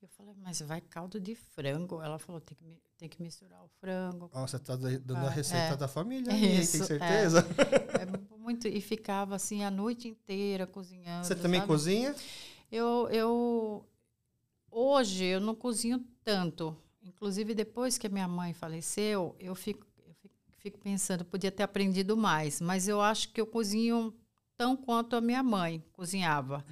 Eu 0.00 0.08
falei, 0.08 0.34
mas 0.38 0.60
vai 0.60 0.80
caldo 0.80 1.18
de 1.18 1.34
frango? 1.34 2.00
Ela 2.00 2.18
falou, 2.18 2.40
tem 2.40 2.56
que, 2.56 2.64
tem 2.96 3.08
que 3.08 3.20
misturar 3.20 3.64
o 3.64 3.68
frango. 3.80 4.30
Ó, 4.32 4.46
você 4.46 4.58
tá 4.58 4.76
da- 4.76 4.98
dando 4.98 5.26
a 5.26 5.30
receita 5.30 5.74
é. 5.74 5.76
da 5.76 5.88
família? 5.88 6.32
Isso, 6.36 6.72
tem 6.72 6.82
é. 6.82 6.86
certeza? 6.86 7.46
É 7.98 8.36
muito, 8.38 8.68
e 8.68 8.80
ficava 8.80 9.34
assim 9.34 9.64
a 9.64 9.70
noite 9.70 10.08
inteira 10.08 10.66
cozinhando. 10.66 11.26
Você 11.26 11.34
também 11.34 11.60
sabe? 11.60 11.68
cozinha? 11.68 12.14
Eu, 12.70 13.08
eu 13.10 13.88
hoje 14.70 15.24
eu 15.24 15.40
não 15.40 15.54
cozinho 15.54 16.04
tanto. 16.22 16.76
Inclusive 17.02 17.54
depois 17.54 17.98
que 17.98 18.06
a 18.06 18.10
minha 18.10 18.28
mãe 18.28 18.52
faleceu, 18.54 19.34
eu 19.40 19.54
fico, 19.54 19.86
eu 20.06 20.14
fico, 20.14 20.34
fico 20.58 20.78
pensando, 20.78 21.24
podia 21.24 21.50
ter 21.50 21.62
aprendido 21.62 22.16
mais. 22.16 22.60
Mas 22.60 22.86
eu 22.86 23.00
acho 23.00 23.32
que 23.32 23.40
eu 23.40 23.46
cozinho 23.46 24.14
tão 24.58 24.76
quanto 24.76 25.16
a 25.16 25.20
minha 25.20 25.42
mãe 25.42 25.82
cozinhava. 25.92 26.64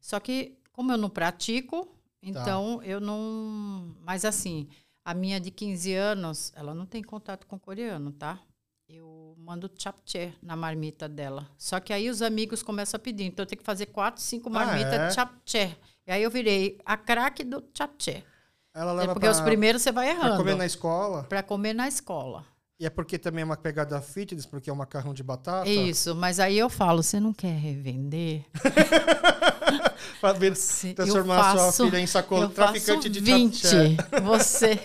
Só 0.00 0.18
que 0.20 0.58
como 0.72 0.92
eu 0.92 0.98
não 0.98 1.08
pratico, 1.08 1.88
então 2.20 2.82
eu 2.82 3.00
não. 3.00 3.94
Mas 4.02 4.24
assim, 4.24 4.68
a 5.04 5.14
minha 5.14 5.40
de 5.40 5.50
15 5.50 5.94
anos, 5.94 6.52
ela 6.54 6.74
não 6.74 6.84
tem 6.84 7.02
contato 7.02 7.46
com 7.46 7.58
coreano, 7.58 8.12
tá? 8.12 8.38
Eu 8.88 9.34
mando 9.38 9.70
chapchae 9.78 10.34
na 10.42 10.56
marmita 10.56 11.08
dela. 11.08 11.48
Só 11.58 11.78
que 11.78 11.92
aí 11.92 12.08
os 12.10 12.22
amigos 12.22 12.62
começam 12.62 12.96
a 12.96 13.00
pedir. 13.00 13.24
Então 13.24 13.42
eu 13.42 13.46
tenho 13.46 13.58
que 13.58 13.64
fazer 13.64 13.86
quatro, 13.86 14.20
cinco 14.22 14.48
Ah, 14.48 14.52
marmitas 14.52 14.94
é? 14.94 15.08
de 15.08 15.14
chapchae. 15.14 15.76
E 16.06 16.10
aí 16.10 16.22
eu 16.22 16.30
virei 16.30 16.78
a 16.84 16.96
craque 16.96 17.44
do 17.44 17.62
chapchae. 17.76 18.24
Ela 18.74 18.92
É 18.92 18.94
leva 18.94 19.12
porque 19.12 19.26
pra, 19.26 19.32
os 19.32 19.40
primeiros 19.42 19.82
você 19.82 19.92
vai 19.92 20.06
pra 20.14 20.14
errando. 20.24 20.36
comer 20.38 20.56
na 20.56 20.64
escola. 20.66 21.24
Pra 21.24 21.42
comer 21.42 21.74
na 21.74 21.86
escola. 21.86 22.46
E 22.80 22.86
é 22.86 22.90
porque 22.90 23.18
também 23.18 23.42
é 23.42 23.44
uma 23.44 23.56
pegada 23.56 24.00
fitness, 24.00 24.46
porque 24.46 24.70
é 24.70 24.72
um 24.72 24.76
macarrão 24.76 25.12
de 25.12 25.22
batata. 25.22 25.68
Isso, 25.68 26.14
mas 26.14 26.38
aí 26.38 26.56
eu 26.56 26.70
falo, 26.70 27.02
você 27.02 27.18
não 27.18 27.32
quer 27.32 27.56
revender? 27.58 28.44
Se- 30.54 30.94
transformar 30.94 31.36
eu 31.36 31.42
sua 31.58 31.66
faço- 31.66 31.84
filha 31.84 32.00
em 32.00 32.06
sacola 32.06 32.48
traficante 32.48 33.08
faço 33.08 33.10
de 33.10 33.20
20. 33.20 33.56
chapché. 33.56 33.96
Você 34.22 34.78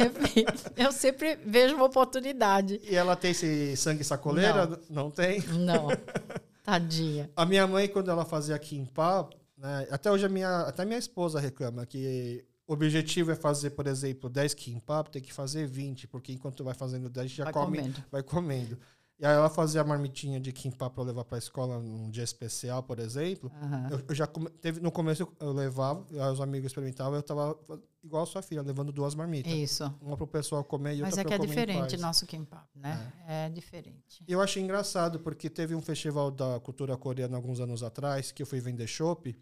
Eu 0.75 0.91
sempre 0.91 1.37
vejo 1.45 1.75
uma 1.75 1.85
oportunidade. 1.85 2.79
E 2.83 2.95
ela 2.95 3.15
tem 3.15 3.31
esse 3.31 3.75
sangue 3.77 4.03
sacoleira? 4.03 4.79
Não, 4.89 5.09
tem? 5.09 5.41
Não. 5.41 5.87
Tadinha. 6.63 7.29
A 7.35 7.45
minha 7.45 7.65
mãe, 7.67 7.87
quando 7.87 8.09
ela 8.11 8.25
fazia 8.25 8.57
kimbap, 8.59 9.35
né, 9.57 9.87
até 9.91 10.11
hoje 10.11 10.25
a 10.25 10.29
minha, 10.29 10.61
até 10.61 10.85
minha 10.85 10.99
esposa 10.99 11.39
reclama 11.39 11.85
que 11.85 12.43
o 12.67 12.73
objetivo 12.73 13.31
é 13.31 13.35
fazer, 13.35 13.71
por 13.71 13.87
exemplo, 13.87 14.29
10 14.29 14.53
kimbap, 14.53 15.09
tem 15.09 15.21
que 15.21 15.33
fazer 15.33 15.67
20, 15.67 16.07
porque 16.07 16.31
enquanto 16.33 16.63
vai 16.63 16.73
fazendo 16.73 17.09
10, 17.09 17.31
já 17.31 17.43
Vai 17.45 17.53
come, 17.53 17.77
comendo. 17.77 18.03
vai 18.11 18.23
comendo. 18.23 18.77
E 19.19 19.25
aí 19.25 19.33
ela 19.35 19.49
fazia 19.49 19.79
a 19.81 19.83
marmitinha 19.83 20.39
de 20.39 20.51
kimbap 20.51 20.93
para 20.95 21.03
levar 21.03 21.23
para 21.23 21.37
a 21.37 21.39
escola 21.39 21.79
num 21.79 22.09
dia 22.09 22.23
especial, 22.23 22.81
por 22.83 22.99
exemplo. 22.99 23.49
Aham. 23.61 23.89
Eu, 23.91 24.01
eu 24.09 24.15
já 24.15 24.25
come- 24.25 24.49
teve, 24.49 24.81
no 24.81 24.91
começo 24.91 25.27
eu 25.39 25.51
levava, 25.53 26.05
os 26.31 26.41
amigos 26.41 26.67
experimentavam, 26.67 27.15
eu 27.15 27.23
tava 27.23 27.57
igual 28.03 28.23
a 28.23 28.25
sua 28.25 28.41
filha, 28.41 28.61
levando 28.61 28.91
duas 28.91 29.13
marmitas. 29.13 29.53
Isso. 29.53 29.83
Uma 30.01 30.17
pro 30.17 30.25
pessoal 30.27 30.63
comer 30.63 30.95
e 30.95 31.01
Mas 31.01 31.11
outra 31.15 31.21
é 31.21 31.23
que 31.23 31.27
pra 31.27 31.35
é 31.35 31.37
comer 31.37 31.53
em 31.53 31.65
diferente 31.65 31.97
nosso 31.97 32.25
kimbap, 32.25 32.67
né? 32.75 33.13
É, 33.27 33.49
diferente. 33.49 34.23
Eu 34.27 34.41
achei 34.41 34.61
engraçado, 34.63 35.19
porque 35.19 35.49
teve 35.49 35.75
um 35.75 35.81
festival 35.81 36.31
da 36.31 36.59
cultura 36.59 36.97
coreana 36.97 37.37
alguns 37.37 37.59
anos 37.59 37.83
atrás, 37.83 38.31
que 38.31 38.41
eu 38.41 38.47
fui 38.47 38.59
vender 38.59 38.87
chopp, 38.87 39.37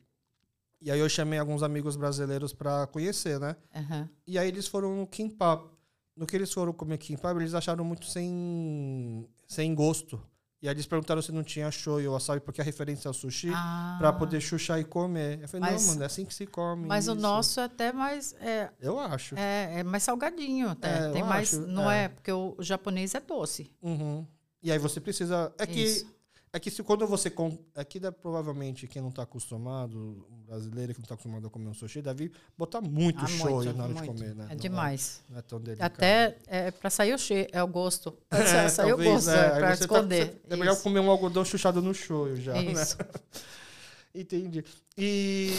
e 0.81 0.89
aí 0.91 0.99
eu 0.99 1.07
chamei 1.09 1.37
alguns 1.39 1.61
amigos 1.63 1.95
brasileiros 1.95 2.53
para 2.53 2.87
conhecer, 2.87 3.39
né? 3.39 3.55
Aham. 3.75 4.09
E 4.25 4.37
aí 4.39 4.47
eles 4.47 4.67
foram 4.67 4.95
no 4.95 5.07
kimbap. 5.07 5.69
No 6.15 6.25
que 6.27 6.35
eles 6.35 6.51
foram 6.51 6.73
comer 6.73 6.97
kimbap, 6.97 7.35
eles 7.37 7.53
acharam 7.53 7.83
muito 7.85 8.05
sem, 8.05 9.27
sem 9.47 9.73
gosto. 9.73 10.21
E 10.61 10.67
aí 10.67 10.75
eles 10.75 10.85
perguntaram 10.85 11.21
se 11.23 11.31
não 11.31 11.43
tinha 11.43 11.71
shoyu 11.71 12.09
ou 12.11 12.13
wasabi, 12.13 12.39
porque 12.39 12.61
a 12.61 12.63
referência 12.63 13.07
é 13.07 13.11
o 13.11 13.13
sushi, 13.13 13.49
Ah, 13.51 13.95
pra 13.97 14.13
poder 14.13 14.39
chuchar 14.39 14.79
e 14.79 14.83
comer. 14.83 15.39
Eu 15.41 15.47
falei, 15.47 15.71
Mas- 15.71 15.81
não, 15.81 15.89
mano, 15.93 16.03
é 16.03 16.05
assim 16.05 16.23
que 16.23 16.33
se 16.35 16.45
come. 16.45 16.85
Mas 16.85 17.07
o 17.07 17.13
isso." 17.13 17.21
nosso 17.21 17.59
é 17.59 17.63
até 17.63 17.91
mais. 17.91 18.33
É, 18.39 18.69
Eu 18.79 18.99
acho. 18.99 19.35
é, 19.35 19.79
é 19.79 19.83
mais 19.83 20.03
salgadinho, 20.03 20.69
até. 20.69 21.07
É, 21.07 21.11
Tem 21.11 21.23
mais. 21.23 21.51
acho, 21.55 21.65
não 21.65 21.89
é. 21.89 22.03
é. 22.03 22.09
porque 22.09 22.31
o, 22.31 22.53
o 22.57 22.63
japonês 22.63 23.15
é 23.15 23.19
doce. 23.19 23.71
Uhum. 23.81 24.23
E 24.61 24.71
aí 24.71 24.77
você 24.77 24.99
precisa. 25.01 25.51
É 25.57 25.65
que, 25.65 25.81
Isso. 25.81 26.05
É 26.53 26.59
que 26.59 26.69
se 26.69 26.83
quando 26.83 27.07
você. 27.07 27.29
Com... 27.29 27.57
Aqui 27.75 27.99
deve, 27.99 28.17
provavelmente 28.17 28.87
quem 28.87 29.01
não 29.01 29.09
está 29.09 29.23
acostumado, 29.23 30.25
um 30.29 30.43
brasileiro 30.45 30.93
que 30.93 30.99
não 30.99 31.03
está 31.05 31.13
acostumado 31.15 31.47
a 31.47 31.49
comer 31.49 31.69
um 31.69 31.73
sushi, 31.73 32.01
deve 32.01 32.31
botar 32.57 32.81
muito 32.81 33.23
Ah, 33.23 33.27
shoyu 33.27 33.55
muito, 33.55 33.73
na 33.77 33.83
hora 33.85 33.93
de 33.93 33.99
muito. 34.01 34.13
comer, 34.13 34.35
né? 34.35 34.45
É 34.45 34.49
Não 34.49 34.55
demais. 34.57 35.21
Não 35.29 35.37
é 35.39 35.41
tão 35.41 35.59
delicado. 35.61 35.93
Até 35.93 36.37
é, 36.47 36.71
para 36.71 36.89
sair 36.89 37.13
o 37.13 37.17
cheiro, 37.17 37.49
é 37.53 37.63
o 37.63 37.67
gosto. 37.67 38.11
Pra 38.29 38.39
É, 38.39 38.67
sair 38.69 38.93
o 38.93 38.97
gosto, 38.97 39.29
é. 39.29 39.33
é, 39.33 39.39
Aí 39.45 39.49
para 39.59 39.67
tá- 39.67 39.73
esconder. 39.75 40.25
você- 40.25 40.53
é 40.53 40.55
melhor 40.57 40.81
comer 40.81 40.99
um 40.99 41.09
algodão 41.09 41.45
chuchado 41.45 41.81
no 41.81 41.93
shoyu 41.93 42.35
já, 42.35 42.53
né? 42.53 42.71
Isso. 42.71 42.97
Entendi. 44.13 44.63
E 44.97 45.51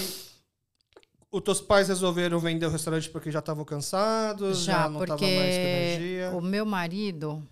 os 1.30 1.40
teus 1.40 1.60
pais 1.60 1.88
resolveram 1.88 2.38
vender 2.38 2.66
o 2.66 2.70
restaurante 2.70 3.08
porque 3.08 3.30
já 3.30 3.38
estavam 3.38 3.64
cansados, 3.64 4.58
já, 4.64 4.82
Já, 4.82 4.88
não 4.90 5.02
estavam 5.02 5.26
mais 5.26 5.38
com 5.56 5.62
energia. 5.62 6.30
o 6.36 6.40
meu 6.42 6.66
marido, 6.66 7.42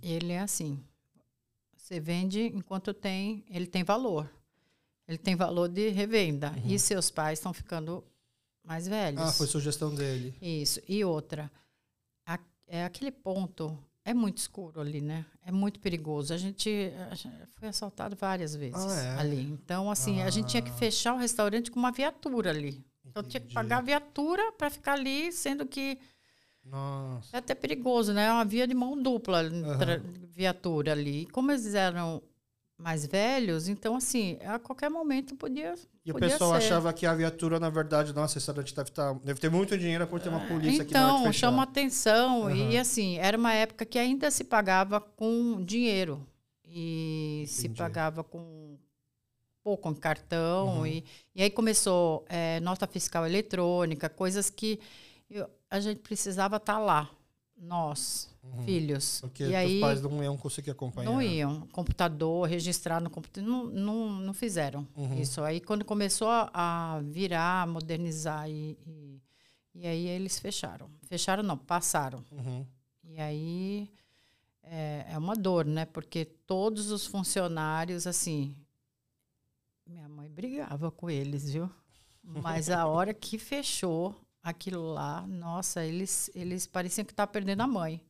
ele 0.00 0.30
é 0.32 0.38
assim. 0.38 0.78
Você 1.84 2.00
vende 2.00 2.40
enquanto 2.46 2.94
tem, 2.94 3.44
ele 3.50 3.66
tem 3.66 3.84
valor. 3.84 4.26
Ele 5.06 5.18
tem 5.18 5.36
valor 5.36 5.68
de 5.68 5.90
revenda. 5.90 6.54
E 6.64 6.78
seus 6.78 7.10
pais 7.10 7.38
estão 7.38 7.52
ficando 7.52 8.02
mais 8.64 8.88
velhos. 8.88 9.20
Uhum. 9.20 9.28
Ah, 9.28 9.32
foi 9.32 9.46
sugestão 9.46 9.94
dele. 9.94 10.34
Isso. 10.40 10.80
E 10.88 11.04
outra, 11.04 11.52
a- 12.26 12.38
é 12.66 12.86
aquele 12.86 13.10
ponto 13.12 13.78
é 14.02 14.14
muito 14.14 14.38
escuro 14.38 14.80
ali, 14.80 15.02
né? 15.02 15.26
É 15.44 15.52
muito 15.52 15.78
perigoso. 15.78 16.32
A 16.32 16.38
gente, 16.38 16.70
a 17.10 17.14
gente 17.14 17.36
foi 17.58 17.68
assaltado 17.68 18.16
várias 18.16 18.56
vezes 18.56 18.82
Ah, 18.82 19.02
é? 19.02 19.18
ali. 19.20 19.42
Então, 19.42 19.90
assim, 19.90 20.22
a 20.22 20.30
gente 20.30 20.48
tinha 20.48 20.62
que 20.62 20.70
Ah. 20.70 20.74
fechar 20.74 21.12
o 21.12 21.18
restaurante 21.18 21.70
com 21.70 21.78
uma 21.78 21.92
viatura 21.92 22.48
ali. 22.48 22.82
Então, 23.04 23.22
tinha 23.22 23.40
que 23.42 23.48
Entendi. 23.48 23.54
pagar 23.54 23.78
a 23.80 23.82
viatura 23.82 24.52
para 24.52 24.70
ficar 24.70 24.94
ali, 24.94 25.30
sendo 25.32 25.66
que 25.66 25.98
Nossa. 26.64 27.36
é 27.36 27.38
até 27.38 27.54
perigoso, 27.54 28.12
né? 28.12 28.26
É 28.26 28.32
uma 28.32 28.44
via 28.44 28.66
de 28.66 28.74
mão 28.74 29.00
dupla, 29.00 29.42
tra- 29.78 30.00
viatura 30.30 30.92
ali. 30.92 31.22
E 31.22 31.26
como 31.26 31.50
eles 31.52 31.74
eram 31.74 32.22
mais 32.76 33.06
velhos, 33.06 33.68
então, 33.68 33.94
assim, 33.96 34.36
a 34.44 34.58
qualquer 34.58 34.90
momento 34.90 35.36
podia. 35.36 35.74
E 36.04 36.10
o 36.10 36.14
podia 36.14 36.30
pessoal 36.30 36.50
ser. 36.52 36.56
achava 36.66 36.92
que 36.92 37.06
a 37.06 37.14
viatura, 37.14 37.60
na 37.60 37.70
verdade, 37.70 38.12
nossa, 38.12 38.32
esse 38.38 38.46
restaurante 38.48 38.74
deve, 38.74 38.90
tá, 38.90 39.12
deve 39.22 39.38
ter 39.40 39.50
muito 39.50 39.78
dinheiro 39.78 40.06
por 40.06 40.20
ter 40.20 40.28
uma 40.28 40.40
polícia 40.46 40.82
aqui 40.82 40.92
na 40.92 41.18
Então, 41.20 41.32
chama 41.32 41.62
atenção. 41.62 42.48
Aham. 42.48 42.70
E 42.72 42.78
assim, 42.78 43.16
era 43.18 43.38
uma 43.38 43.52
época 43.52 43.84
que 43.86 43.98
ainda 43.98 44.30
se 44.30 44.42
pagava 44.44 45.00
com 45.00 45.62
dinheiro. 45.64 46.26
E 46.64 47.44
se 47.46 47.66
Entendi. 47.66 47.78
pagava 47.78 48.24
com 48.24 48.76
pouco 49.62 49.88
em 49.88 49.94
cartão. 49.94 50.78
Uhum. 50.78 50.86
E, 50.86 51.04
e 51.34 51.42
aí 51.42 51.50
começou 51.50 52.24
eh, 52.28 52.58
nota 52.60 52.86
fiscal 52.88 53.24
eletrônica, 53.24 54.08
coisas 54.08 54.50
que 54.50 54.80
eu- 55.30 55.48
a 55.74 55.80
gente 55.80 55.98
precisava 55.98 56.56
estar 56.56 56.78
lá, 56.78 57.10
nós, 57.56 58.28
filhos. 58.64 59.20
Uhum. 59.22 59.28
Porque 59.28 59.42
e 59.44 59.48
os 59.48 59.54
aí 59.54 59.80
pais 59.80 60.00
não 60.02 60.22
iam 60.22 60.36
conseguir 60.36 60.70
acompanhar. 60.70 61.10
não 61.10 61.20
iam. 61.20 61.66
Computador, 61.68 62.48
registrar 62.48 63.00
no 63.00 63.10
computador, 63.10 63.48
não, 63.48 63.64
não, 63.66 64.08
não 64.20 64.34
fizeram 64.34 64.86
Uhum. 64.96 65.18
isso. 65.20 65.42
Aí 65.42 65.60
quando 65.60 65.84
começou 65.84 66.28
a, 66.28 66.50
a 66.54 67.00
virar, 67.00 67.66
modernizar, 67.66 68.48
e, 68.48 68.78
e, 68.86 69.20
e 69.74 69.86
aí 69.86 70.06
eles 70.06 70.38
fecharam. 70.38 70.88
Fecharam 71.08 71.42
não, 71.42 71.58
passaram. 71.58 72.24
Uhum. 72.30 72.64
E 73.02 73.20
aí 73.20 73.90
é, 74.62 75.06
é 75.10 75.18
uma 75.18 75.34
dor, 75.34 75.64
né? 75.64 75.86
Porque 75.86 76.24
todos 76.24 76.92
os 76.92 77.04
funcionários, 77.04 78.06
assim, 78.06 78.54
minha 79.84 80.08
mãe 80.08 80.30
brigava 80.30 80.90
com 80.90 81.10
eles, 81.10 81.50
viu? 81.52 81.68
Mas 82.22 82.70
a 82.70 82.86
hora 82.86 83.12
que 83.12 83.38
fechou 83.38 84.14
aquilo 84.44 84.92
lá, 84.92 85.26
nossa, 85.26 85.84
eles, 85.84 86.30
eles 86.34 86.66
pareciam 86.66 87.04
que 87.04 87.12
estavam 87.12 87.32
perdendo 87.32 87.62
a 87.62 87.66
mãe. 87.66 88.00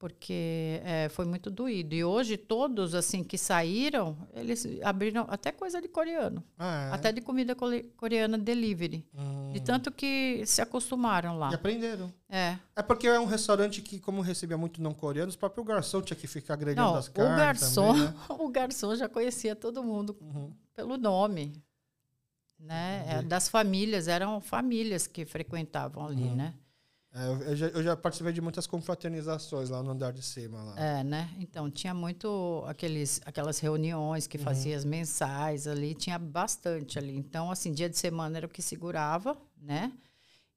Porque 0.00 0.80
é, 0.84 1.08
foi 1.08 1.24
muito 1.24 1.50
doído. 1.50 1.92
E 1.92 2.04
hoje, 2.04 2.36
todos, 2.36 2.94
assim, 2.94 3.24
que 3.24 3.36
saíram, 3.36 4.16
eles 4.32 4.64
abriram 4.84 5.26
até 5.28 5.50
coisa 5.50 5.82
de 5.82 5.88
coreano. 5.88 6.44
Ah, 6.56 6.90
é? 6.92 6.94
Até 6.94 7.10
de 7.10 7.20
comida 7.20 7.56
coreana 7.96 8.38
delivery. 8.38 9.04
Hum. 9.12 9.50
De 9.52 9.58
tanto 9.60 9.90
que 9.90 10.44
se 10.46 10.62
acostumaram 10.62 11.36
lá. 11.36 11.50
E 11.50 11.54
aprenderam. 11.56 12.12
É. 12.28 12.56
É 12.76 12.82
porque 12.82 13.08
é 13.08 13.18
um 13.18 13.24
restaurante 13.24 13.82
que, 13.82 13.98
como 13.98 14.20
recebia 14.22 14.56
muito 14.56 14.80
não 14.80 14.94
coreanos, 14.94 15.34
o 15.34 15.38
próprio 15.38 15.64
garçom 15.64 16.00
tinha 16.00 16.16
que 16.16 16.28
ficar 16.28 16.54
agregando 16.54 16.96
as 16.96 17.08
o 17.08 17.12
carnes. 17.12 17.36
garçom, 17.36 17.92
também, 17.92 18.02
né? 18.06 18.14
o 18.38 18.48
garçom 18.50 18.94
já 18.94 19.08
conhecia 19.08 19.56
todo 19.56 19.82
mundo 19.82 20.16
Uhum. 20.20 20.52
pelo 20.76 20.96
nome, 20.96 21.60
né? 22.58 23.04
É, 23.08 23.22
das 23.22 23.48
famílias, 23.48 24.08
eram 24.08 24.40
famílias 24.40 25.06
que 25.06 25.24
frequentavam 25.24 26.04
ali, 26.06 26.22
Uhum. 26.24 26.36
né? 26.36 26.54
É, 27.10 27.26
eu, 27.50 27.56
já, 27.56 27.66
eu 27.68 27.82
já 27.82 27.96
participei 27.96 28.32
de 28.34 28.40
muitas 28.40 28.66
confraternizações 28.66 29.70
lá 29.70 29.82
no 29.82 29.90
andar 29.92 30.12
de 30.12 30.22
cima. 30.22 30.62
Lá. 30.62 30.78
É, 30.78 31.02
né? 31.02 31.30
Então 31.38 31.70
tinha 31.70 31.94
muito 31.94 32.62
aqueles, 32.66 33.20
aquelas 33.24 33.58
reuniões 33.58 34.24
Uhum. 34.24 34.30
que 34.30 34.38
fazia 34.38 34.76
as 34.76 34.84
mensais 34.84 35.66
ali, 35.66 35.94
tinha 35.94 36.18
bastante 36.18 36.98
ali. 36.98 37.16
Então 37.16 37.50
assim, 37.50 37.72
dia 37.72 37.88
de 37.88 37.96
semana 37.96 38.36
era 38.36 38.46
o 38.46 38.48
que 38.50 38.60
segurava, 38.60 39.36
né? 39.56 39.90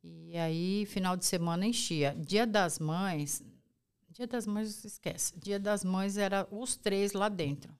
E 0.03 0.37
aí 0.37 0.85
final 0.87 1.15
de 1.15 1.25
semana 1.25 1.65
enchia. 1.65 2.15
Dia 2.19 2.45
das 2.45 2.79
Mães, 2.79 3.41
Dia 4.09 4.27
das 4.27 4.45
Mães 4.45 4.83
esquece. 4.83 5.33
Dia 5.39 5.57
das 5.57 5.85
Mães 5.85 6.17
era 6.17 6.45
os 6.51 6.75
três 6.75 7.13
lá 7.13 7.29
dentro. 7.29 7.73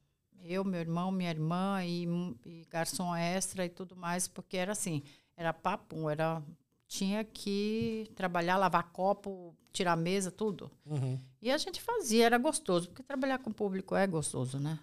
Eu, 0.43 0.63
meu 0.63 0.79
irmão, 0.79 1.11
minha 1.11 1.29
irmã 1.29 1.83
e, 1.83 2.05
e 2.45 2.65
garçom 2.69 3.15
extra 3.15 3.65
e 3.65 3.69
tudo 3.69 3.95
mais, 3.95 4.27
porque 4.27 4.57
era 4.57 4.71
assim, 4.71 5.03
era 5.35 5.53
papo, 5.53 6.09
era 6.09 6.41
tinha 6.87 7.23
que 7.23 8.11
trabalhar, 8.15 8.57
lavar 8.57 8.91
copo, 8.91 9.55
tirar 9.71 9.95
mesa, 9.95 10.29
tudo. 10.29 10.69
Uhum. 10.85 11.17
E 11.41 11.49
a 11.49 11.57
gente 11.57 11.81
fazia, 11.81 12.25
era 12.25 12.37
gostoso, 12.37 12.89
porque 12.89 13.01
trabalhar 13.01 13.39
com 13.39 13.49
o 13.49 13.53
público 13.53 13.95
é 13.95 14.05
gostoso, 14.05 14.59
né? 14.59 14.77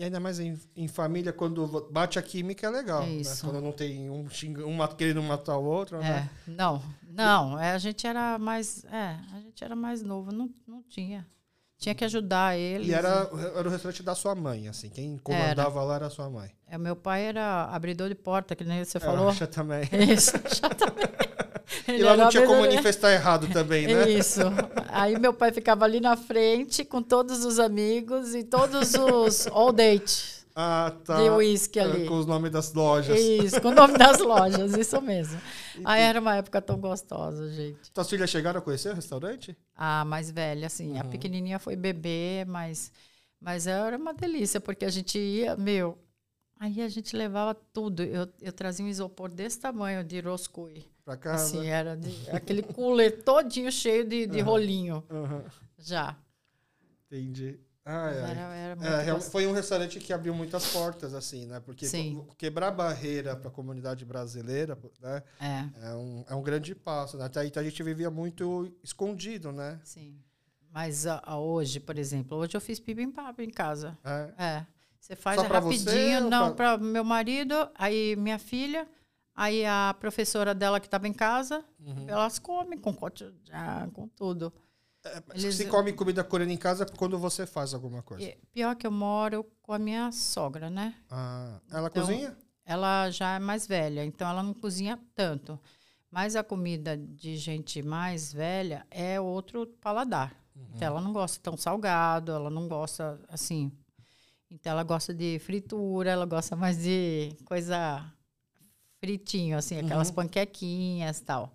E 0.00 0.04
ainda 0.04 0.18
mais 0.18 0.40
em, 0.40 0.58
em 0.74 0.88
família, 0.88 1.30
quando 1.30 1.86
bate 1.90 2.18
a 2.18 2.22
química 2.22 2.66
é 2.66 2.70
legal. 2.70 3.02
É 3.02 3.06
né? 3.06 3.12
isso. 3.16 3.44
Quando 3.44 3.60
não 3.60 3.70
tem 3.70 4.08
um, 4.08 4.30
xinga, 4.30 4.66
um 4.66 4.78
querendo 4.96 5.22
matar 5.22 5.58
o 5.58 5.64
outro, 5.64 5.98
né? 5.98 6.30
É, 6.48 6.50
não, 6.50 6.82
não, 7.06 7.58
é, 7.58 7.72
a 7.72 7.78
gente 7.78 8.06
era 8.06 8.38
mais, 8.38 8.82
é, 8.86 9.20
a 9.34 9.40
gente 9.40 9.62
era 9.62 9.76
mais 9.76 10.02
novo, 10.02 10.32
não, 10.32 10.48
não 10.66 10.82
tinha. 10.84 11.26
Tinha 11.80 11.94
que 11.94 12.04
ajudar 12.04 12.58
eles. 12.58 12.86
E 12.86 12.92
era, 12.92 13.26
era 13.56 13.66
o 13.66 13.70
restaurante 13.70 14.02
da 14.02 14.14
sua 14.14 14.34
mãe, 14.34 14.68
assim. 14.68 14.90
Quem 14.90 15.16
comandava 15.16 15.82
lá 15.82 15.94
era 15.94 16.06
a 16.08 16.10
sua 16.10 16.28
mãe. 16.28 16.50
É, 16.68 16.76
meu 16.76 16.94
pai 16.94 17.24
era 17.24 17.64
abridor 17.72 18.10
de 18.10 18.14
porta, 18.14 18.54
que 18.54 18.62
nem 18.62 18.84
você 18.84 18.98
Eu 18.98 19.00
falou. 19.00 19.30
acho 19.30 19.46
também. 19.46 19.88
Isso, 20.12 20.32
já 20.54 20.68
também. 20.68 21.06
E 21.86 21.92
Ele 21.92 22.02
lá 22.02 22.16
não 22.16 22.22
era 22.22 22.30
tinha 22.30 22.46
como 22.46 22.60
manifestar 22.60 23.12
errado 23.12 23.48
também, 23.48 23.86
né? 23.86 24.10
Isso. 24.10 24.40
Aí 24.88 25.18
meu 25.18 25.32
pai 25.32 25.52
ficava 25.52 25.84
ali 25.84 26.00
na 26.00 26.16
frente 26.16 26.84
com 26.84 27.00
todos 27.00 27.44
os 27.44 27.60
amigos 27.60 28.34
e 28.34 28.42
todos 28.42 28.94
os 28.94 29.46
all 29.46 29.72
date 29.72 30.39
Ah, 30.62 30.90
tá. 31.04 31.22
de 31.22 31.30
uísque 31.30 31.78
ali. 31.80 32.06
Com 32.06 32.18
os 32.18 32.26
nomes 32.26 32.50
das 32.50 32.72
lojas. 32.74 33.18
Isso, 33.18 33.60
com 33.62 33.68
o 33.68 33.74
nome 33.74 33.96
das 33.96 34.18
lojas, 34.20 34.74
isso 34.74 35.00
mesmo. 35.00 35.40
Aí 35.84 36.02
era 36.02 36.20
uma 36.20 36.36
época 36.36 36.60
tão 36.60 36.78
gostosa, 36.78 37.50
gente. 37.50 37.90
Tuas 37.92 38.10
filhas 38.10 38.28
chegaram 38.28 38.58
a 38.58 38.62
conhecer 38.62 38.90
o 38.90 38.94
restaurante? 38.94 39.56
A 39.74 40.04
mais 40.04 40.30
velha, 40.30 40.66
assim, 40.66 40.92
Uhum. 40.92 41.00
a 41.00 41.04
pequenininha 41.04 41.58
foi 41.58 41.76
bebê, 41.76 42.44
mas, 42.46 42.92
mas 43.40 43.66
era 43.66 43.96
uma 43.96 44.12
delícia, 44.12 44.60
porque 44.60 44.84
a 44.84 44.90
gente 44.90 45.18
ia, 45.18 45.56
meu, 45.56 45.96
aí 46.58 46.82
a 46.82 46.88
gente 46.88 47.16
levava 47.16 47.54
tudo. 47.54 48.02
Eu, 48.02 48.28
eu 48.42 48.52
trazia 48.52 48.84
um 48.84 48.88
isopor 48.88 49.30
desse 49.30 49.58
tamanho 49.60 50.04
de 50.04 50.20
roscui. 50.20 50.84
Pra 51.04 51.16
casa? 51.16 51.44
Assim, 51.58 51.66
era 51.66 51.96
de- 51.96 52.14
aquele 52.30 52.62
cooler 52.62 53.22
todinho 53.22 53.72
cheio 53.72 54.04
de, 54.06 54.26
de 54.26 54.40
rolinho, 54.40 55.02
Aham, 55.10 55.42
já. 55.78 56.16
entendi. 57.06 57.58
Ai. 57.90 58.16
Era, 58.18 58.54
era 58.84 59.02
É, 59.16 59.20
foi 59.20 59.46
um 59.46 59.52
restaurante 59.52 59.98
que 59.98 60.12
abriu 60.12 60.32
muitas 60.34 60.72
portas, 60.72 61.12
assim, 61.14 61.46
né? 61.46 61.58
Porque 61.60 61.86
Sim. 61.86 62.24
quebrar 62.38 62.70
barreira 62.70 63.34
para 63.34 63.48
a 63.48 63.52
comunidade 63.52 64.04
brasileira, 64.04 64.78
né? 65.00 65.22
É, 65.40 65.88
É 65.88 65.94
um, 65.94 66.24
é 66.28 66.34
um 66.34 66.42
grande 66.42 66.74
passo, 66.74 67.16
né? 67.16 67.24
Até 67.24 67.40
aí 67.40 67.52
a 67.54 67.62
gente 67.62 67.82
vivia 67.82 68.10
muito 68.10 68.72
escondido, 68.82 69.50
né? 69.52 69.80
sim. 69.84 70.18
Mas 70.72 71.04
a, 71.04 71.20
a 71.24 71.36
hoje, 71.36 71.80
por 71.80 71.98
exemplo, 71.98 72.38
hoje 72.38 72.56
eu 72.56 72.60
fiz 72.60 72.78
bibimbap 72.78 73.40
em 73.42 73.50
casa. 73.50 73.98
É. 74.04 74.32
É. 74.38 74.66
Você 75.00 75.16
faz 75.16 75.40
você 75.40 75.48
rapidinho, 75.48 76.24
ou 76.24 76.30
não, 76.30 76.54
para 76.54 76.78
meu 76.78 77.02
marido, 77.02 77.54
aí 77.74 78.14
minha 78.14 78.38
filha, 78.38 78.86
aí 79.34 79.66
a 79.66 79.96
professora 79.98 80.54
dela 80.54 80.78
que 80.78 80.86
estava 80.86 81.08
em 81.08 81.12
casa, 81.12 81.64
Uhum. 81.80 82.04
elas 82.06 82.38
comem 82.38 82.78
com 82.78 82.94
com 83.92 84.06
tudo. 84.06 84.52
Eles- 85.34 85.54
Se 85.54 85.66
come 85.66 85.92
comida 85.92 86.22
coreana 86.22 86.52
em 86.52 86.56
casa 86.58 86.84
quando 86.84 87.18
você 87.18 87.46
faz 87.46 87.72
alguma 87.72 88.02
coisa. 88.02 88.32
Pior 88.52 88.76
que 88.76 88.86
eu 88.86 88.90
moro 88.90 89.44
com 89.62 89.72
a 89.72 89.78
minha 89.78 90.12
sogra, 90.12 90.68
né? 90.68 90.94
Ah, 91.10 91.58
ela 91.70 91.88
Então, 91.88 92.06
cozinha? 92.06 92.36
Ela 92.64 93.10
já 93.10 93.34
é 93.36 93.38
mais 93.38 93.66
velha, 93.66 94.04
então 94.04 94.28
ela 94.28 94.42
não 94.42 94.52
cozinha 94.54 94.98
tanto. 95.14 95.58
Mas 96.10 96.36
a 96.36 96.42
comida 96.44 96.96
de 96.96 97.36
gente 97.36 97.82
mais 97.82 98.32
velha 98.32 98.86
é 98.90 99.20
outro 99.20 99.66
paladar. 99.80 100.34
Uhum. 100.54 100.66
Então 100.74 100.88
ela 100.88 101.00
não 101.00 101.12
gosta 101.12 101.40
tão 101.42 101.56
salgado, 101.56 102.32
ela 102.32 102.50
não 102.50 102.68
gosta 102.68 103.18
assim. 103.28 103.72
Então 104.50 104.72
ela 104.72 104.82
gosta 104.82 105.14
de 105.14 105.38
fritura, 105.38 106.10
ela 106.10 106.26
gosta 106.26 106.54
mais 106.56 106.82
de 106.82 107.32
coisa 107.44 108.04
fritinho, 108.98 109.56
assim, 109.56 109.78
aquelas 109.78 110.08
Uhum. 110.08 110.14
panquequinhas 110.16 111.18
e 111.20 111.24
tal. 111.24 111.52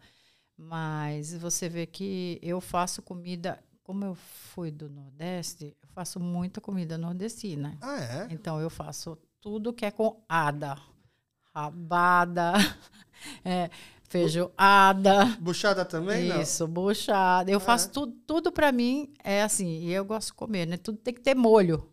Mas 0.57 1.33
você 1.33 1.67
vê 1.67 1.85
que 1.85 2.39
eu 2.41 2.61
faço 2.61 3.01
comida, 3.01 3.61
como 3.83 4.05
eu 4.05 4.15
fui 4.15 4.71
do 4.71 4.89
Nordeste, 4.89 5.75
eu 5.81 5.89
faço 5.89 6.19
muita 6.19 6.61
comida 6.61 6.97
nordestina. 6.97 7.77
Ah, 7.81 7.99
é? 7.99 8.27
Então 8.31 8.59
eu 8.59 8.69
faço 8.69 9.17
tudo 9.41 9.73
que 9.73 9.85
é 9.85 9.91
com 9.91 10.23
ada, 10.29 10.77
rabada, 11.53 12.53
é, 13.43 13.69
feijoada. 14.03 15.25
Buchada 15.39 15.83
também, 15.85 16.27
não? 16.27 16.41
Isso, 16.41 16.67
buchada. 16.67 17.51
Eu 17.51 17.57
Ah, 17.57 17.61
faço 17.61 17.91
tudo, 17.91 18.13
tudo 18.25 18.51
para 18.51 18.71
mim 18.71 19.13
é 19.23 19.43
assim, 19.43 19.79
e 19.81 19.91
eu 19.91 20.05
gosto 20.05 20.27
de 20.27 20.33
comer, 20.35 20.65
né? 20.65 20.77
Tudo 20.77 20.97
tem 20.97 21.13
que 21.13 21.21
ter 21.21 21.35
molho. 21.35 21.91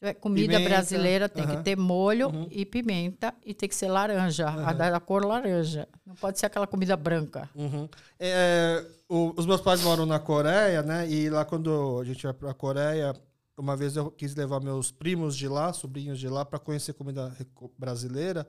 É, 0.00 0.14
Comida 0.14 0.52
Pimenta, 0.52 0.68
brasileira 0.68 1.28
tem 1.28 1.42
aham. 1.42 1.56
que 1.56 1.62
ter 1.64 1.76
molho 1.76 2.28
Uhum. 2.28 2.46
e 2.52 2.64
pimenta 2.64 3.34
e 3.44 3.52
tem 3.52 3.68
que 3.68 3.74
ser 3.74 3.88
laranja, 3.88 4.46
a 4.46 4.50
Aham. 4.54 4.74
da, 4.76 4.90
da 4.92 5.00
cor 5.00 5.24
laranja. 5.24 5.88
Não 6.06 6.14
pode 6.14 6.38
ser 6.38 6.46
aquela 6.46 6.68
comida 6.68 6.96
branca. 6.96 7.50
Uhum. 7.54 7.88
É, 8.18 8.86
o- 9.08 9.34
os 9.36 9.44
meus 9.44 9.60
pais 9.60 9.82
moram 9.82 10.06
na 10.06 10.20
Coreia, 10.20 10.82
né? 10.82 11.08
E 11.10 11.28
lá 11.28 11.44
quando 11.44 11.98
a 12.00 12.04
gente 12.04 12.22
vai 12.22 12.32
pra 12.32 12.54
Coreia, 12.54 13.12
uma 13.56 13.76
vez 13.76 13.96
eu 13.96 14.08
quis 14.08 14.36
levar 14.36 14.60
meus 14.60 14.92
primos 14.92 15.36
de 15.36 15.48
lá, 15.48 15.72
sobrinhos 15.72 16.20
de 16.20 16.28
lá, 16.28 16.44
para 16.44 16.60
conhecer 16.60 16.92
comida 16.92 17.36
brasileira. 17.76 18.46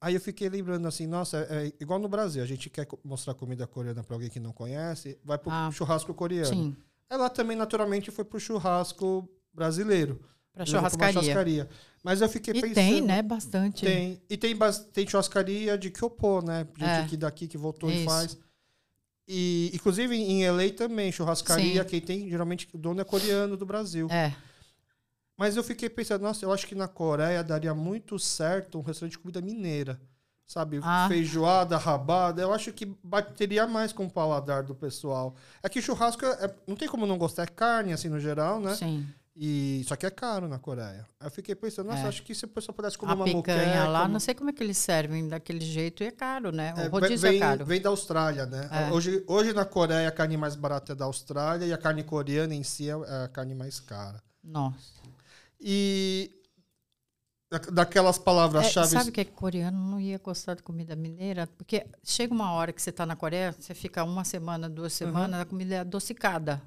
Aí 0.00 0.14
eu 0.14 0.20
fiquei 0.20 0.48
lembrando 0.48 0.86
assim, 0.86 1.04
nossa, 1.06 1.38
é, 1.50 1.66
é 1.66 1.72
igual 1.80 1.98
no 1.98 2.08
Brasil, 2.08 2.44
a 2.44 2.46
gente 2.46 2.70
quer 2.70 2.86
mostrar 3.02 3.34
comida 3.34 3.66
coreana 3.66 4.04
para 4.04 4.14
alguém 4.14 4.28
que 4.30 4.38
não 4.38 4.52
conhece, 4.52 5.18
vai 5.24 5.36
pro 5.36 5.50
Ah. 5.50 5.68
churrasco 5.72 6.14
coreano. 6.14 6.46
Sim, 6.46 6.76
Ela 7.10 7.28
também 7.28 7.56
naturalmente 7.56 8.10
foi 8.12 8.24
pro 8.24 8.38
churrasco 8.38 9.28
brasileiro. 9.52 10.20
Pra 10.56 10.66
churrascaria. 10.66 11.12
churrascaria. 11.20 11.68
Mas 12.02 12.20
eu 12.20 12.28
fiquei 12.28 12.52
E 12.54 12.60
pensando, 12.60 12.74
tem, 12.74 13.00
né? 13.00 13.22
Bastante. 13.22 13.84
Tem. 13.84 14.20
E 14.28 14.36
tem, 14.36 14.56
tem 14.92 15.06
churrascaria 15.08 15.76
de 15.76 15.90
Kyopo, 15.90 16.40
né? 16.44 16.66
Gente 16.78 16.88
É. 16.88 16.96
aqui 17.00 17.16
daqui 17.16 17.46
que 17.48 17.58
voltou 17.58 17.90
e 17.90 17.96
Isso. 17.96 18.04
faz. 18.04 18.38
E, 19.28 19.70
inclusive, 19.74 20.14
em 20.14 20.44
LA 20.48 20.70
também, 20.70 21.10
churrascaria, 21.10 21.82
Sim. 21.82 21.88
quem 21.88 22.00
tem, 22.00 22.30
geralmente, 22.30 22.68
o 22.72 22.78
dono 22.78 23.00
é 23.00 23.04
coreano 23.04 23.56
do 23.56 23.66
Brasil. 23.66 24.06
É, 24.10 24.32
Mas 25.38 25.54
eu 25.56 25.62
fiquei 25.62 25.90
pensando, 25.90 26.22
nossa, 26.22 26.42
eu 26.44 26.50
acho 26.52 26.66
que 26.66 26.74
na 26.74 26.88
Coreia 26.88 27.44
daria 27.44 27.74
muito 27.74 28.18
certo 28.18 28.78
um 28.78 28.82
restaurante 28.82 29.12
de 29.12 29.18
comida 29.18 29.40
mineira. 29.42 30.00
Sabe? 30.46 30.80
Ah. 30.82 31.06
Feijoada, 31.08 31.76
rabada. 31.76 32.40
Eu 32.40 32.54
acho 32.54 32.72
que 32.72 32.86
bateria 33.04 33.66
mais 33.66 33.92
com 33.92 34.06
o 34.06 34.10
paladar 34.10 34.62
do 34.62 34.74
pessoal. 34.74 35.34
É 35.62 35.68
que 35.68 35.82
churrasco, 35.82 36.24
é- 36.24 36.54
não 36.66 36.74
tem 36.76 36.88
como 36.88 37.04
não 37.04 37.18
gostar, 37.18 37.42
é 37.42 37.46
carne, 37.46 37.92
assim, 37.92 38.08
no 38.08 38.18
geral, 38.20 38.60
né? 38.60 38.74
sim. 38.76 39.06
E, 39.38 39.84
só 39.86 39.94
que 39.96 40.06
é 40.06 40.10
caro 40.10 40.48
na 40.48 40.58
Coreia. 40.58 41.06
Aí 41.20 41.26
eu 41.26 41.30
fiquei 41.30 41.54
pensando, 41.54 41.88
nossa, 41.88 42.04
É. 42.04 42.08
acho 42.08 42.22
que 42.22 42.34
se 42.34 42.46
o 42.46 42.48
pessoal 42.48 42.74
pudesse 42.74 42.96
comer 42.96 43.12
A 43.12 43.14
uma 43.16 43.24
picanha 43.26 43.58
moqueca, 43.66 43.88
lá, 43.88 44.00
uma- 44.02 44.08
não 44.08 44.18
sei 44.18 44.34
como 44.34 44.48
é 44.48 44.52
que 44.54 44.62
eles 44.62 44.78
servem 44.78 45.28
daquele 45.28 45.60
jeito 45.60 46.02
e 46.02 46.06
é 46.06 46.10
caro, 46.10 46.50
né? 46.50 46.72
O 46.74 46.80
É, 46.80 46.86
rodízio 46.86 47.28
vem, 47.28 47.36
é 47.36 47.40
caro. 47.40 47.64
vem 47.66 47.78
da 47.82 47.90
Austrália, 47.90 48.46
né? 48.46 48.66
É. 48.72 48.90
Hoje, 48.92 49.22
hoje 49.26 49.52
na 49.52 49.66
Coreia 49.66 50.08
a 50.08 50.12
carne 50.12 50.38
mais 50.38 50.56
barata 50.56 50.92
é 50.92 50.94
da 50.94 51.04
Austrália 51.04 51.66
e 51.66 51.72
a 51.72 51.76
carne 51.76 52.02
coreana 52.02 52.54
em 52.54 52.62
si 52.62 52.88
é 52.88 52.94
é 52.94 53.24
a 53.24 53.28
carne 53.28 53.54
mais 53.54 53.78
cara. 53.78 54.22
Nossa. 54.42 55.02
E 55.60 56.30
da- 57.50 57.58
daquelas 57.58 58.16
É, 58.16 58.20
palavras-chave. 58.22 58.88
sabe 58.88 59.12
que 59.12 59.22
coreano 59.26 59.78
não 59.78 60.00
ia 60.00 60.16
gostar 60.18 60.54
de 60.54 60.62
comida 60.62 60.96
mineira? 60.96 61.46
Porque 61.58 61.86
chega 62.02 62.32
uma 62.32 62.52
hora 62.52 62.72
que 62.72 62.80
você 62.80 62.88
está 62.90 63.04
na 63.04 63.14
Coreia, 63.14 63.52
você 63.52 63.74
fica 63.74 64.02
uma 64.02 64.24
semana, 64.24 64.66
duas 64.68 64.94
semanas, 64.94 65.40
a 65.40 65.44
comida 65.44 65.74
é 65.74 65.78
adocicada. 65.80 66.62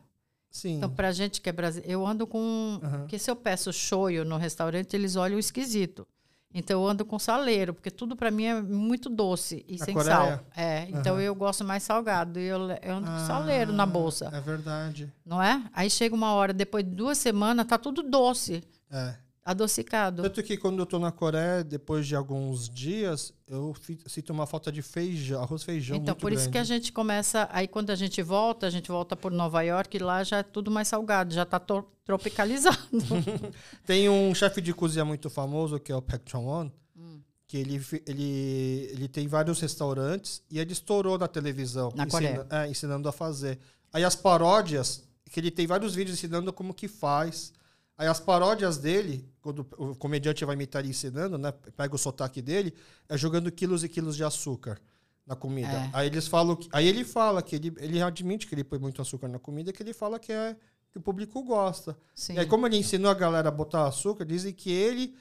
Sim. 0.52 0.78
Então, 0.78 0.90
pra 0.90 1.12
gente 1.12 1.42
que 1.42 1.50
é 1.50 1.52
brasileiro, 1.52 1.92
eu 1.94 2.06
ando 2.08 2.26
com. 2.26 2.80
Aham. 2.84 3.00
Porque 3.00 3.20
se 3.20 3.30
eu 3.30 3.36
peço 3.36 3.72
shoyu 3.72 4.26
no 4.26 4.38
restaurante, 4.38 4.94
eles 4.96 5.16
olham 5.16 5.38
esquisito. 5.38 6.08
Então, 6.52 6.82
eu 6.82 6.88
ando 6.90 7.06
com 7.06 7.20
saleiro, 7.20 7.76
porque 7.76 7.92
tudo 7.92 8.16
para 8.16 8.32
mim 8.32 8.46
é 8.46 8.60
muito 8.60 9.08
doce 9.08 9.64
e 9.68 9.78
Na 9.78 9.86
sem 9.86 9.94
Coreia? 9.94 10.16
sal. 10.16 10.46
É, 10.58 10.88
então 10.90 11.14
Aham. 11.14 11.22
eu 11.22 11.36
gosto 11.36 11.64
mais 11.64 11.84
salgado. 11.84 12.40
E 12.40 12.44
eu, 12.48 12.60
eu 12.82 12.96
ando 12.96 13.06
com 13.08 13.14
Ah, 13.16 13.20
saleiro 13.20 13.72
na 13.72 13.86
bolsa, 13.86 14.32
É 14.34 14.42
verdade. 14.42 15.14
não 15.24 15.40
é? 15.42 15.64
Aí 15.72 15.88
chega 15.92 16.16
uma 16.16 16.34
hora, 16.34 16.52
depois 16.52 16.84
de 16.84 16.90
duas 16.90 17.20
semanas, 17.20 17.68
tá 17.68 17.78
tudo 17.78 18.02
doce, 18.02 18.64
É. 18.92 19.14
adocicado. 19.52 20.22
Tanto 20.24 20.44
que 20.44 20.58
quando 20.58 20.80
eu 20.80 20.86
tô 20.86 21.00
na 21.00 21.12
Coreia, 21.12 21.64
depois 21.64 22.06
de 22.08 22.16
alguns 22.16 22.70
dias, 22.70 23.34
eu 23.48 23.76
sinto 24.08 24.32
uma 24.32 24.46
falta 24.46 24.72
de 24.72 24.82
feijão, 24.82 25.42
arroz 25.42 25.64
feijão. 25.64 25.98
Então, 25.98 26.16
por 26.16 26.32
isso 26.32 26.44
que 26.50 26.58
a 26.58 26.62
grande. 26.64 26.68
gente 26.68 26.92
começa. 26.94 27.48
Aí, 27.52 27.68
quando 27.68 27.90
a 27.90 27.96
gente 27.96 28.22
volta, 28.22 28.68
a 28.68 28.70
gente 28.70 28.90
volta 28.90 29.16
por 29.16 29.32
Nova 29.32 29.62
York, 29.62 29.98
e 29.98 30.00
lá 30.00 30.24
já 30.24 30.38
é 30.40 30.44
tudo 30.44 30.70
mais 30.70 30.88
salgado, 30.88 31.34
já 31.34 31.44
está 31.44 31.60
tropicalizado. 31.60 32.78
Tem 33.86 34.10
um 34.10 34.34
chefe 34.36 34.62
de 34.62 34.74
cozinha 34.74 35.06
muito 35.06 35.30
famoso, 35.30 35.80
que 35.80 35.92
é 35.92 35.96
o 35.96 36.02
Park 36.02 36.30
Chung-won, 36.30 36.70
Hum. 36.96 37.22
que 37.48 37.58
ele, 37.58 37.82
ele, 38.06 38.90
ele 38.92 39.08
tem 39.08 39.26
vários 39.28 39.60
restaurantes 39.62 40.44
e 40.52 40.60
ele 40.60 40.74
estourou 40.74 41.18
na 41.18 41.28
televisão. 41.30 41.92
Na 41.96 42.04
ensina- 42.06 42.46
é, 42.50 42.68
ensinando 42.70 43.08
a 43.08 43.12
fazer. 43.12 43.58
Aí 43.94 44.04
as 44.04 44.16
paródias, 44.16 45.04
que 45.32 45.40
ele 45.40 45.50
tem 45.50 45.66
vários 45.66 45.96
vídeos 45.96 46.18
ensinando 46.18 46.52
como 46.52 46.74
que 46.74 46.88
faz. 46.90 47.54
Aí 48.00 48.08
as 48.08 48.18
paródias 48.20 48.78
dele, 48.78 49.30
quando 49.42 49.68
o 49.78 49.94
comediante 49.94 50.46
vai 50.46 50.56
imitar 50.56 50.82
ele 50.82 50.92
ensinando, 50.92 51.38
né? 51.38 51.52
Pega 51.76 51.94
o 51.94 51.98
sotaque 51.98 52.42
dele, 52.42 52.74
é 53.10 53.18
jogando 53.18 53.52
quilos 53.52 53.84
e 53.84 53.90
quilos 53.90 54.16
de 54.16 54.24
açúcar 54.24 54.80
na 55.28 55.36
comida. 55.36 55.68
É. 55.70 55.90
Aí 55.92 56.08
eles 56.08 56.26
falam 56.26 56.56
que, 56.56 56.70
aí 56.72 56.88
ele 56.88 57.04
fala 57.04 57.42
que 57.44 57.58
ele, 57.58 57.74
ele 57.78 58.02
admite 58.02 58.48
que 58.48 58.56
ele 58.56 58.64
põe 58.64 58.80
muito 58.80 59.02
açúcar 59.02 59.28
na 59.28 59.38
comida, 59.38 59.74
que 59.74 59.84
ele 59.84 59.94
fala 59.94 60.18
que 60.18 60.32
é 60.32 60.56
que 60.92 60.98
o 60.98 61.02
público 61.02 61.44
gosta. 61.44 61.96
Sim. 62.16 62.36
E 62.36 62.40
aí, 62.40 62.46
como 62.46 62.66
ele 62.66 62.78
ensinou 62.78 63.12
a 63.12 63.14
galera 63.14 63.50
a 63.50 63.52
botar 63.52 63.86
açúcar, 63.86 64.24
dizem 64.26 64.54
que 64.54 64.72
ele 64.72 65.14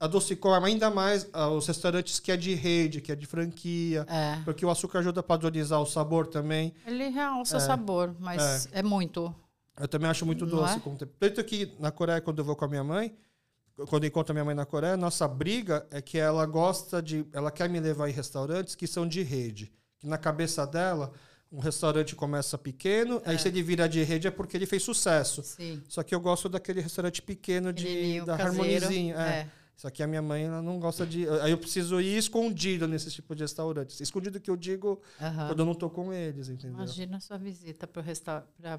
adocicou 0.00 0.52
ainda 0.54 0.90
mais 0.90 1.28
ah, 1.32 1.48
os 1.50 1.66
restaurantes 1.66 2.18
que 2.18 2.32
é 2.32 2.36
de 2.36 2.54
rede, 2.54 3.00
que 3.02 3.12
é 3.12 3.14
de 3.14 3.26
franquia, 3.26 4.04
É. 4.08 4.40
porque 4.44 4.66
o 4.66 4.70
açúcar 4.70 4.98
ajuda 4.98 5.20
a 5.20 5.22
padronizar 5.22 5.80
o 5.80 5.86
sabor 5.86 6.26
também. 6.26 6.72
Ele 6.86 7.08
realça 7.08 7.56
É. 7.56 7.58
o 7.58 7.60
sabor, 7.60 8.16
mas 8.18 8.68
é, 8.72 8.82
muito. 8.82 9.32
Eu 9.80 9.88
também 9.88 10.08
acho 10.08 10.26
muito 10.26 10.44
Não 10.46 10.56
doce. 10.56 10.78
é? 10.78 11.06
Tanto 11.18 11.44
que 11.44 11.72
na 11.78 11.90
Coreia, 11.90 12.20
quando 12.20 12.38
eu 12.38 12.44
vou 12.44 12.54
com 12.54 12.64
a 12.64 12.68
minha 12.68 12.84
mãe, 12.84 13.16
quando 13.88 14.04
eu 14.04 14.08
encontro 14.08 14.32
a 14.32 14.34
minha 14.34 14.44
mãe 14.44 14.54
na 14.54 14.66
Coreia, 14.66 14.96
nossa 14.96 15.26
briga 15.26 15.86
é 15.90 16.02
que 16.02 16.18
ela 16.18 16.44
gosta 16.46 17.02
de. 17.02 17.26
Ela 17.32 17.50
quer 17.50 17.68
me 17.68 17.80
levar 17.80 18.08
em 18.08 18.12
restaurantes 18.12 18.74
que 18.74 18.86
são 18.86 19.06
de 19.08 19.22
rede. 19.22 19.72
Que 19.98 20.06
na 20.06 20.18
cabeça 20.18 20.66
dela, 20.66 21.12
um 21.50 21.58
restaurante 21.58 22.14
começa 22.14 22.58
pequeno, 22.58 23.22
aí 23.24 23.38
se 23.38 23.48
ele 23.48 23.62
vira 23.62 23.88
de 23.88 24.02
rede 24.02 24.26
é 24.26 24.30
porque 24.30 24.56
ele 24.56 24.66
fez 24.66 24.82
sucesso. 24.82 25.42
Sim. 25.42 25.82
Só 25.88 26.02
que 26.02 26.14
eu 26.14 26.20
gosto 26.20 26.48
daquele 26.48 26.80
restaurante 26.80 27.22
pequeno 27.22 27.72
de, 27.72 28.20
da 28.22 28.36
caseiro, 28.36 28.62
Harmonizinho. 28.62 29.16
É. 29.18 29.48
Só 29.82 29.90
que 29.90 30.00
a 30.00 30.06
minha 30.06 30.22
mãe 30.22 30.44
ela 30.44 30.62
não 30.62 30.78
gosta 30.78 31.04
de. 31.04 31.28
Aí 31.40 31.50
eu 31.50 31.58
preciso 31.58 32.00
ir 32.00 32.16
escondido 32.16 32.86
nesse 32.86 33.10
tipo 33.10 33.34
de 33.34 33.42
restaurantes. 33.42 33.98
Escondido 34.00 34.38
que 34.38 34.48
eu 34.48 34.56
digo 34.56 35.02
Aham. 35.20 35.48
quando 35.48 35.58
eu 35.58 35.66
não 35.66 35.74
tô 35.74 35.90
com 35.90 36.12
eles, 36.12 36.48
entendeu? 36.48 36.76
Imagina 36.76 37.16
a 37.16 37.20
sua 37.20 37.36
visita 37.36 37.84
para 37.84 38.04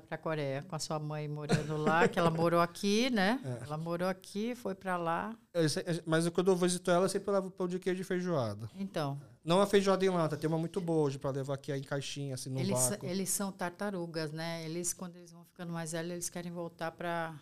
a 0.09 0.17
Coreia 0.17 0.61
com 0.61 0.77
a 0.77 0.79
sua 0.79 0.99
mãe 0.99 1.27
morando 1.27 1.75
lá, 1.75 2.07
que 2.07 2.17
ela 2.17 2.29
morou 2.31 2.61
aqui, 2.61 3.09
né? 3.09 3.37
É. 3.43 3.65
Ela 3.65 3.77
morou 3.77 4.07
aqui, 4.07 4.55
foi 4.55 4.73
para 4.73 4.95
lá. 4.95 5.35
Eu 5.53 5.63
Mas 6.05 6.27
quando 6.29 6.51
eu 6.51 6.55
visito 6.55 6.89
ela, 6.89 7.05
eu 7.05 7.09
sempre 7.09 7.29
levo 7.31 7.51
pão 7.51 7.67
de 7.67 7.77
queijo 7.79 7.99
e 7.99 8.03
feijoada. 8.05 8.69
Então, 8.75 9.19
Não 9.43 9.59
a 9.59 9.65
feijoada 9.65 10.05
em 10.05 10.09
lata, 10.09 10.37
tem 10.37 10.47
uma 10.47 10.57
muito 10.57 10.79
boa 10.79 11.07
hoje 11.07 11.19
pra 11.19 11.31
levar 11.31 11.55
aqui 11.55 11.73
em 11.73 11.83
caixinha, 11.83 12.35
assim, 12.35 12.49
no 12.49 12.59
eles, 12.59 12.79
vácuo. 12.89 13.05
eles 13.05 13.29
são 13.29 13.51
tartarugas, 13.51 14.31
né? 14.31 14.63
Eles, 14.63 14.93
quando 14.93 15.17
eles 15.17 15.31
vão 15.33 15.43
ficando 15.43 15.73
mais 15.73 15.91
velhos, 15.91 16.11
eles 16.13 16.29
querem 16.29 16.51
voltar 16.51 16.91
para. 16.93 17.35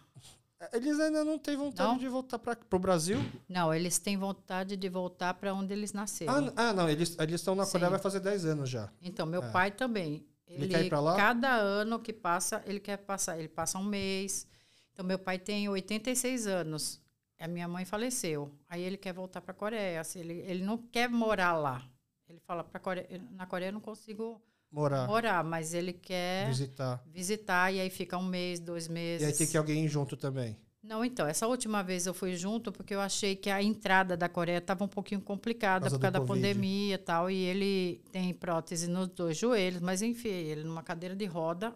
Eles 0.73 0.99
ainda 0.99 1.23
não 1.23 1.37
têm 1.39 1.55
vontade 1.57 1.89
Não? 1.89 1.97
de 1.97 2.07
voltar 2.07 2.37
para 2.39 2.57
o 2.71 2.79
Brasil. 2.79 3.17
Não, 3.49 3.73
eles 3.73 3.97
têm 3.99 4.17
vontade 4.17 4.75
de 4.77 4.89
voltar 4.89 5.33
para 5.33 5.53
onde 5.53 5.73
eles 5.73 5.93
nasceram. 5.93 6.47
Ah, 6.55 6.69
ah, 6.69 6.73
não, 6.73 6.89
eles 6.89 7.17
estão 7.19 7.55
na 7.55 7.65
Coreia 7.65 7.87
Sim. 7.87 7.91
vai 7.91 7.99
fazer 7.99 8.19
10 8.19 8.45
anos 8.45 8.69
já. 8.69 8.91
Então, 9.01 9.25
meu 9.25 9.43
É. 9.43 9.51
pai 9.51 9.71
também. 9.71 10.25
Ele 10.47 10.67
quer 10.67 10.85
ir 10.85 10.89
pra 10.89 10.99
lá? 10.99 11.15
Cada 11.15 11.55
ano 11.55 11.97
que 11.99 12.11
passa, 12.11 12.61
ele 12.65 12.79
quer 12.79 12.97
passar. 12.97 13.39
Ele 13.39 13.47
passa 13.47 13.77
um 13.79 13.83
mês. 13.83 14.45
Então, 14.91 15.05
meu 15.05 15.17
pai 15.17 15.39
tem 15.39 15.67
86 15.69 16.45
anos. 16.45 17.01
A 17.39 17.47
minha 17.47 17.67
mãe 17.67 17.85
faleceu. 17.85 18.51
Aí 18.69 18.83
ele 18.83 18.97
quer 18.97 19.13
voltar 19.13 19.41
para 19.41 19.51
a 19.51 19.55
Coreia. 19.55 20.01
Assim, 20.01 20.19
ele, 20.19 20.33
ele 20.45 20.63
não 20.63 20.77
quer 20.77 21.09
morar 21.09 21.53
lá. 21.53 21.81
Ele 22.29 22.39
fala 22.39 22.63
para 22.63 22.79
Coreia, 22.79 23.07
na 23.31 23.45
Coreia 23.45 23.69
eu 23.69 23.73
não 23.73 23.81
consigo 23.81 24.41
Morar, 24.71 25.05
morar, 25.07 25.43
mas 25.43 25.73
ele 25.73 25.91
quer 25.91 26.47
visitar. 26.47 27.03
visitar 27.07 27.71
e 27.73 27.79
aí 27.81 27.89
fica 27.89 28.17
um 28.17 28.23
mês, 28.23 28.59
dois 28.59 28.87
meses. 28.87 29.21
E 29.27 29.31
aí 29.31 29.37
tem 29.37 29.47
que 29.47 29.57
alguém 29.57 29.83
ir 29.85 29.89
junto 29.89 30.15
também. 30.15 30.57
Não, 30.81 31.05
então, 31.05 31.27
essa 31.27 31.45
última 31.45 31.83
vez 31.83 32.07
eu 32.07 32.13
fui 32.13 32.35
junto 32.35 32.71
porque 32.71 32.95
eu 32.95 33.01
achei 33.01 33.35
que 33.35 33.49
a 33.49 33.61
entrada 33.61 34.15
da 34.17 34.27
Coreia 34.29 34.57
estava 34.57 34.83
um 34.83 34.87
pouquinho 34.87 35.21
complicada 35.21 35.85
Por 35.85 35.91
causa 35.91 35.97
por 35.97 36.01
causa 36.01 36.11
do 36.11 36.13
da 36.13 36.19
Covid. 36.25 36.41
pandemia 36.47 36.95
e 36.95 36.97
tal. 36.97 37.29
E 37.29 37.35
ele 37.35 38.01
tem 38.11 38.33
prótese 38.33 38.87
nos 38.89 39.07
dois 39.09 39.37
joelhos, 39.37 39.81
mas 39.81 40.01
enfim, 40.01 40.29
ele 40.29 40.63
numa 40.63 40.81
cadeira 40.81 41.15
de 41.15 41.25
roda, 41.25 41.75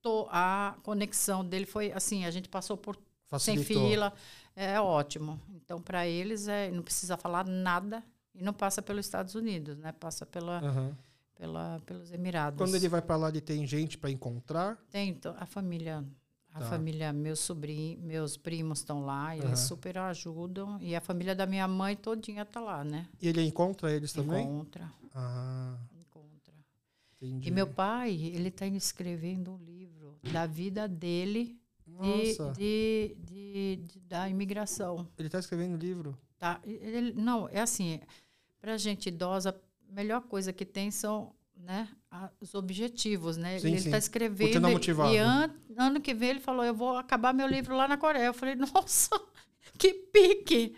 to- 0.00 0.28
a 0.30 0.76
conexão 0.84 1.44
dele 1.44 1.66
foi 1.66 1.90
assim: 1.92 2.24
a 2.26 2.30
gente 2.30 2.48
passou 2.48 2.76
por 2.76 2.94
sem 3.38 3.56
Facilitou. 3.56 3.88
fila, 3.88 4.12
é 4.54 4.78
ótimo. 4.80 5.40
Então, 5.48 5.80
para 5.82 6.06
eles, 6.06 6.46
é, 6.46 6.70
não 6.70 6.82
precisa 6.82 7.16
falar 7.16 7.44
nada 7.46 8.04
e 8.34 8.42
não 8.44 8.52
passa 8.52 8.80
pelos 8.80 9.04
Estados 9.06 9.34
Unidos, 9.34 9.76
né? 9.78 9.90
Passa 9.92 10.24
pela, 10.24 10.58
Aham. 10.60 10.96
Pela, 11.34 11.80
pelos 11.86 12.12
Emirados. 12.12 12.58
Quando 12.58 12.74
ele 12.76 12.88
vai 12.88 13.02
para 13.02 13.16
lá, 13.16 13.28
ele 13.28 13.40
tem 13.40 13.66
gente 13.66 13.98
para 13.98 14.10
encontrar. 14.10 14.76
Tem 14.90 15.14
to- 15.14 15.34
a 15.38 15.46
família, 15.46 16.04
A 16.56 16.60
Tá. 16.60 16.66
família, 16.70 17.12
meus 17.12 17.40
sobrinhos, 17.40 18.00
meus 18.00 18.36
primos 18.36 18.78
estão 18.78 19.04
lá, 19.04 19.34
eles 19.36 19.46
Aham. 19.46 19.56
super 19.56 19.98
ajudam. 19.98 20.78
E 20.80 20.94
a 20.94 21.00
família 21.00 21.34
da 21.34 21.46
minha 21.46 21.66
mãe 21.66 21.96
todinha 21.96 22.44
tá 22.44 22.60
lá, 22.60 22.84
né? 22.84 23.08
E 23.20 23.26
ele 23.26 23.42
encontra 23.42 23.90
eles 23.92 24.12
também? 24.12 24.44
Encontra, 24.46 24.88
Ah, 25.12 25.76
encontra. 25.98 26.54
entendi. 27.16 27.48
E 27.48 27.50
meu 27.50 27.66
pai, 27.66 28.12
ele 28.32 28.50
está 28.50 28.64
escrevendo 28.68 29.54
um 29.54 29.56
livro 29.64 30.16
da 30.32 30.46
vida 30.46 30.86
dele 30.86 31.58
de, 31.84 32.36
de, 32.56 33.16
de- 33.18 33.76
de- 33.88 34.00
da 34.02 34.28
imigração. 34.28 35.08
ele 35.18 35.28
tá 35.28 35.40
escrevendo 35.40 35.76
livro. 35.76 36.16
Tá? 36.38 36.60
Ele, 36.64 37.12
não, 37.14 37.48
é 37.48 37.60
assim, 37.60 37.98
para 38.60 38.76
gente 38.78 39.08
idosa, 39.08 39.52
melhor 39.94 40.22
coisa 40.22 40.52
que 40.52 40.64
tem 40.66 40.90
são 40.90 41.34
né, 41.56 41.88
os 42.40 42.54
objetivos, 42.54 43.36
né? 43.36 43.58
Sim, 43.58 43.68
ele 43.68 43.76
está 43.76 43.96
escrevendo 43.96 44.68
e- 45.12 45.18
an, 45.18 45.50
ano 45.78 46.00
que 46.00 46.12
vem 46.12 46.30
ele 46.30 46.40
falou, 46.40 46.64
eu 46.64 46.74
vou 46.74 46.96
acabar 46.96 47.32
meu 47.32 47.46
livro 47.46 47.76
lá 47.76 47.86
na 47.86 47.96
Coreia. 47.96 48.26
Eu 48.26 48.34
falei, 48.34 48.54
nossa, 48.56 49.10
que 49.78 49.94
pique! 49.94 50.76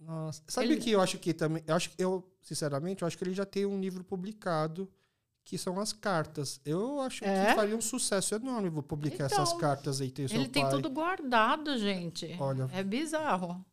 Nossa. 0.00 0.42
Sabe 0.48 0.68
Ele- 0.68 0.80
que 0.80 0.90
eu 0.90 1.00
acho 1.00 1.18
que 1.18 1.32
também. 1.34 1.62
Eu 1.66 1.74
acho 1.74 1.90
eu, 1.98 2.28
sinceramente, 2.42 3.02
eu 3.02 3.08
acho 3.08 3.16
que 3.18 3.24
ele 3.24 3.34
já 3.34 3.44
tem 3.44 3.66
um 3.66 3.80
livro 3.80 4.04
publicado 4.04 4.88
que 5.44 5.56
são 5.58 5.80
as 5.80 5.92
cartas. 5.92 6.60
Eu 6.64 7.00
acho 7.00 7.24
É? 7.24 7.46
que 7.46 7.54
faria 7.54 7.76
um 7.76 7.80
sucesso 7.80 8.34
enorme 8.34 8.68
vou 8.68 8.82
publicar 8.82 9.24
essas 9.24 9.48
Então, 9.48 9.58
cartas 9.60 10.00
aí. 10.00 10.10
Tem 10.10 10.26
Ele 10.26 10.48
tem 10.48 10.62
pai. 10.62 10.70
tudo 10.72 10.90
guardado, 10.90 11.76
gente. 11.78 12.36
Olha. 12.38 12.68
É 12.72 12.82
bizarro. 12.82 13.64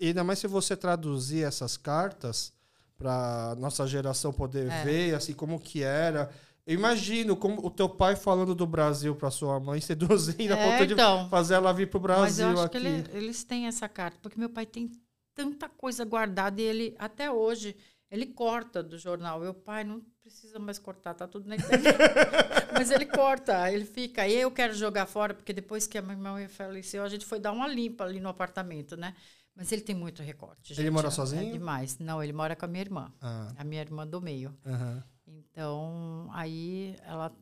Ainda 0.00 0.24
mais 0.24 0.38
se 0.40 0.46
você 0.48 0.76
traduzir 0.76 1.44
essas 1.44 1.76
cartas 1.76 2.52
para 2.96 3.54
nossa 3.58 3.86
geração 3.86 4.32
poder 4.32 4.70
É. 4.70 4.84
ver 4.84 5.14
assim 5.14 5.32
como 5.34 5.60
que 5.60 5.82
era. 5.82 6.30
Eu 6.66 6.74
imagino 6.74 7.36
como 7.36 7.64
o 7.66 7.70
teu 7.70 7.88
pai 7.88 8.16
falando 8.16 8.54
do 8.54 8.66
Brasil 8.66 9.14
para 9.14 9.30
sua 9.30 9.60
mãe, 9.60 9.80
seduzindo 9.80 10.52
a 10.54 10.58
É, 10.58 10.70
ponto 10.72 10.86
de 10.86 10.92
então. 10.94 11.28
fazer 11.28 11.54
ela 11.54 11.72
vir 11.72 11.90
pro 11.90 12.00
Mas 12.00 12.38
eu 12.38 12.46
Brasil 12.46 12.48
acho 12.52 12.62
aqui. 12.62 12.78
que 12.80 12.86
ele- 12.86 13.10
eles 13.18 13.44
têm 13.44 13.66
essa 13.66 13.88
carta, 13.88 14.18
porque 14.22 14.38
meu 14.38 14.48
pai 14.48 14.64
tem 14.64 14.90
tanta 15.34 15.68
coisa 15.68 16.04
guardada 16.04 16.60
e 16.60 16.64
ele, 16.64 16.94
até 16.98 17.30
hoje, 17.30 17.76
ele 18.10 18.26
corta 18.26 18.82
do 18.82 18.96
jornal. 18.96 19.40
Meu 19.40 19.52
pai 19.52 19.84
não 19.84 20.00
precisa 20.22 20.58
mais 20.58 20.78
cortar, 20.78 21.12
tá 21.14 21.26
tudo 21.28 21.48
na 21.48 21.56
internet. 21.56 21.98
Mas 22.72 22.90
ele 22.90 23.04
corta, 23.06 23.70
ele 23.70 23.84
fica. 23.84 24.22
Aí 24.22 24.34
eu 24.34 24.50
quero 24.50 24.72
jogar 24.74 25.06
fora, 25.06 25.34
porque 25.34 25.52
depois 25.52 25.86
que 25.86 25.98
a 25.98 26.02
minha 26.02 26.16
mãe 26.16 26.48
faleceu, 26.48 27.02
a 27.02 27.08
gente 27.08 27.26
foi 27.26 27.38
dar 27.38 27.52
uma 27.52 27.66
limpa 27.68 28.04
ali 28.04 28.20
no 28.20 28.28
apartamento, 28.28 28.96
né? 28.96 29.14
Mas 29.56 29.70
ele 29.70 29.82
tem 29.82 29.94
muito 29.94 30.22
recorte. 30.22 30.72
Ele 30.72 30.82
gente, 30.82 30.90
mora 30.92 31.08
é- 31.08 31.10
sozinho? 31.10 31.48
É 31.48 31.52
demais. 31.52 31.98
Não, 31.98 32.22
ele 32.22 32.32
mora 32.32 32.56
com 32.56 32.64
a 32.64 32.68
minha 32.68 32.82
irmã, 32.82 33.12
Ah, 33.20 33.52
a 33.56 33.64
minha 33.64 33.80
irmã 33.80 34.06
do 34.06 34.20
meio. 34.20 34.56
aham. 34.66 35.02
Então, 35.26 36.28
aí 36.32 36.96
ela, 37.02 37.32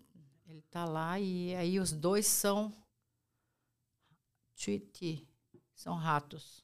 ele 0.47 0.63
tá 0.71 0.85
lá 0.85 1.19
e 1.19 1.55
aí 1.57 1.81
os 1.81 1.91
dois 1.93 2.27
são 2.27 2.73
Chuiti, 4.55 5.27
são 5.75 5.95
ratos. 5.97 6.63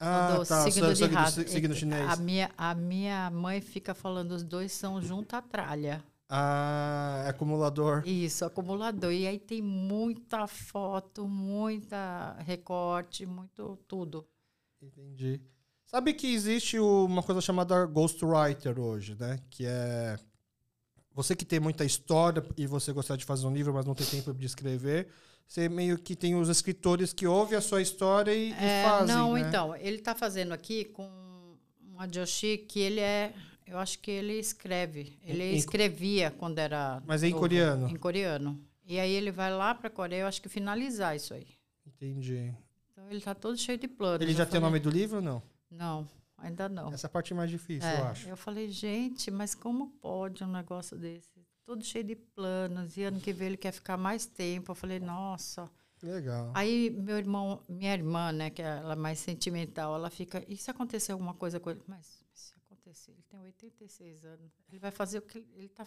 Ah, 0.00 0.42
tá. 0.46 0.70
signo 0.70 0.88
de 0.90 0.96
signo, 0.96 1.14
rato. 1.14 1.48
signo 1.48 1.74
chinês. 1.74 2.08
A 2.08 2.16
minha, 2.16 2.50
a 2.56 2.74
minha 2.74 3.30
mãe 3.30 3.60
fica 3.60 3.92
falando, 3.94 4.30
os 4.32 4.42
dois 4.44 4.72
são 4.72 5.02
junto 5.02 5.34
à 5.34 5.42
tralha. 5.42 6.02
Ah, 6.30 7.22
é 7.26 7.30
acumulador. 7.30 8.06
Isso, 8.06 8.44
acumulador. 8.44 9.12
E 9.12 9.26
aí 9.26 9.38
tem 9.38 9.60
muita 9.60 10.46
foto, 10.46 11.26
muita 11.26 12.34
recorte, 12.40 13.26
muito 13.26 13.76
tudo. 13.88 14.26
Entendi. 14.82 15.40
Sabe 15.84 16.12
que 16.12 16.26
existe 16.32 16.78
uma 16.78 17.22
coisa 17.22 17.40
chamada 17.40 17.84
ghostwriter 17.86 18.78
hoje, 18.78 19.16
né? 19.18 19.38
Que 19.50 19.64
é 19.66 20.16
você 21.14 21.34
que 21.34 21.44
tem 21.44 21.58
muita 21.58 21.84
história 21.84 22.44
e 22.56 22.66
você 22.66 22.92
gostaria 22.92 23.18
de 23.18 23.24
fazer 23.24 23.46
um 23.46 23.52
livro, 23.54 23.72
mas 23.72 23.86
não 23.86 23.94
tem 23.94 24.06
tempo 24.06 24.32
de 24.34 24.46
escrever. 24.46 25.08
Você 25.46 25.68
meio 25.68 25.98
que 25.98 26.14
tem 26.14 26.34
os 26.36 26.48
escritores 26.50 27.12
que 27.14 27.26
ouvem 27.26 27.56
a 27.56 27.60
sua 27.60 27.80
história 27.80 28.32
e, 28.34 28.50
e 28.50 28.52
É, 28.52 28.84
fazem, 28.84 29.16
não, 29.16 29.32
né? 29.32 29.40
então, 29.40 29.74
ele 29.76 29.96
está 29.96 30.14
fazendo 30.14 30.52
aqui 30.52 30.84
com 30.84 31.08
um 31.82 31.98
Ajoshi 31.98 32.58
que 32.58 32.78
ele 32.80 33.00
é, 33.00 33.32
eu 33.66 33.78
acho 33.78 33.98
que 33.98 34.10
ele 34.10 34.34
escreve. 34.34 35.18
Ele 35.24 35.42
Em- 35.42 35.52
em- 35.54 35.56
escrevia 35.56 36.30
quando 36.30 36.58
era. 36.58 37.02
Mas 37.06 37.22
é 37.22 37.28
em 37.28 37.30
novo, 37.30 37.40
coreano? 37.40 37.88
Em 37.88 37.96
coreano. 37.96 38.60
E 38.86 39.00
aí 39.00 39.10
ele 39.12 39.30
vai 39.32 39.50
lá 39.52 39.74
para 39.74 39.88
a 39.88 39.90
Coreia, 39.90 40.20
eu 40.22 40.26
acho 40.26 40.40
que 40.40 40.48
finalizar 40.48 41.16
isso 41.16 41.32
aí. 41.34 41.46
Entendi. 41.86 42.54
Ele 43.08 43.18
está 43.18 43.34
todo 43.34 43.56
cheio 43.56 43.78
de 43.78 43.88
planos. 43.88 44.20
Ele 44.22 44.34
já 44.34 44.44
tem 44.46 44.58
o 44.58 44.62
nome 44.62 44.78
do 44.78 44.90
livro 44.90 45.16
ou 45.16 45.22
não? 45.22 45.42
Não, 45.70 46.08
ainda 46.36 46.68
não. 46.68 46.92
Essa 46.92 47.08
parte 47.08 47.32
é 47.32 47.36
mais 47.36 47.50
difícil, 47.50 47.88
É, 47.88 48.00
eu 48.00 48.04
acho. 48.06 48.28
eu 48.28 48.36
falei, 48.36 48.68
gente, 48.70 49.30
mas 49.30 49.54
como 49.54 49.90
pode 50.00 50.42
um 50.44 50.48
negócio 50.52 50.96
desse? 50.96 51.46
Todo 51.64 51.84
cheio 51.84 52.04
de 52.04 52.16
planos, 52.16 52.96
e 52.96 53.02
ano 53.02 53.20
que 53.20 53.32
vem 53.32 53.48
ele 53.48 53.56
quer 53.56 53.72
ficar 53.72 53.96
mais 53.96 54.24
tempo. 54.26 54.70
Eu 54.70 54.74
falei, 54.74 54.98
nossa. 54.98 55.70
Legal. 56.02 56.52
Aí 56.54 56.90
meu 56.90 57.18
irmão, 57.18 57.60
minha 57.68 57.92
irmã, 57.92 58.30
né, 58.32 58.50
que 58.50 58.62
ela 58.62 58.92
é 58.92 58.96
mais 58.96 59.18
sentimental, 59.18 59.94
ela 59.94 60.08
fica, 60.08 60.44
e 60.46 60.56
se 60.56 60.70
acontecer 60.70 61.12
alguma 61.12 61.34
coisa 61.34 61.58
com 61.58 61.70
ele? 61.70 61.82
Mas 61.86 62.17
tem 63.28 63.40
86 63.40 64.24
anos, 64.24 64.52
ele 64.68 64.78
vai 64.78 64.90
fazer 64.90 65.18
o 65.18 65.22
que 65.22 65.44
ele 65.54 65.68
tá 65.68 65.84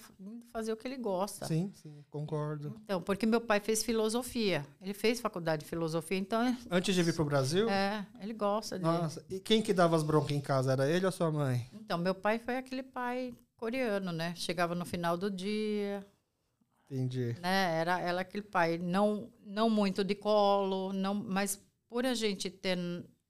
fazer 0.51 0.72
o 0.72 0.77
que 0.77 0.88
ele 0.88 0.97
gosta. 0.97 1.45
Sim, 1.47 1.72
sim, 1.73 2.03
concordo. 2.09 2.80
Então, 2.84 3.01
porque 3.01 3.26
meu 3.26 3.41
pai 3.41 3.59
fez 3.59 3.84
filosofia. 3.84 4.65
Ele 4.80 4.93
fez 4.93 5.19
faculdade 5.19 5.63
de 5.63 5.69
filosofia, 5.69 6.18
então 6.18 6.55
Antes 6.69 6.93
de 6.93 7.01
vir 7.03 7.15
pro 7.15 7.26
Brasil? 7.26 7.69
é, 7.69 8.05
ele 8.19 8.34
gosta 8.34 8.77
de 8.77 8.84
Nossa, 8.84 9.26
e 9.30 9.39
quem 9.39 9.61
que 9.61 9.73
dava 9.73 9.95
as 9.95 10.03
broncas 10.03 10.31
em 10.31 10.41
casa? 10.41 10.72
Era 10.72 10.89
ele 10.89 11.05
ou 11.05 11.11
sua 11.11 11.31
mãe? 11.31 11.68
Então, 11.73 11.97
meu 11.97 12.13
pai 12.13 12.38
foi 12.38 12.57
aquele 12.57 12.84
pai 12.84 13.34
coreano, 13.57 14.11
né? 14.11 14.34
Chegava 14.35 14.76
no 14.76 14.85
final 14.85 15.18
do 15.18 15.30
dia, 15.30 16.05
Entendi. 16.89 17.35
né? 17.41 17.80
Era 17.80 17.99
ela 17.99 18.22
aquele 18.22 18.43
pai 18.43 18.77
não 18.77 19.31
não 19.45 19.69
muito 19.69 20.03
de 20.03 20.15
colo, 20.15 20.93
não, 20.93 21.13
mas 21.13 21.59
por 21.88 22.05
a 22.05 22.13
gente 22.13 22.49
ter 22.49 22.77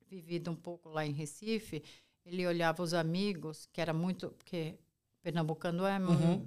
vivido 0.07 0.51
um 0.51 0.55
pouco 0.55 0.89
lá 0.89 1.05
em 1.05 1.11
Recife, 1.13 1.81
ele 2.25 2.45
olhava 2.47 2.81
os 2.83 2.93
amigos, 2.93 3.67
que 3.71 3.81
era 3.81 3.93
muito 3.93 4.29
porque 4.37 4.75
pernambucano 5.21 5.85
é, 5.85 5.99
hum, 5.99 6.45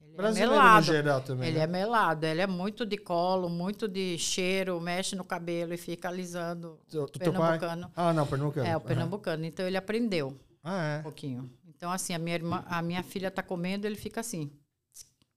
ele 0.00 0.12
é 0.12 0.16
Brasileiro 0.16 0.50
no 0.52 0.58
melado. 0.58 0.86
geral 0.86 1.20
também. 1.22 1.48
Ele 1.48 1.58
né? 1.58 1.64
é 1.64 1.66
melado, 1.66 2.24
ele 2.26 2.40
é 2.40 2.46
muito 2.46 2.84
de 2.84 2.96
colo, 2.98 3.48
muito 3.48 3.86
de 3.88 4.18
cheiro, 4.18 4.80
mexe 4.80 5.14
no 5.16 5.24
cabelo 5.24 5.72
e 5.72 5.76
fica 5.76 6.08
alisando. 6.08 6.78
Pai? 6.90 7.06
Pernambucano. 7.18 7.92
Ah, 7.96 8.12
não, 8.12 8.26
pernambucano. 8.26 8.66
É, 8.66 8.76
o 8.76 8.80
pernambucano. 8.80 9.44
Então 9.44 9.66
ele 9.66 9.76
aprendeu 9.76 10.36
Ah, 10.62 10.72
um 10.72 10.98
é. 10.98 11.02
pouquinho. 11.02 11.50
Então, 11.68 11.90
assim, 11.90 12.12
a 12.12 12.18
minha 12.18 12.34
irmã, 12.36 12.62
a 12.66 12.82
minha 12.82 13.02
filha 13.02 13.30
tá 13.30 13.42
comendo, 13.42 13.86
ele 13.86 13.96
fica 13.96 14.20
assim, 14.20 14.50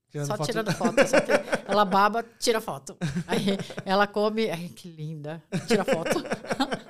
Tirando 0.09 0.27
só 0.27 0.35
foto- 0.37 0.45
tirando 0.45 0.71
foto. 0.73 0.95
Que 0.95 1.01
ela 1.71 1.85
baba, 1.85 2.23
tira 2.37 2.59
foto. 2.61 2.97
Aí 3.25 3.57
ela 3.85 4.05
come, 4.05 4.49
ai, 4.49 4.67
que 4.69 4.89
linda, 4.89 5.41
tira 5.67 5.83
foto. 5.85 6.09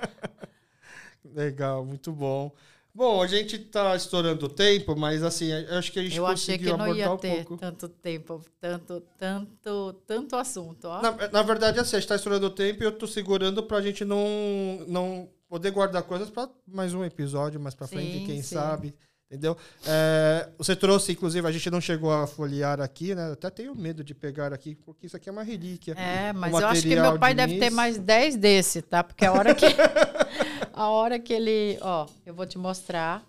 Legal, 1.24 1.86
muito 1.86 2.12
bom. 2.12 2.52
Bom, 2.96 3.24
a 3.24 3.28
gente 3.28 3.58
tá 3.58 3.96
estourando 3.96 4.46
o 4.46 4.50
tempo, 4.50 4.96
mas 4.96 5.24
assim, 5.24 5.48
eu 5.48 5.80
acho 5.80 5.92
que 5.92 6.00
a 6.00 6.04
gente 6.04 6.16
Eu 6.16 6.28
achei 6.28 6.60
que 6.60 6.66
conseguiu 6.66 6.78
não 6.78 6.96
ia 6.96 7.12
um 7.12 7.18
ter 7.18 7.38
pouco. 7.38 7.58
tanto 7.58 7.90
tempo, 7.90 8.42
tanto, 8.62 9.04
tanto, 9.18 9.94
tanto 10.06 10.36
assunto, 10.36 10.86
ó. 10.86 11.02
Na, 11.02 11.12
na 11.30 11.42
verdade, 11.42 11.80
assim, 11.80 11.96
a 11.96 12.00
gente 12.00 12.08
tá 12.08 12.16
estourando 12.16 12.46
o 12.46 12.52
tempo 12.52 12.84
e 12.84 12.86
eu 12.86 12.92
tô 12.92 13.08
segurando 13.08 13.64
pra 13.64 13.82
gente 13.82 14.06
não, 14.06 14.86
não 14.88 15.28
poder 15.50 15.72
guardar 15.72 16.04
coisas 16.04 16.30
pra 16.30 16.48
mais 16.68 16.94
um 16.94 17.04
episódio 17.04 17.60
mais 17.60 17.74
pra 17.74 17.88
frente, 17.88 18.26
quem 18.28 18.44
sim. 18.44 18.56
sabe. 18.56 18.94
Entendeu? 19.34 19.58
É, 19.88 20.48
você 20.60 20.76
trouxe, 20.76 21.14
inclusive, 21.14 21.48
a 21.48 21.52
gente 21.52 21.68
não 21.72 21.82
chegou 21.82 22.12
a 22.12 22.28
folhear 22.28 22.80
aqui, 22.80 23.16
né? 23.16 23.30
Eu 23.30 23.34
até 23.34 23.50
tenho 23.50 23.74
medo 23.74 24.04
de 24.04 24.14
pegar 24.14 24.54
aqui, 24.54 24.76
porque 24.76 25.08
isso 25.08 25.18
aqui 25.18 25.28
é 25.28 25.32
uma 25.32 25.42
relíquia. 25.42 25.96
É, 25.98 26.32
mas 26.32 26.54
eu 26.54 26.68
acho 26.68 26.84
que 26.84 26.96
meu 26.96 27.18
pai 27.18 27.34
de 27.34 27.38
deve 27.38 27.58
ter 27.58 27.72
mais 27.72 27.98
10 27.98 28.36
desse, 28.36 28.84
tá? 28.84 29.04
Porque 29.04 29.26
a 29.26 29.34
hora 29.34 29.56
que 29.56 29.66
a 30.74 30.90
hora 30.90 31.20
que 31.20 31.32
ele, 31.34 31.78
ó, 31.82 32.08
eu 32.26 32.34
vou 32.34 32.46
te 32.46 32.58
mostrar 32.58 33.24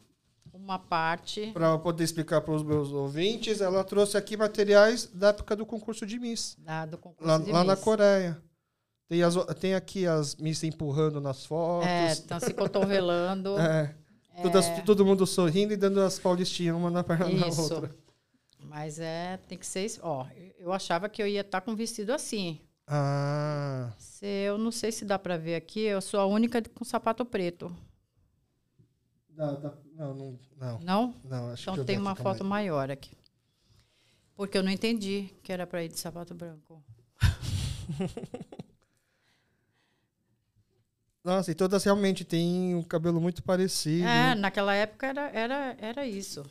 uma 0.53 0.79
parte. 0.79 1.51
Para 1.53 1.77
poder 1.79 2.05
explicar 2.05 2.41
para 2.41 2.55
os 2.55 2.63
meus 2.63 2.91
ouvintes, 2.93 3.61
ela 3.61 3.83
trouxe 3.85 4.17
aqui 4.17 4.37
materiais 4.37 5.07
da 5.13 5.29
época 5.29 5.55
do 5.57 5.67
concurso 5.67 6.07
de 6.07 6.19
Miss, 6.19 6.57
da- 6.59 6.87
do 6.87 6.97
concurso 6.99 7.27
lá, 7.31 7.39
de 7.39 7.51
lá 7.53 7.65
na. 7.65 7.77
Coreia. 7.77 8.41
Tem, 9.09 9.23
as, 9.23 9.35
tem 9.61 9.75
aqui 9.75 10.07
as 10.07 10.35
Miss 10.37 10.63
empurrando 10.65 11.21
nas 11.21 11.45
fotos. 11.45 11.87
É, 11.89 12.11
estão 12.13 12.41
se 12.41 12.53
cotovelando. 12.55 13.55
É. 14.37 14.43
Todas- 14.43 14.83
todo 14.85 15.07
mundo 15.07 15.25
sorrindo 15.29 15.73
e 15.73 15.77
dando 15.77 16.01
as 16.01 16.19
paulistinhas 16.19 16.75
uma 16.75 16.91
na 16.91 17.05
perna 17.05 17.27
da 17.39 17.47
outra. 17.63 17.95
Mas 18.65 18.99
é, 18.99 19.37
tem 19.47 19.57
que 19.57 19.65
ser. 19.65 19.85
isso. 19.85 20.01
Ó, 20.03 20.27
eu 20.59 20.73
achava 20.73 21.09
que 21.09 21.23
eu 21.23 21.27
ia 21.29 21.43
estar 21.43 21.61
com 21.61 21.77
vestido 21.77 22.13
assim. 22.13 22.61
Ah, 22.87 23.93
Se, 23.99 24.27
eu 24.27 24.59
não 24.59 24.71
sei 24.71 24.93
se 24.93 25.05
dá 25.05 25.19
pra 25.19 25.37
ver 25.39 25.55
aqui, 25.55 25.81
eu 25.81 26.01
sou 26.03 26.21
a 26.21 26.27
única 26.27 26.63
com 26.75 26.85
sapato 26.85 27.25
preto. 27.25 27.75
dá- 29.31 29.53
dá- 29.53 29.75
não, 29.97 30.15
não, 30.15 30.39
não, 30.57 30.79
Não? 30.81 31.15
não, 31.25 31.51
acho 31.53 31.63
Então 31.63 31.77
que 31.77 31.85
tem 31.85 31.99
uma 31.99 32.15
foto 32.15 32.43
aí. 32.43 32.49
maior 32.49 32.91
aqui. 32.91 33.17
Porque 34.37 34.59
eu 34.59 34.63
não 34.63 34.71
entendi 34.71 35.31
que 35.43 35.53
era 35.53 35.67
pra 35.67 35.83
ir 35.85 35.89
de 35.89 35.99
sapato 35.99 36.35
branco. 36.35 36.83
Nossa, 41.23 41.51
e 41.51 41.55
todas 41.55 41.83
realmente 41.85 42.25
têm 42.25 42.75
um 42.75 42.83
cabelo 42.83 43.21
muito 43.21 43.43
parecido. 43.43 44.07
É, 44.07 44.35
naquela 44.35 44.75
época 44.75 45.07
era, 45.07 45.31
era, 45.31 45.77
era 45.81 46.07
isso. 46.07 46.45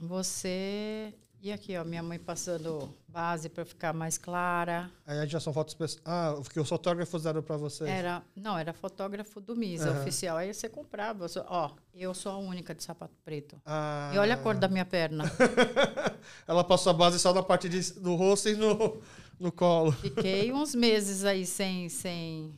Você 0.00 1.12
E 1.42 1.50
aqui, 1.50 1.74
ó, 1.78 1.84
minha 1.84 2.02
mãe 2.02 2.18
passando 2.18 2.94
base 3.08 3.48
para 3.48 3.64
ficar 3.64 3.94
mais 3.94 4.18
clara. 4.18 4.90
Aí 5.06 5.26
já 5.26 5.40
são 5.40 5.54
fotos 5.54 5.72
pessoais. 5.72 6.02
Ah, 6.04 6.34
o 6.36 6.42
que 6.42 6.60
os 6.60 6.68
fotógrafos 6.68 7.22
deram 7.22 7.42
para 7.42 7.56
vocês. 7.56 7.88
Era, 7.88 8.22
não, 8.36 8.58
era 8.58 8.74
fotógrafo 8.74 9.40
do 9.40 9.56
Misa, 9.56 9.88
Aham. 9.90 10.00
oficial. 10.02 10.36
Aí 10.36 10.52
você 10.52 10.68
comprava. 10.68 11.26
você- 11.26 11.42
ó, 11.48 11.70
eu 11.94 12.12
sou 12.12 12.32
a 12.32 12.36
única 12.36 12.74
de 12.74 12.82
sapato 12.84 13.14
preto. 13.24 13.58
Ah. 13.64 14.10
E 14.14 14.18
olha 14.18 14.34
a 14.34 14.36
cor 14.36 14.54
da 14.54 14.68
minha 14.68 14.84
perna. 14.84 15.24
Ela 16.46 16.62
passou 16.62 16.90
a 16.90 16.94
base 16.94 17.18
só 17.18 17.32
na 17.32 17.42
parte 17.42 17.70
de- 17.70 17.94
do 17.94 18.14
rosto 18.16 18.50
e 18.50 18.54
no, 18.54 19.00
no 19.38 19.50
colo. 19.50 19.92
Fiquei 19.92 20.52
uns 20.52 20.74
meses 20.74 21.24
aí 21.24 21.46
sem, 21.46 21.88
sem, 21.88 22.54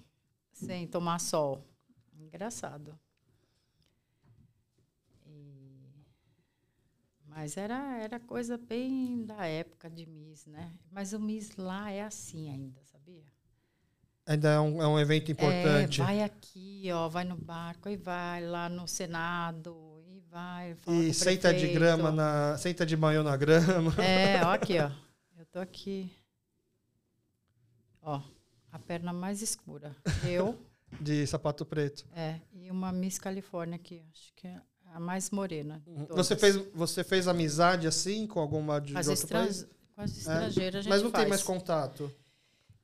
sem 0.52 0.88
tomar 0.88 1.20
sol. 1.20 1.64
Engraçado. 2.20 2.98
Mas 7.34 7.56
era, 7.56 7.96
era 7.98 8.20
coisa 8.20 8.58
bem 8.58 9.24
da 9.24 9.46
época 9.46 9.88
de 9.88 10.04
Miss, 10.06 10.44
né? 10.46 10.70
Mas 10.90 11.12
o 11.14 11.18
Miss 11.18 11.56
lá 11.56 11.90
é 11.90 12.02
assim 12.02 12.50
ainda, 12.50 12.80
sabia? 12.84 13.24
Ainda 14.26 14.50
é 14.50 14.60
um, 14.60 14.82
é 14.82 14.86
um 14.86 14.98
evento 15.00 15.32
importante. 15.32 16.00
É, 16.00 16.04
vai 16.04 16.22
aqui, 16.22 16.88
ó, 16.92 17.08
vai 17.08 17.24
no 17.24 17.36
barco, 17.36 17.88
e 17.88 17.96
vai 17.96 18.44
lá 18.46 18.68
no 18.68 18.86
Senado, 18.86 20.04
e 20.06 20.20
vai. 20.30 20.76
e 20.86 21.12
senta 21.14 21.52
de 21.54 21.68
grama 21.72 22.12
na. 22.12 22.56
Senta 22.58 22.84
de 22.84 22.96
manhã 22.96 23.22
na 23.22 23.36
grama. 23.36 23.92
É, 23.98 24.42
ó 24.44 24.50
aqui, 24.52 24.78
ó. 24.78 24.90
Eu 25.38 25.46
tô 25.46 25.58
aqui. 25.58 26.12
Ó, 28.02 28.20
a 28.70 28.78
perna 28.78 29.12
mais 29.12 29.40
escura. 29.42 29.96
Eu, 30.24 30.58
De 31.00 31.26
sapato 31.26 31.64
preto. 31.64 32.06
é, 32.14 32.38
e 32.52 32.70
uma 32.70 32.92
Miss 32.92 33.18
Califórnia 33.18 33.76
aqui, 33.76 34.02
acho 34.12 34.32
que 34.34 34.46
é 34.46 34.60
a 34.92 35.00
mais 35.00 35.30
morena. 35.30 35.82
todas. 36.06 36.26
Você 36.26 36.36
fez, 36.36 36.56
você 36.74 37.04
fez 37.04 37.26
amizade 37.26 37.86
assim 37.86 38.26
com 38.26 38.40
alguma 38.40 38.80
de, 38.80 38.96
as, 38.96 39.06
de 39.06 39.10
outro 39.10 39.24
estran... 39.24 39.44
país? 39.44 39.66
com 39.94 40.02
as 40.02 40.16
estrangeiras, 40.16 40.80
a 40.80 40.82
gente 40.82 40.90
Mas 40.90 41.02
não 41.02 41.10
faz. 41.10 41.22
tem 41.22 41.28
mais 41.30 41.42
contato. 41.42 42.12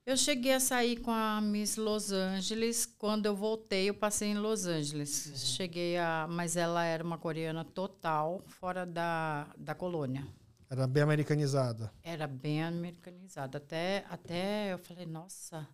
Eu 0.07 0.17
cheguei 0.17 0.55
a 0.55 0.61
sair 0.61 0.97
com 0.97 1.11
a 1.11 1.39
Miss 1.41 1.77
Los 1.77 2.13
Angeles. 2.13 2.87
Quando 2.87 3.27
eu 3.27 3.37
voltei, 3.37 3.91
eu 3.91 3.95
passei 3.95 4.29
em 4.29 4.39
Los 4.39 4.65
Angeles. 4.65 5.27
Uhum. 5.27 5.37
Cheguei 5.37 5.99
a. 5.99 6.27
Mas 6.29 6.57
ela 6.57 6.83
era 6.83 7.05
uma 7.05 7.19
coreana 7.19 7.63
total, 7.63 8.43
fora 8.47 8.87
da, 8.87 9.47
da 9.59 9.75
colônia. 9.75 10.27
Era 10.71 10.87
bem 10.87 11.03
americanizada. 11.03 11.93
Era 12.03 12.27
bem 12.27 12.63
americanizada. 12.63 13.59
Até, 13.59 14.05
até 14.09 14.73
eu 14.73 14.79
falei, 14.79 15.05
nossa, 15.05 15.67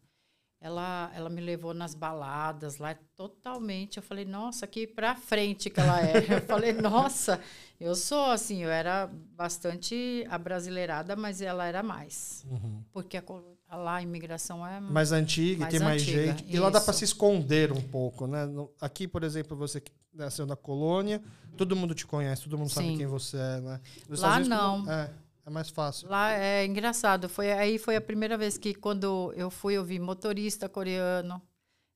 ela, 0.65 1.13
ela 1.15 1.29
me 1.29 1.43
levou 1.43 1.75
nas 1.75 1.95
baladas 1.95 2.79
lá, 2.79 2.97
totalmente. 3.15 3.99
Eu 3.99 4.03
falei, 4.03 4.25
nossa, 4.25 4.67
que 4.67 4.87
pra 4.87 5.15
frente 5.15 5.69
que 5.69 5.79
ela 5.79 6.01
é. 6.01 6.15
Eu 6.37 6.41
falei, 6.41 6.73
nossa, 6.73 7.39
eu 7.79 7.95
sou 7.95 8.31
assim, 8.31 8.63
eu 8.63 8.71
era 8.71 9.11
bastante 9.37 10.27
abrasileirada, 10.31 11.15
mas 11.17 11.43
ela 11.43 11.67
era 11.67 11.83
mais. 11.83 12.47
Porque 12.95 13.19
a, 13.19 13.77
lá 13.77 13.97
a 13.97 14.03
imigração 14.03 14.67
é 14.67 14.81
Mais 14.81 15.13
antiga, 15.13 15.57
e 15.57 15.59
Mais 15.61 15.71
tem 15.75 15.81
mais 15.83 16.01
antiga, 16.03 16.27
gente. 16.29 16.45
E 16.49 16.59
lá 16.59 16.71
dá 16.71 16.79
isso. 16.79 16.87
para 16.87 16.95
se 16.95 17.05
esconder 17.05 17.71
um 17.71 17.83
pouco, 17.83 18.27
né? 18.27 18.47
Aqui, 18.81 19.07
por 19.07 19.23
exemplo, 19.23 19.55
você 19.55 19.83
nasceu 20.15 20.47
na 20.47 20.57
colônia, 20.57 21.21
todo 21.59 21.77
mundo 21.77 21.95
te 21.95 22.07
conhece, 22.07 22.45
todo 22.45 22.57
mundo 22.57 22.71
sabe 22.71 22.89
Sim. 22.89 22.97
quem 22.97 23.07
você 23.07 23.37
é, 23.37 23.61
né? 23.61 23.81
Nos 24.09 24.21
Lá 24.23 24.31
Unidos, 24.37 24.49
não. 24.49 24.79
como- 24.81 24.91
É, 24.91 25.11
é 25.47 25.51
mais 25.51 25.69
fácil. 25.69 26.09
Lá 26.09 26.33
é 26.33 26.65
engraçado. 26.65 27.29
Foi 27.29 27.53
aí 27.53 27.79
foi 27.79 27.97
a 27.97 28.01
primeira 28.01 28.37
vez 28.39 28.57
que 28.57 28.75
quando 28.75 29.33
eu 29.37 29.51
fui 29.51 29.75
eu 29.75 29.85
vi 29.85 29.99
motorista 29.99 30.69
coreano, 30.69 31.41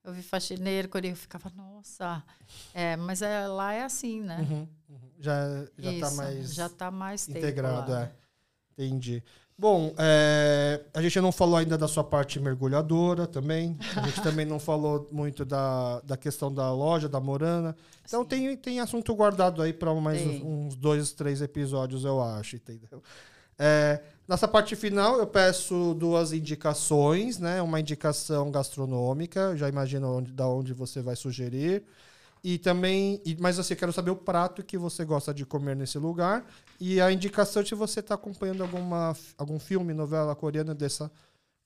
eu 0.05 0.13
vi 0.13 0.23
faxineiro 0.23 0.89
coreano, 0.89 1.17
eu 1.17 1.21
ficava 1.21 1.51
nossa. 1.57 2.23
É, 2.75 2.97
mas 2.97 3.23
é, 3.23 3.47
lá 3.47 3.73
é 3.73 3.83
assim, 3.83 4.21
né? 4.23 4.47
Uhum, 4.49 4.69
uhum. 4.91 5.11
Já, 5.19 5.65
já 5.79 6.01
tá 6.01 6.11
mais 6.11 6.55
já 6.55 6.69
tá 6.69 6.91
mais 6.91 7.29
integrado, 7.29 7.95
é. 7.95 8.13
Entendi. 8.73 9.23
Bom, 9.61 9.93
é, 9.99 10.85
a 10.95 11.03
gente 11.03 11.21
não 11.21 11.33
falou 11.33 11.57
ainda 11.57 11.77
da 11.77 11.89
sua 11.89 12.05
parte 12.05 12.39
mergulhadora 12.39 13.27
também. 13.27 13.77
A 13.97 14.07
gente 14.07 14.21
também 14.23 14.47
não 14.47 14.61
falou 14.61 15.09
muito 15.11 15.45
da, 15.45 16.01
da 16.03 16.17
questão 16.17 16.53
da 16.55 16.73
loja, 16.73 17.09
da 17.09 17.19
Morana. 17.19 17.75
Então 18.07 18.23
Sim. 18.23 18.29
tem, 18.29 18.57
tem 18.57 18.81
assunto 18.81 19.13
guardado 19.17 19.61
aí 19.61 19.73
para 19.73 19.93
mais 19.95 20.23
Tem. 20.23 20.45
uns 20.45 20.77
dois, 20.77 21.11
três 21.11 21.43
episódios, 21.43 22.05
eu 22.05 22.23
acho, 22.23 22.55
entendeu? 22.55 23.03
É, 23.59 24.01
nessa 24.27 24.47
parte 24.47 24.77
final, 24.77 25.19
eu 25.19 25.27
peço 25.27 25.95
duas 25.95 26.33
indicações, 26.33 27.39
né? 27.39 27.61
Uma 27.61 27.81
indicação 27.81 28.51
gastronômica, 28.51 29.57
já 29.57 29.69
imagino 29.69 30.19
onde, 30.19 30.33
da 30.33 30.47
onde 30.47 30.73
você 30.73 31.01
vai 31.03 31.17
sugerir. 31.17 31.83
E 32.43 32.57
também, 32.57 33.21
mas 33.41 33.59
assim, 33.59 33.75
quero 33.75 33.93
saber 33.93 34.13
o 34.13 34.17
prato 34.17 34.63
que 34.63 34.79
você 34.79 35.05
gosta 35.05 35.35
de 35.35 35.45
comer 35.45 35.75
nesse 35.75 35.99
lugar. 35.99 36.47
E 36.81 37.01
a 37.01 37.11
indicação 37.11 37.67
se 37.67 37.75
você 37.75 37.99
está 38.01 38.15
acompanhando 38.15 38.63
alguma, 38.63 39.17
algum 39.37 39.59
filme, 39.59 39.93
novela 39.93 40.37
coreana 40.37 40.75
dessa. 40.75 41.11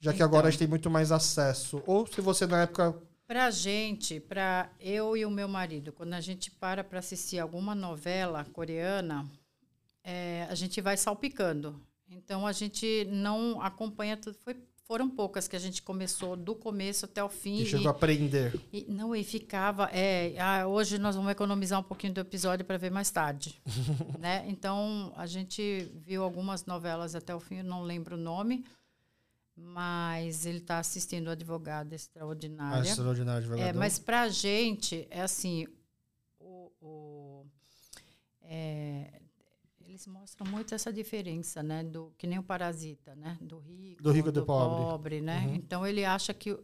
Já 0.00 0.10
que 0.12 0.16
Então. 0.16 0.26
agora 0.26 0.48
a 0.48 0.50
gente 0.50 0.60
tem 0.60 0.68
muito 0.68 0.90
mais 0.90 1.12
acesso. 1.12 1.82
Ou 1.86 2.06
se 2.06 2.20
você 2.20 2.46
na 2.46 2.62
época. 2.62 2.94
Pra 3.26 3.50
gente, 3.50 4.18
pra 4.18 4.70
eu 4.80 5.16
e 5.16 5.24
o 5.24 5.30
meu 5.30 5.46
marido, 5.46 5.92
quando 5.92 6.14
a 6.14 6.20
gente 6.20 6.50
para 6.50 6.82
para 6.82 6.98
assistir 6.98 7.38
alguma 7.38 7.74
novela 7.74 8.44
coreana, 8.52 9.26
é, 10.04 10.46
a 10.50 10.54
gente 10.54 10.80
vai 10.80 10.96
salpicando. 10.96 11.80
Então 12.08 12.46
a 12.46 12.52
gente 12.52 13.06
não 13.10 13.60
acompanha 13.62 14.16
tudo. 14.16 14.36
Foi, 14.38 14.56
foram 14.84 15.08
poucas 15.08 15.48
que 15.48 15.56
a 15.56 15.58
gente 15.58 15.80
começou 15.80 16.36
do 16.36 16.54
começo 16.54 17.06
até 17.06 17.24
o 17.24 17.28
fim. 17.28 17.62
E- 17.62 17.66
chegou 17.66 17.88
a 17.88 17.92
aprender. 17.92 18.60
E, 18.72 18.84
não, 18.88 19.16
e 19.16 19.24
ficava. 19.24 19.88
É, 19.92 20.34
ah, 20.38 20.66
hoje 20.66 20.98
nós 20.98 21.16
vamos 21.16 21.30
economizar 21.32 21.80
um 21.80 21.82
pouquinho 21.82 22.12
do 22.12 22.20
episódio 22.20 22.64
para 22.66 22.76
ver 22.76 22.90
mais 22.90 23.10
tarde. 23.10 23.60
né? 24.20 24.44
Então, 24.48 25.12
a 25.16 25.24
gente 25.26 25.90
viu 25.94 26.22
algumas 26.22 26.66
novelas 26.66 27.14
até 27.14 27.34
o 27.34 27.40
fim, 27.40 27.58
eu 27.58 27.64
não 27.64 27.82
lembro 27.82 28.16
o 28.16 28.20
nome, 28.20 28.64
mas 29.56 30.44
ele 30.44 30.58
está 30.58 30.78
assistindo 30.78 31.30
Advogada 31.30 31.94
Ah, 31.94 31.96
Extraordinária. 31.96 32.88
extraordinário 32.88 33.46
de 33.56 33.60
É, 33.62 33.72
mas 33.72 33.98
para 33.98 34.22
a 34.22 34.28
gente, 34.28 35.06
é 35.10 35.22
assim, 35.22 35.66
o, 36.38 36.70
o- 36.80 37.46
é, 38.42 39.21
eles 40.02 40.06
mostram 40.06 40.50
muito 40.50 40.74
essa 40.74 40.92
diferença, 40.92 41.62
né? 41.62 41.84
Do, 41.84 42.12
que 42.18 42.26
nem 42.26 42.38
o 42.38 42.42
parasita, 42.42 43.14
né? 43.14 43.38
Do 43.40 43.58
rico, 43.58 44.02
Do 44.02 44.10
rico 44.10 44.28
e 44.28 44.32
do 44.32 44.44
pobre. 44.44 45.20
né? 45.20 45.46
Uhum. 45.46 45.54
Então 45.54 45.86
ele 45.86 46.04
acha 46.04 46.34
que 46.34 46.56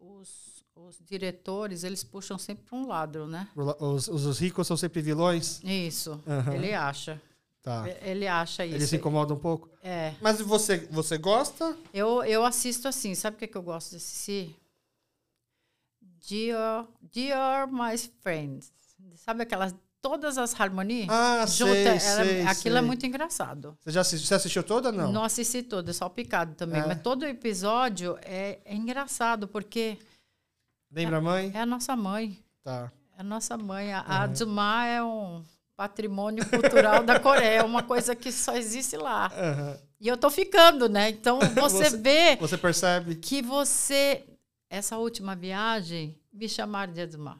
os, 0.00 0.64
os 0.74 0.98
diretores, 1.04 1.84
eles 1.84 2.02
puxam 2.02 2.38
sempre 2.38 2.64
para 2.64 2.78
um 2.78 2.86
lado, 2.86 3.26
né? 3.26 3.48
Os, 3.54 4.08
os- 4.08 4.24
os 4.26 4.38
ricos 4.38 4.66
são 4.66 4.76
sempre 4.76 5.02
vilões? 5.02 5.60
Isso, 5.62 6.20
Aham. 6.26 6.54
ele 6.54 6.72
acha. 6.74 7.20
Tá. 7.62 7.84
Ele 8.00 8.28
acha 8.28 8.64
isso. 8.64 8.76
Ele 8.76 8.86
se 8.86 8.96
incomoda 8.96 9.34
um 9.34 9.38
pouco? 9.38 9.68
É. 9.82 10.14
Mas 10.20 10.40
você, 10.40 10.78
você 10.90 11.18
gosta? 11.18 11.76
Eu, 11.92 12.22
eu 12.22 12.44
assisto 12.44 12.86
assim, 12.86 13.14
sabe 13.14 13.34
o 13.36 13.38
que, 13.40 13.48
que 13.48 13.56
eu 13.56 13.62
gosto 13.62 13.90
de 13.90 13.96
assistir? 13.96 14.56
Dear, 16.28 16.86
Dear 17.02 17.70
My 17.70 17.98
Friends. 18.20 18.72
Sabe 19.16 19.42
aquelas, 19.42 19.74
todas 20.08 20.38
as 20.38 20.58
harmonias? 20.60 21.08
Ah, 21.10 21.44
Junta, 21.46 21.74
sei, 21.74 22.00
sei, 22.00 22.42
aquilo 22.46 22.76
é 22.76 22.80
sei. 22.80 22.86
muito 22.86 23.04
engraçado. 23.06 23.76
Você 23.82 23.90
já 23.90 24.00
assistiu, 24.02 24.26
você 24.28 24.34
assistiu 24.34 24.62
toda 24.62 24.88
ou 24.90 24.94
não? 24.94 25.12
Não, 25.12 25.24
assisti 25.24 25.62
todo, 25.62 25.92
só 25.92 26.08
picado 26.08 26.54
também. 26.54 26.80
É. 26.80 26.86
Mas 26.86 27.02
todo 27.02 27.24
episódio 27.24 28.16
é, 28.22 28.58
é 28.64 28.74
engraçado, 28.74 29.48
porque 29.48 29.98
Lembra 30.90 31.18
a 31.18 31.20
mãe? 31.20 31.50
é 31.54 31.60
a 31.60 31.66
nossa 31.66 31.96
mãe. 31.96 32.38
Tá. 32.62 32.90
É 33.16 33.20
a 33.20 33.24
nossa 33.24 33.56
mãe. 33.58 33.92
A, 33.92 34.22
a 34.22 34.26
Dzuma 34.26 34.86
é 34.86 35.02
um 35.02 35.42
patrimônio 35.76 36.48
cultural 36.48 37.02
da 37.02 37.18
Coreia, 37.20 37.58
é 37.60 37.62
uma 37.62 37.82
coisa 37.82 38.14
que 38.14 38.30
só 38.32 38.56
existe 38.56 38.96
lá. 38.96 39.26
Aham. 39.36 39.78
E 40.00 40.08
eu 40.08 40.16
tô 40.16 40.30
ficando, 40.30 40.88
né? 40.88 41.08
Então 41.10 41.38
você 41.56 41.90
Você- 41.90 41.96
vê 41.96 42.36
Você 42.36 42.56
percebe? 42.56 43.14
que 43.16 43.42
você, 43.42 44.24
essa 44.70 44.96
última 44.98 45.34
viagem, 45.34 46.18
me 46.32 46.48
chamaram 46.48 46.92
de 46.92 47.00
Edmar. 47.00 47.38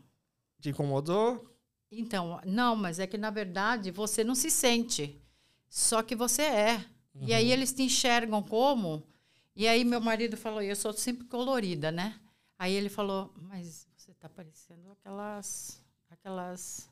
Te 0.61 0.71
incomodou? 0.71 1.45
Então, 1.91 2.41
não, 2.45 2.75
mas 2.75 2.99
é 2.99 3.07
que 3.07 3.17
na 3.17 3.31
verdade 3.31 3.91
você 3.91 4.25
não 4.25 4.35
se 4.35 4.51
sente, 4.51 5.21
só 5.69 6.03
que 6.03 6.17
você 6.17 6.43
é. 6.43 6.85
E 7.21 7.33
aí 7.33 7.51
eles 7.51 7.73
te 7.73 7.83
enxergam 7.83 8.43
como. 8.43 9.07
E 9.55 9.67
aí 9.67 9.85
meu 9.85 10.01
marido 10.01 10.37
falou, 10.37 10.61
eu 10.61 10.77
sou 10.77 10.93
sempre 10.93 11.27
colorida, 11.27 11.91
né? 11.91 12.21
Aí 12.59 12.75
ele 12.75 12.91
falou, 12.91 13.33
mas 13.37 13.87
você 13.97 14.13
tá 14.15 14.29
parecendo 14.29 14.91
aquelas, 14.93 15.83
aquelas, 16.11 16.91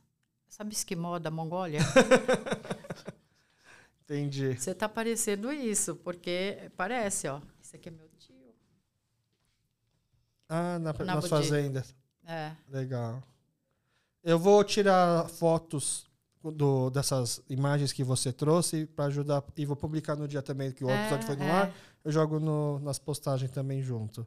sabe 0.49 0.73
esquimó 0.73 1.19
da 1.19 1.31
Mongólia? 1.31 1.81
Entendi. 4.05 4.55
Você 4.55 4.75
tá 4.75 4.89
parecendo 4.89 5.53
isso, 5.53 5.97
porque 5.97 6.71
parece, 6.77 7.29
ó. 7.29 7.41
Esse 7.63 7.77
aqui 7.77 7.89
é 7.89 7.93
meu 7.93 8.09
tio. 8.19 8.55
Ah, 10.49 10.79
na, 10.79 10.93
Na 10.93 11.15
nas 11.17 11.29
fazendas. 11.29 11.95
É. 12.27 12.53
Legal. 12.69 13.23
Eu 14.25 14.39
vou 14.39 14.65
tirar 14.65 15.29
fotos 15.29 16.07
do, 16.43 16.91
dessas 16.91 17.43
imagens 17.49 17.93
que 17.93 18.03
você 18.03 18.33
trouxe 18.33 18.87
para 18.87 19.07
ajudar 19.07 19.45
e 19.57 19.67
vou 19.67 19.77
publicar 19.77 20.17
no 20.17 20.27
dia 20.27 20.43
também 20.43 20.73
que 20.73 20.85
o 20.85 20.91
É, 20.91 21.01
episódio 21.03 21.27
foi 21.27 21.37
no 21.37 21.45
é. 21.45 21.51
ar. 21.51 21.75
Eu 22.05 22.11
jogo 22.13 22.41
no- 22.41 22.79
nas 22.81 22.99
postagens 22.99 23.51
também 23.51 23.83
junto. 23.83 24.27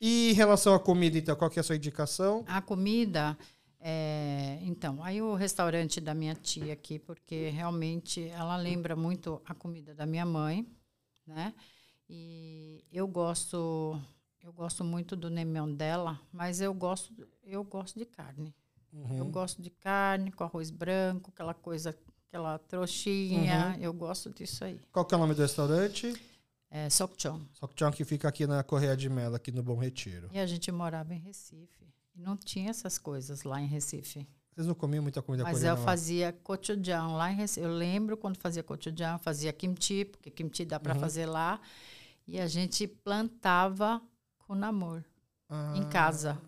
E 0.00 0.30
em 0.30 0.34
relação 0.34 0.74
à 0.74 0.80
comida, 0.80 1.16
então, 1.18 1.36
qual 1.36 1.50
que 1.50 1.58
é 1.58 1.60
a 1.60 1.64
sua 1.64 1.76
indicação? 1.76 2.44
A 2.46 2.60
comida, 2.60 3.36
É, 3.84 4.60
então, 4.62 5.02
aí 5.02 5.20
o 5.20 5.34
restaurante 5.34 6.00
da 6.00 6.14
minha 6.14 6.36
tia 6.36 6.72
aqui, 6.72 7.00
porque 7.00 7.48
realmente 7.48 8.28
ela 8.28 8.56
lembra 8.56 8.94
muito 8.94 9.42
a 9.44 9.52
comida 9.54 9.92
da 9.92 10.06
minha 10.06 10.24
mãe, 10.24 10.64
né? 11.26 11.52
E 12.08 12.84
eu 12.92 13.08
gosto, 13.08 14.00
eu 14.40 14.52
gosto 14.52 14.84
muito 14.84 15.16
do 15.16 15.28
nemão 15.28 15.68
dela, 15.74 16.20
mas 16.32 16.60
eu 16.60 16.72
gosto, 16.72 17.12
eu 17.42 17.64
gosto 17.64 17.98
de 17.98 18.04
carne. 18.06 18.54
Uhum. 18.92 19.18
Eu 19.18 19.24
gosto 19.26 19.62
de 19.62 19.70
carne 19.70 20.30
com 20.30 20.44
arroz 20.44 20.70
branco, 20.70 21.30
aquela 21.32 21.54
coisa, 21.54 21.96
aquela 22.28 22.58
trouxinha. 22.58 23.76
Eu 23.80 23.92
gosto 23.92 24.30
disso 24.30 24.64
aí. 24.64 24.78
Qual 24.92 25.04
que 25.04 25.14
é 25.14 25.16
o 25.16 25.20
nome 25.20 25.34
do 25.34 25.42
restaurante? 25.42 26.12
É 26.70 26.88
Sokchon. 26.90 27.40
Sokchon, 27.52 27.90
que 27.92 28.04
fica 28.04 28.28
aqui 28.28 28.46
na 28.46 28.62
Correia 28.62 28.96
de 28.96 29.08
Melo, 29.08 29.34
aqui 29.36 29.50
no 29.52 29.62
Bom 29.62 29.76
Retiro. 29.76 30.28
E 30.32 30.38
a 30.38 30.46
gente 30.46 30.70
morava 30.72 31.14
em 31.14 31.18
Recife. 31.18 31.86
E 32.14 32.20
não 32.20 32.36
tinha 32.36 32.70
essas 32.70 32.98
coisas 32.98 33.42
lá 33.42 33.60
em 33.60 33.66
Recife. 33.66 34.26
Vocês 34.54 34.66
não 34.66 34.74
comiam 34.74 35.02
muita 35.02 35.22
comida 35.22 35.44
Mas 35.44 35.58
coreana 35.58 35.76
eu 35.76 35.80
lá? 35.80 35.86
fazia 35.86 36.32
cotidiano 36.44 37.16
lá 37.16 37.32
em 37.32 37.36
Recife. 37.36 37.60
Eu 37.66 37.72
lembro 37.74 38.16
quando 38.18 38.36
fazia 38.36 38.62
cotidiano, 38.62 39.18
fazia 39.18 39.50
kimchi, 39.52 40.04
porque 40.04 40.30
kimchi 40.30 40.64
dá 40.66 40.76
Uhum. 40.76 40.82
para 40.82 40.94
fazer 40.94 41.24
lá. 41.26 41.58
E 42.26 42.38
a 42.38 42.46
gente 42.46 42.86
plantava 42.86 44.00
com 44.38 44.54
namor 44.54 45.02
Ah, 45.48 45.72
em 45.76 45.88
casa. 45.88 46.38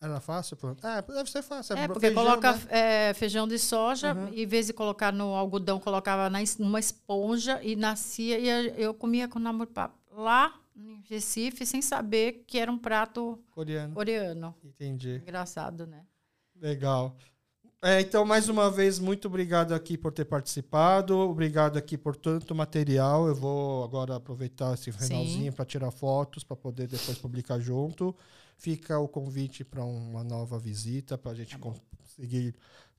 Era 0.00 0.18
fácil? 0.18 0.56
É, 0.82 1.02
deve 1.02 1.30
ser 1.30 1.42
fácil. 1.42 1.76
É, 1.76 1.84
bro- 1.84 1.92
porque 1.94 2.06
feijão, 2.06 2.24
coloca 2.24 2.52
né? 2.52 2.60
é, 2.70 3.14
feijão 3.14 3.46
de 3.46 3.58
soja, 3.58 4.14
Uhum. 4.14 4.28
e 4.32 4.42
em 4.44 4.46
vez 4.46 4.66
de 4.66 4.72
colocar 4.72 5.12
no 5.12 5.34
algodão, 5.34 5.78
colocava 5.78 6.30
na, 6.30 6.38
numa 6.58 6.80
esponja 6.80 7.62
e 7.62 7.76
nascia. 7.76 8.38
E 8.38 8.82
eu 8.82 8.94
comia 8.94 9.28
com 9.28 9.38
namor 9.38 9.66
pa- 9.66 9.92
lá 10.16 10.54
em 10.74 11.02
Recife, 11.08 11.66
sem 11.66 11.82
saber 11.82 12.44
que 12.46 12.58
era 12.58 12.72
um 12.72 12.78
prato 12.78 13.38
Coreano. 13.50 13.94
coreano. 13.94 14.54
Entendi. 14.64 15.16
Engraçado, 15.22 15.86
né? 15.86 16.02
Legal. 16.58 17.14
É, 17.82 18.00
então, 18.00 18.24
mais 18.26 18.48
uma 18.48 18.70
vez, 18.70 18.98
muito 18.98 19.26
obrigado 19.28 19.74
aqui 19.74 19.96
por 19.98 20.12
ter 20.12 20.24
participado. 20.26 21.18
Obrigado 21.18 21.76
aqui 21.78 21.96
por 21.98 22.14
tanto 22.16 22.54
material. 22.54 23.26
Eu 23.26 23.34
vou 23.34 23.84
agora 23.84 24.16
aproveitar 24.16 24.72
esse 24.74 24.90
finalzinho 24.92 25.52
para 25.52 25.64
tirar 25.64 25.90
fotos, 25.90 26.42
para 26.44 26.56
poder 26.56 26.86
depois 26.88 27.16
publicar 27.18 27.58
junto. 27.58 28.14
Fica 28.60 28.98
o 28.98 29.08
convite 29.08 29.64
para 29.64 29.82
uma 29.82 30.22
nova 30.22 30.58
visita, 30.58 31.16
para 31.16 31.32
a 31.32 31.34
gente 31.34 31.56
conseguir 31.58 32.54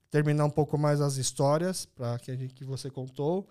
terminar 0.09 0.45
um 0.45 0.49
pouco 0.49 0.75
mais 0.75 0.99
as 0.99 1.17
histórias 1.17 1.85
para 1.85 2.17
que, 2.17 2.31
a 2.31 2.35
gente- 2.35 2.55
que 2.55 2.65
você 2.65 2.89
contou. 2.89 3.47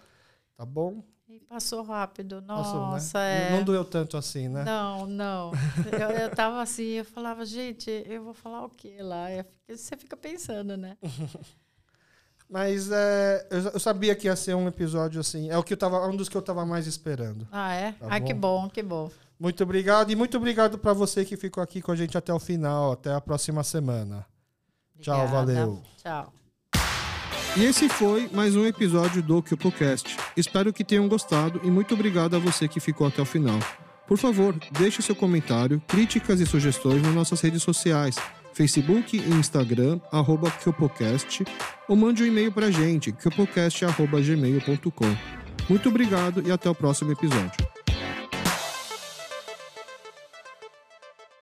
Tá 0.57 0.67
bom? 0.67 1.05
E 1.29 1.39
passou 1.39 1.85
rápido. 1.85 2.43
Passou, 2.43 2.81
né? 2.87 2.91
Nossa, 2.95 3.19
é. 3.21 3.51
Não 3.53 3.63
doeu 3.63 3.85
tanto 3.85 4.17
assim, 4.17 4.49
né? 4.49 4.65
Não, 4.65 5.07
não. 5.07 5.53
Eu, 5.93 6.11
eu 6.11 6.31
tava 6.35 6.61
assim, 6.61 6.83
eu 6.95 7.05
falava, 7.05 7.47
gente, 7.47 7.89
eu 8.05 8.25
vou 8.25 8.35
falar 8.35 8.65
o 8.65 8.71
quê 8.71 8.97
lá? 9.01 9.27
Você 9.69 9.97
fica 9.97 10.17
pensando, 10.17 10.77
né? 10.77 10.99
Mas 12.51 12.91
é, 12.91 13.47
eu, 13.53 13.59
eu 13.75 13.79
sabia 13.79 14.17
que 14.17 14.27
ia 14.27 14.35
ser 14.35 14.57
um 14.57 14.67
episódio 14.67 15.21
assim. 15.21 15.49
É 15.49 15.57
o 15.57 15.63
que 15.63 15.75
eu 15.75 15.77
tava, 15.79 16.05
um 16.09 16.17
dos 16.17 16.29
que 16.29 16.37
eu 16.37 16.43
tava 16.43 16.67
mais 16.67 16.89
esperando. 16.89 17.47
Ah, 17.53 17.73
é? 17.73 17.93
Tá 17.93 18.07
Ai, 18.11 18.19
bom. 18.21 18.27
que 18.27 18.35
bom, 18.35 18.69
que 18.69 18.83
bom. 18.83 19.09
Muito 19.41 19.63
obrigado 19.63 20.13
e 20.13 20.17
muito 20.17 20.37
obrigado 20.37 20.77
para 20.77 20.93
você 20.93 21.25
que 21.25 21.35
ficou 21.35 21.63
aqui 21.63 21.81
com 21.81 21.91
a 21.91 21.97
gente 21.97 22.19
até 22.19 22.31
o 22.31 22.39
final. 22.39 22.93
Até 22.93 23.15
a 23.15 23.23
próxima 23.23 23.65
semana. 23.65 24.27
Tchau, 25.01 25.19
Obrigada. 25.19 25.47
valeu. 25.47 25.83
Tchau. 25.97 26.31
E 27.57 27.65
esse 27.65 27.89
foi 27.89 28.29
mais 28.33 28.55
um 28.55 28.67
episódio 28.67 29.23
do 29.23 29.43
CupoCast. 29.43 30.15
Espero 30.37 30.75
que 30.75 30.85
tenham 30.85 31.09
gostado 31.09 31.59
e 31.65 31.71
muito 31.71 31.95
obrigado 31.95 32.37
a 32.37 32.39
você 32.39 32.69
que 32.69 32.81
ficou 32.81 33.07
até 33.07 33.23
o 33.23 33.25
final. 33.25 33.59
Por 34.07 34.19
favor, 34.19 34.55
deixe 34.73 35.01
seu 35.01 35.17
comentário, 35.17 35.83
críticas 35.89 36.39
e 36.41 36.47
sugestões 36.47 37.03
nas 37.03 37.15
nossas 37.15 37.41
redes 37.41 37.63
sociais, 37.63 38.17
Facebook 38.53 39.17
e 39.17 39.31
Instagram, 39.31 39.99
arroba 40.13 40.51
CupoCast, 40.51 41.47
ou 41.89 41.97
mande 41.97 42.23
um 42.23 42.27
e-mail 42.27 42.53
para 42.53 42.67
a 42.67 42.71
gente, 42.71 43.11
cupocast.gmail.com. 43.11 45.17
Muito 45.69 45.89
obrigado 45.89 46.47
e 46.47 46.53
até 46.53 46.69
o 46.69 46.75
próximo 46.75 47.13
episódio. 47.13 47.80